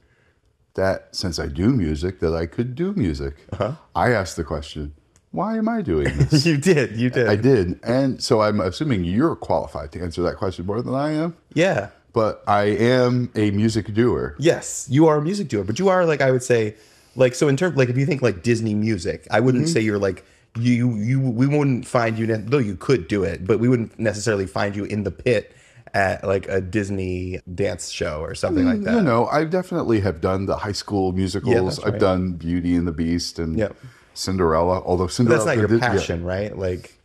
that 0.75 1.15
since 1.15 1.39
I 1.39 1.47
do 1.49 1.71
music 1.71 2.21
that 2.21 2.35
I 2.35 2.47
could 2.47 2.75
do 2.75 2.93
music. 2.95 3.35
Uh-huh. 3.53 3.73
I 3.95 4.13
asked 4.13 4.37
the 4.37 4.45
question, 4.45 4.95
why 5.33 5.57
am 5.59 5.69
I 5.69 5.83
doing 5.83 6.17
this? 6.17 6.47
you 6.51 6.57
did. 6.57 6.97
You 6.97 7.11
did. 7.11 7.29
I 7.29 7.37
did, 7.37 7.79
and 7.85 8.23
so 8.23 8.41
I'm 8.41 8.61
assuming 8.61 9.05
you're 9.05 9.37
qualified 9.37 9.93
to 9.93 10.01
answer 10.01 10.23
that 10.23 10.37
question 10.37 10.67
more 10.67 10.83
than 10.83 10.95
I 10.95 11.13
am. 11.13 11.37
Yeah. 11.55 11.91
But 12.13 12.43
I 12.49 12.65
am 12.65 13.31
a 13.37 13.53
music 13.53 13.95
doer. 13.95 14.35
Yes, 14.39 14.89
you 14.91 15.07
are 15.07 15.19
a 15.19 15.23
music 15.23 15.47
doer, 15.49 15.63
but 15.63 15.79
you 15.79 15.89
are 15.89 16.05
like 16.05 16.21
I 16.21 16.33
would 16.33 16.43
say, 16.43 16.75
like 17.17 17.35
so 17.35 17.49
in 17.49 17.57
terms 17.57 17.77
like 17.77 17.89
if 17.89 17.97
you 17.97 18.07
think 18.07 18.23
like 18.23 18.43
Disney 18.43 18.75
music, 18.75 19.27
I 19.31 19.41
wouldn't 19.41 19.65
Mm-hmm. 19.65 19.73
say 19.73 19.81
you're 19.81 19.99
like 19.99 20.25
you 20.57 20.95
you 20.97 21.21
we 21.21 21.47
wouldn't 21.47 21.87
find 21.87 22.19
you 22.19 22.27
though 22.27 22.59
you 22.59 22.77
could 22.77 23.09
do 23.09 23.23
it, 23.25 23.47
but 23.47 23.61
we 23.61 23.69
wouldn't 23.69 23.99
necessarily 23.99 24.47
find 24.47 24.75
you 24.77 24.85
in 24.85 25.05
the 25.05 25.11
pit 25.11 25.55
at 25.95 26.23
like 26.25 26.49
a 26.49 26.61
Disney 26.61 27.41
dance 27.53 27.91
show 27.91 28.21
or 28.21 28.35
something 28.35 28.65
like 28.65 28.83
that. 28.83 28.93
No, 28.93 29.01
no, 29.01 29.27
I 29.27 29.45
definitely 29.45 30.01
have 30.01 30.21
done 30.21 30.47
the 30.47 30.57
high 30.57 30.73
school 30.73 31.13
musicals. 31.13 31.77
that's 31.77 31.87
I've 31.87 31.99
done 32.01 32.33
Beauty 32.35 32.75
and 32.77 32.87
the 32.87 32.93
Beast 32.93 33.39
and 33.41 33.59
Yep. 33.59 33.77
Cinderella. 34.15 34.83
Although 34.85 35.07
But 35.07 35.13
Cinderella, 35.13 35.45
that's 35.45 35.57
not 35.57 35.59
your 35.59 35.69
did- 35.69 35.81
yeah. 35.81 35.89
passion, 35.89 36.25
right? 36.25 36.57
Like 36.57 36.97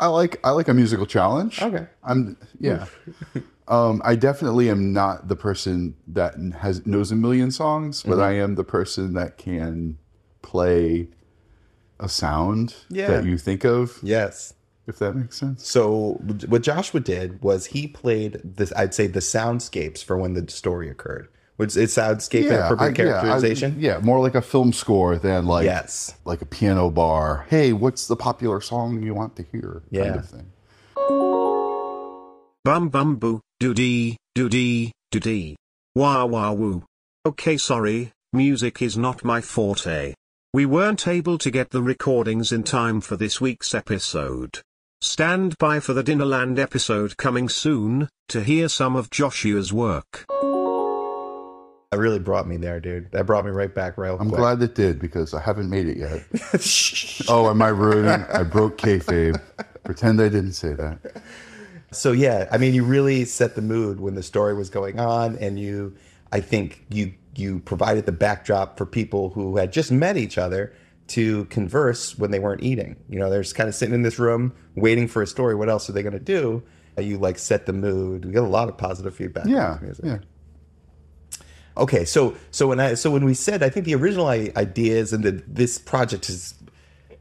I 0.00 0.06
like 0.08 0.40
I 0.44 0.50
like 0.50 0.68
a 0.68 0.74
musical 0.74 1.06
challenge. 1.06 1.60
Okay. 1.62 1.86
I'm 2.04 2.36
yeah. 2.60 2.86
um, 3.68 4.00
I 4.04 4.14
definitely 4.16 4.68
am 4.70 4.92
not 4.92 5.28
the 5.28 5.36
person 5.36 5.94
that 6.08 6.34
has 6.60 6.84
knows 6.86 7.12
a 7.12 7.16
million 7.16 7.50
songs, 7.50 8.02
but 8.02 8.12
Mm-hmm. 8.12 8.20
I 8.22 8.32
am 8.38 8.54
the 8.54 8.64
person 8.64 9.14
that 9.14 9.36
can 9.38 9.98
play 10.42 11.08
a 12.00 12.08
sound 12.08 12.74
Yeah. 12.88 13.08
that 13.08 13.24
you 13.24 13.36
think 13.38 13.64
of, 13.64 13.98
yes. 14.02 14.54
if 14.86 14.98
that 15.00 15.14
makes 15.14 15.36
sense. 15.36 15.66
So 15.68 16.14
what 16.48 16.62
Joshua 16.62 17.00
did 17.00 17.42
was 17.42 17.66
he 17.66 17.86
played 17.86 18.40
this 18.42 18.72
I'd 18.74 18.94
say 18.94 19.06
the 19.06 19.20
soundscapes 19.20 20.02
for 20.02 20.16
when 20.16 20.32
the 20.34 20.50
story 20.50 20.88
occurred. 20.88 21.28
Which 21.56 21.76
it 21.76 21.90
soundscape 21.90 22.44
and 22.50 22.54
appropriate 22.62 23.00
I- 23.00 23.02
yeah, 23.10 23.18
I- 23.18 23.20
characterization. 23.22 23.76
yeah, 23.80 23.98
more 23.98 24.20
like 24.20 24.36
a 24.36 24.40
film 24.40 24.72
score 24.72 25.18
than 25.18 25.44
like 25.46 25.64
Yes. 25.64 26.14
like 26.24 26.40
a 26.40 26.46
piano 26.46 26.88
bar. 26.88 27.46
Hey, 27.50 27.72
what's 27.72 28.06
the 28.06 28.14
popular 28.16 28.60
song 28.60 29.02
you 29.02 29.12
want 29.12 29.34
to 29.36 29.42
hear? 29.42 29.82
Yeah. 29.90 30.04
Kind 30.04 30.16
of 30.20 30.28
thing. 30.30 30.46
Bum 32.64 32.88
bum 32.90 33.16
boo, 33.16 33.40
doo 33.60 33.74
dee, 33.74 34.16
doo 34.36 34.48
dee, 34.48 34.92
doo 35.10 35.18
dee. 35.18 35.56
Wah 35.96 36.24
wah 36.24 36.52
woo. 36.52 36.84
Okay 37.26 37.56
sorry, 37.56 38.12
music 38.32 38.80
is 38.80 38.96
not 38.96 39.24
my 39.24 39.40
forte. 39.40 40.14
We 40.54 40.64
weren't 40.64 41.08
able 41.08 41.38
to 41.38 41.50
get 41.50 41.70
the 41.70 41.82
recordings 41.82 42.52
in 42.52 42.62
time 42.62 43.00
for 43.00 43.16
this 43.16 43.40
week's 43.40 43.74
episode. 43.74 44.60
Stand 45.00 45.58
by 45.58 45.80
for 45.80 45.92
the 45.92 46.04
Dinnerland 46.04 46.58
episode 46.58 47.16
coming 47.16 47.48
soon, 47.48 48.08
to 48.28 48.44
hear 48.44 48.68
some 48.68 48.94
of 48.94 49.10
Joshua's 49.10 49.72
work. 49.72 50.24
That 51.90 51.98
really 51.98 52.20
brought 52.20 52.46
me 52.46 52.58
there, 52.58 52.78
dude. 52.78 53.10
That 53.10 53.26
brought 53.26 53.44
me 53.44 53.50
right 53.50 53.74
back 53.74 53.98
real 53.98 54.18
I'm 54.20 54.28
quick. 54.28 54.38
glad 54.38 54.62
it 54.62 54.76
did 54.76 55.00
because 55.00 55.34
I 55.34 55.40
haven't 55.40 55.68
made 55.68 55.88
it 55.88 55.96
yet. 55.96 56.24
oh, 57.28 57.50
am 57.50 57.60
I 57.60 57.68
ruining? 57.68 58.24
I 58.32 58.44
broke 58.44 58.78
kayfabe. 58.78 59.40
Pretend 59.82 60.20
I 60.20 60.28
didn't 60.28 60.52
say 60.52 60.74
that. 60.74 61.22
So 61.90 62.12
yeah, 62.12 62.48
I 62.52 62.58
mean, 62.58 62.74
you 62.74 62.84
really 62.84 63.24
set 63.24 63.54
the 63.54 63.62
mood 63.62 64.00
when 64.00 64.14
the 64.14 64.22
story 64.22 64.54
was 64.54 64.68
going 64.68 65.00
on, 65.00 65.36
and 65.36 65.58
you, 65.58 65.96
I 66.32 66.40
think 66.40 66.84
you 66.90 67.14
you 67.34 67.60
provided 67.60 68.04
the 68.04 68.12
backdrop 68.12 68.76
for 68.76 68.84
people 68.84 69.30
who 69.30 69.56
had 69.56 69.72
just 69.72 69.92
met 69.92 70.16
each 70.16 70.36
other 70.38 70.74
to 71.08 71.46
converse 71.46 72.18
when 72.18 72.30
they 72.30 72.38
weren't 72.38 72.62
eating. 72.62 72.96
You 73.08 73.18
know, 73.18 73.30
they're 73.30 73.42
just 73.42 73.54
kind 73.54 73.68
of 73.68 73.74
sitting 73.74 73.94
in 73.94 74.02
this 74.02 74.18
room 74.18 74.52
waiting 74.74 75.08
for 75.08 75.22
a 75.22 75.26
story. 75.26 75.54
What 75.54 75.68
else 75.68 75.88
are 75.88 75.92
they 75.92 76.02
going 76.02 76.12
to 76.12 76.18
do? 76.18 76.62
You 76.98 77.16
like 77.16 77.38
set 77.38 77.66
the 77.66 77.72
mood. 77.72 78.24
We 78.24 78.32
got 78.32 78.42
a 78.42 78.48
lot 78.48 78.68
of 78.68 78.76
positive 78.76 79.14
feedback. 79.14 79.46
Yeah, 79.46 79.78
music. 79.80 80.04
yeah. 80.04 80.18
Okay, 81.76 82.04
so 82.04 82.36
so 82.50 82.66
when 82.66 82.80
I 82.80 82.94
so 82.94 83.10
when 83.10 83.24
we 83.24 83.34
said 83.34 83.62
I 83.62 83.70
think 83.70 83.86
the 83.86 83.94
original 83.94 84.26
ideas 84.26 85.12
and 85.12 85.22
the 85.22 85.42
this 85.46 85.78
project 85.78 86.28
is, 86.28 86.54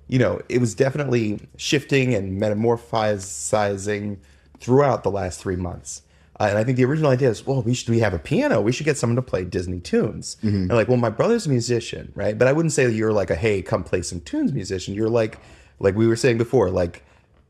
you 0.08 0.18
know, 0.18 0.42
it 0.50 0.60
was 0.60 0.74
definitely 0.74 1.40
shifting 1.58 2.16
and 2.16 2.42
metamorphosizing 2.42 4.18
throughout 4.60 5.04
the 5.04 5.12
last 5.12 5.40
three 5.40 5.56
months. 5.56 6.02
Uh, 6.40 6.48
and 6.50 6.58
I 6.60 6.64
think 6.64 6.78
the 6.78 6.86
original 6.86 7.10
idea 7.10 7.30
is, 7.30 7.46
well, 7.48 7.64
we 7.64 7.74
should 7.74 7.90
we 7.90 8.00
have 8.00 8.14
a 8.14 8.20
piano? 8.20 8.62
We 8.62 8.72
should 8.72 8.86
get 8.86 8.98
someone 8.98 9.16
to 9.16 9.22
play 9.24 9.44
Disney 9.44 9.80
tunes. 9.80 10.38
And 10.44 10.70
like, 10.70 10.88
well, 10.88 10.98
my 10.98 11.10
brother's 11.10 11.48
a 11.48 11.50
musician, 11.50 12.12
right? 12.16 12.38
But 12.38 12.48
I 12.48 12.54
wouldn't 12.54 12.74
say 12.74 12.86
that 12.86 12.94
you're 12.94 13.12
like 13.14 13.32
a 13.32 13.36
hey, 13.36 13.62
come 13.64 13.84
play 13.84 14.04
some 14.04 14.22
tunes 14.22 14.54
musician. 14.54 14.94
You're 14.94 15.10
like, 15.10 15.40
like 15.80 15.96
we 15.96 16.08
were 16.08 16.16
saying 16.16 16.38
before, 16.38 16.70
like 16.70 17.04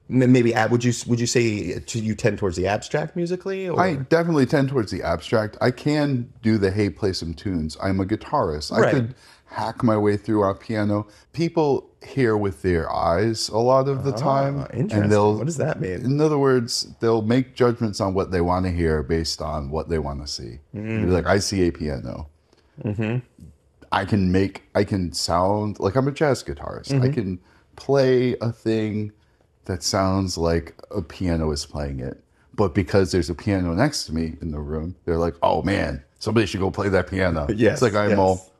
maybe 0.09 0.53
ab- 0.53 0.71
would 0.71 0.85
you 0.85 0.93
would 1.07 1.19
you 1.19 1.27
say 1.27 1.41
you 1.91 2.15
tend 2.15 2.37
towards 2.37 2.55
the 2.55 2.65
abstract 2.67 3.17
musically? 3.17 3.67
Or? 3.67 3.77
I 3.77 3.95
definitely 3.95 4.45
tend 4.45 4.69
towards 4.69 4.89
the 4.89 5.03
abstract. 5.03 5.57
I 5.59 5.71
can 5.71 6.31
do 6.41 6.57
the 6.57 6.71
hey, 6.71 6.89
play 6.89 7.11
some 7.11 7.33
tunes. 7.33 7.75
I'm 7.83 7.99
a 7.99 8.05
guitarist. 8.05 8.71
I 8.71 8.79
Right. 8.79 8.93
could 8.93 9.15
hack 9.49 9.83
my 9.83 9.97
way 9.97 10.17
through 10.17 10.41
our 10.41 10.53
piano. 10.53 11.07
People 11.33 11.89
hear 12.05 12.37
with 12.37 12.61
their 12.61 12.91
eyes 12.91 13.49
a 13.49 13.57
lot 13.57 13.87
of 13.87 14.03
the 14.03 14.11
time, 14.11 14.59
Ah, 14.59 14.67
interesting. 14.73 15.03
and 15.03 15.11
they'll. 15.11 15.37
What 15.37 15.45
does 15.47 15.57
that 15.57 15.79
mean? 15.81 16.05
In 16.05 16.21
other 16.21 16.37
words, 16.37 16.93
they'll 16.99 17.21
make 17.21 17.55
judgments 17.55 17.99
on 17.99 18.13
what 18.13 18.31
they 18.31 18.41
want 18.41 18.65
to 18.65 18.71
hear 18.71 19.03
based 19.03 19.41
on 19.41 19.69
what 19.69 19.89
they 19.89 19.99
want 19.99 20.21
to 20.21 20.27
see. 20.27 20.59
Mm. 20.75 21.09
Like, 21.09 21.25
I 21.25 21.39
see 21.39 21.67
a 21.67 21.71
piano. 21.71 22.29
I 23.91 24.03
can 24.05 24.31
make, 24.31 24.63
I 24.75 24.83
can 24.83 25.13
sound 25.13 25.79
like 25.79 25.95
I'm 25.95 26.07
a 26.07 26.11
jazz 26.11 26.43
guitarist. 26.43 26.89
Mm-hmm. 26.89 27.03
I 27.03 27.09
can 27.09 27.39
play 27.77 28.35
a 28.41 28.51
thing 28.51 29.11
that 29.65 29.81
sounds 29.81 30.37
like 30.37 30.75
a 30.91 31.01
piano 31.01 31.51
is 31.51 31.65
playing 31.65 31.99
it. 32.01 32.21
But 32.53 32.73
because 32.75 33.11
there's 33.11 33.29
a 33.29 33.35
piano 33.35 33.73
next 33.73 34.05
to 34.05 34.13
me 34.13 34.35
in 34.41 34.51
the 34.51 34.59
room, 34.59 34.95
they're 35.05 35.17
like, 35.17 35.35
oh 35.41 35.61
man, 35.61 36.03
somebody 36.19 36.45
should 36.47 36.59
go 36.59 36.69
play 36.71 36.89
that 36.89 37.07
piano. 37.07 37.47
Yes, 37.55 37.73
It's 37.73 37.81
like 37.81 37.93
I'm 37.95 38.09
yes. 38.11 38.19
all, 38.19 38.53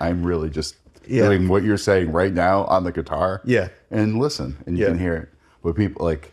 I'm 0.00 0.24
really 0.24 0.50
just 0.50 0.76
Yeah. 1.06 1.24
doing 1.24 1.48
what 1.48 1.62
you're 1.62 1.76
saying 1.78 2.12
right 2.12 2.32
now 2.32 2.64
on 2.64 2.84
the 2.84 2.92
guitar. 2.92 3.40
Yeah. 3.44 3.68
And 3.90 4.18
listen, 4.18 4.56
and 4.66 4.76
you 4.76 4.84
Yeah. 4.84 4.90
can 4.90 4.98
hear 4.98 5.14
it. 5.14 5.28
But 5.62 5.76
people 5.76 6.04
like, 6.04 6.32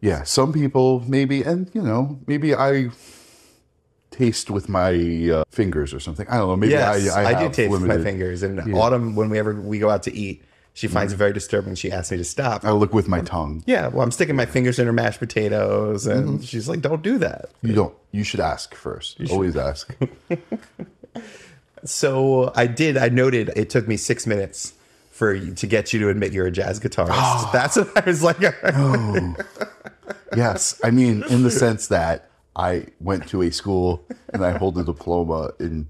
yeah, 0.00 0.22
some 0.22 0.52
people 0.52 1.02
maybe, 1.06 1.42
and 1.42 1.70
you 1.72 1.82
know, 1.82 2.18
maybe 2.26 2.54
I 2.54 2.90
taste 4.10 4.50
with 4.50 4.68
my 4.68 4.92
uh, 5.32 5.44
fingers 5.50 5.94
or 5.94 6.00
something. 6.00 6.26
I 6.28 6.38
don't 6.38 6.48
know. 6.48 6.56
Maybe 6.56 6.72
Yes, 6.72 7.10
I, 7.10 7.22
I, 7.22 7.38
I, 7.38 7.42
do 7.46 7.52
taste 7.52 7.70
with 7.70 7.82
my 7.82 7.98
fingers. 7.98 8.42
And 8.42 8.74
Autumn, 8.74 9.14
whenever 9.14 9.54
we 9.54 9.78
go 9.78 9.90
out 9.90 10.02
to 10.04 10.14
eat, 10.14 10.42
she 10.74 10.86
finds 10.86 11.12
it 11.12 11.16
very 11.16 11.32
disturbing. 11.32 11.74
She 11.74 11.90
asks 11.90 12.10
me 12.12 12.18
to 12.18 12.24
stop. 12.24 12.64
I 12.64 12.70
look 12.70 12.94
with 12.94 13.08
my 13.08 13.20
tongue. 13.20 13.64
Yeah, 13.66 13.88
well, 13.88 14.02
I'm 14.02 14.12
sticking 14.12 14.36
my 14.36 14.46
fingers 14.46 14.78
in 14.78 14.86
her 14.86 14.92
mashed 14.92 15.18
potatoes, 15.18 16.06
and 16.06 16.44
she's 16.44 16.68
like, 16.68 16.80
"Don't 16.80 17.02
do 17.02 17.18
that." 17.18 17.46
You 17.62 17.74
don't. 17.74 17.94
You 18.12 18.22
should 18.22 18.38
ask 18.40 18.74
first. 18.76 19.20
Always 19.30 19.56
ask. 19.56 19.92
So 21.84 22.52
I 22.54 22.66
did. 22.66 22.96
I 22.96 23.08
noted 23.08 23.50
it 23.56 23.70
took 23.70 23.86
me 23.88 23.96
six 23.96 24.26
minutes 24.26 24.74
for 25.10 25.34
you 25.34 25.54
to 25.54 25.66
get 25.66 25.92
you 25.92 25.98
to 26.00 26.08
admit 26.10 26.32
you're 26.32 26.46
a 26.46 26.50
jazz 26.50 26.78
guitarist. 26.80 27.52
That's 27.52 27.76
what 27.76 27.96
I 27.96 28.06
was 28.08 28.22
like. 28.22 28.38
oh. 28.64 29.34
yes, 30.36 30.80
I 30.84 30.90
mean 30.90 31.22
in 31.28 31.42
the 31.42 31.50
sense 31.50 31.88
that 31.88 32.28
I 32.56 32.86
went 33.00 33.28
to 33.28 33.42
a 33.42 33.50
school 33.50 34.04
and 34.32 34.44
I 34.44 34.56
hold 34.56 34.78
a 34.78 34.84
diploma 34.84 35.52
in 35.58 35.88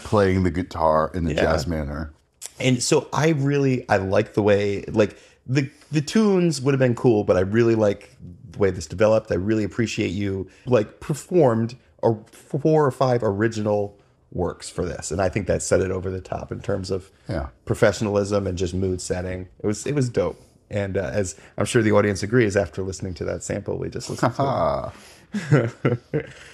playing 0.00 0.42
the 0.44 0.50
guitar 0.50 1.10
in 1.14 1.24
the 1.24 1.34
Yeah. 1.34 1.42
jazz 1.42 1.66
manner. 1.66 2.12
and 2.60 2.82
so 2.82 3.08
I 3.12 3.30
really 3.30 3.88
I 3.88 3.96
like 3.98 4.34
the 4.34 4.42
way 4.42 4.82
like 4.88 5.16
the 5.46 5.70
the 5.90 6.00
tunes 6.00 6.60
would 6.60 6.74
have 6.74 6.78
been 6.80 6.94
cool, 6.94 7.24
but 7.24 7.36
I 7.36 7.40
really 7.40 7.74
like 7.74 8.10
the 8.50 8.58
way 8.58 8.70
this 8.70 8.86
developed. 8.86 9.30
I 9.32 9.36
really 9.36 9.64
appreciate 9.64 10.10
you 10.10 10.48
like 10.66 11.00
performed 11.00 11.76
or 12.02 12.22
four 12.30 12.84
or 12.86 12.90
five 12.90 13.22
original 13.22 13.97
works 14.32 14.68
for 14.68 14.84
this, 14.84 15.10
and 15.10 15.20
I 15.22 15.28
think 15.28 15.46
that 15.46 15.62
set 15.62 15.80
it 15.80 15.90
over 15.90 16.10
the 16.10 16.20
top 16.20 16.52
in 16.52 16.60
terms 16.60 16.90
of 16.90 17.10
Yeah. 17.28 17.48
professionalism 17.64 18.46
and 18.46 18.58
just 18.58 18.74
mood 18.74 19.00
setting. 19.00 19.48
It 19.62 19.66
was 19.66 19.86
it 19.86 19.94
was 19.94 20.08
dope, 20.08 20.40
and 20.70 20.96
uh, 20.98 21.10
as 21.12 21.34
I'm 21.56 21.64
sure 21.64 21.82
the 21.82 21.92
audience 21.92 22.22
agrees 22.22 22.56
after 22.56 22.82
listening 22.82 23.14
to 23.14 23.24
that 23.24 23.42
sample 23.42 23.78
we 23.78 23.88
just 23.88 24.10
listened 24.10 24.34
to. 24.36 24.92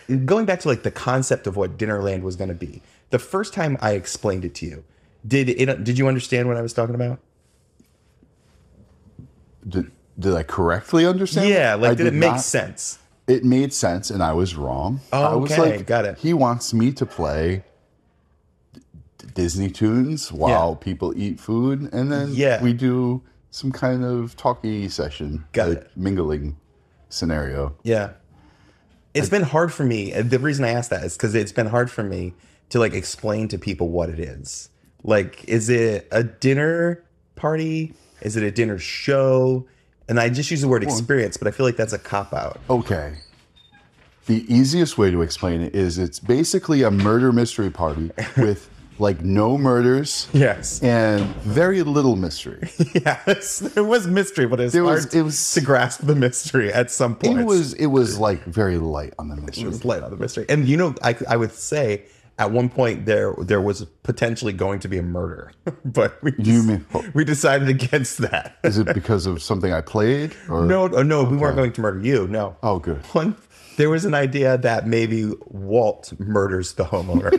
Going 0.25 0.45
back 0.47 0.61
to 0.61 0.69
like 0.69 0.83
the 0.83 0.91
concept 0.91 1.47
of 1.47 1.57
what 1.57 1.77
Dinnerland 1.79 2.23
was 2.23 2.37
going 2.37 2.49
to 2.49 2.55
be. 2.55 2.83
The 3.11 3.19
first 3.19 3.55
time 3.55 3.77
I 3.81 3.93
explained 3.93 4.45
it 4.45 4.55
to 4.57 4.67
you, 4.67 4.85
did 5.27 5.49
it? 5.49 5.85
Did 5.85 5.99
you 5.99 6.09
understand 6.09 6.49
what 6.49 6.57
I 6.57 6.63
was 6.63 6.73
talking 6.73 6.95
about? 6.95 7.19
did, 9.67 9.91
did 10.19 10.35
I 10.35 10.43
correctly 10.43 11.07
understand? 11.07 11.49
Yeah, 11.49 11.75
like 11.75 11.93
I 11.93 11.95
did, 11.95 12.07
it 12.09 12.15
make 12.15 12.33
not. 12.33 12.41
sense? 12.41 12.99
It 13.27 13.45
made 13.45 13.73
sense, 13.73 14.11
and 14.11 14.23
I 14.23 14.33
was 14.35 14.55
wrong. 14.55 15.01
Oh, 15.13 15.23
I 15.23 15.35
was 15.35 15.53
okay, 15.53 15.77
like, 15.79 15.87
got 15.87 16.05
it. 16.05 16.19
He 16.19 16.35
wants 16.35 16.75
me 16.75 16.93
to 16.93 17.07
play 17.07 17.65
D- 18.75 18.81
Disney 19.35 19.71
tunes 19.71 20.31
while 20.31 20.71
Yeah. 20.79 20.85
people 20.85 21.15
eat 21.17 21.41
food, 21.41 21.89
and 21.93 22.13
then 22.13 22.31
Yeah. 22.35 22.63
we 22.63 22.73
do 22.75 23.23
some 23.51 23.73
kind 23.73 24.05
of 24.05 24.37
talky 24.37 24.89
session, 24.89 25.45
Got 25.53 25.69
like 25.71 25.79
it. 25.79 25.91
mingling 25.97 26.57
scenario. 27.09 27.75
Yeah. 27.83 28.11
It's 29.15 29.29
been 29.29 29.45
hard 29.45 29.73
for 29.73 29.85
me. 29.85 30.11
The 30.21 30.39
reason 30.41 30.65
I 30.65 30.71
asked 30.71 30.91
that 30.91 31.05
is 31.05 31.17
because 31.17 31.35
it's 31.35 31.53
been 31.53 31.69
hard 31.69 31.91
for 31.91 32.03
me 32.03 32.35
to 32.71 32.79
like 32.81 32.93
explain 32.95 33.47
to 33.49 33.59
people 33.59 33.89
what 33.89 34.11
it 34.11 34.19
is. 34.19 34.69
Like, 35.05 35.45
is 35.49 35.69
it 35.71 36.09
a 36.11 36.25
dinner 36.25 37.05
party? 37.37 37.95
Is 38.23 38.37
it 38.37 38.43
a 38.43 38.51
dinner 38.51 38.79
show? 38.79 39.67
And 40.09 40.21
I 40.21 40.29
just 40.29 40.51
use 40.51 40.61
the 40.61 40.69
word 40.69 40.83
experience, 40.83 41.37
but 41.37 41.49
I 41.49 41.51
feel 41.51 41.65
like 41.67 41.77
that's 41.77 41.93
a 41.95 41.99
cop 41.99 42.33
out. 42.35 42.61
Okay. 42.69 43.15
The 44.27 44.45
easiest 44.53 44.97
way 44.99 45.11
to 45.11 45.23
explain 45.23 45.61
it 45.61 45.75
is 45.75 45.99
it's 45.99 46.19
basically 46.19 46.83
a 46.83 46.91
murder 46.91 47.33
mystery 47.33 47.71
party 47.71 48.11
with 48.37 48.69
like 48.99 49.23
no 49.23 49.59
murders 49.59 50.29
Yes. 50.33 50.83
and 50.83 51.25
very 51.37 51.83
little 51.83 52.17
mystery. 52.17 52.71
yes. 52.95 53.61
It 53.77 53.81
was 53.85 54.07
mystery, 54.07 54.47
but 54.47 54.61
it's 54.61 54.73
There 54.73 54.85
hard 54.85 54.97
was- 55.05 55.15
it 55.15 55.23
was- 55.23 55.53
to 55.55 55.61
grasp 55.61 56.01
the 56.03 56.15
mystery 56.15 56.73
at 56.73 56.91
some 56.91 57.17
point. 57.17 57.41
It 57.41 57.45
was 57.45 57.73
it 57.75 57.87
was 57.87 58.19
like 58.19 58.45
very 58.45 58.79
light 58.79 59.13
on 59.19 59.29
the 59.29 59.37
mystery. 59.37 59.65
It 59.65 59.69
was 59.69 59.85
light 59.85 60.03
on 60.03 60.11
the 60.11 60.17
mystery. 60.17 60.47
And 60.49 60.67
you 60.69 60.77
know, 60.77 60.95
I, 61.03 61.17
I 61.29 61.37
would 61.37 61.53
say 61.53 62.03
at 62.39 62.51
one 62.51 62.69
point 62.69 63.07
there 63.07 63.33
there 63.39 63.61
was 63.61 63.85
potentially 64.03 64.53
going 64.53 64.81
to 64.81 64.89
be 64.89 64.99
a 64.99 65.03
murder, 65.03 65.53
but 65.85 66.23
we 66.23 66.33
You 66.39 66.63
mean- 66.63 66.87
we 67.15 67.25
decided 67.25 67.69
against 67.69 68.19
that. 68.19 68.57
Is 68.65 68.79
it 68.79 68.93
because 68.93 69.27
of 69.27 69.43
something 69.43 69.73
I 69.73 69.81
played 69.81 70.35
or 70.49 70.65
No, 70.65 70.87
no, 70.89 71.03
no, 71.03 71.25
we 71.25 71.37
weren't 71.37 71.57
going 71.57 71.73
to 71.73 71.81
murder 71.81 72.01
you. 72.01 72.27
No. 72.29 72.57
Oh, 72.63 72.79
good. 72.79 72.99
One, 73.13 73.37
there 73.77 73.91
was 73.91 74.05
an 74.05 74.15
idea 74.15 74.57
that 74.59 74.87
maybe 74.87 75.33
Walt 75.47 76.13
murders 76.21 76.75
the 76.75 76.85
homeowner 76.85 77.33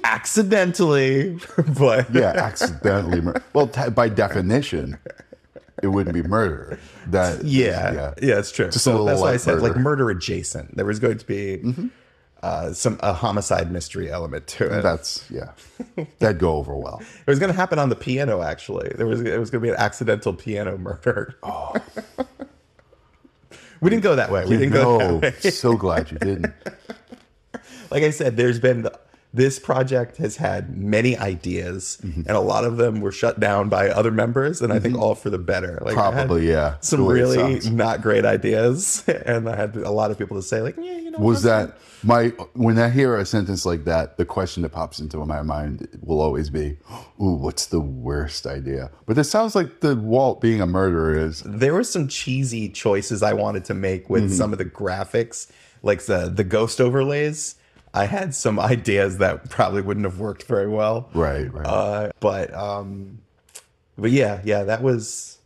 accidentally, 0.04 1.38
but 1.78 2.12
Yeah, 2.14 2.32
accidentally. 2.36 3.20
Mur- 3.20 3.42
well, 3.52 3.66
t- 3.66 3.90
by 3.90 4.08
definition, 4.08 4.98
it 5.82 5.88
wouldn't 5.88 6.14
be 6.14 6.22
murder. 6.22 6.78
That 7.08 7.44
yeah, 7.44 8.14
yeah, 8.22 8.38
it's 8.38 8.52
true. 8.52 8.66
Just 8.70 8.84
so 8.84 9.04
that's 9.04 9.20
why 9.20 9.32
I 9.32 9.36
said 9.36 9.60
like 9.60 9.72
murder. 9.72 9.80
murder 9.80 10.10
adjacent. 10.10 10.76
There 10.76 10.84
was 10.86 10.98
going 10.98 11.18
to 11.18 11.26
be 11.26 11.58
Mm-hmm. 11.58 11.86
Uh, 12.42 12.72
some 12.72 12.98
a 13.02 13.12
homicide 13.12 13.70
mystery 13.70 14.10
element 14.10 14.46
to 14.48 14.78
it. 14.78 14.82
That's 14.82 15.24
yeah. 15.30 15.52
That'd 16.18 16.38
go 16.38 16.56
over 16.56 16.76
well. 16.76 17.00
It 17.00 17.30
was 17.30 17.38
going 17.38 17.52
to 17.52 17.56
happen 17.56 17.78
on 17.78 17.88
the 17.88 17.96
piano. 17.96 18.42
Actually, 18.42 18.92
there 18.96 19.06
was 19.06 19.20
it 19.20 19.38
was 19.38 19.50
going 19.50 19.62
to 19.62 19.66
be 19.66 19.70
an 19.70 19.78
accidental 19.78 20.32
piano 20.34 20.76
murder. 20.76 21.36
Oh. 21.42 21.74
we 23.80 23.90
didn't 23.90 24.02
go 24.02 24.16
that 24.16 24.32
way. 24.32 24.44
We 24.44 24.56
didn't 24.56 24.72
go 24.72 25.20
that 25.20 25.44
way. 25.44 25.50
so 25.50 25.76
glad 25.76 26.10
you 26.10 26.18
didn't. 26.18 26.52
like 27.90 28.02
I 28.02 28.10
said, 28.10 28.36
there's 28.36 28.58
been 28.58 28.88
this 29.34 29.58
project 29.58 30.18
has 30.18 30.36
had 30.36 30.76
many 30.76 31.16
ideas, 31.16 31.98
Mm-hmm. 32.02 32.20
and 32.26 32.30
a 32.36 32.40
lot 32.40 32.64
of 32.64 32.76
them 32.76 33.00
were 33.00 33.12
shut 33.12 33.40
down 33.40 33.68
by 33.68 33.88
other 33.88 34.10
members, 34.10 34.60
and 34.60 34.72
I 34.72 34.78
think 34.78 34.96
all 34.98 35.14
for 35.14 35.30
the 35.30 35.38
better. 35.38 35.78
Like 35.82 35.94
Probably, 35.94 36.48
yeah. 36.48 36.76
some 36.80 37.00
the 37.00 37.06
way 37.06 37.14
it 37.18 37.22
really 37.22 37.70
not 37.70 38.02
great 38.02 38.24
ideas, 38.24 39.02
and 39.26 39.48
I 39.48 39.56
had 39.56 39.76
a 39.76 39.90
lot 39.90 40.10
of 40.10 40.18
people 40.18 40.36
to 40.36 40.42
say 40.42 40.60
like, 40.60 40.76
yeah, 40.76 40.96
you 40.98 41.10
know, 41.10 41.18
Was 41.18 41.42
that 41.44 41.78
my 42.04 42.28
when 42.54 42.78
I 42.78 42.88
hear 42.90 43.16
a 43.16 43.24
sentence 43.24 43.64
like 43.64 43.84
that, 43.84 44.16
the 44.16 44.24
question 44.24 44.62
that 44.64 44.70
pops 44.70 44.98
into 45.00 45.16
my 45.24 45.40
mind 45.42 45.88
will 46.02 46.20
always 46.20 46.50
be, 46.50 46.76
"Ooh, 47.22 47.34
what's 47.44 47.66
the 47.66 47.80
worst 47.80 48.44
idea?" 48.46 48.90
But 49.06 49.14
this 49.16 49.30
sounds 49.30 49.54
like 49.54 49.80
the 49.80 49.94
Walt 49.96 50.40
being 50.40 50.60
a 50.60 50.66
murderer 50.66 51.16
is 51.16 51.42
there 51.46 51.72
were 51.74 51.84
some 51.84 52.08
cheesy 52.08 52.68
choices 52.68 53.22
I 53.22 53.32
wanted 53.34 53.64
to 53.66 53.74
make 53.74 54.10
with 54.10 54.24
Mm-hmm. 54.24 54.32
some 54.34 54.52
of 54.52 54.58
the 54.58 54.64
graphics, 54.64 55.48
like 55.82 56.02
the 56.06 56.28
the 56.28 56.44
ghost 56.44 56.80
overlays. 56.80 57.54
I 57.94 58.06
had 58.06 58.34
some 58.34 58.58
ideas 58.60 59.18
that 59.18 59.50
probably 59.50 59.82
wouldn't 59.82 60.06
have 60.06 60.18
worked 60.18 60.44
very 60.44 60.68
well. 60.68 61.10
right, 61.14 61.52
right. 61.52 61.66
Uh, 61.66 62.10
but 62.20 62.52
um, 62.54 63.20
but 63.98 64.10
yeah, 64.10 64.40
yeah, 64.44 64.64
that 64.64 64.82
was 64.82 65.38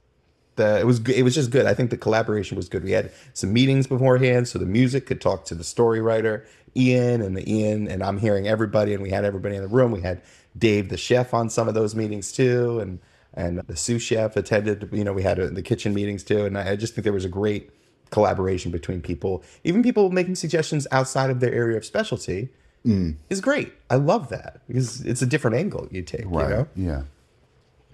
the 0.57 0.80
it 0.80 0.86
was 0.86 1.01
it 1.09 1.22
was 1.22 1.34
just 1.34 1.51
good. 1.51 1.66
I 1.66 1.74
think 1.74 1.90
the 1.90 1.97
collaboration 1.97 2.57
was 2.57 2.68
good. 2.68 2.84
We 2.84 2.92
had 2.92 3.12
some 3.34 3.53
meetings 3.53 3.86
beforehand, 3.86 4.49
so 4.49 4.59
the 4.59 4.66
music 4.66 5.07
could 5.07 5.20
talk 5.20 5.44
to 5.47 5.55
the 5.55 5.64
story 5.64 6.01
writer 6.01 6.47
Ian 6.76 7.22
and 7.22 7.36
the 7.36 7.51
Ian, 7.51 7.88
and 7.88 8.03
I'm 8.03 8.18
hearing 8.18 8.47
everybody, 8.47 8.92
and 8.94 9.03
we 9.03 9.11
had 9.11 9.24
everybody 9.24 9.57
in 9.57 9.62
the 9.62 9.68
room. 9.68 9.90
We 9.90 10.03
had 10.03 10.22
Dave 10.57 10.88
the 10.88 10.97
chef 10.97 11.34
on 11.34 11.51
some 11.51 11.68
of 11.68 11.74
those 11.74 11.94
meetings 11.94 12.32
too, 12.32 12.80
and 12.80 13.01
and 13.34 13.59
the 13.66 13.76
sous 13.76 14.03
chef 14.03 14.36
attended. 14.36 14.88
You 14.92 15.05
know, 15.05 15.12
we 15.12 15.22
had 15.22 15.40
uh, 15.40 15.49
the 15.49 15.62
kitchen 15.62 15.94
meetings 15.94 16.22
too, 16.22 16.44
and 16.44 16.57
I 16.59 16.72
I 16.72 16.76
just 16.76 16.94
think 16.94 17.05
there 17.05 17.12
was 17.12 17.24
a 17.24 17.30
great 17.30 17.70
collaboration 18.11 18.71
between 18.71 19.01
people, 19.01 19.43
even 19.65 19.83
people 19.83 20.11
making 20.11 20.35
suggestions 20.37 20.87
outside 20.91 21.31
of 21.31 21.41
their 21.41 21.53
area 21.53 21.77
of 21.77 21.85
specialty. 21.85 22.49
Mm. 22.85 23.17
Is 23.31 23.41
great. 23.41 23.73
I 23.91 23.97
love 23.97 24.29
that 24.29 24.61
because 24.69 25.05
it's 25.05 25.21
a 25.21 25.27
different 25.27 25.57
angle 25.57 25.89
you 25.91 26.03
take. 26.03 26.25
right. 26.27 26.49
You 26.49 26.55
know? 26.55 26.69
Yeah. 26.77 27.03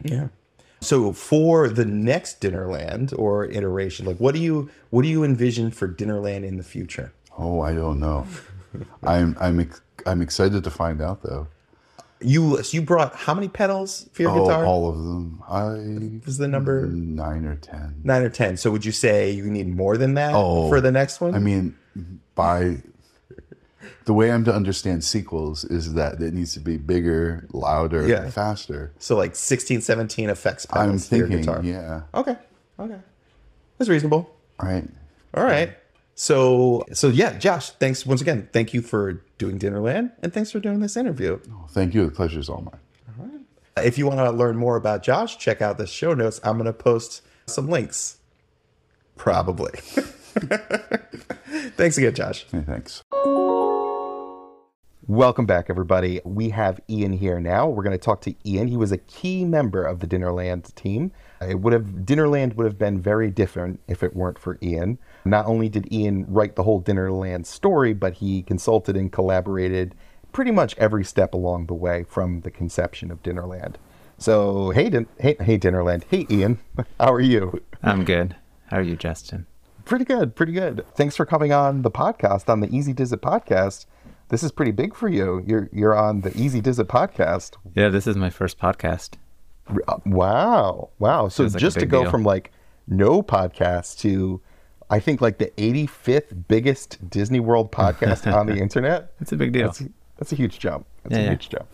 Yeah. 0.04 0.28
So 0.80 1.12
for 1.12 1.68
the 1.68 1.84
next 1.84 2.40
Dinnerland 2.40 3.16
or 3.16 3.46
iteration, 3.46 4.04
like 4.04 4.18
what 4.18 4.34
do 4.34 4.40
you 4.40 4.68
what 4.90 5.02
do 5.02 5.08
you 5.08 5.24
envision 5.24 5.70
for 5.70 5.88
Dinnerland 5.88 6.44
in 6.44 6.56
the 6.56 6.62
future? 6.62 7.12
Oh, 7.38 7.60
I 7.60 7.72
don't 7.72 8.00
know. 8.00 8.26
I'm 9.02 9.36
I'm 9.40 9.60
ex- 9.60 9.80
I'm 10.04 10.20
excited 10.20 10.64
to 10.64 10.70
find 10.70 11.00
out 11.00 11.22
though. 11.22 11.46
You 12.24 12.60
you 12.70 12.82
brought 12.82 13.14
how 13.16 13.34
many 13.34 13.48
pedals 13.48 14.08
for 14.12 14.22
your 14.22 14.30
Oh, 14.32 14.44
guitar? 14.44 14.64
all 14.64 14.88
of 14.88 14.96
them. 14.96 15.42
I 15.48 15.74
is 16.28 16.38
the 16.38 16.48
number 16.48 16.86
nine 16.86 17.44
or 17.44 17.56
ten. 17.56 17.96
nine 18.04 18.22
or 18.22 18.28
ten? 18.30 18.56
So 18.56 18.70
would 18.70 18.84
you 18.84 18.92
say 18.92 19.30
you 19.30 19.44
need 19.50 19.68
more 19.74 19.96
than 19.96 20.14
that 20.14 20.32
Oh, 20.34 20.68
for 20.68 20.80
the 20.80 20.92
next 20.92 21.20
one? 21.20 21.34
I 21.34 21.38
mean, 21.38 21.76
by 22.34 22.78
the 24.04 24.12
way 24.12 24.30
I'm 24.32 24.44
to 24.44 24.54
understand 24.54 25.04
sequels 25.04 25.64
is 25.64 25.94
that 25.94 26.20
it 26.20 26.34
needs 26.34 26.54
to 26.54 26.60
be 26.60 26.76
bigger, 26.76 27.46
louder, 27.52 28.06
Yeah. 28.06 28.30
faster. 28.30 28.92
so 28.98 29.16
like 29.16 29.34
16, 29.36 29.80
17 29.80 30.28
effects 30.30 30.66
I'm 30.70 30.86
pedals 30.86 31.08
for 31.08 31.16
your 31.16 31.28
thinking, 31.28 31.44
guitar. 31.46 31.60
yeah, 31.64 32.02
Okay. 32.14 32.36
Okay. 32.80 32.98
That's 33.78 33.88
reasonable. 33.88 34.30
right. 34.60 34.88
All 35.34 35.44
right. 35.44 35.72
So 36.22 36.84
so 36.92 37.08
yeah, 37.08 37.36
Josh, 37.36 37.70
thanks 37.70 38.06
once 38.06 38.20
again. 38.20 38.48
Thank 38.52 38.72
you 38.72 38.80
for 38.80 39.24
doing 39.38 39.58
Dinnerland 39.58 40.12
and 40.22 40.32
thanks 40.32 40.52
for 40.52 40.60
doing 40.60 40.78
this 40.78 40.96
interview. 40.96 41.40
Oh, 41.50 41.66
thank 41.70 41.94
you. 41.94 42.04
The 42.06 42.12
pleasure 42.12 42.38
is 42.38 42.48
all 42.48 42.60
mine. 42.60 42.80
All 43.18 43.26
right. 43.26 43.84
If 43.84 43.98
you 43.98 44.06
want 44.06 44.20
to 44.20 44.30
learn 44.30 44.56
more 44.56 44.76
about 44.76 45.02
Josh, 45.02 45.36
check 45.36 45.60
out 45.60 45.78
the 45.78 45.86
show 45.88 46.14
notes. 46.14 46.38
I'm 46.44 46.58
going 46.58 46.66
to 46.66 46.72
post 46.72 47.22
some 47.46 47.68
links 47.68 48.18
Probably. 49.16 49.72
Thanks 51.76 51.98
again, 51.98 52.14
Josh. 52.14 52.46
Hey, 52.52 52.62
thanks. 52.66 53.02
Welcome 55.08 55.46
back, 55.46 55.66
everybody. 55.68 56.20
We 56.24 56.50
have 56.50 56.80
Ian 56.88 57.12
here 57.12 57.40
now. 57.40 57.68
We're 57.68 57.82
going 57.82 57.98
to 57.98 58.04
talk 58.04 58.20
to 58.22 58.34
Ian. 58.48 58.68
He 58.68 58.76
was 58.76 58.92
a 58.92 58.98
key 58.98 59.44
member 59.44 59.82
of 59.82 59.98
the 59.98 60.06
Dinnerland 60.06 60.72
team. 60.76 61.10
It 61.48 61.60
would 61.60 61.72
have 61.72 61.84
Dinnerland 62.04 62.56
would 62.56 62.66
have 62.66 62.78
been 62.78 63.00
very 63.00 63.30
different 63.30 63.80
if 63.88 64.02
it 64.02 64.14
weren't 64.16 64.38
for 64.38 64.58
Ian. 64.62 64.98
Not 65.24 65.46
only 65.46 65.68
did 65.68 65.92
Ian 65.92 66.24
write 66.28 66.56
the 66.56 66.62
whole 66.62 66.82
Dinnerland 66.82 67.46
story, 67.46 67.92
but 67.92 68.14
he 68.14 68.42
consulted 68.42 68.96
and 68.96 69.12
collaborated 69.12 69.94
pretty 70.32 70.50
much 70.50 70.76
every 70.78 71.04
step 71.04 71.34
along 71.34 71.66
the 71.66 71.74
way 71.74 72.04
from 72.04 72.40
the 72.40 72.50
conception 72.50 73.10
of 73.10 73.22
Dinnerland. 73.22 73.74
So, 74.18 74.70
hey, 74.70 74.88
Din- 74.88 75.08
hey, 75.18 75.36
hey, 75.40 75.58
Dinnerland. 75.58 76.04
Hey, 76.08 76.26
Ian. 76.30 76.58
How 77.00 77.12
are 77.12 77.20
you? 77.20 77.62
I'm 77.82 78.04
good. 78.04 78.36
How 78.66 78.78
are 78.78 78.82
you, 78.82 78.96
Justin? 78.96 79.46
Pretty 79.84 80.04
good, 80.04 80.36
pretty 80.36 80.52
good. 80.52 80.84
Thanks 80.94 81.16
for 81.16 81.26
coming 81.26 81.52
on 81.52 81.82
the 81.82 81.90
podcast 81.90 82.48
on 82.48 82.60
the 82.60 82.74
Easy 82.74 82.92
Diz 82.92 83.12
It 83.12 83.20
podcast. 83.20 83.86
This 84.28 84.42
is 84.42 84.52
pretty 84.52 84.70
big 84.70 84.94
for 84.94 85.08
you. 85.08 85.44
You're 85.46 85.68
you're 85.72 85.94
on 85.96 86.20
the 86.20 86.34
Easy 86.40 86.60
Diz 86.60 86.78
It 86.78 86.88
podcast. 86.88 87.56
Yeah, 87.74 87.88
this 87.88 88.06
is 88.06 88.16
my 88.16 88.30
first 88.30 88.58
podcast. 88.58 89.16
Uh, 89.88 89.98
Wow, 90.06 90.90
wow. 90.98 91.28
So 91.28 91.44
like 91.44 91.56
just 91.56 91.78
to 91.80 91.86
go 91.86 92.02
deal. 92.02 92.10
from 92.10 92.22
like 92.24 92.52
no 92.86 93.22
podcast 93.22 93.98
to, 94.00 94.40
I 94.90 94.98
think 95.00 95.20
like 95.20 95.38
the 95.38 95.52
85th 95.56 96.46
biggest 96.48 97.08
Disney 97.10 97.40
World 97.40 97.72
podcast 97.72 98.32
on 98.32 98.46
the 98.46 98.56
internet. 98.66 99.12
It's 99.20 99.32
a 99.32 99.36
big 99.36 99.52
deal. 99.52 99.66
That's, 99.68 99.82
that's 100.18 100.32
a 100.32 100.36
huge 100.36 100.58
jump. 100.58 100.86
That's 101.04 101.14
Yeah, 101.14 101.20
a 101.20 101.24
yeah. 101.24 101.30
huge 101.30 101.48
jump. 101.50 101.66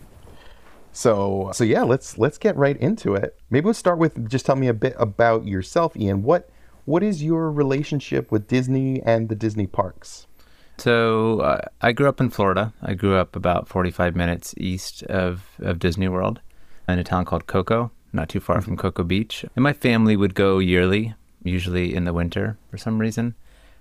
So 0.93 1.51
so 1.53 1.65
yeah, 1.65 1.83
let's 1.83 2.19
let's 2.19 2.39
get 2.39 2.57
right 2.57 2.77
into 2.77 3.15
it. 3.15 3.39
Maybe 3.51 3.65
we'll 3.65 3.75
start 3.75 3.99
with 3.99 4.29
just 4.29 4.47
tell 4.47 4.57
me 4.57 4.69
a 4.69 4.75
bit 4.75 4.95
about 4.99 5.47
yourself, 5.47 5.97
Ian. 5.97 6.23
What 6.23 6.49
what 6.87 7.03
is 7.03 7.23
your 7.23 7.53
relationship 7.53 8.33
with 8.33 8.49
Disney 8.49 9.03
and 9.03 9.29
the 9.29 9.35
Disney 9.35 9.67
parks? 9.67 10.27
So 10.79 11.41
uh, 11.41 11.61
I 11.83 11.93
grew 11.93 12.09
up 12.09 12.21
in 12.21 12.31
Florida. 12.31 12.73
I 12.83 12.95
grew 12.95 13.17
up 13.17 13.35
about 13.37 13.69
45 13.69 14.15
minutes 14.17 14.55
east 14.57 15.03
of, 15.05 15.45
of 15.59 15.81
Disney 15.81 16.07
World 16.09 16.41
in 16.89 16.99
a 16.99 17.05
town 17.05 17.25
called 17.25 17.47
Cocoa, 17.47 17.91
not 18.13 18.29
too 18.29 18.41
far 18.41 18.61
from 18.61 18.77
Cocoa 18.77 19.05
Beach. 19.05 19.45
And 19.55 19.63
my 19.63 19.73
family 19.73 20.17
would 20.17 20.35
go 20.35 20.59
yearly, 20.59 21.15
usually 21.43 21.95
in 21.95 22.05
the 22.05 22.13
winter 22.13 22.57
for 22.71 22.79
some 22.79 22.99
reason. 22.99 23.35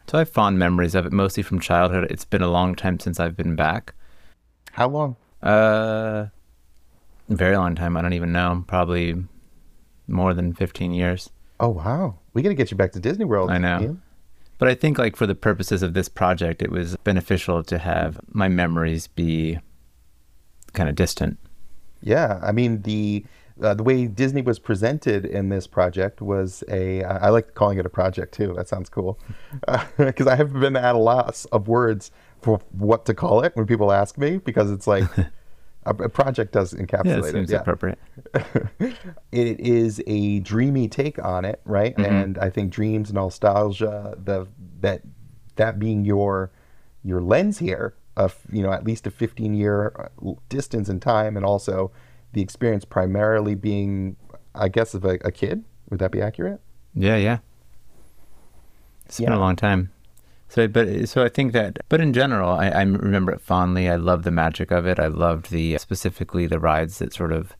So 0.07 0.17
I 0.17 0.21
have 0.21 0.29
fond 0.29 0.57
memories 0.57 0.95
of 0.95 1.05
it, 1.05 1.11
mostly 1.11 1.43
from 1.43 1.59
childhood. 1.59 2.07
It's 2.09 2.25
been 2.25 2.41
a 2.41 2.49
long 2.49 2.75
time 2.75 2.99
since 2.99 3.19
I've 3.19 3.35
been 3.35 3.55
back. 3.55 3.93
How 4.71 4.87
long? 4.87 5.15
Uh, 5.41 6.27
very 7.29 7.57
long 7.57 7.75
time. 7.75 7.97
I 7.97 8.01
don't 8.01 8.13
even 8.13 8.31
know. 8.31 8.63
Probably 8.67 9.15
more 10.07 10.33
than 10.33 10.53
15 10.53 10.93
years. 10.93 11.29
Oh 11.59 11.69
wow, 11.69 12.15
we 12.33 12.41
got 12.41 12.49
to 12.49 12.55
get 12.55 12.71
you 12.71 12.77
back 12.77 12.91
to 12.93 12.99
Disney 12.99 13.25
World. 13.25 13.49
I 13.49 13.57
know. 13.57 13.81
Ian. 13.81 14.01
But 14.59 14.69
I 14.69 14.75
think 14.75 14.97
like 14.97 15.15
for 15.15 15.27
the 15.27 15.35
purposes 15.35 15.83
of 15.83 15.93
this 15.93 16.09
project, 16.09 16.61
it 16.61 16.71
was 16.71 16.95
beneficial 16.97 17.63
to 17.63 17.77
have 17.77 18.19
my 18.29 18.47
memories 18.47 19.07
be 19.07 19.59
kind 20.73 20.89
of 20.89 20.95
distant. 20.95 21.37
Yeah, 22.01 22.39
I 22.43 22.51
mean 22.51 22.81
the 22.83 23.25
uh, 23.61 23.73
the 23.73 23.83
way 23.83 24.05
Disney 24.07 24.41
was 24.41 24.59
presented 24.59 25.25
in 25.25 25.49
this 25.49 25.67
project 25.67 26.21
was 26.21 26.63
a. 26.69 27.03
I 27.03 27.27
I 27.27 27.29
like 27.29 27.53
calling 27.55 27.79
it 27.79 27.85
a 27.85 27.89
project 27.89 28.33
too. 28.33 28.53
That 28.55 28.67
sounds 28.67 28.89
cool, 28.89 29.19
because 29.97 30.27
I 30.27 30.35
have 30.35 30.53
been 30.53 30.75
at 30.75 30.95
a 30.95 30.99
loss 30.99 31.45
of 31.45 31.67
words 31.67 32.11
for 32.41 32.59
what 32.71 33.05
to 33.05 33.13
call 33.13 33.43
it 33.43 33.55
when 33.55 33.65
people 33.65 33.91
ask 33.91 34.17
me 34.17 34.37
because 34.37 34.71
it's 34.71 34.85
like 34.85 35.05
a, 35.85 36.09
project 36.09 36.51
does 36.53 36.73
Yeah, 36.73 36.81
encapsulate 36.81 37.29
it 37.29 37.31
seems 37.31 37.49
it. 37.49 37.53
Yeah. 37.53 37.59
appropriate. 37.61 37.99
it 39.31 39.59
is 39.59 40.01
a 40.05 40.39
dreamy 40.41 40.87
take 40.87 41.23
on 41.23 41.45
it, 41.45 41.61
right? 41.65 41.95
Mm-hmm. 41.95 42.13
And 42.13 42.37
I 42.37 42.49
think 42.49 42.71
dreams, 42.71 43.11
nostalgia, 43.13 44.17
the 44.23 44.47
that 44.81 45.01
that 45.55 45.79
being 45.79 46.05
your 46.05 46.51
your 47.03 47.21
lens 47.21 47.57
here 47.59 47.95
of 48.17 48.35
you 48.51 48.61
know 48.61 48.73
at 48.73 48.83
least 48.83 49.07
a 49.07 49.11
15 49.11 49.53
year 49.53 49.93
uh, 49.97 50.33
distance 50.49 50.89
in 50.89 50.99
time, 50.99 51.37
and 51.37 51.45
also 51.45 51.91
the 52.33 52.41
experience 52.41 52.83
primarily 52.83 53.55
being, 53.55 54.17
I 54.53 54.67
guess, 54.67 54.93
of 54.93 55.05
a, 55.05 55.17
a 55.23 55.31
kid. 55.31 55.63
Would 55.89 55.99
that 55.99 56.11
be 56.11 56.21
accurate? 56.21 56.59
Yeah, 56.93 57.15
yeah. 57.15 57.37
It's 59.05 59.19
been 59.19 59.31
a 59.31 59.39
long 59.39 59.55
time. 59.55 59.91
So, 60.49 60.67
but 60.67 61.07
so 61.07 61.23
I 61.23 61.29
think 61.29 61.53
that, 61.53 61.79
but 61.89 62.01
in 62.01 62.13
general, 62.13 62.49
I, 62.49 62.69
I 62.69 62.81
remember 62.81 63.31
it 63.31 63.41
fondly. 63.41 63.89
I 63.89 63.95
loved 63.95 64.23
the 64.23 64.31
magic 64.31 64.71
of 64.71 64.85
it. 64.85 64.99
I 64.99 65.07
loved 65.07 65.49
the 65.49 65.77
specifically 65.77 66.47
the 66.47 66.59
rides 66.59 66.99
that 66.99 67.13
sort 67.13 67.31
of 67.31 67.55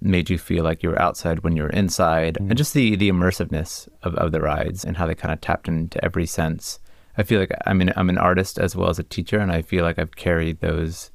made 0.00 0.28
you 0.28 0.38
feel 0.38 0.64
like 0.64 0.82
you 0.82 0.90
were 0.90 1.00
outside 1.00 1.40
when 1.40 1.56
you 1.56 1.62
were 1.62 1.70
inside, 1.70 2.36
and 2.36 2.48
mm-hmm. 2.48 2.56
just 2.56 2.74
the 2.74 2.96
the 2.96 3.10
immersiveness 3.10 3.88
of, 4.02 4.14
of 4.16 4.32
the 4.32 4.40
rides 4.40 4.84
and 4.84 4.96
how 4.96 5.06
they 5.06 5.14
kind 5.14 5.32
of 5.32 5.40
tapped 5.40 5.68
into 5.68 6.02
every 6.04 6.26
sense. 6.26 6.78
I 7.18 7.22
feel 7.22 7.40
like 7.40 7.50
I'm 7.66 7.80
an 7.80 7.92
I'm 7.96 8.10
an 8.10 8.18
artist 8.18 8.58
as 8.58 8.76
well 8.76 8.90
as 8.90 8.98
a 8.98 9.02
teacher, 9.02 9.38
and 9.38 9.50
I 9.50 9.62
feel 9.62 9.84
like 9.84 9.98
I've 9.98 10.16
carried 10.16 10.60
those 10.60 11.10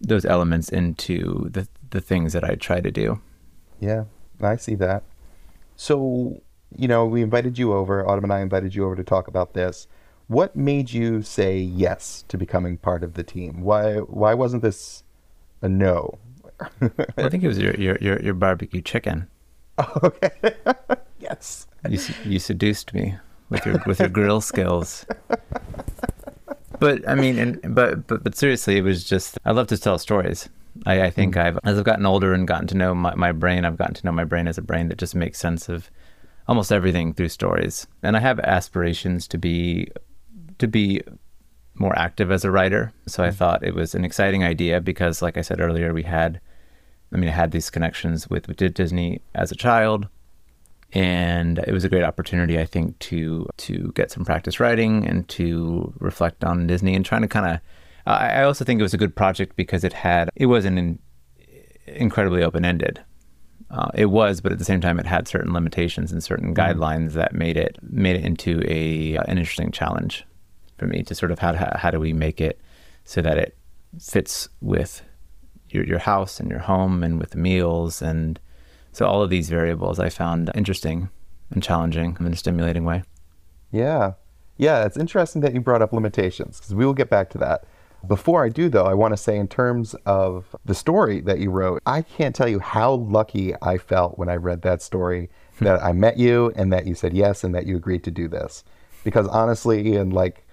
those 0.00 0.24
elements 0.24 0.68
into 0.68 1.48
the 1.50 1.68
the 1.90 2.00
things 2.00 2.32
that 2.32 2.44
I 2.44 2.54
try 2.54 2.80
to 2.80 2.90
do. 2.90 3.20
Yeah, 3.80 4.04
I 4.40 4.56
see 4.56 4.74
that. 4.76 5.02
So, 5.76 6.40
you 6.76 6.88
know, 6.88 7.04
we 7.04 7.22
invited 7.22 7.58
you 7.58 7.74
over, 7.74 8.06
Autumn 8.08 8.24
and 8.24 8.32
I 8.32 8.40
invited 8.40 8.74
you 8.74 8.84
over 8.84 8.96
to 8.96 9.04
talk 9.04 9.28
about 9.28 9.52
this. 9.52 9.86
What 10.28 10.56
made 10.56 10.92
you 10.92 11.22
say 11.22 11.58
yes 11.58 12.24
to 12.28 12.38
becoming 12.38 12.78
part 12.78 13.04
of 13.04 13.14
the 13.14 13.22
team? 13.22 13.60
Why 13.60 13.96
why 13.98 14.34
wasn't 14.34 14.62
this 14.62 15.04
a 15.60 15.68
no? 15.68 16.18
I 17.18 17.28
think 17.28 17.44
it 17.44 17.48
was 17.48 17.58
your 17.58 17.74
your 17.74 17.98
your, 18.00 18.20
your 18.20 18.34
barbecue 18.34 18.80
chicken. 18.80 19.28
okay. 20.02 20.54
yes. 21.20 21.66
You 21.88 22.00
you 22.24 22.38
seduced 22.38 22.94
me 22.94 23.16
with 23.50 23.64
your 23.66 23.82
with 23.86 24.00
your 24.00 24.08
grill 24.08 24.40
skills. 24.40 25.06
But 26.78 27.08
I 27.08 27.14
mean, 27.14 27.38
and, 27.38 27.74
but 27.74 28.06
but 28.06 28.22
but 28.22 28.36
seriously, 28.36 28.76
it 28.76 28.82
was 28.82 29.04
just 29.04 29.38
I 29.44 29.52
love 29.52 29.66
to 29.68 29.78
tell 29.78 29.98
stories. 29.98 30.48
I, 30.84 31.02
I 31.02 31.10
think 31.10 31.34
mm. 31.34 31.42
I've 31.42 31.58
as 31.64 31.78
I've 31.78 31.84
gotten 31.84 32.06
older 32.06 32.34
and 32.34 32.46
gotten 32.46 32.66
to 32.68 32.76
know 32.76 32.94
my, 32.94 33.14
my 33.14 33.32
brain, 33.32 33.64
I've 33.64 33.78
gotten 33.78 33.94
to 33.94 34.04
know 34.06 34.12
my 34.12 34.24
brain 34.24 34.46
as 34.46 34.58
a 34.58 34.62
brain 34.62 34.88
that 34.88 34.98
just 34.98 35.14
makes 35.14 35.38
sense 35.38 35.68
of 35.68 35.90
almost 36.48 36.70
everything 36.70 37.12
through 37.12 37.30
stories. 37.30 37.86
And 38.02 38.16
I 38.16 38.20
have 38.20 38.38
aspirations 38.40 39.26
to 39.28 39.38
be 39.38 39.88
to 40.58 40.68
be 40.68 41.02
more 41.78 41.98
active 41.98 42.30
as 42.30 42.44
a 42.44 42.50
writer. 42.50 42.92
So 43.06 43.22
I 43.22 43.28
mm. 43.28 43.34
thought 43.34 43.64
it 43.64 43.74
was 43.74 43.94
an 43.94 44.04
exciting 44.04 44.44
idea 44.44 44.80
because, 44.80 45.22
like 45.22 45.36
I 45.36 45.42
said 45.42 45.60
earlier, 45.60 45.92
we 45.92 46.02
had, 46.02 46.40
I 47.12 47.16
mean, 47.16 47.28
I 47.28 47.32
had 47.32 47.50
these 47.50 47.70
connections 47.70 48.28
with, 48.30 48.48
with 48.48 48.56
Disney 48.74 49.20
as 49.34 49.52
a 49.52 49.56
child, 49.56 50.08
and 50.92 51.58
it 51.58 51.72
was 51.72 51.84
a 51.84 51.88
great 51.88 52.04
opportunity, 52.04 52.58
I 52.58 52.64
think, 52.64 52.98
to 53.00 53.48
to 53.58 53.92
get 53.94 54.10
some 54.10 54.24
practice 54.24 54.60
writing 54.60 55.06
and 55.06 55.28
to 55.30 55.92
reflect 55.98 56.44
on 56.44 56.66
Disney 56.66 56.94
and 56.94 57.04
trying 57.04 57.22
to 57.22 57.28
kind 57.28 57.54
of. 57.54 57.60
I 58.08 58.44
also 58.44 58.64
think 58.64 58.78
it 58.78 58.84
was 58.84 58.94
a 58.94 58.98
good 58.98 59.16
project 59.16 59.56
because 59.56 59.82
it 59.82 59.92
had 59.92 60.30
it 60.36 60.46
wasn't 60.46 60.78
in, 60.78 60.98
incredibly 61.86 62.44
open 62.44 62.64
ended. 62.64 63.02
Uh, 63.68 63.90
it 63.94 64.06
was, 64.06 64.40
but 64.40 64.52
at 64.52 64.58
the 64.58 64.64
same 64.64 64.80
time, 64.80 65.00
it 65.00 65.06
had 65.06 65.26
certain 65.26 65.52
limitations 65.52 66.12
and 66.12 66.22
certain 66.22 66.54
guidelines 66.54 67.14
that 67.14 67.32
made 67.32 67.56
it 67.56 67.78
made 67.82 68.14
it 68.14 68.24
into 68.24 68.62
a 68.64 69.16
an 69.16 69.38
interesting 69.38 69.72
challenge 69.72 70.24
for 70.78 70.86
me 70.86 71.02
to 71.02 71.16
sort 71.16 71.32
of 71.32 71.40
how 71.40 71.52
how, 71.52 71.72
how 71.76 71.90
do 71.90 71.98
we 71.98 72.12
make 72.12 72.40
it 72.40 72.60
so 73.04 73.20
that 73.20 73.38
it 73.38 73.56
fits 73.98 74.48
with 74.60 75.02
your 75.70 75.84
your 75.84 75.98
house 75.98 76.38
and 76.38 76.48
your 76.48 76.60
home 76.60 77.02
and 77.02 77.18
with 77.18 77.30
the 77.30 77.38
meals 77.38 78.02
and 78.02 78.38
so 78.96 79.06
all 79.06 79.22
of 79.22 79.28
these 79.28 79.50
variables 79.50 80.00
I 80.00 80.08
found 80.08 80.50
interesting 80.54 81.10
and 81.50 81.62
challenging 81.62 82.16
in 82.18 82.32
a 82.32 82.34
stimulating 82.34 82.86
way. 82.86 83.02
Yeah. 83.70 84.14
Yeah, 84.56 84.86
it's 84.86 84.96
interesting 84.96 85.42
that 85.42 85.52
you 85.52 85.60
brought 85.60 85.82
up 85.82 85.92
limitations 85.92 86.58
because 86.58 86.74
we 86.74 86.86
will 86.86 86.94
get 86.94 87.10
back 87.10 87.28
to 87.30 87.38
that. 87.38 87.64
Before 88.08 88.42
I 88.42 88.48
do, 88.48 88.70
though, 88.70 88.86
I 88.86 88.94
want 88.94 89.12
to 89.12 89.18
say, 89.18 89.36
in 89.36 89.48
terms 89.48 89.94
of 90.06 90.56
the 90.64 90.74
story 90.74 91.20
that 91.20 91.40
you 91.40 91.50
wrote, 91.50 91.82
I 91.84 92.00
can't 92.00 92.34
tell 92.34 92.48
you 92.48 92.58
how 92.58 92.94
lucky 92.94 93.52
I 93.60 93.76
felt 93.76 94.18
when 94.18 94.30
I 94.30 94.36
read 94.36 94.62
that 94.62 94.80
story 94.80 95.28
hmm. 95.58 95.64
that 95.66 95.82
I 95.82 95.92
met 95.92 96.16
you 96.16 96.50
and 96.56 96.72
that 96.72 96.86
you 96.86 96.94
said 96.94 97.12
yes 97.12 97.44
and 97.44 97.54
that 97.54 97.66
you 97.66 97.76
agreed 97.76 98.02
to 98.04 98.10
do 98.10 98.28
this. 98.28 98.64
Because 99.04 99.28
honestly, 99.28 99.88
Ian, 99.88 100.08
like, 100.08 100.46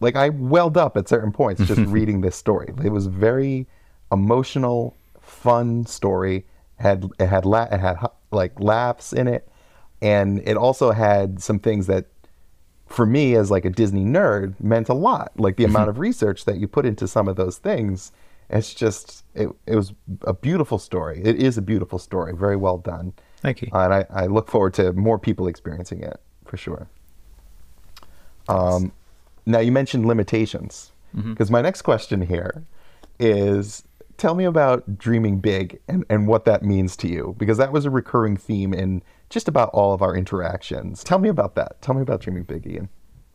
like 0.00 0.16
I 0.16 0.28
welled 0.28 0.76
up 0.76 0.98
at 0.98 1.08
certain 1.08 1.32
points 1.32 1.66
just 1.66 1.80
reading 1.86 2.20
this 2.20 2.36
story. 2.36 2.74
It 2.84 2.90
was 2.90 3.06
a 3.06 3.10
very 3.10 3.66
emotional, 4.12 4.94
fun 5.22 5.86
story. 5.86 6.44
Had 6.84 7.10
it 7.18 7.26
had 7.26 7.44
la- 7.44 7.68
it 7.70 7.80
had 7.80 7.96
like 8.30 8.58
laughs 8.60 9.12
in 9.12 9.26
it, 9.26 9.48
and 10.00 10.40
it 10.46 10.56
also 10.56 10.92
had 10.92 11.42
some 11.42 11.58
things 11.58 11.88
that 11.88 12.06
for 12.86 13.06
me 13.06 13.34
as 13.34 13.50
like 13.50 13.64
a 13.64 13.70
Disney 13.70 14.04
nerd 14.04 14.54
meant 14.60 14.88
a 14.88 14.94
lot. 14.94 15.32
Like 15.36 15.56
the 15.56 15.64
amount 15.64 15.88
of 15.88 15.98
research 15.98 16.44
that 16.44 16.58
you 16.58 16.68
put 16.68 16.86
into 16.86 17.08
some 17.08 17.26
of 17.26 17.34
those 17.36 17.58
things. 17.58 18.12
It's 18.50 18.74
just 18.74 19.24
it, 19.34 19.48
it 19.66 19.74
was 19.74 19.92
a 20.22 20.34
beautiful 20.34 20.78
story. 20.78 21.20
It 21.24 21.36
is 21.42 21.58
a 21.58 21.62
beautiful 21.62 21.98
story. 21.98 22.34
Very 22.36 22.56
well 22.56 22.76
done. 22.78 23.14
Thank 23.40 23.62
you. 23.62 23.68
And 23.72 23.92
I, 23.92 24.06
I 24.10 24.26
look 24.26 24.50
forward 24.50 24.74
to 24.74 24.92
more 24.92 25.18
people 25.18 25.48
experiencing 25.48 26.02
it 26.02 26.20
for 26.44 26.56
sure. 26.56 26.86
Um, 28.48 28.92
now 29.46 29.58
you 29.60 29.72
mentioned 29.72 30.06
limitations 30.06 30.92
because 31.30 31.50
my 31.50 31.62
next 31.62 31.82
question 31.82 32.20
here 32.22 32.64
is 33.18 33.84
tell 34.16 34.34
me 34.34 34.44
about 34.44 34.98
dreaming 34.98 35.40
big 35.40 35.80
and, 35.88 36.04
and 36.08 36.26
what 36.28 36.44
that 36.44 36.62
means 36.62 36.96
to 36.98 37.08
you, 37.08 37.34
because 37.38 37.58
that 37.58 37.72
was 37.72 37.84
a 37.84 37.90
recurring 37.90 38.36
theme 38.36 38.72
in 38.72 39.02
just 39.30 39.48
about 39.48 39.70
all 39.70 39.92
of 39.92 40.02
our 40.02 40.16
interactions. 40.16 41.02
Tell 41.02 41.18
me 41.18 41.28
about 41.28 41.54
that. 41.56 41.80
Tell 41.82 41.94
me 41.94 42.02
about 42.02 42.20
dreaming 42.20 42.44
big, 42.44 42.66
Ian. 42.66 42.88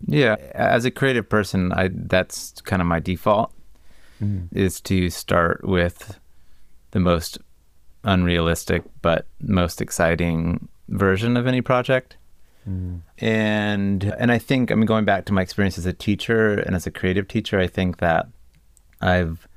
Yeah, 0.08 0.38
as 0.54 0.86
a 0.86 0.92
creative 0.92 1.28
person, 1.28 1.74
I 1.74 1.90
that's 1.92 2.62
kind 2.62 2.82
of 2.82 2.88
my 2.88 3.00
default 3.00 3.52
mm. 4.22 4.48
is 4.54 4.80
to 4.82 5.10
start 5.10 5.66
with 5.66 6.20
the 6.92 7.00
most 7.00 7.38
unrealistic 8.06 8.84
but 9.02 9.26
most 9.42 9.82
exciting 9.82 10.70
version 10.88 11.36
of 11.36 11.48
any 11.48 11.62
project. 11.62 12.16
Mm. 12.68 13.02
And 13.18 14.04
and 14.18 14.32
I 14.32 14.38
think 14.38 14.72
I 14.72 14.76
mean 14.76 14.86
going 14.86 15.04
back 15.04 15.26
to 15.26 15.34
my 15.34 15.42
experience 15.42 15.78
as 15.78 15.86
a 15.86 15.94
teacher 15.94 16.54
and 16.60 16.76
as 16.76 16.88
a 16.88 16.92
creative 16.92 17.28
teacher, 17.28 17.60
I 17.60 17.68
think 17.68 17.98
that 17.98 18.28
I've 19.02 19.49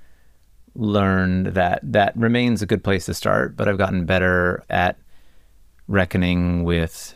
learned 0.74 1.49
that 1.49 1.81
that 1.82 2.16
remains 2.16 2.62
a 2.62 2.66
good 2.66 2.82
place 2.82 3.07
to 3.07 3.15
start, 3.15 3.57
but 3.57 3.69
I've 3.69 3.78
gotten 3.78 4.07
better 4.07 4.65
at 4.70 4.99
reckoning 5.89 6.65
with 6.65 7.15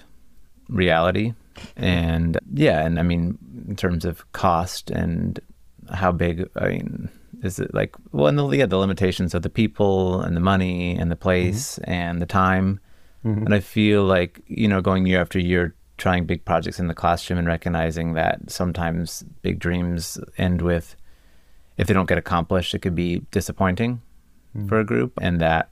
reality. 0.69 1.33
And 1.77 2.39
yeah 2.53 2.85
and 2.85 2.99
i 2.99 3.03
mean 3.03 3.39
in 3.67 3.77
terms 3.77 4.05
of 4.05 4.31
cost 4.33 4.91
and 4.91 5.41
how 5.91 6.13
big 6.13 6.49
i 6.57 6.69
mean 6.69 7.09
is 7.43 7.59
it 7.59 7.73
like 7.75 7.95
well 8.13 8.27
and 8.27 8.39
the 8.39 8.49
yeah 8.49 8.67
the 8.67 8.77
limitations 8.77 9.35
of 9.35 9.43
the 9.43 9.51
people 9.51 10.21
and 10.21 10.37
the 10.37 10.41
money 10.41 10.97
and 10.97 11.11
the 11.11 11.15
mm-hmm. 11.15 11.23
place 11.23 11.79
and 11.79 12.21
the 12.21 12.27
time. 12.27 12.81
Mm-hmm. 13.25 13.47
And 13.47 13.55
i 13.55 13.61
feel 13.61 14.05
like 14.05 14.43
you 14.47 14.69
know 14.69 14.81
going 14.81 15.07
year 15.07 15.21
after 15.21 15.39
year 15.39 15.75
trying 15.99 16.27
big 16.27 16.45
projects 16.45 16.79
in 16.79 16.89
the 16.89 16.95
classroom 16.95 17.39
and 17.39 17.49
recognizing 17.49 18.13
that 18.15 18.51
sometimes 18.51 19.25
big 19.43 19.59
dreams 19.59 20.19
end 20.37 20.61
with 20.61 20.95
if 21.77 21.87
they 21.87 21.95
don't 21.95 22.09
get 22.09 22.19
accomplished 22.19 22.75
it 22.75 22.81
could 22.81 22.95
be 22.95 23.23
disappointing 23.31 24.01
hmm. 24.53 24.67
for 24.67 24.81
a 24.81 24.85
group 24.85 25.13
and 25.21 25.41
that 25.41 25.71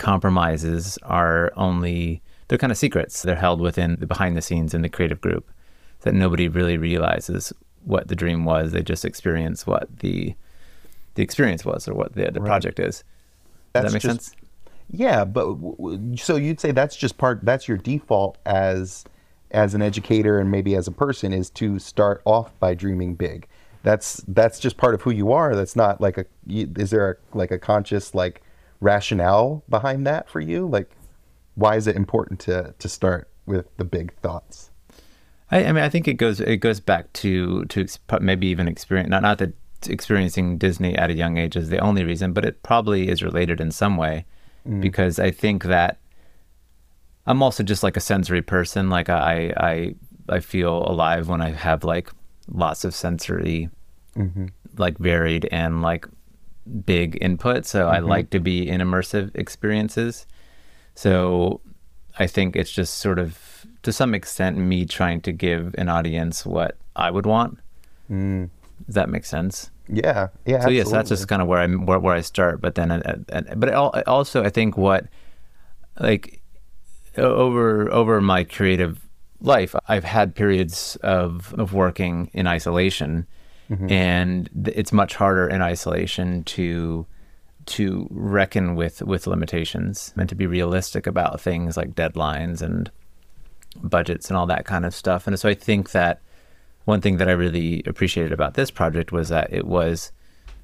compromises 0.00 0.98
are 1.02 1.52
only 1.56 2.22
they're 2.50 2.58
kind 2.58 2.72
of 2.72 2.78
secrets. 2.78 3.22
They're 3.22 3.36
held 3.36 3.60
within 3.60 3.96
the 4.00 4.06
behind 4.08 4.36
the 4.36 4.42
scenes 4.42 4.74
in 4.74 4.82
the 4.82 4.88
creative 4.88 5.20
group 5.20 5.48
that 6.00 6.14
nobody 6.14 6.48
really 6.48 6.76
realizes 6.76 7.52
what 7.84 8.08
the 8.08 8.16
dream 8.16 8.44
was. 8.44 8.72
They 8.72 8.82
just 8.82 9.04
experience 9.04 9.68
what 9.68 10.00
the 10.00 10.34
the 11.14 11.22
experience 11.22 11.64
was 11.64 11.86
or 11.86 11.94
what 11.94 12.14
the, 12.14 12.28
the 12.32 12.40
project 12.40 12.80
is. 12.80 13.04
Does 13.72 13.84
that 13.84 13.92
make 13.92 14.02
just- 14.02 14.24
sense? 14.24 14.36
Yeah, 14.92 15.24
but 15.24 15.46
w- 15.46 15.76
w- 15.76 16.16
so 16.16 16.34
you'd 16.34 16.58
say 16.58 16.72
that's 16.72 16.96
just 16.96 17.16
part. 17.16 17.38
That's 17.44 17.68
your 17.68 17.76
default 17.76 18.38
as 18.44 19.04
as 19.52 19.74
an 19.74 19.82
educator 19.82 20.40
and 20.40 20.50
maybe 20.50 20.74
as 20.74 20.88
a 20.88 20.92
person 20.92 21.32
is 21.32 21.50
to 21.50 21.78
start 21.78 22.20
off 22.24 22.58
by 22.58 22.74
dreaming 22.74 23.14
big. 23.14 23.46
That's 23.82 24.22
that's 24.28 24.58
just 24.58 24.76
part 24.76 24.94
of 24.94 25.02
who 25.02 25.10
you 25.10 25.32
are. 25.32 25.54
That's 25.54 25.76
not 25.76 26.00
like 26.00 26.18
a. 26.18 26.26
Is 26.48 26.90
there 26.90 27.10
a, 27.10 27.36
like 27.36 27.50
a 27.50 27.58
conscious 27.58 28.14
like 28.14 28.42
rationale 28.80 29.62
behind 29.68 30.06
that 30.06 30.28
for 30.28 30.40
you? 30.40 30.66
Like, 30.66 30.90
why 31.54 31.76
is 31.76 31.86
it 31.86 31.96
important 31.96 32.40
to 32.40 32.74
to 32.78 32.88
start 32.88 33.28
with 33.46 33.74
the 33.76 33.84
big 33.84 34.14
thoughts? 34.20 34.70
I, 35.50 35.64
I 35.64 35.72
mean, 35.72 35.82
I 35.82 35.88
think 35.88 36.06
it 36.08 36.14
goes 36.14 36.40
it 36.40 36.58
goes 36.58 36.80
back 36.80 37.12
to 37.14 37.64
to 37.66 37.86
maybe 38.20 38.46
even 38.48 38.68
experience 38.68 39.08
not 39.10 39.22
not 39.22 39.38
that 39.38 39.54
experiencing 39.88 40.58
Disney 40.58 40.94
at 40.96 41.10
a 41.10 41.14
young 41.14 41.38
age 41.38 41.56
is 41.56 41.70
the 41.70 41.78
only 41.78 42.04
reason, 42.04 42.32
but 42.32 42.44
it 42.44 42.62
probably 42.62 43.08
is 43.08 43.22
related 43.22 43.60
in 43.60 43.70
some 43.70 43.96
way 43.96 44.26
mm. 44.68 44.80
because 44.80 45.18
I 45.18 45.30
think 45.30 45.64
that 45.64 45.98
I'm 47.26 47.42
also 47.42 47.62
just 47.62 47.82
like 47.82 47.96
a 47.96 48.00
sensory 48.00 48.42
person. 48.42 48.90
Like 48.90 49.08
I 49.08 49.52
I 49.56 49.94
I 50.28 50.40
feel 50.40 50.84
alive 50.86 51.28
when 51.28 51.40
I 51.40 51.50
have 51.50 51.84
like 51.84 52.10
lots 52.50 52.84
of 52.84 52.94
sensory, 52.94 53.70
like 54.76 54.98
varied 54.98 55.48
and 55.50 55.82
like 55.82 56.06
big 56.84 57.18
input. 57.20 57.66
So 57.66 57.88
I 57.88 57.98
like 58.00 58.30
to 58.30 58.40
be 58.40 58.68
in 58.68 58.80
immersive 58.80 59.34
experiences. 59.34 60.26
So 60.94 61.60
I 62.18 62.26
think 62.26 62.56
it's 62.56 62.70
just 62.70 62.98
sort 62.98 63.18
of 63.18 63.38
to 63.82 63.92
some 63.92 64.14
extent 64.14 64.58
me 64.58 64.84
trying 64.84 65.20
to 65.22 65.32
give 65.32 65.74
an 65.78 65.88
audience 65.88 66.44
what 66.44 66.76
I 66.96 67.10
would 67.10 67.26
want. 67.26 67.58
Does 68.86 68.94
that 68.94 69.08
make 69.08 69.24
sense? 69.24 69.70
Yeah, 69.88 70.28
yeah. 70.46 70.60
So 70.60 70.70
yes, 70.70 70.90
that's 70.90 71.08
just 71.08 71.28
kind 71.28 71.42
of 71.42 71.48
where 71.48 71.58
I 71.60 71.66
where, 71.66 71.98
where 71.98 72.14
I 72.14 72.20
start. 72.20 72.60
But 72.60 72.74
then, 72.74 72.92
uh, 72.92 73.16
uh, 73.32 73.42
but 73.56 73.74
also 74.06 74.44
I 74.44 74.50
think 74.50 74.76
what 74.76 75.06
like 75.98 76.40
over 77.16 77.90
over 77.92 78.20
my 78.20 78.44
creative 78.44 79.06
life, 79.40 79.74
I've 79.88 80.04
had 80.04 80.34
periods 80.34 80.96
of 81.02 81.54
of 81.58 81.72
working 81.72 82.30
in 82.32 82.46
isolation, 82.46 83.26
mm-hmm. 83.70 83.90
and 83.90 84.50
th- 84.64 84.76
it's 84.76 84.92
much 84.92 85.14
harder 85.14 85.48
in 85.48 85.62
isolation 85.62 86.44
to 86.44 87.06
to 87.66 88.06
reckon 88.10 88.74
with 88.74 89.02
with 89.02 89.26
limitations 89.26 90.12
and 90.16 90.28
to 90.28 90.34
be 90.34 90.46
realistic 90.46 91.06
about 91.06 91.40
things 91.40 91.76
like 91.76 91.94
deadlines 91.94 92.62
and 92.62 92.90
budgets 93.76 94.28
and 94.28 94.36
all 94.36 94.46
that 94.46 94.64
kind 94.64 94.84
of 94.84 94.94
stuff. 94.94 95.26
And 95.26 95.38
so 95.38 95.48
I 95.48 95.54
think 95.54 95.92
that 95.92 96.20
one 96.84 97.00
thing 97.00 97.18
that 97.18 97.28
I 97.28 97.32
really 97.32 97.82
appreciated 97.86 98.32
about 98.32 98.54
this 98.54 98.70
project 98.70 99.12
was 99.12 99.28
that 99.28 99.52
it 99.52 99.66
was 99.66 100.12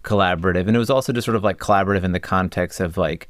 collaborative. 0.03 0.67
And 0.67 0.75
it 0.75 0.79
was 0.79 0.91
also 0.91 1.13
just 1.13 1.25
sort 1.25 1.37
of 1.37 1.45
like 1.45 1.59
collaborative 1.59 2.05
in 2.05 2.13
the 2.13 2.21
context 2.21 2.81
of 2.81 2.97
like 2.97 3.29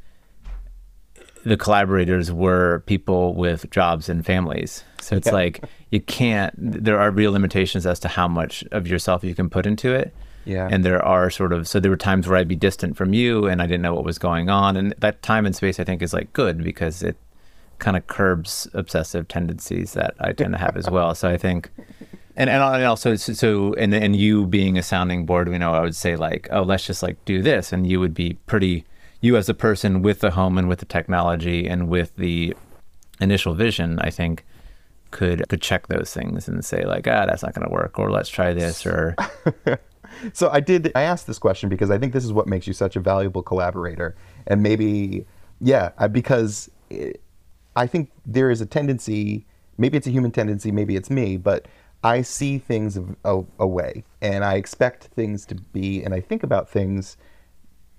the 1.47 1.57
collaborators 1.57 2.33
were 2.33 2.83
people 2.87 3.35
with 3.35 3.71
jobs 3.71 4.09
and 4.09 4.27
families. 4.27 4.83
So 5.01 5.17
it's 5.17 5.31
like 5.31 5.65
you 5.91 6.01
can't 6.01 6.53
there 6.57 6.99
are 6.99 7.11
real 7.11 7.33
limitations 7.33 7.87
as 7.87 7.99
to 8.01 8.09
how 8.09 8.27
much 8.29 8.65
of 8.73 8.87
yourself 8.89 9.23
you 9.23 9.35
can 9.35 9.49
put 9.49 9.65
into 9.67 9.95
it. 9.95 10.13
Yeah. 10.45 10.69
And 10.71 10.85
there 10.85 11.03
are 11.05 11.31
sort 11.31 11.53
of 11.53 11.69
so 11.69 11.79
there 11.81 11.91
were 11.91 11.97
times 11.97 12.27
where 12.27 12.37
I'd 12.39 12.49
be 12.49 12.57
distant 12.57 12.97
from 12.97 13.13
you 13.15 13.47
and 13.47 13.63
I 13.63 13.67
didn't 13.67 13.83
know 13.83 13.95
what 13.95 14.05
was 14.05 14.19
going 14.19 14.51
on 14.51 14.77
and 14.77 14.95
that 14.99 15.23
time 15.23 15.47
and 15.47 15.55
space 15.55 15.79
I 15.79 15.85
think 15.85 16.03
is 16.03 16.13
like 16.13 16.33
good 16.33 16.65
because 16.65 17.03
it 17.03 17.17
kind 17.79 17.97
of 17.97 18.07
curbs 18.07 18.67
obsessive 18.75 19.29
tendencies 19.29 19.93
that 19.93 20.15
I 20.19 20.33
tend 20.33 20.53
to 20.55 20.59
have 20.59 20.77
as 20.77 20.89
well. 20.91 21.15
So 21.15 21.29
I 21.29 21.37
think, 21.37 21.71
and 22.37 22.49
and 22.51 22.63
also 22.85 23.17
so- 23.17 23.35
so 23.35 23.75
and 23.75 23.95
and 23.95 24.17
you 24.17 24.47
being 24.47 24.79
a 24.79 24.83
sounding 24.83 25.27
board, 25.27 25.49
you 25.49 25.59
know, 25.59 25.75
I 25.75 25.81
would 25.81 25.95
say 25.95 26.17
like, 26.17 26.49
oh, 26.51 26.63
let's 26.63 26.87
just 26.87 27.03
like 27.03 27.23
do 27.25 27.43
this, 27.43 27.73
and 27.73 27.87
you 27.87 28.01
would 28.01 28.15
be 28.15 28.39
pretty, 28.47 28.85
you 29.21 29.37
as 29.37 29.49
a 29.49 29.55
person 29.55 30.03
with 30.03 30.21
the 30.21 30.33
home 30.33 30.59
and 30.59 30.69
with 30.69 30.81
the 30.81 30.87
technology 30.87 31.67
and 31.67 31.89
with 31.89 32.15
the 32.17 32.55
initial 33.21 33.55
vision, 33.55 33.99
I 34.01 34.11
think 34.11 34.45
could 35.11 35.49
could 35.49 35.63
check 35.63 35.87
those 35.87 36.13
things 36.13 36.49
and 36.49 36.65
say 36.65 36.85
like, 36.85 37.07
ah, 37.07 37.27
that's 37.27 37.43
not 37.43 37.55
going 37.55 37.67
to 37.67 37.73
work, 37.73 37.99
or 37.99 38.11
let's 38.11 38.29
try 38.29 38.53
this, 38.53 38.85
or 38.87 39.17
So 40.33 40.51
I 40.51 40.61
did. 40.61 40.93
I 40.95 41.03
asked 41.03 41.27
this 41.27 41.39
question 41.39 41.69
because 41.69 41.91
I 41.91 41.99
think 41.99 42.13
this 42.13 42.25
is 42.25 42.33
what 42.33 42.47
makes 42.47 42.67
you 42.67 42.73
such 42.73 42.97
a 42.97 43.01
valuable 43.01 43.43
collaborator, 43.43 44.17
and 44.47 44.63
maybe, 44.63 45.27
yeah, 45.61 45.91
because 46.09 46.71
I 47.75 47.87
think 47.87 48.11
there 48.25 48.51
is 48.51 48.61
a 48.61 48.67
tendency. 48.67 49.47
Maybe 49.79 49.97
it's 49.97 50.07
a 50.07 50.11
human 50.11 50.31
tendency. 50.31 50.73
Maybe 50.73 50.97
it's 50.97 51.11
me, 51.11 51.37
but 51.37 51.67
I 52.03 52.23
see 52.23 52.59
things 52.59 52.97
a, 52.97 53.05
a, 53.25 53.45
a 53.59 53.67
way, 53.67 54.05
and 54.23 54.45
I 54.45 54.55
expect 54.55 55.05
things 55.05 55.45
to 55.47 55.55
be, 55.55 56.03
and 56.03 56.15
I 56.15 56.21
think 56.21 56.43
about 56.43 56.69
things. 56.69 57.17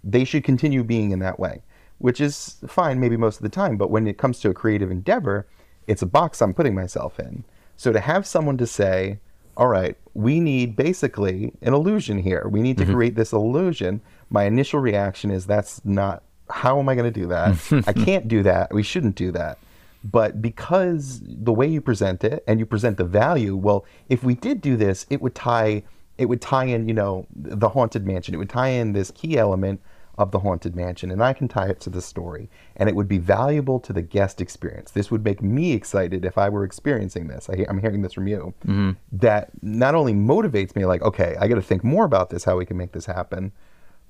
They 0.09 0.23
should 0.23 0.43
continue 0.43 0.83
being 0.83 1.11
in 1.11 1.19
that 1.19 1.39
way, 1.39 1.61
which 1.97 2.21
is 2.21 2.57
fine, 2.65 2.99
maybe 2.99 3.17
most 3.17 3.37
of 3.37 3.43
the 3.43 3.49
time. 3.49 3.77
But 3.77 3.91
when 3.91 4.07
it 4.07 4.17
comes 4.17 4.39
to 4.39 4.49
a 4.49 4.53
creative 4.53 4.89
endeavor, 4.89 5.47
it's 5.85 6.01
a 6.01 6.05
box 6.05 6.41
I'm 6.41 6.53
putting 6.53 6.73
myself 6.73 7.19
in. 7.19 7.43
So 7.75 7.91
to 7.91 7.99
have 7.99 8.25
someone 8.25 8.57
to 8.57 8.67
say, 8.67 9.19
all 9.57 9.67
right, 9.67 9.97
we 10.13 10.39
need 10.39 10.75
basically 10.75 11.51
an 11.61 11.73
illusion 11.73 12.17
here. 12.19 12.47
We 12.49 12.61
need 12.61 12.77
to 12.77 12.83
mm-hmm. 12.83 12.93
create 12.93 13.15
this 13.15 13.33
illusion. 13.33 14.01
My 14.29 14.43
initial 14.43 14.79
reaction 14.79 15.31
is 15.31 15.45
that's 15.45 15.83
not, 15.83 16.23
how 16.49 16.79
am 16.79 16.87
I 16.87 16.95
going 16.95 17.11
to 17.11 17.19
do 17.19 17.27
that? 17.27 17.83
I 17.87 17.93
can't 18.05 18.27
do 18.27 18.43
that. 18.43 18.73
We 18.73 18.83
shouldn't 18.83 19.15
do 19.15 19.31
that. 19.31 19.57
But 20.03 20.41
because 20.41 21.21
the 21.23 21.51
way 21.51 21.67
you 21.67 21.81
present 21.81 22.23
it 22.23 22.43
and 22.47 22.59
you 22.59 22.65
present 22.65 22.97
the 22.97 23.03
value, 23.03 23.55
well, 23.55 23.83
if 24.09 24.23
we 24.23 24.35
did 24.35 24.61
do 24.61 24.77
this, 24.77 25.05
it 25.09 25.21
would 25.21 25.35
tie, 25.35 25.83
it 26.17 26.25
would 26.25 26.41
tie 26.41 26.65
in, 26.65 26.87
you 26.87 26.93
know, 26.93 27.25
the 27.35 27.67
haunted 27.67 28.05
mansion. 28.05 28.33
It 28.33 28.37
would 28.37 28.49
tie 28.49 28.69
in 28.69 28.93
this 28.93 29.11
key 29.11 29.37
element 29.37 29.81
of 30.17 30.31
the 30.31 30.39
haunted 30.39 30.75
mansion 30.75 31.11
and 31.11 31.23
I 31.23 31.33
can 31.33 31.47
tie 31.47 31.67
it 31.67 31.79
to 31.81 31.89
the 31.89 32.01
story 32.01 32.49
and 32.75 32.89
it 32.89 32.95
would 32.95 33.07
be 33.07 33.19
valuable 33.19 33.79
to 33.81 33.93
the 33.93 34.01
guest 34.01 34.41
experience. 34.41 34.91
This 34.91 35.11
would 35.11 35.23
make 35.23 35.41
me 35.41 35.73
excited 35.73 36.25
if 36.25 36.37
I 36.37 36.49
were 36.49 36.63
experiencing 36.63 37.27
this. 37.27 37.49
I, 37.49 37.65
I'm 37.69 37.79
hearing 37.79 38.01
this 38.01 38.13
from 38.13 38.27
you. 38.27 38.53
Mm-hmm. 38.65 38.91
That 39.11 39.51
not 39.61 39.93
only 39.93 40.13
motivates 40.13 40.75
me 40.75 40.85
like, 40.85 41.03
okay, 41.03 41.35
I 41.39 41.47
got 41.47 41.55
to 41.55 41.61
think 41.61 41.83
more 41.83 42.05
about 42.05 42.31
this, 42.31 42.43
how 42.43 42.57
we 42.57 42.65
can 42.65 42.77
make 42.77 42.93
this 42.93 43.05
happen, 43.05 43.51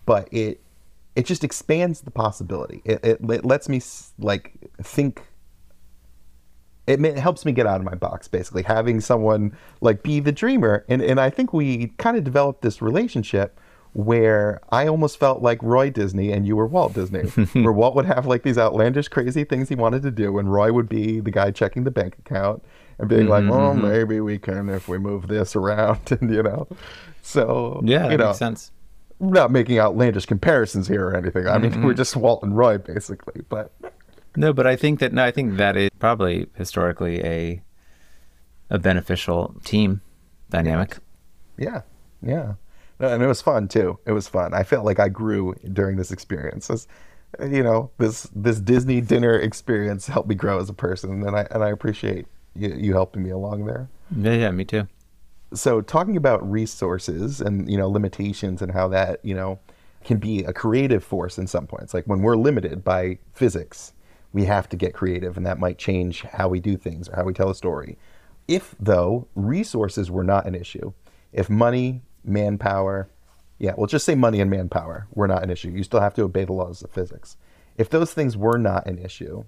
but 0.05 0.29
it 0.31 0.61
it 1.15 1.25
just 1.25 1.43
expands 1.43 2.01
the 2.01 2.11
possibility. 2.11 2.83
It, 2.85 3.03
it, 3.03 3.19
it 3.27 3.43
lets 3.43 3.67
me 3.67 3.81
like 4.19 4.53
think 4.83 5.23
it, 6.85 7.03
it 7.03 7.17
helps 7.17 7.43
me 7.43 7.51
get 7.51 7.65
out 7.67 7.81
of 7.81 7.83
my 7.83 7.95
box 7.95 8.27
basically 8.27 8.63
having 8.63 9.01
someone 9.01 9.57
like 9.81 10.03
be 10.03 10.19
the 10.19 10.31
dreamer 10.31 10.85
and 10.87 11.01
and 11.01 11.19
I 11.19 11.29
think 11.29 11.51
we 11.53 11.87
kind 11.97 12.15
of 12.15 12.23
developed 12.23 12.61
this 12.61 12.81
relationship 12.81 13.59
where 13.93 14.61
I 14.69 14.87
almost 14.87 15.19
felt 15.19 15.41
like 15.41 15.61
Roy 15.63 15.89
Disney 15.89 16.31
and 16.31 16.45
you 16.45 16.55
were 16.55 16.67
Walt 16.67 16.93
Disney 16.93 17.21
where 17.61 17.73
Walt 17.73 17.95
would 17.95 18.05
have 18.05 18.25
like 18.25 18.43
these 18.43 18.57
outlandish 18.57 19.07
crazy 19.07 19.43
things 19.43 19.69
he 19.69 19.75
wanted 19.75 20.03
to 20.03 20.11
do 20.11 20.37
and 20.37 20.51
Roy 20.51 20.71
would 20.71 20.87
be 20.87 21.19
the 21.19 21.31
guy 21.31 21.51
checking 21.51 21.83
the 21.83 21.91
bank 21.91 22.17
account 22.19 22.63
and 22.99 23.09
being 23.09 23.27
like 23.27 23.43
mm-hmm, 23.43 23.51
"Well, 23.51 23.73
mm-hmm. 23.73 23.87
maybe 23.87 24.19
we 24.19 24.37
can 24.37 24.69
if 24.69 24.87
we 24.87 24.97
move 24.97 25.27
this 25.27 25.55
around 25.55 26.11
and 26.21 26.33
you 26.33 26.43
know 26.43 26.67
so 27.27 27.81
yeah, 27.83 28.09
you 28.09 28.17
know 28.17 28.27
makes 28.27 28.37
sense. 28.37 28.71
not 29.19 29.51
making 29.51 29.79
outlandish 29.79 30.25
comparisons 30.25 30.87
here 30.87 31.07
or 31.07 31.15
anything. 31.15 31.45
I 31.47 31.57
mean, 31.57 31.71
we're 31.81 31.89
mm-hmm. 31.89 31.97
just 31.97 32.15
Walt 32.15 32.41
and 32.41 32.55
Roy 32.55 32.77
basically, 32.77 33.41
but 33.49 33.73
No, 34.37 34.53
but 34.53 34.65
I 34.65 34.75
think 34.75 34.99
that 34.99 35.11
no, 35.11 35.23
I 35.23 35.31
think 35.31 35.57
that 35.57 35.75
is 35.75 35.89
probably 35.99 36.47
historically 36.55 37.21
a 37.23 37.61
a 38.69 38.79
beneficial 38.79 39.55
team 39.65 40.01
dynamic. 40.49 40.97
yeah, 41.57 41.81
yeah. 42.21 42.53
No, 42.99 43.07
And 43.13 43.21
it 43.23 43.27
was 43.27 43.41
fun 43.41 43.67
too. 43.67 43.99
It 44.05 44.11
was 44.13 44.27
fun. 44.27 44.53
I 44.53 44.63
felt 44.63 44.85
like 44.85 44.99
I 44.99 45.09
grew 45.09 45.53
during 45.73 45.97
this 45.97 46.11
experience. 46.11 46.69
As, 46.69 46.87
you 47.41 47.61
know, 47.63 47.91
this 47.97 48.29
this 48.35 48.59
Disney 48.59 49.01
dinner 49.01 49.35
experience 49.37 50.07
helped 50.07 50.29
me 50.29 50.35
grow 50.35 50.59
as 50.59 50.69
a 50.69 50.73
person, 50.73 51.23
and 51.27 51.35
I 51.35 51.47
and 51.51 51.63
I 51.63 51.69
appreciate 51.69 52.25
you, 52.55 52.73
you 52.75 52.93
helping 52.93 53.23
me 53.23 53.29
along 53.31 53.65
there. 53.65 53.89
Yeah, 54.15 54.33
yeah, 54.33 54.51
me 54.51 54.65
too. 54.65 54.87
so 55.53 55.81
talking 55.81 56.17
about 56.17 56.49
resources 56.49 57.39
and 57.41 57.69
you 57.71 57.77
know 57.77 57.89
limitations 57.89 58.61
and 58.61 58.71
how 58.71 58.87
that 58.89 59.19
you 59.23 59.33
know 59.35 59.59
can 60.03 60.17
be 60.17 60.43
a 60.43 60.53
creative 60.53 61.03
force 61.03 61.37
in 61.37 61.47
some 61.47 61.65
points 61.67 61.93
like 61.93 62.05
when 62.05 62.21
we're 62.21 62.35
limited 62.35 62.83
by 62.83 63.17
physics 63.33 63.93
we 64.33 64.43
have 64.45 64.67
to 64.69 64.75
get 64.75 64.93
creative 64.93 65.37
and 65.37 65.45
that 65.45 65.57
might 65.59 65.77
change 65.77 66.21
how 66.23 66.47
we 66.49 66.59
do 66.59 66.75
things 66.77 67.07
or 67.09 67.15
how 67.15 67.23
we 67.23 67.33
tell 67.33 67.49
a 67.49 67.55
story 67.55 67.97
if 68.47 68.75
though 68.79 69.27
resources 69.35 70.11
were 70.11 70.23
not 70.23 70.45
an 70.45 70.53
issue 70.55 70.91
if 71.31 71.49
money 71.49 72.01
manpower 72.27 73.09
yeah 73.59 73.73
we'll 73.77 73.87
just 73.87 74.05
say 74.05 74.15
money 74.15 74.39
and 74.39 74.51
manpower 74.51 75.07
were 75.13 75.27
not 75.27 75.43
an 75.43 75.49
issue 75.49 75.69
you 75.69 75.83
still 75.83 75.99
have 76.01 76.13
to 76.13 76.23
obey 76.23 76.45
the 76.45 76.53
laws 76.53 76.81
of 76.81 76.91
physics 76.91 77.37
if 77.77 77.89
those 77.89 78.13
things 78.13 78.35
were 78.37 78.57
not 78.57 78.85
an 78.85 78.97
issue 78.99 79.43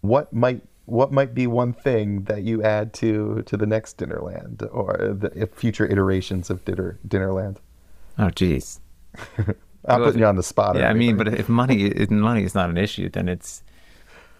what 0.00 0.32
might 0.32 0.62
what 0.86 1.12
might 1.12 1.34
be 1.34 1.46
one 1.46 1.72
thing 1.72 2.22
that 2.24 2.42
you 2.44 2.62
add 2.62 2.92
to 2.94 3.42
to 3.42 3.56
the 3.56 3.66
next 3.66 3.98
Dinnerland 3.98 4.66
or 4.72 4.96
the 5.18 5.48
future 5.52 5.84
iterations 5.84 6.48
of 6.48 6.64
Dinner 6.64 6.98
Dinnerland? 7.06 7.56
Oh, 8.18 8.30
geez. 8.30 8.80
I'm 9.38 9.54
Well, 9.84 10.04
putting 10.04 10.20
you 10.20 10.26
on 10.26 10.36
the 10.36 10.42
spot. 10.42 10.76
Yeah, 10.76 10.88
I 10.88 10.94
mean, 10.94 11.16
but 11.16 11.28
if 11.28 11.48
money 11.48 11.86
if 11.86 12.10
money 12.10 12.44
is 12.44 12.54
not 12.54 12.70
an 12.70 12.78
issue, 12.78 13.08
then 13.08 13.28
it's 13.28 13.62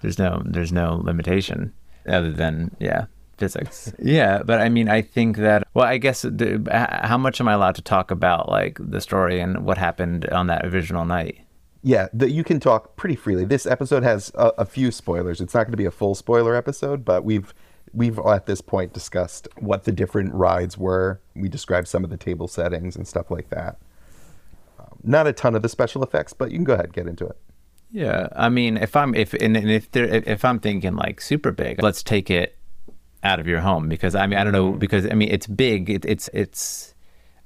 there's 0.03 0.19
no 0.19 0.43
there's 0.45 0.73
no 0.73 1.01
limitation 1.03 1.73
other 2.09 2.31
than 2.33 2.75
yeah 2.79 3.07
physics. 3.39 3.93
Yeah, 3.99 4.43
but 4.43 4.61
I 4.61 4.69
mean, 4.69 4.89
I 4.89 5.03
think 5.03 5.37
that 5.39 5.67
well, 5.75 5.87
I 5.87 5.99
guess 5.99 6.23
the, 6.23 6.63
how 7.03 7.19
much 7.19 7.41
am 7.41 7.49
I 7.49 7.53
allowed 7.53 7.75
to 7.77 7.83
talk 7.83 8.11
about 8.11 8.49
like 8.49 8.79
the 8.81 9.01
story 9.01 9.41
and 9.41 9.65
what 9.65 9.79
happened 9.79 10.29
on 10.31 10.47
that 10.47 10.65
original 10.67 11.05
night? 11.05 11.47
yeah, 11.87 12.09
that 12.15 12.33
you 12.33 12.43
can 12.43 12.59
talk 12.59 12.97
pretty 12.97 13.15
freely. 13.15 13.45
This 13.45 13.65
episode 13.65 14.03
has 14.03 14.33
a, 14.35 14.49
a 14.59 14.65
few 14.65 14.91
spoilers. 14.91 15.41
It's 15.41 15.55
not 15.55 15.67
going 15.67 15.71
to 15.71 15.77
be 15.77 15.85
a 15.85 15.93
full 15.93 16.17
spoiler 16.17 16.57
episode, 16.57 17.05
but 17.05 17.25
we've 17.25 17.55
we've 17.93 18.19
at 18.19 18.47
this 18.47 18.61
point 18.61 18.93
discussed 18.93 19.47
what 19.59 19.85
the 19.85 19.93
different 19.93 20.35
rides 20.35 20.77
were. 20.77 21.21
We 21.37 21.49
described 21.49 21.87
some 21.87 22.03
of 22.03 22.11
the 22.11 22.17
table 22.17 22.49
settings 22.49 22.97
and 22.97 23.07
stuff 23.07 23.31
like 23.31 23.51
that. 23.51 23.79
Um, 24.81 24.99
not 25.05 25.29
a 25.29 25.33
ton 25.33 25.55
of 25.55 25.63
the 25.63 25.69
special 25.69 26.03
effects, 26.03 26.33
but 26.33 26.51
you 26.51 26.59
can 26.59 26.65
go 26.65 26.73
ahead 26.73 26.87
and 26.87 26.93
get 26.93 27.07
into 27.07 27.25
it. 27.25 27.39
Yeah, 27.93 28.31
I 28.35 28.49
mean, 28.49 28.79
if 28.79 28.97
I'm 28.97 29.15
if 29.15 29.33
and, 29.35 29.57
and 29.57 29.71
if 29.71 29.89
there 29.93 30.07
if 30.07 30.45
I'm 30.45 30.59
thinking 30.59 30.97
like 30.97 31.21
super 31.21 31.53
big, 31.53 31.81
let's 31.81 32.03
take 32.03 32.31
it 32.31 32.59
out 33.27 33.41
of 33.41 33.47
your 33.47 33.61
home 33.61 33.89
because 33.89 34.15
I 34.15 34.27
mean 34.27 34.39
I 34.39 34.45
don't 34.45 34.53
know 34.53 34.71
mm-hmm. 34.71 34.79
because 34.79 35.07
I 35.07 35.15
mean 35.15 35.31
it's 35.31 35.47
big. 35.47 35.91
It, 35.91 36.05
it's 36.05 36.29
it's. 36.33 36.93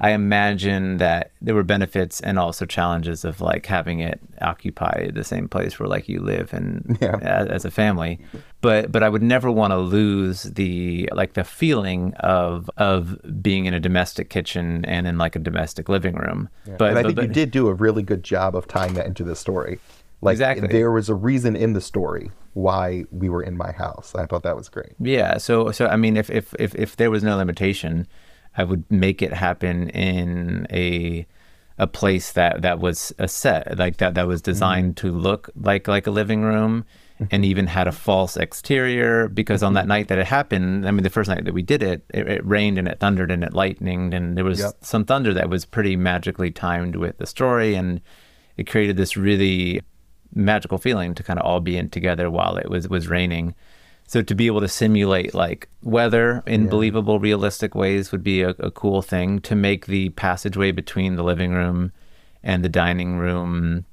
I 0.03 0.13
imagine 0.13 0.97
that 0.97 1.31
there 1.43 1.55
were 1.55 1.63
benefits 1.63 2.23
and 2.23 2.39
also 2.39 2.65
challenges 2.65 3.23
of 3.23 3.43
like 3.43 3.67
having 3.67 4.01
it 4.01 4.19
occupy 4.41 5.11
the 5.11 5.25
same 5.25 5.47
place 5.47 5.79
where 5.79 5.91
like 5.91 6.09
you 6.09 6.21
live 6.21 6.55
and 6.55 6.97
Yeah. 7.03 7.19
as, 7.21 7.49
as 7.49 7.65
a 7.67 7.71
family. 7.71 8.19
But 8.63 8.91
but 8.91 9.03
I 9.03 9.11
would 9.11 9.23
never 9.23 9.51
want 9.51 9.73
to 9.73 9.77
lose 9.77 10.45
the 10.45 11.07
like 11.13 11.35
the 11.35 11.45
feeling 11.45 12.15
of 12.21 12.71
of 12.79 13.19
being 13.43 13.67
in 13.67 13.75
a 13.75 13.81
domestic 13.81 14.31
kitchen 14.31 14.87
and 14.87 15.07
in 15.07 15.19
like 15.19 15.37
a 15.37 15.39
domestic 15.39 15.91
living 15.91 16.15
room. 16.15 16.49
But 16.79 16.91
and 16.91 16.99
I 16.99 17.03
but- 17.03 17.15
think 17.17 17.29
you 17.29 17.35
did 17.35 17.51
do 17.51 17.69
a 17.69 17.75
really 17.75 18.03
good 18.03 18.25
job 18.25 18.57
of 18.57 18.67
tying 18.67 18.95
that 18.95 19.07
into 19.07 19.25
the 19.25 19.37
story. 19.37 19.81
Like 20.23 20.35
Exactly. 20.35 20.69
there 20.69 20.91
was 20.91 21.09
a 21.09 21.15
reason 21.15 21.57
in 21.57 21.73
the 21.73 21.81
story 21.81 22.31
why 22.53 23.05
we 23.11 23.29
were 23.29 23.43
in 23.43 23.57
my 23.57 23.73
house. 23.73 24.15
I 24.15 24.27
thought 24.27 24.43
that 24.43 24.57
was 24.57 24.69
great. 24.69 24.93
Yeah. 24.99 25.39
So 25.39 25.71
so 25.73 25.87
I 25.87 25.97
mean, 25.97 26.17
if 26.17 26.31
if 26.31 26.55
if 26.59 26.75
if 26.75 26.97
there 26.97 27.11
was 27.11 27.23
no 27.23 27.37
limitation, 27.37 28.07
I 28.57 28.65
would 28.65 28.85
make 28.91 29.23
it 29.23 29.33
happen 29.33 29.89
in 29.91 30.67
a 30.71 31.27
a 31.81 31.87
place 31.87 32.33
that 32.33 32.61
that 32.61 32.79
was 32.79 33.11
a 33.19 33.27
set 33.27 33.79
like 33.79 33.97
that 33.97 34.13
that 34.15 34.27
was 34.27 34.43
designed 34.43 34.97
mm-hmm. 34.97 35.09
to 35.09 35.17
look 35.17 35.49
like 35.57 35.89
like 35.89 36.07
a 36.07 36.11
living 36.11 36.43
room 36.43 36.85
mm-hmm. 37.15 37.25
and 37.31 37.43
even 37.43 37.67
had 37.67 37.89
a 37.89 37.93
false 37.93 38.37
exterior 38.37 39.29
because 39.29 39.63
on 39.63 39.73
that 39.73 39.87
night 39.87 40.09
that 40.09 40.19
it 40.19 40.27
happened 40.27 40.87
i 40.87 40.91
mean 40.91 41.03
the 41.05 41.09
first 41.09 41.31
night 41.31 41.47
that 41.47 41.55
we 41.55 41.63
did 41.63 41.83
it 41.83 42.05
it, 42.13 42.29
it 42.29 42.47
rained 42.47 42.79
and 42.79 42.87
it 42.87 43.01
thundered 43.01 43.31
and 43.31 43.43
it 43.43 43.55
lightninged 43.55 44.13
and 44.13 44.37
there 44.37 44.45
was 44.45 44.61
Yep. 44.61 44.73
some 44.83 45.07
thunder 45.07 45.33
that 45.33 45.49
was 45.49 45.65
pretty 45.65 45.97
magically 45.97 46.51
timed 46.51 46.97
with 46.97 47.17
the 47.17 47.27
story 47.27 47.75
and 47.75 48.03
it 48.59 48.69
created 48.69 48.99
this 48.99 49.17
really 49.17 49.81
magical 50.35 50.79
feeling 50.79 51.15
to 51.15 51.23
kind 51.23 51.39
of 51.39 51.45
all 51.45 51.61
be 51.61 51.77
in 51.77 51.91
together 51.91 52.31
while 52.31 52.57
it 52.57 52.71
was 52.71 52.89
was 52.89 53.09
raining 53.09 53.55
so 54.11 54.23
to 54.23 54.35
be 54.35 54.49
able 54.49 54.61
to 54.61 54.67
simulate 54.67 55.35
like 55.35 55.69
weather 55.85 56.43
in 56.45 56.69
believable, 56.69 57.21
realistic 57.21 57.77
ways 57.77 58.11
would 58.11 58.25
be 58.25 58.43
a, 58.43 58.49
a 58.59 58.73
cool 58.73 59.03
thing. 59.03 59.39
To 59.43 59.55
make 59.55 59.87
the 59.87 60.09
passageway 60.09 60.73
between 60.73 61.15
the 61.15 61.23
living 61.23 61.53
room 61.53 61.93
and 62.43 62.65
the 62.65 62.69
dining 62.69 63.19
room 63.19 63.85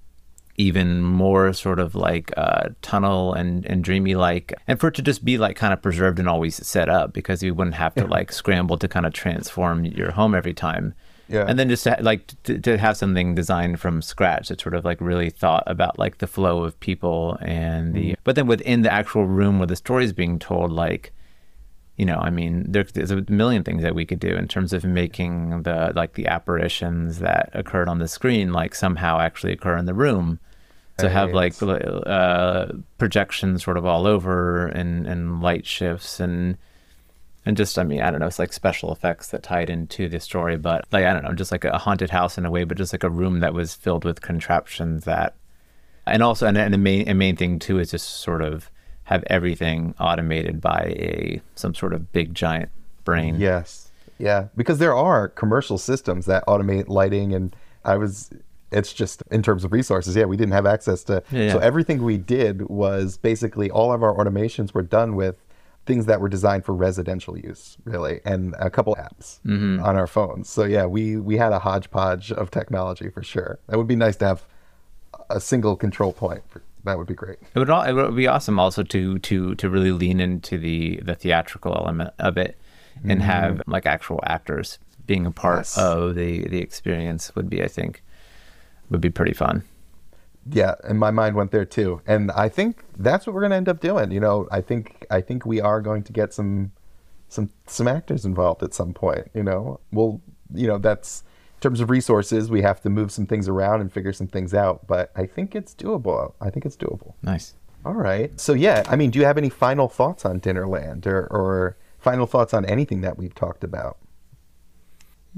even 0.56 1.04
more 1.04 1.54
sort 1.54 1.80
of 1.80 1.94
like 1.94 2.34
uh, 2.36 2.70
tunnel 2.82 3.36
and, 3.36 3.64
and 3.68 3.84
dreamy 3.84 4.16
like, 4.16 4.56
and 4.68 4.80
for 4.80 4.88
it 4.88 4.96
to 4.96 5.04
just 5.04 5.24
be 5.24 5.38
like 5.38 5.56
kind 5.56 5.72
of 5.72 5.84
preserved 5.84 6.18
and 6.18 6.28
always 6.28 6.56
set 6.66 6.90
up 6.90 7.14
because 7.14 7.44
you 7.44 7.54
wouldn't 7.54 7.76
have 7.76 7.94
to 7.94 8.08
like 8.08 8.32
scramble 8.32 8.80
to 8.80 8.88
kind 8.88 9.06
of 9.06 9.14
transform 9.14 9.86
your 9.86 10.10
home 10.10 10.34
every 10.34 10.56
time. 10.56 10.96
Yeah. 11.30 11.45
And 11.48 11.60
then 11.60 11.70
just 11.70 11.84
to, 11.84 11.98
like 12.02 12.32
to, 12.44 12.58
to 12.60 12.78
have 12.78 12.98
something 12.98 13.36
designed 13.36 13.80
from 13.80 14.02
scratch 14.02 14.49
that 14.49 14.62
sort 14.62 14.76
of 14.76 14.86
like 14.86 15.02
really 15.02 15.30
thought 15.30 15.64
about 15.68 15.99
like 15.99 16.20
the 16.20 16.28
flow 16.28 16.64
of 16.64 16.80
people 16.80 17.38
and 17.41 17.94
the, 17.94 18.16
but 18.24 18.36
then 18.36 18.48
within 18.48 18.82
the 18.82 18.91
actual 18.91 19.26
room 19.26 19.60
where 19.60 19.68
the 19.68 19.76
story 19.76 20.06
is 20.06 20.14
being 20.14 20.40
told, 20.40 20.72
like, 20.72 21.12
you 21.98 22.06
know, 22.06 22.18
I 22.18 22.30
mean, 22.30 22.72
there, 22.72 22.84
there's 22.84 23.12
a 23.12 23.24
million 23.28 23.64
things 23.64 23.84
that 23.84 23.95
we 23.95 24.06
could 24.06 24.20
do 24.20 24.30
in 24.30 24.48
terms 24.48 24.72
of 24.72 24.86
making 24.86 25.64
the 25.64 25.91
like 25.95 26.14
the 26.14 26.28
apparitions 26.28 27.20
that 27.20 27.49
occurred 27.54 27.90
on 27.90 27.99
the 27.99 28.08
screen 28.08 28.54
like 28.54 28.76
somehow 28.76 29.20
actually 29.20 29.54
occur 29.54 29.78
in 29.78 29.86
the 29.86 29.94
room. 29.94 30.40
To 30.99 31.10
have 31.10 31.32
like 31.32 31.54
uh, 31.62 32.70
projections 32.98 33.64
sort 33.64 33.78
of 33.78 33.86
all 33.86 34.08
over 34.08 34.66
and, 34.66 35.06
and 35.06 35.44
light 35.44 35.64
shifts 35.64 36.20
and 36.20 36.58
and 37.48 37.56
just 37.56 37.80
I 37.80 37.84
mean 37.84 38.02
I 38.02 38.11
don't 38.11 38.19
know 38.19 38.28
it's 38.28 38.40
like 38.40 38.52
special 38.52 38.91
effects 38.91 39.30
that 39.30 39.41
tied 39.41 39.69
into 39.69 40.10
the 40.10 40.19
story, 40.19 40.57
but 40.57 40.86
like 40.91 41.06
I 41.06 41.14
don't 41.14 41.24
know 41.24 41.34
just 41.34 41.52
like 41.52 41.64
a 41.64 41.78
haunted 41.78 42.10
house 42.10 42.38
in 42.38 42.45
a 42.45 42.52
way, 42.52 42.65
but 42.65 42.78
just 42.78 42.94
like 42.94 43.06
a 43.06 43.10
room 43.10 43.40
that 43.40 43.53
was 43.53 43.74
filled 43.74 44.03
with 44.03 44.22
contraptions 44.22 45.06
that 45.06 45.34
and 46.06 46.22
also 46.22 46.45
and, 46.45 46.57
and 46.57 46.74
the 46.74 46.78
main 46.78 47.07
a 47.07 47.14
main 47.14 47.38
thing 47.38 47.57
too 47.57 47.80
is 47.80 47.91
just 47.91 48.19
sort 48.19 48.41
of 48.41 48.69
have 49.06 49.24
everything 49.28 49.95
automated 49.98 50.60
by 50.60 50.94
a 50.98 51.41
some 51.56 51.74
sort 51.74 51.94
of 51.94 52.11
big 52.11 52.36
giant 52.36 52.69
brain. 53.06 53.40
Yes. 53.40 53.91
Yeah. 54.18 54.48
Because 54.57 54.80
there 54.80 54.94
are 54.94 55.30
commercial 55.30 55.78
systems 55.78 56.26
that 56.26 56.45
automate 56.48 56.90
lighting 56.90 57.34
and 57.34 57.56
I 57.86 57.95
was 57.95 58.30
it's 58.74 58.91
just 58.91 59.24
in 59.32 59.41
terms 59.41 59.64
of 59.64 59.72
resources, 59.72 60.18
yeah, 60.18 60.26
we 60.26 60.36
didn't 60.36 60.52
have 60.52 60.65
access 60.65 61.02
to 61.06 61.24
Yeah, 61.32 61.53
so 61.53 61.60
everything 61.60 62.03
we 62.03 62.18
did 62.18 62.68
was 62.68 63.18
basically 63.18 63.72
all 63.72 63.94
of 63.94 64.03
our 64.03 64.14
automations 64.14 64.74
were 64.74 64.82
done 64.82 65.15
with 65.15 65.38
things 65.88 66.06
that 66.06 66.22
were 66.22 66.30
designed 66.30 66.64
for 66.66 66.74
residential 66.76 67.38
use, 67.38 67.78
really, 67.86 68.20
and 68.26 68.54
a 68.60 68.70
couple 68.70 68.96
apps 68.96 69.40
Mm-hmm. 69.46 69.84
on 69.84 69.96
our 69.96 70.08
phones. 70.08 70.50
So 70.50 70.64
yeah, 70.66 70.86
we 70.86 71.16
we 71.18 71.38
had 71.38 71.54
a 71.54 71.60
hodgepodge 71.60 72.32
of 72.32 72.52
technology 72.52 73.10
for 73.10 73.24
sure. 73.24 73.58
That 73.68 73.78
would 73.78 73.88
be 73.88 73.96
nice 73.96 74.18
to 74.18 74.26
have 74.28 74.46
a 75.30 75.40
single 75.40 75.76
control 75.76 76.14
point. 76.14 76.44
For, 76.50 76.62
that 76.84 76.98
would 76.98 77.08
be 77.08 77.16
great. 77.16 77.40
It 77.54 77.60
would 77.60 77.70
all, 77.70 77.82
it 77.84 77.94
would 77.94 78.16
be 78.16 78.28
awesome 78.28 78.60
also 78.60 78.84
to 78.84 79.18
to 79.20 79.56
to 79.56 79.70
really 79.70 79.92
lean 79.92 80.20
into 80.20 80.58
the 80.58 81.00
the 81.04 81.16
theatrical 81.16 81.74
element 81.76 82.14
of 82.20 82.38
it 82.38 82.58
and 83.04 83.22
have 83.22 83.62
like 83.68 83.86
actual 83.86 84.20
actors 84.24 84.80
being 85.06 85.26
a 85.26 85.32
part 85.32 85.60
Yes. 85.60 85.78
of 85.78 86.16
the 86.16 86.48
the 86.48 86.60
experience 86.62 87.34
would 87.36 87.50
be 87.50 87.62
I 87.64 87.68
think 87.68 88.04
would 88.90 89.02
be 89.02 89.10
pretty 89.10 89.34
fun. 89.34 89.64
Yeah 90.52 90.76
and 90.84 90.99
my 90.99 91.11
mind 91.11 91.36
went 91.36 91.52
there 91.52 91.65
too. 91.65 92.02
And 92.07 92.32
i 92.32 92.49
think 92.49 92.84
that's 92.98 93.26
what 93.26 93.34
we're 93.34 93.41
going 93.41 93.52
to 93.52 93.57
end 93.57 93.69
up 93.69 93.80
doing 93.80 94.11
you 94.11 94.19
know? 94.19 94.48
I 94.52 94.61
think 94.61 95.06
i 95.10 95.22
think 95.22 95.45
we 95.45 95.61
are 95.61 95.82
going 95.82 96.03
to 96.03 96.14
get 96.14 96.34
some 96.34 96.72
some 97.30 97.49
some 97.65 97.88
actors 97.88 98.26
involved 98.26 98.64
at 98.64 98.74
some 98.74 98.94
point 98.94 99.30
you 99.34 99.44
know? 99.44 99.80
We'll 99.91 100.22
you 100.53 100.68
know 100.68 100.78
that's 100.78 101.24
in 101.56 101.61
terms 101.61 101.80
of 101.82 101.90
resources 101.90 102.49
we 102.49 102.61
have 102.61 102.82
to 102.82 102.90
move 102.90 103.11
some 103.11 103.26
things 103.26 103.48
around 103.48 103.82
and 103.82 103.91
figure 103.91 104.14
some 104.14 104.28
things 104.28 104.53
out 104.53 104.88
but 104.88 105.11
i 105.15 105.26
think 105.26 105.56
it's 105.56 105.74
doable. 105.74 106.34
I 106.40 106.49
think 106.49 106.65
it's 106.65 106.78
doable. 106.78 107.14
Nice. 107.22 107.53
all 107.86 107.94
right. 107.94 108.40
So 108.40 108.53
yeah 108.53 108.84
i 108.88 108.95
mean 108.95 109.11
do 109.11 109.19
you 109.19 109.26
have 109.26 109.38
any 109.38 109.49
final 109.49 109.88
thoughts 109.88 110.26
on 110.26 110.40
dinnerland 110.40 111.06
or 111.06 111.28
or 111.28 111.78
final 111.99 112.26
thoughts 112.26 112.53
on 112.53 112.64
anything 112.65 113.02
that 113.02 113.18
we've 113.18 113.36
talked 113.36 113.64
about 113.64 113.98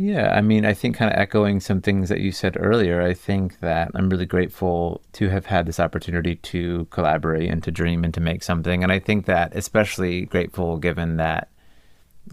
Yeah, 0.02 0.34
I 0.34 0.40
mean, 0.40 0.64
I 0.64 0.74
think 0.74 0.96
kind 0.96 1.12
of 1.14 1.20
echoing 1.20 1.60
some 1.60 1.82
things 1.82 2.08
that 2.08 2.22
you 2.22 2.32
said 2.32 2.56
earlier, 2.58 3.02
I 3.02 3.14
think 3.14 3.60
that 3.60 3.92
I'm 3.94 4.10
really 4.10 4.26
grateful 4.26 5.02
to 5.14 5.28
have 5.28 5.48
had 5.48 5.66
this 5.66 5.78
opportunity 5.78 6.38
to 6.38 6.86
collaborate 6.90 7.50
and 7.50 7.62
to 7.64 7.72
dream 7.72 8.06
and 8.06 8.14
to 8.14 8.22
make 8.22 8.42
something. 8.42 8.82
And 8.82 8.94
I 8.94 9.00
think 9.00 9.26
that 9.26 9.54
especially 9.54 10.22
grateful 10.28 10.78
given 10.78 11.18
that 11.18 11.50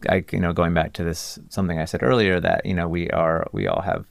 I, 0.08 0.24
you 0.30 0.38
know, 0.38 0.52
going 0.52 0.74
back 0.74 0.92
to 0.92 1.02
this 1.02 1.40
something 1.48 1.80
I 1.80 1.86
said 1.86 2.04
earlier 2.04 2.38
that, 2.38 2.64
you 2.64 2.74
know, 2.74 2.86
we 2.86 3.10
are 3.10 3.48
we 3.50 3.66
all 3.66 3.82
have 3.82 4.06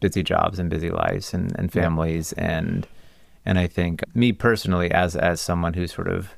busy 0.00 0.22
jobs 0.22 0.58
and 0.58 0.68
busy 0.68 0.90
lives 0.90 1.32
and, 1.32 1.58
and 1.58 1.72
families 1.72 2.34
and 2.34 2.86
and 3.46 3.58
I 3.58 3.66
think 3.66 4.02
me 4.14 4.32
personally 4.32 4.90
as 4.90 5.16
as 5.16 5.40
someone 5.40 5.72
who 5.72 5.86
sort 5.86 6.08
of 6.08 6.34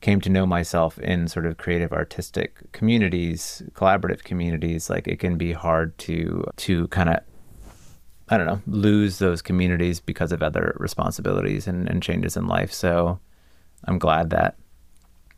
came 0.00 0.20
to 0.20 0.30
know 0.30 0.46
myself 0.46 0.98
in 0.98 1.28
sort 1.28 1.46
of 1.46 1.56
creative 1.56 1.92
artistic 1.92 2.70
communities, 2.72 3.62
collaborative 3.72 4.22
communities, 4.22 4.88
like 4.88 5.08
it 5.08 5.18
can 5.18 5.36
be 5.36 5.52
hard 5.52 5.96
to 5.98 6.44
to 6.56 6.88
kind 6.88 7.08
of 7.08 7.20
I 8.30 8.36
don't 8.36 8.46
know, 8.46 8.60
lose 8.66 9.18
those 9.18 9.40
communities 9.40 10.00
because 10.00 10.32
of 10.32 10.42
other 10.42 10.76
responsibilities 10.78 11.66
and, 11.66 11.88
and 11.88 12.02
changes 12.02 12.36
in 12.36 12.46
life. 12.46 12.72
So 12.72 13.20
I'm 13.84 13.98
glad 13.98 14.30
that 14.30 14.56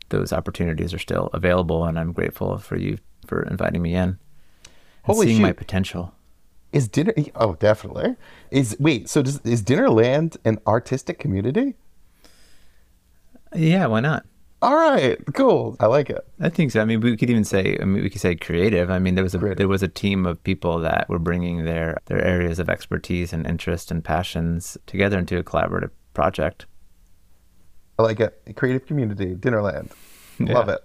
those 0.09 0.33
opportunities 0.33 0.93
are 0.93 0.99
still 0.99 1.29
available 1.33 1.85
and 1.85 1.97
I'm 1.97 2.11
grateful 2.11 2.57
for 2.57 2.75
you 2.75 2.97
for 3.25 3.43
inviting 3.43 3.81
me 3.81 3.95
in 3.95 4.19
and 5.05 5.17
seeing 5.17 5.41
my 5.41 5.53
potential. 5.53 6.13
Is 6.73 6.87
dinner? 6.87 7.13
Oh, 7.35 7.55
definitely. 7.55 8.15
Is 8.49 8.75
wait. 8.79 9.09
So 9.09 9.21
does, 9.21 9.39
is 9.43 9.61
Dinnerland 9.61 10.37
an 10.45 10.59
artistic 10.65 11.19
community? 11.19 11.75
Yeah, 13.53 13.87
why 13.87 13.99
not? 13.99 14.25
All 14.61 14.75
right, 14.75 15.17
cool. 15.33 15.75
I 15.79 15.87
like 15.87 16.11
it. 16.11 16.23
I 16.39 16.49
think 16.49 16.71
so. 16.71 16.81
I 16.81 16.85
mean, 16.85 17.01
we 17.01 17.17
could 17.17 17.31
even 17.31 17.43
say, 17.43 17.77
I 17.81 17.85
mean, 17.85 18.03
we 18.03 18.09
could 18.11 18.21
say 18.21 18.35
creative. 18.35 18.91
I 18.91 18.99
mean, 18.99 19.15
there 19.15 19.23
was 19.23 19.33
a 19.33 19.39
Creative. 19.39 19.57
there 19.57 19.67
was 19.67 19.81
a 19.81 19.87
team 19.87 20.27
of 20.27 20.43
people 20.43 20.77
that 20.79 21.09
were 21.09 21.17
bringing 21.17 21.65
their 21.65 21.97
their 22.05 22.23
areas 22.23 22.59
of 22.59 22.69
expertise 22.69 23.33
and 23.33 23.47
interest 23.47 23.89
and 23.89 24.03
passions 24.03 24.77
together 24.85 25.17
into 25.17 25.37
a 25.37 25.43
collaborative 25.43 25.89
project. 26.13 26.67
I 27.97 28.03
like 28.03 28.19
it. 28.19 28.39
A 28.47 28.53
creative 28.53 28.85
community, 28.85 29.35
Dinnerland. 29.35 29.91
Yeah. 30.39 30.53
Love 30.53 30.69
it. 30.69 30.81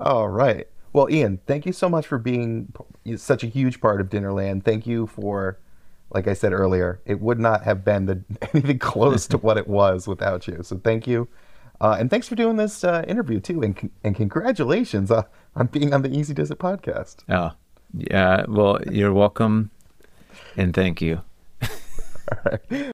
All 0.00 0.28
right. 0.28 0.66
Well, 0.92 1.08
Ian, 1.08 1.38
thank 1.46 1.64
you 1.64 1.72
so 1.72 1.88
much 1.88 2.08
for 2.08 2.18
being 2.18 2.72
such 3.14 3.44
a 3.44 3.46
huge 3.46 3.80
part 3.80 4.00
of 4.00 4.08
Dinnerland. 4.08 4.64
Thank 4.64 4.84
you 4.84 5.06
for, 5.06 5.60
like 6.10 6.26
I 6.26 6.34
said 6.34 6.52
earlier, 6.52 7.00
it 7.06 7.20
would 7.20 7.38
not 7.38 7.62
have 7.62 7.84
been 7.84 8.06
the, 8.06 8.24
anything 8.52 8.80
close 8.80 9.28
to 9.28 9.38
what 9.46 9.58
it 9.58 9.68
was 9.68 10.08
without 10.08 10.48
you. 10.48 10.58
So 10.64 10.80
thank 10.82 11.06
you. 11.06 11.28
Uh, 11.80 11.96
and 11.98 12.10
thanks 12.10 12.28
for 12.28 12.34
doing 12.34 12.56
this 12.56 12.82
uh, 12.84 13.04
interview 13.06 13.40
too. 13.40 13.62
And, 13.62 13.76
con- 13.76 13.90
and 14.02 14.16
congratulations 14.16 15.10
uh, 15.10 15.24
on 15.54 15.66
being 15.66 15.94
on 15.94 16.02
the 16.02 16.10
Easy 16.10 16.34
Diz 16.34 16.50
It 16.50 16.58
podcast. 16.58 17.18
Oh, 17.28 17.52
yeah. 17.94 18.44
Well, 18.48 18.80
you're 18.90 19.12
welcome, 19.12 19.70
and 20.56 20.74
thank 20.74 21.00
you. 21.00 21.22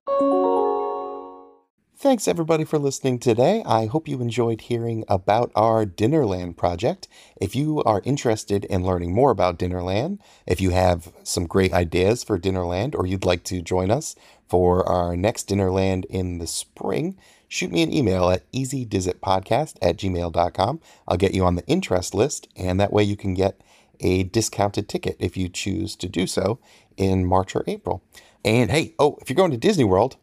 Thanks 2.05 2.28
everybody 2.28 2.65
for 2.65 2.78
listening 2.78 3.19
today. 3.19 3.62
I 3.65 3.86
hope 3.86 4.06
you 4.06 4.20
enjoyed 4.20 4.61
hearing 4.61 5.06
about 5.09 5.51
our 5.55 5.86
Dinnerland 5.86 6.59
project. 6.59 7.09
If 7.40 7.56
you 7.56 7.82
are 7.85 8.02
interested 8.05 8.66
in 8.66 8.85
learning 8.85 9.15
more 9.15 9.31
about 9.31 9.59
Dinnerland, 9.59 10.19
if 10.47 10.61
you 10.61 10.69
have 10.69 11.11
some 11.23 11.47
great 11.47 11.73
ideas 11.73 12.23
for 12.23 12.39
Dinnerland 12.39 12.94
or 12.94 13.06
you'd 13.06 13.24
like 13.24 13.43
to 13.44 13.62
join 13.62 13.90
us 13.90 14.16
for 14.47 14.86
our 14.86 15.16
next 15.16 15.48
Dinnerland 15.48 16.05
in 16.11 16.36
the 16.36 16.47
spring, 16.47 17.16
shoot 17.49 17.73
me 17.73 17.83
an 17.83 17.93
email 17.93 18.31
at 18.31 18.51
easydizitpodcast 18.53 19.77
at 19.83 19.97
gmail.com. 19.97 20.81
I'll 21.09 21.16
get 21.16 21.35
you 21.35 21.45
on 21.45 21.57
the 21.57 21.66
interest 21.66 22.15
list, 22.15 22.49
and 22.57 22.81
that 22.81 22.93
way 22.93 23.03
you 23.03 23.16
can 23.16 23.35
get 23.35 23.61
a 24.01 24.25
discounted 24.25 24.89
ticket 24.89 25.16
if 25.19 25.37
you 25.37 25.49
choose 25.49 25.97
to 25.97 26.09
do 26.09 26.27
so 26.27 26.59
in 26.97 27.25
March 27.25 27.55
or 27.55 27.65
April. 27.66 28.03
And 28.45 28.71
hey, 28.71 28.95
oh, 28.99 29.16
if 29.21 29.31
you're 29.31 29.37
going 29.37 29.51
to 29.53 29.57
Disney 29.57 29.85
World, 29.85 30.16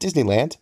Disneyland, 0.00 0.56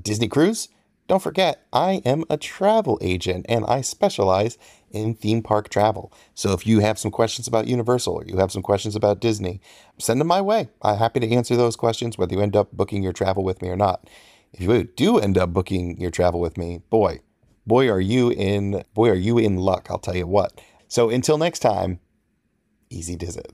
Disney 0.00 0.28
Cruise? 0.28 0.68
Don't 1.08 1.22
forget, 1.22 1.64
I 1.72 2.02
am 2.04 2.24
a 2.28 2.36
travel 2.36 2.98
agent 3.00 3.46
and 3.48 3.64
I 3.66 3.80
specialize 3.80 4.58
in 4.90 5.14
theme 5.14 5.40
park 5.40 5.68
travel. 5.68 6.12
So 6.34 6.52
if 6.52 6.66
you 6.66 6.80
have 6.80 6.98
some 6.98 7.12
questions 7.12 7.46
about 7.46 7.68
Universal 7.68 8.14
or 8.14 8.24
you 8.24 8.38
have 8.38 8.50
some 8.50 8.62
questions 8.62 8.96
about 8.96 9.20
Disney, 9.20 9.60
send 9.98 10.20
them 10.20 10.26
my 10.26 10.40
way. 10.40 10.68
I'm 10.82 10.96
happy 10.96 11.20
to 11.20 11.30
answer 11.30 11.54
those 11.54 11.76
questions, 11.76 12.18
whether 12.18 12.34
you 12.34 12.40
end 12.40 12.56
up 12.56 12.72
booking 12.72 13.04
your 13.04 13.12
travel 13.12 13.44
with 13.44 13.62
me 13.62 13.68
or 13.68 13.76
not 13.76 14.08
if 14.56 14.62
you 14.62 14.84
do 14.84 15.18
end 15.18 15.36
up 15.36 15.52
booking 15.52 16.00
your 16.00 16.10
travel 16.10 16.40
with 16.40 16.56
me, 16.56 16.80
boy, 16.88 17.20
boy 17.66 17.90
are 17.90 18.00
you 18.00 18.30
in 18.30 18.82
boy 18.94 19.10
are 19.10 19.14
you 19.14 19.38
in 19.38 19.56
luck, 19.56 19.88
I'll 19.90 19.98
tell 19.98 20.16
you 20.16 20.26
what. 20.26 20.60
So 20.88 21.10
until 21.10 21.36
next 21.36 21.58
time, 21.58 22.00
easy 22.88 23.16
does 23.16 23.36
it. 23.36 23.52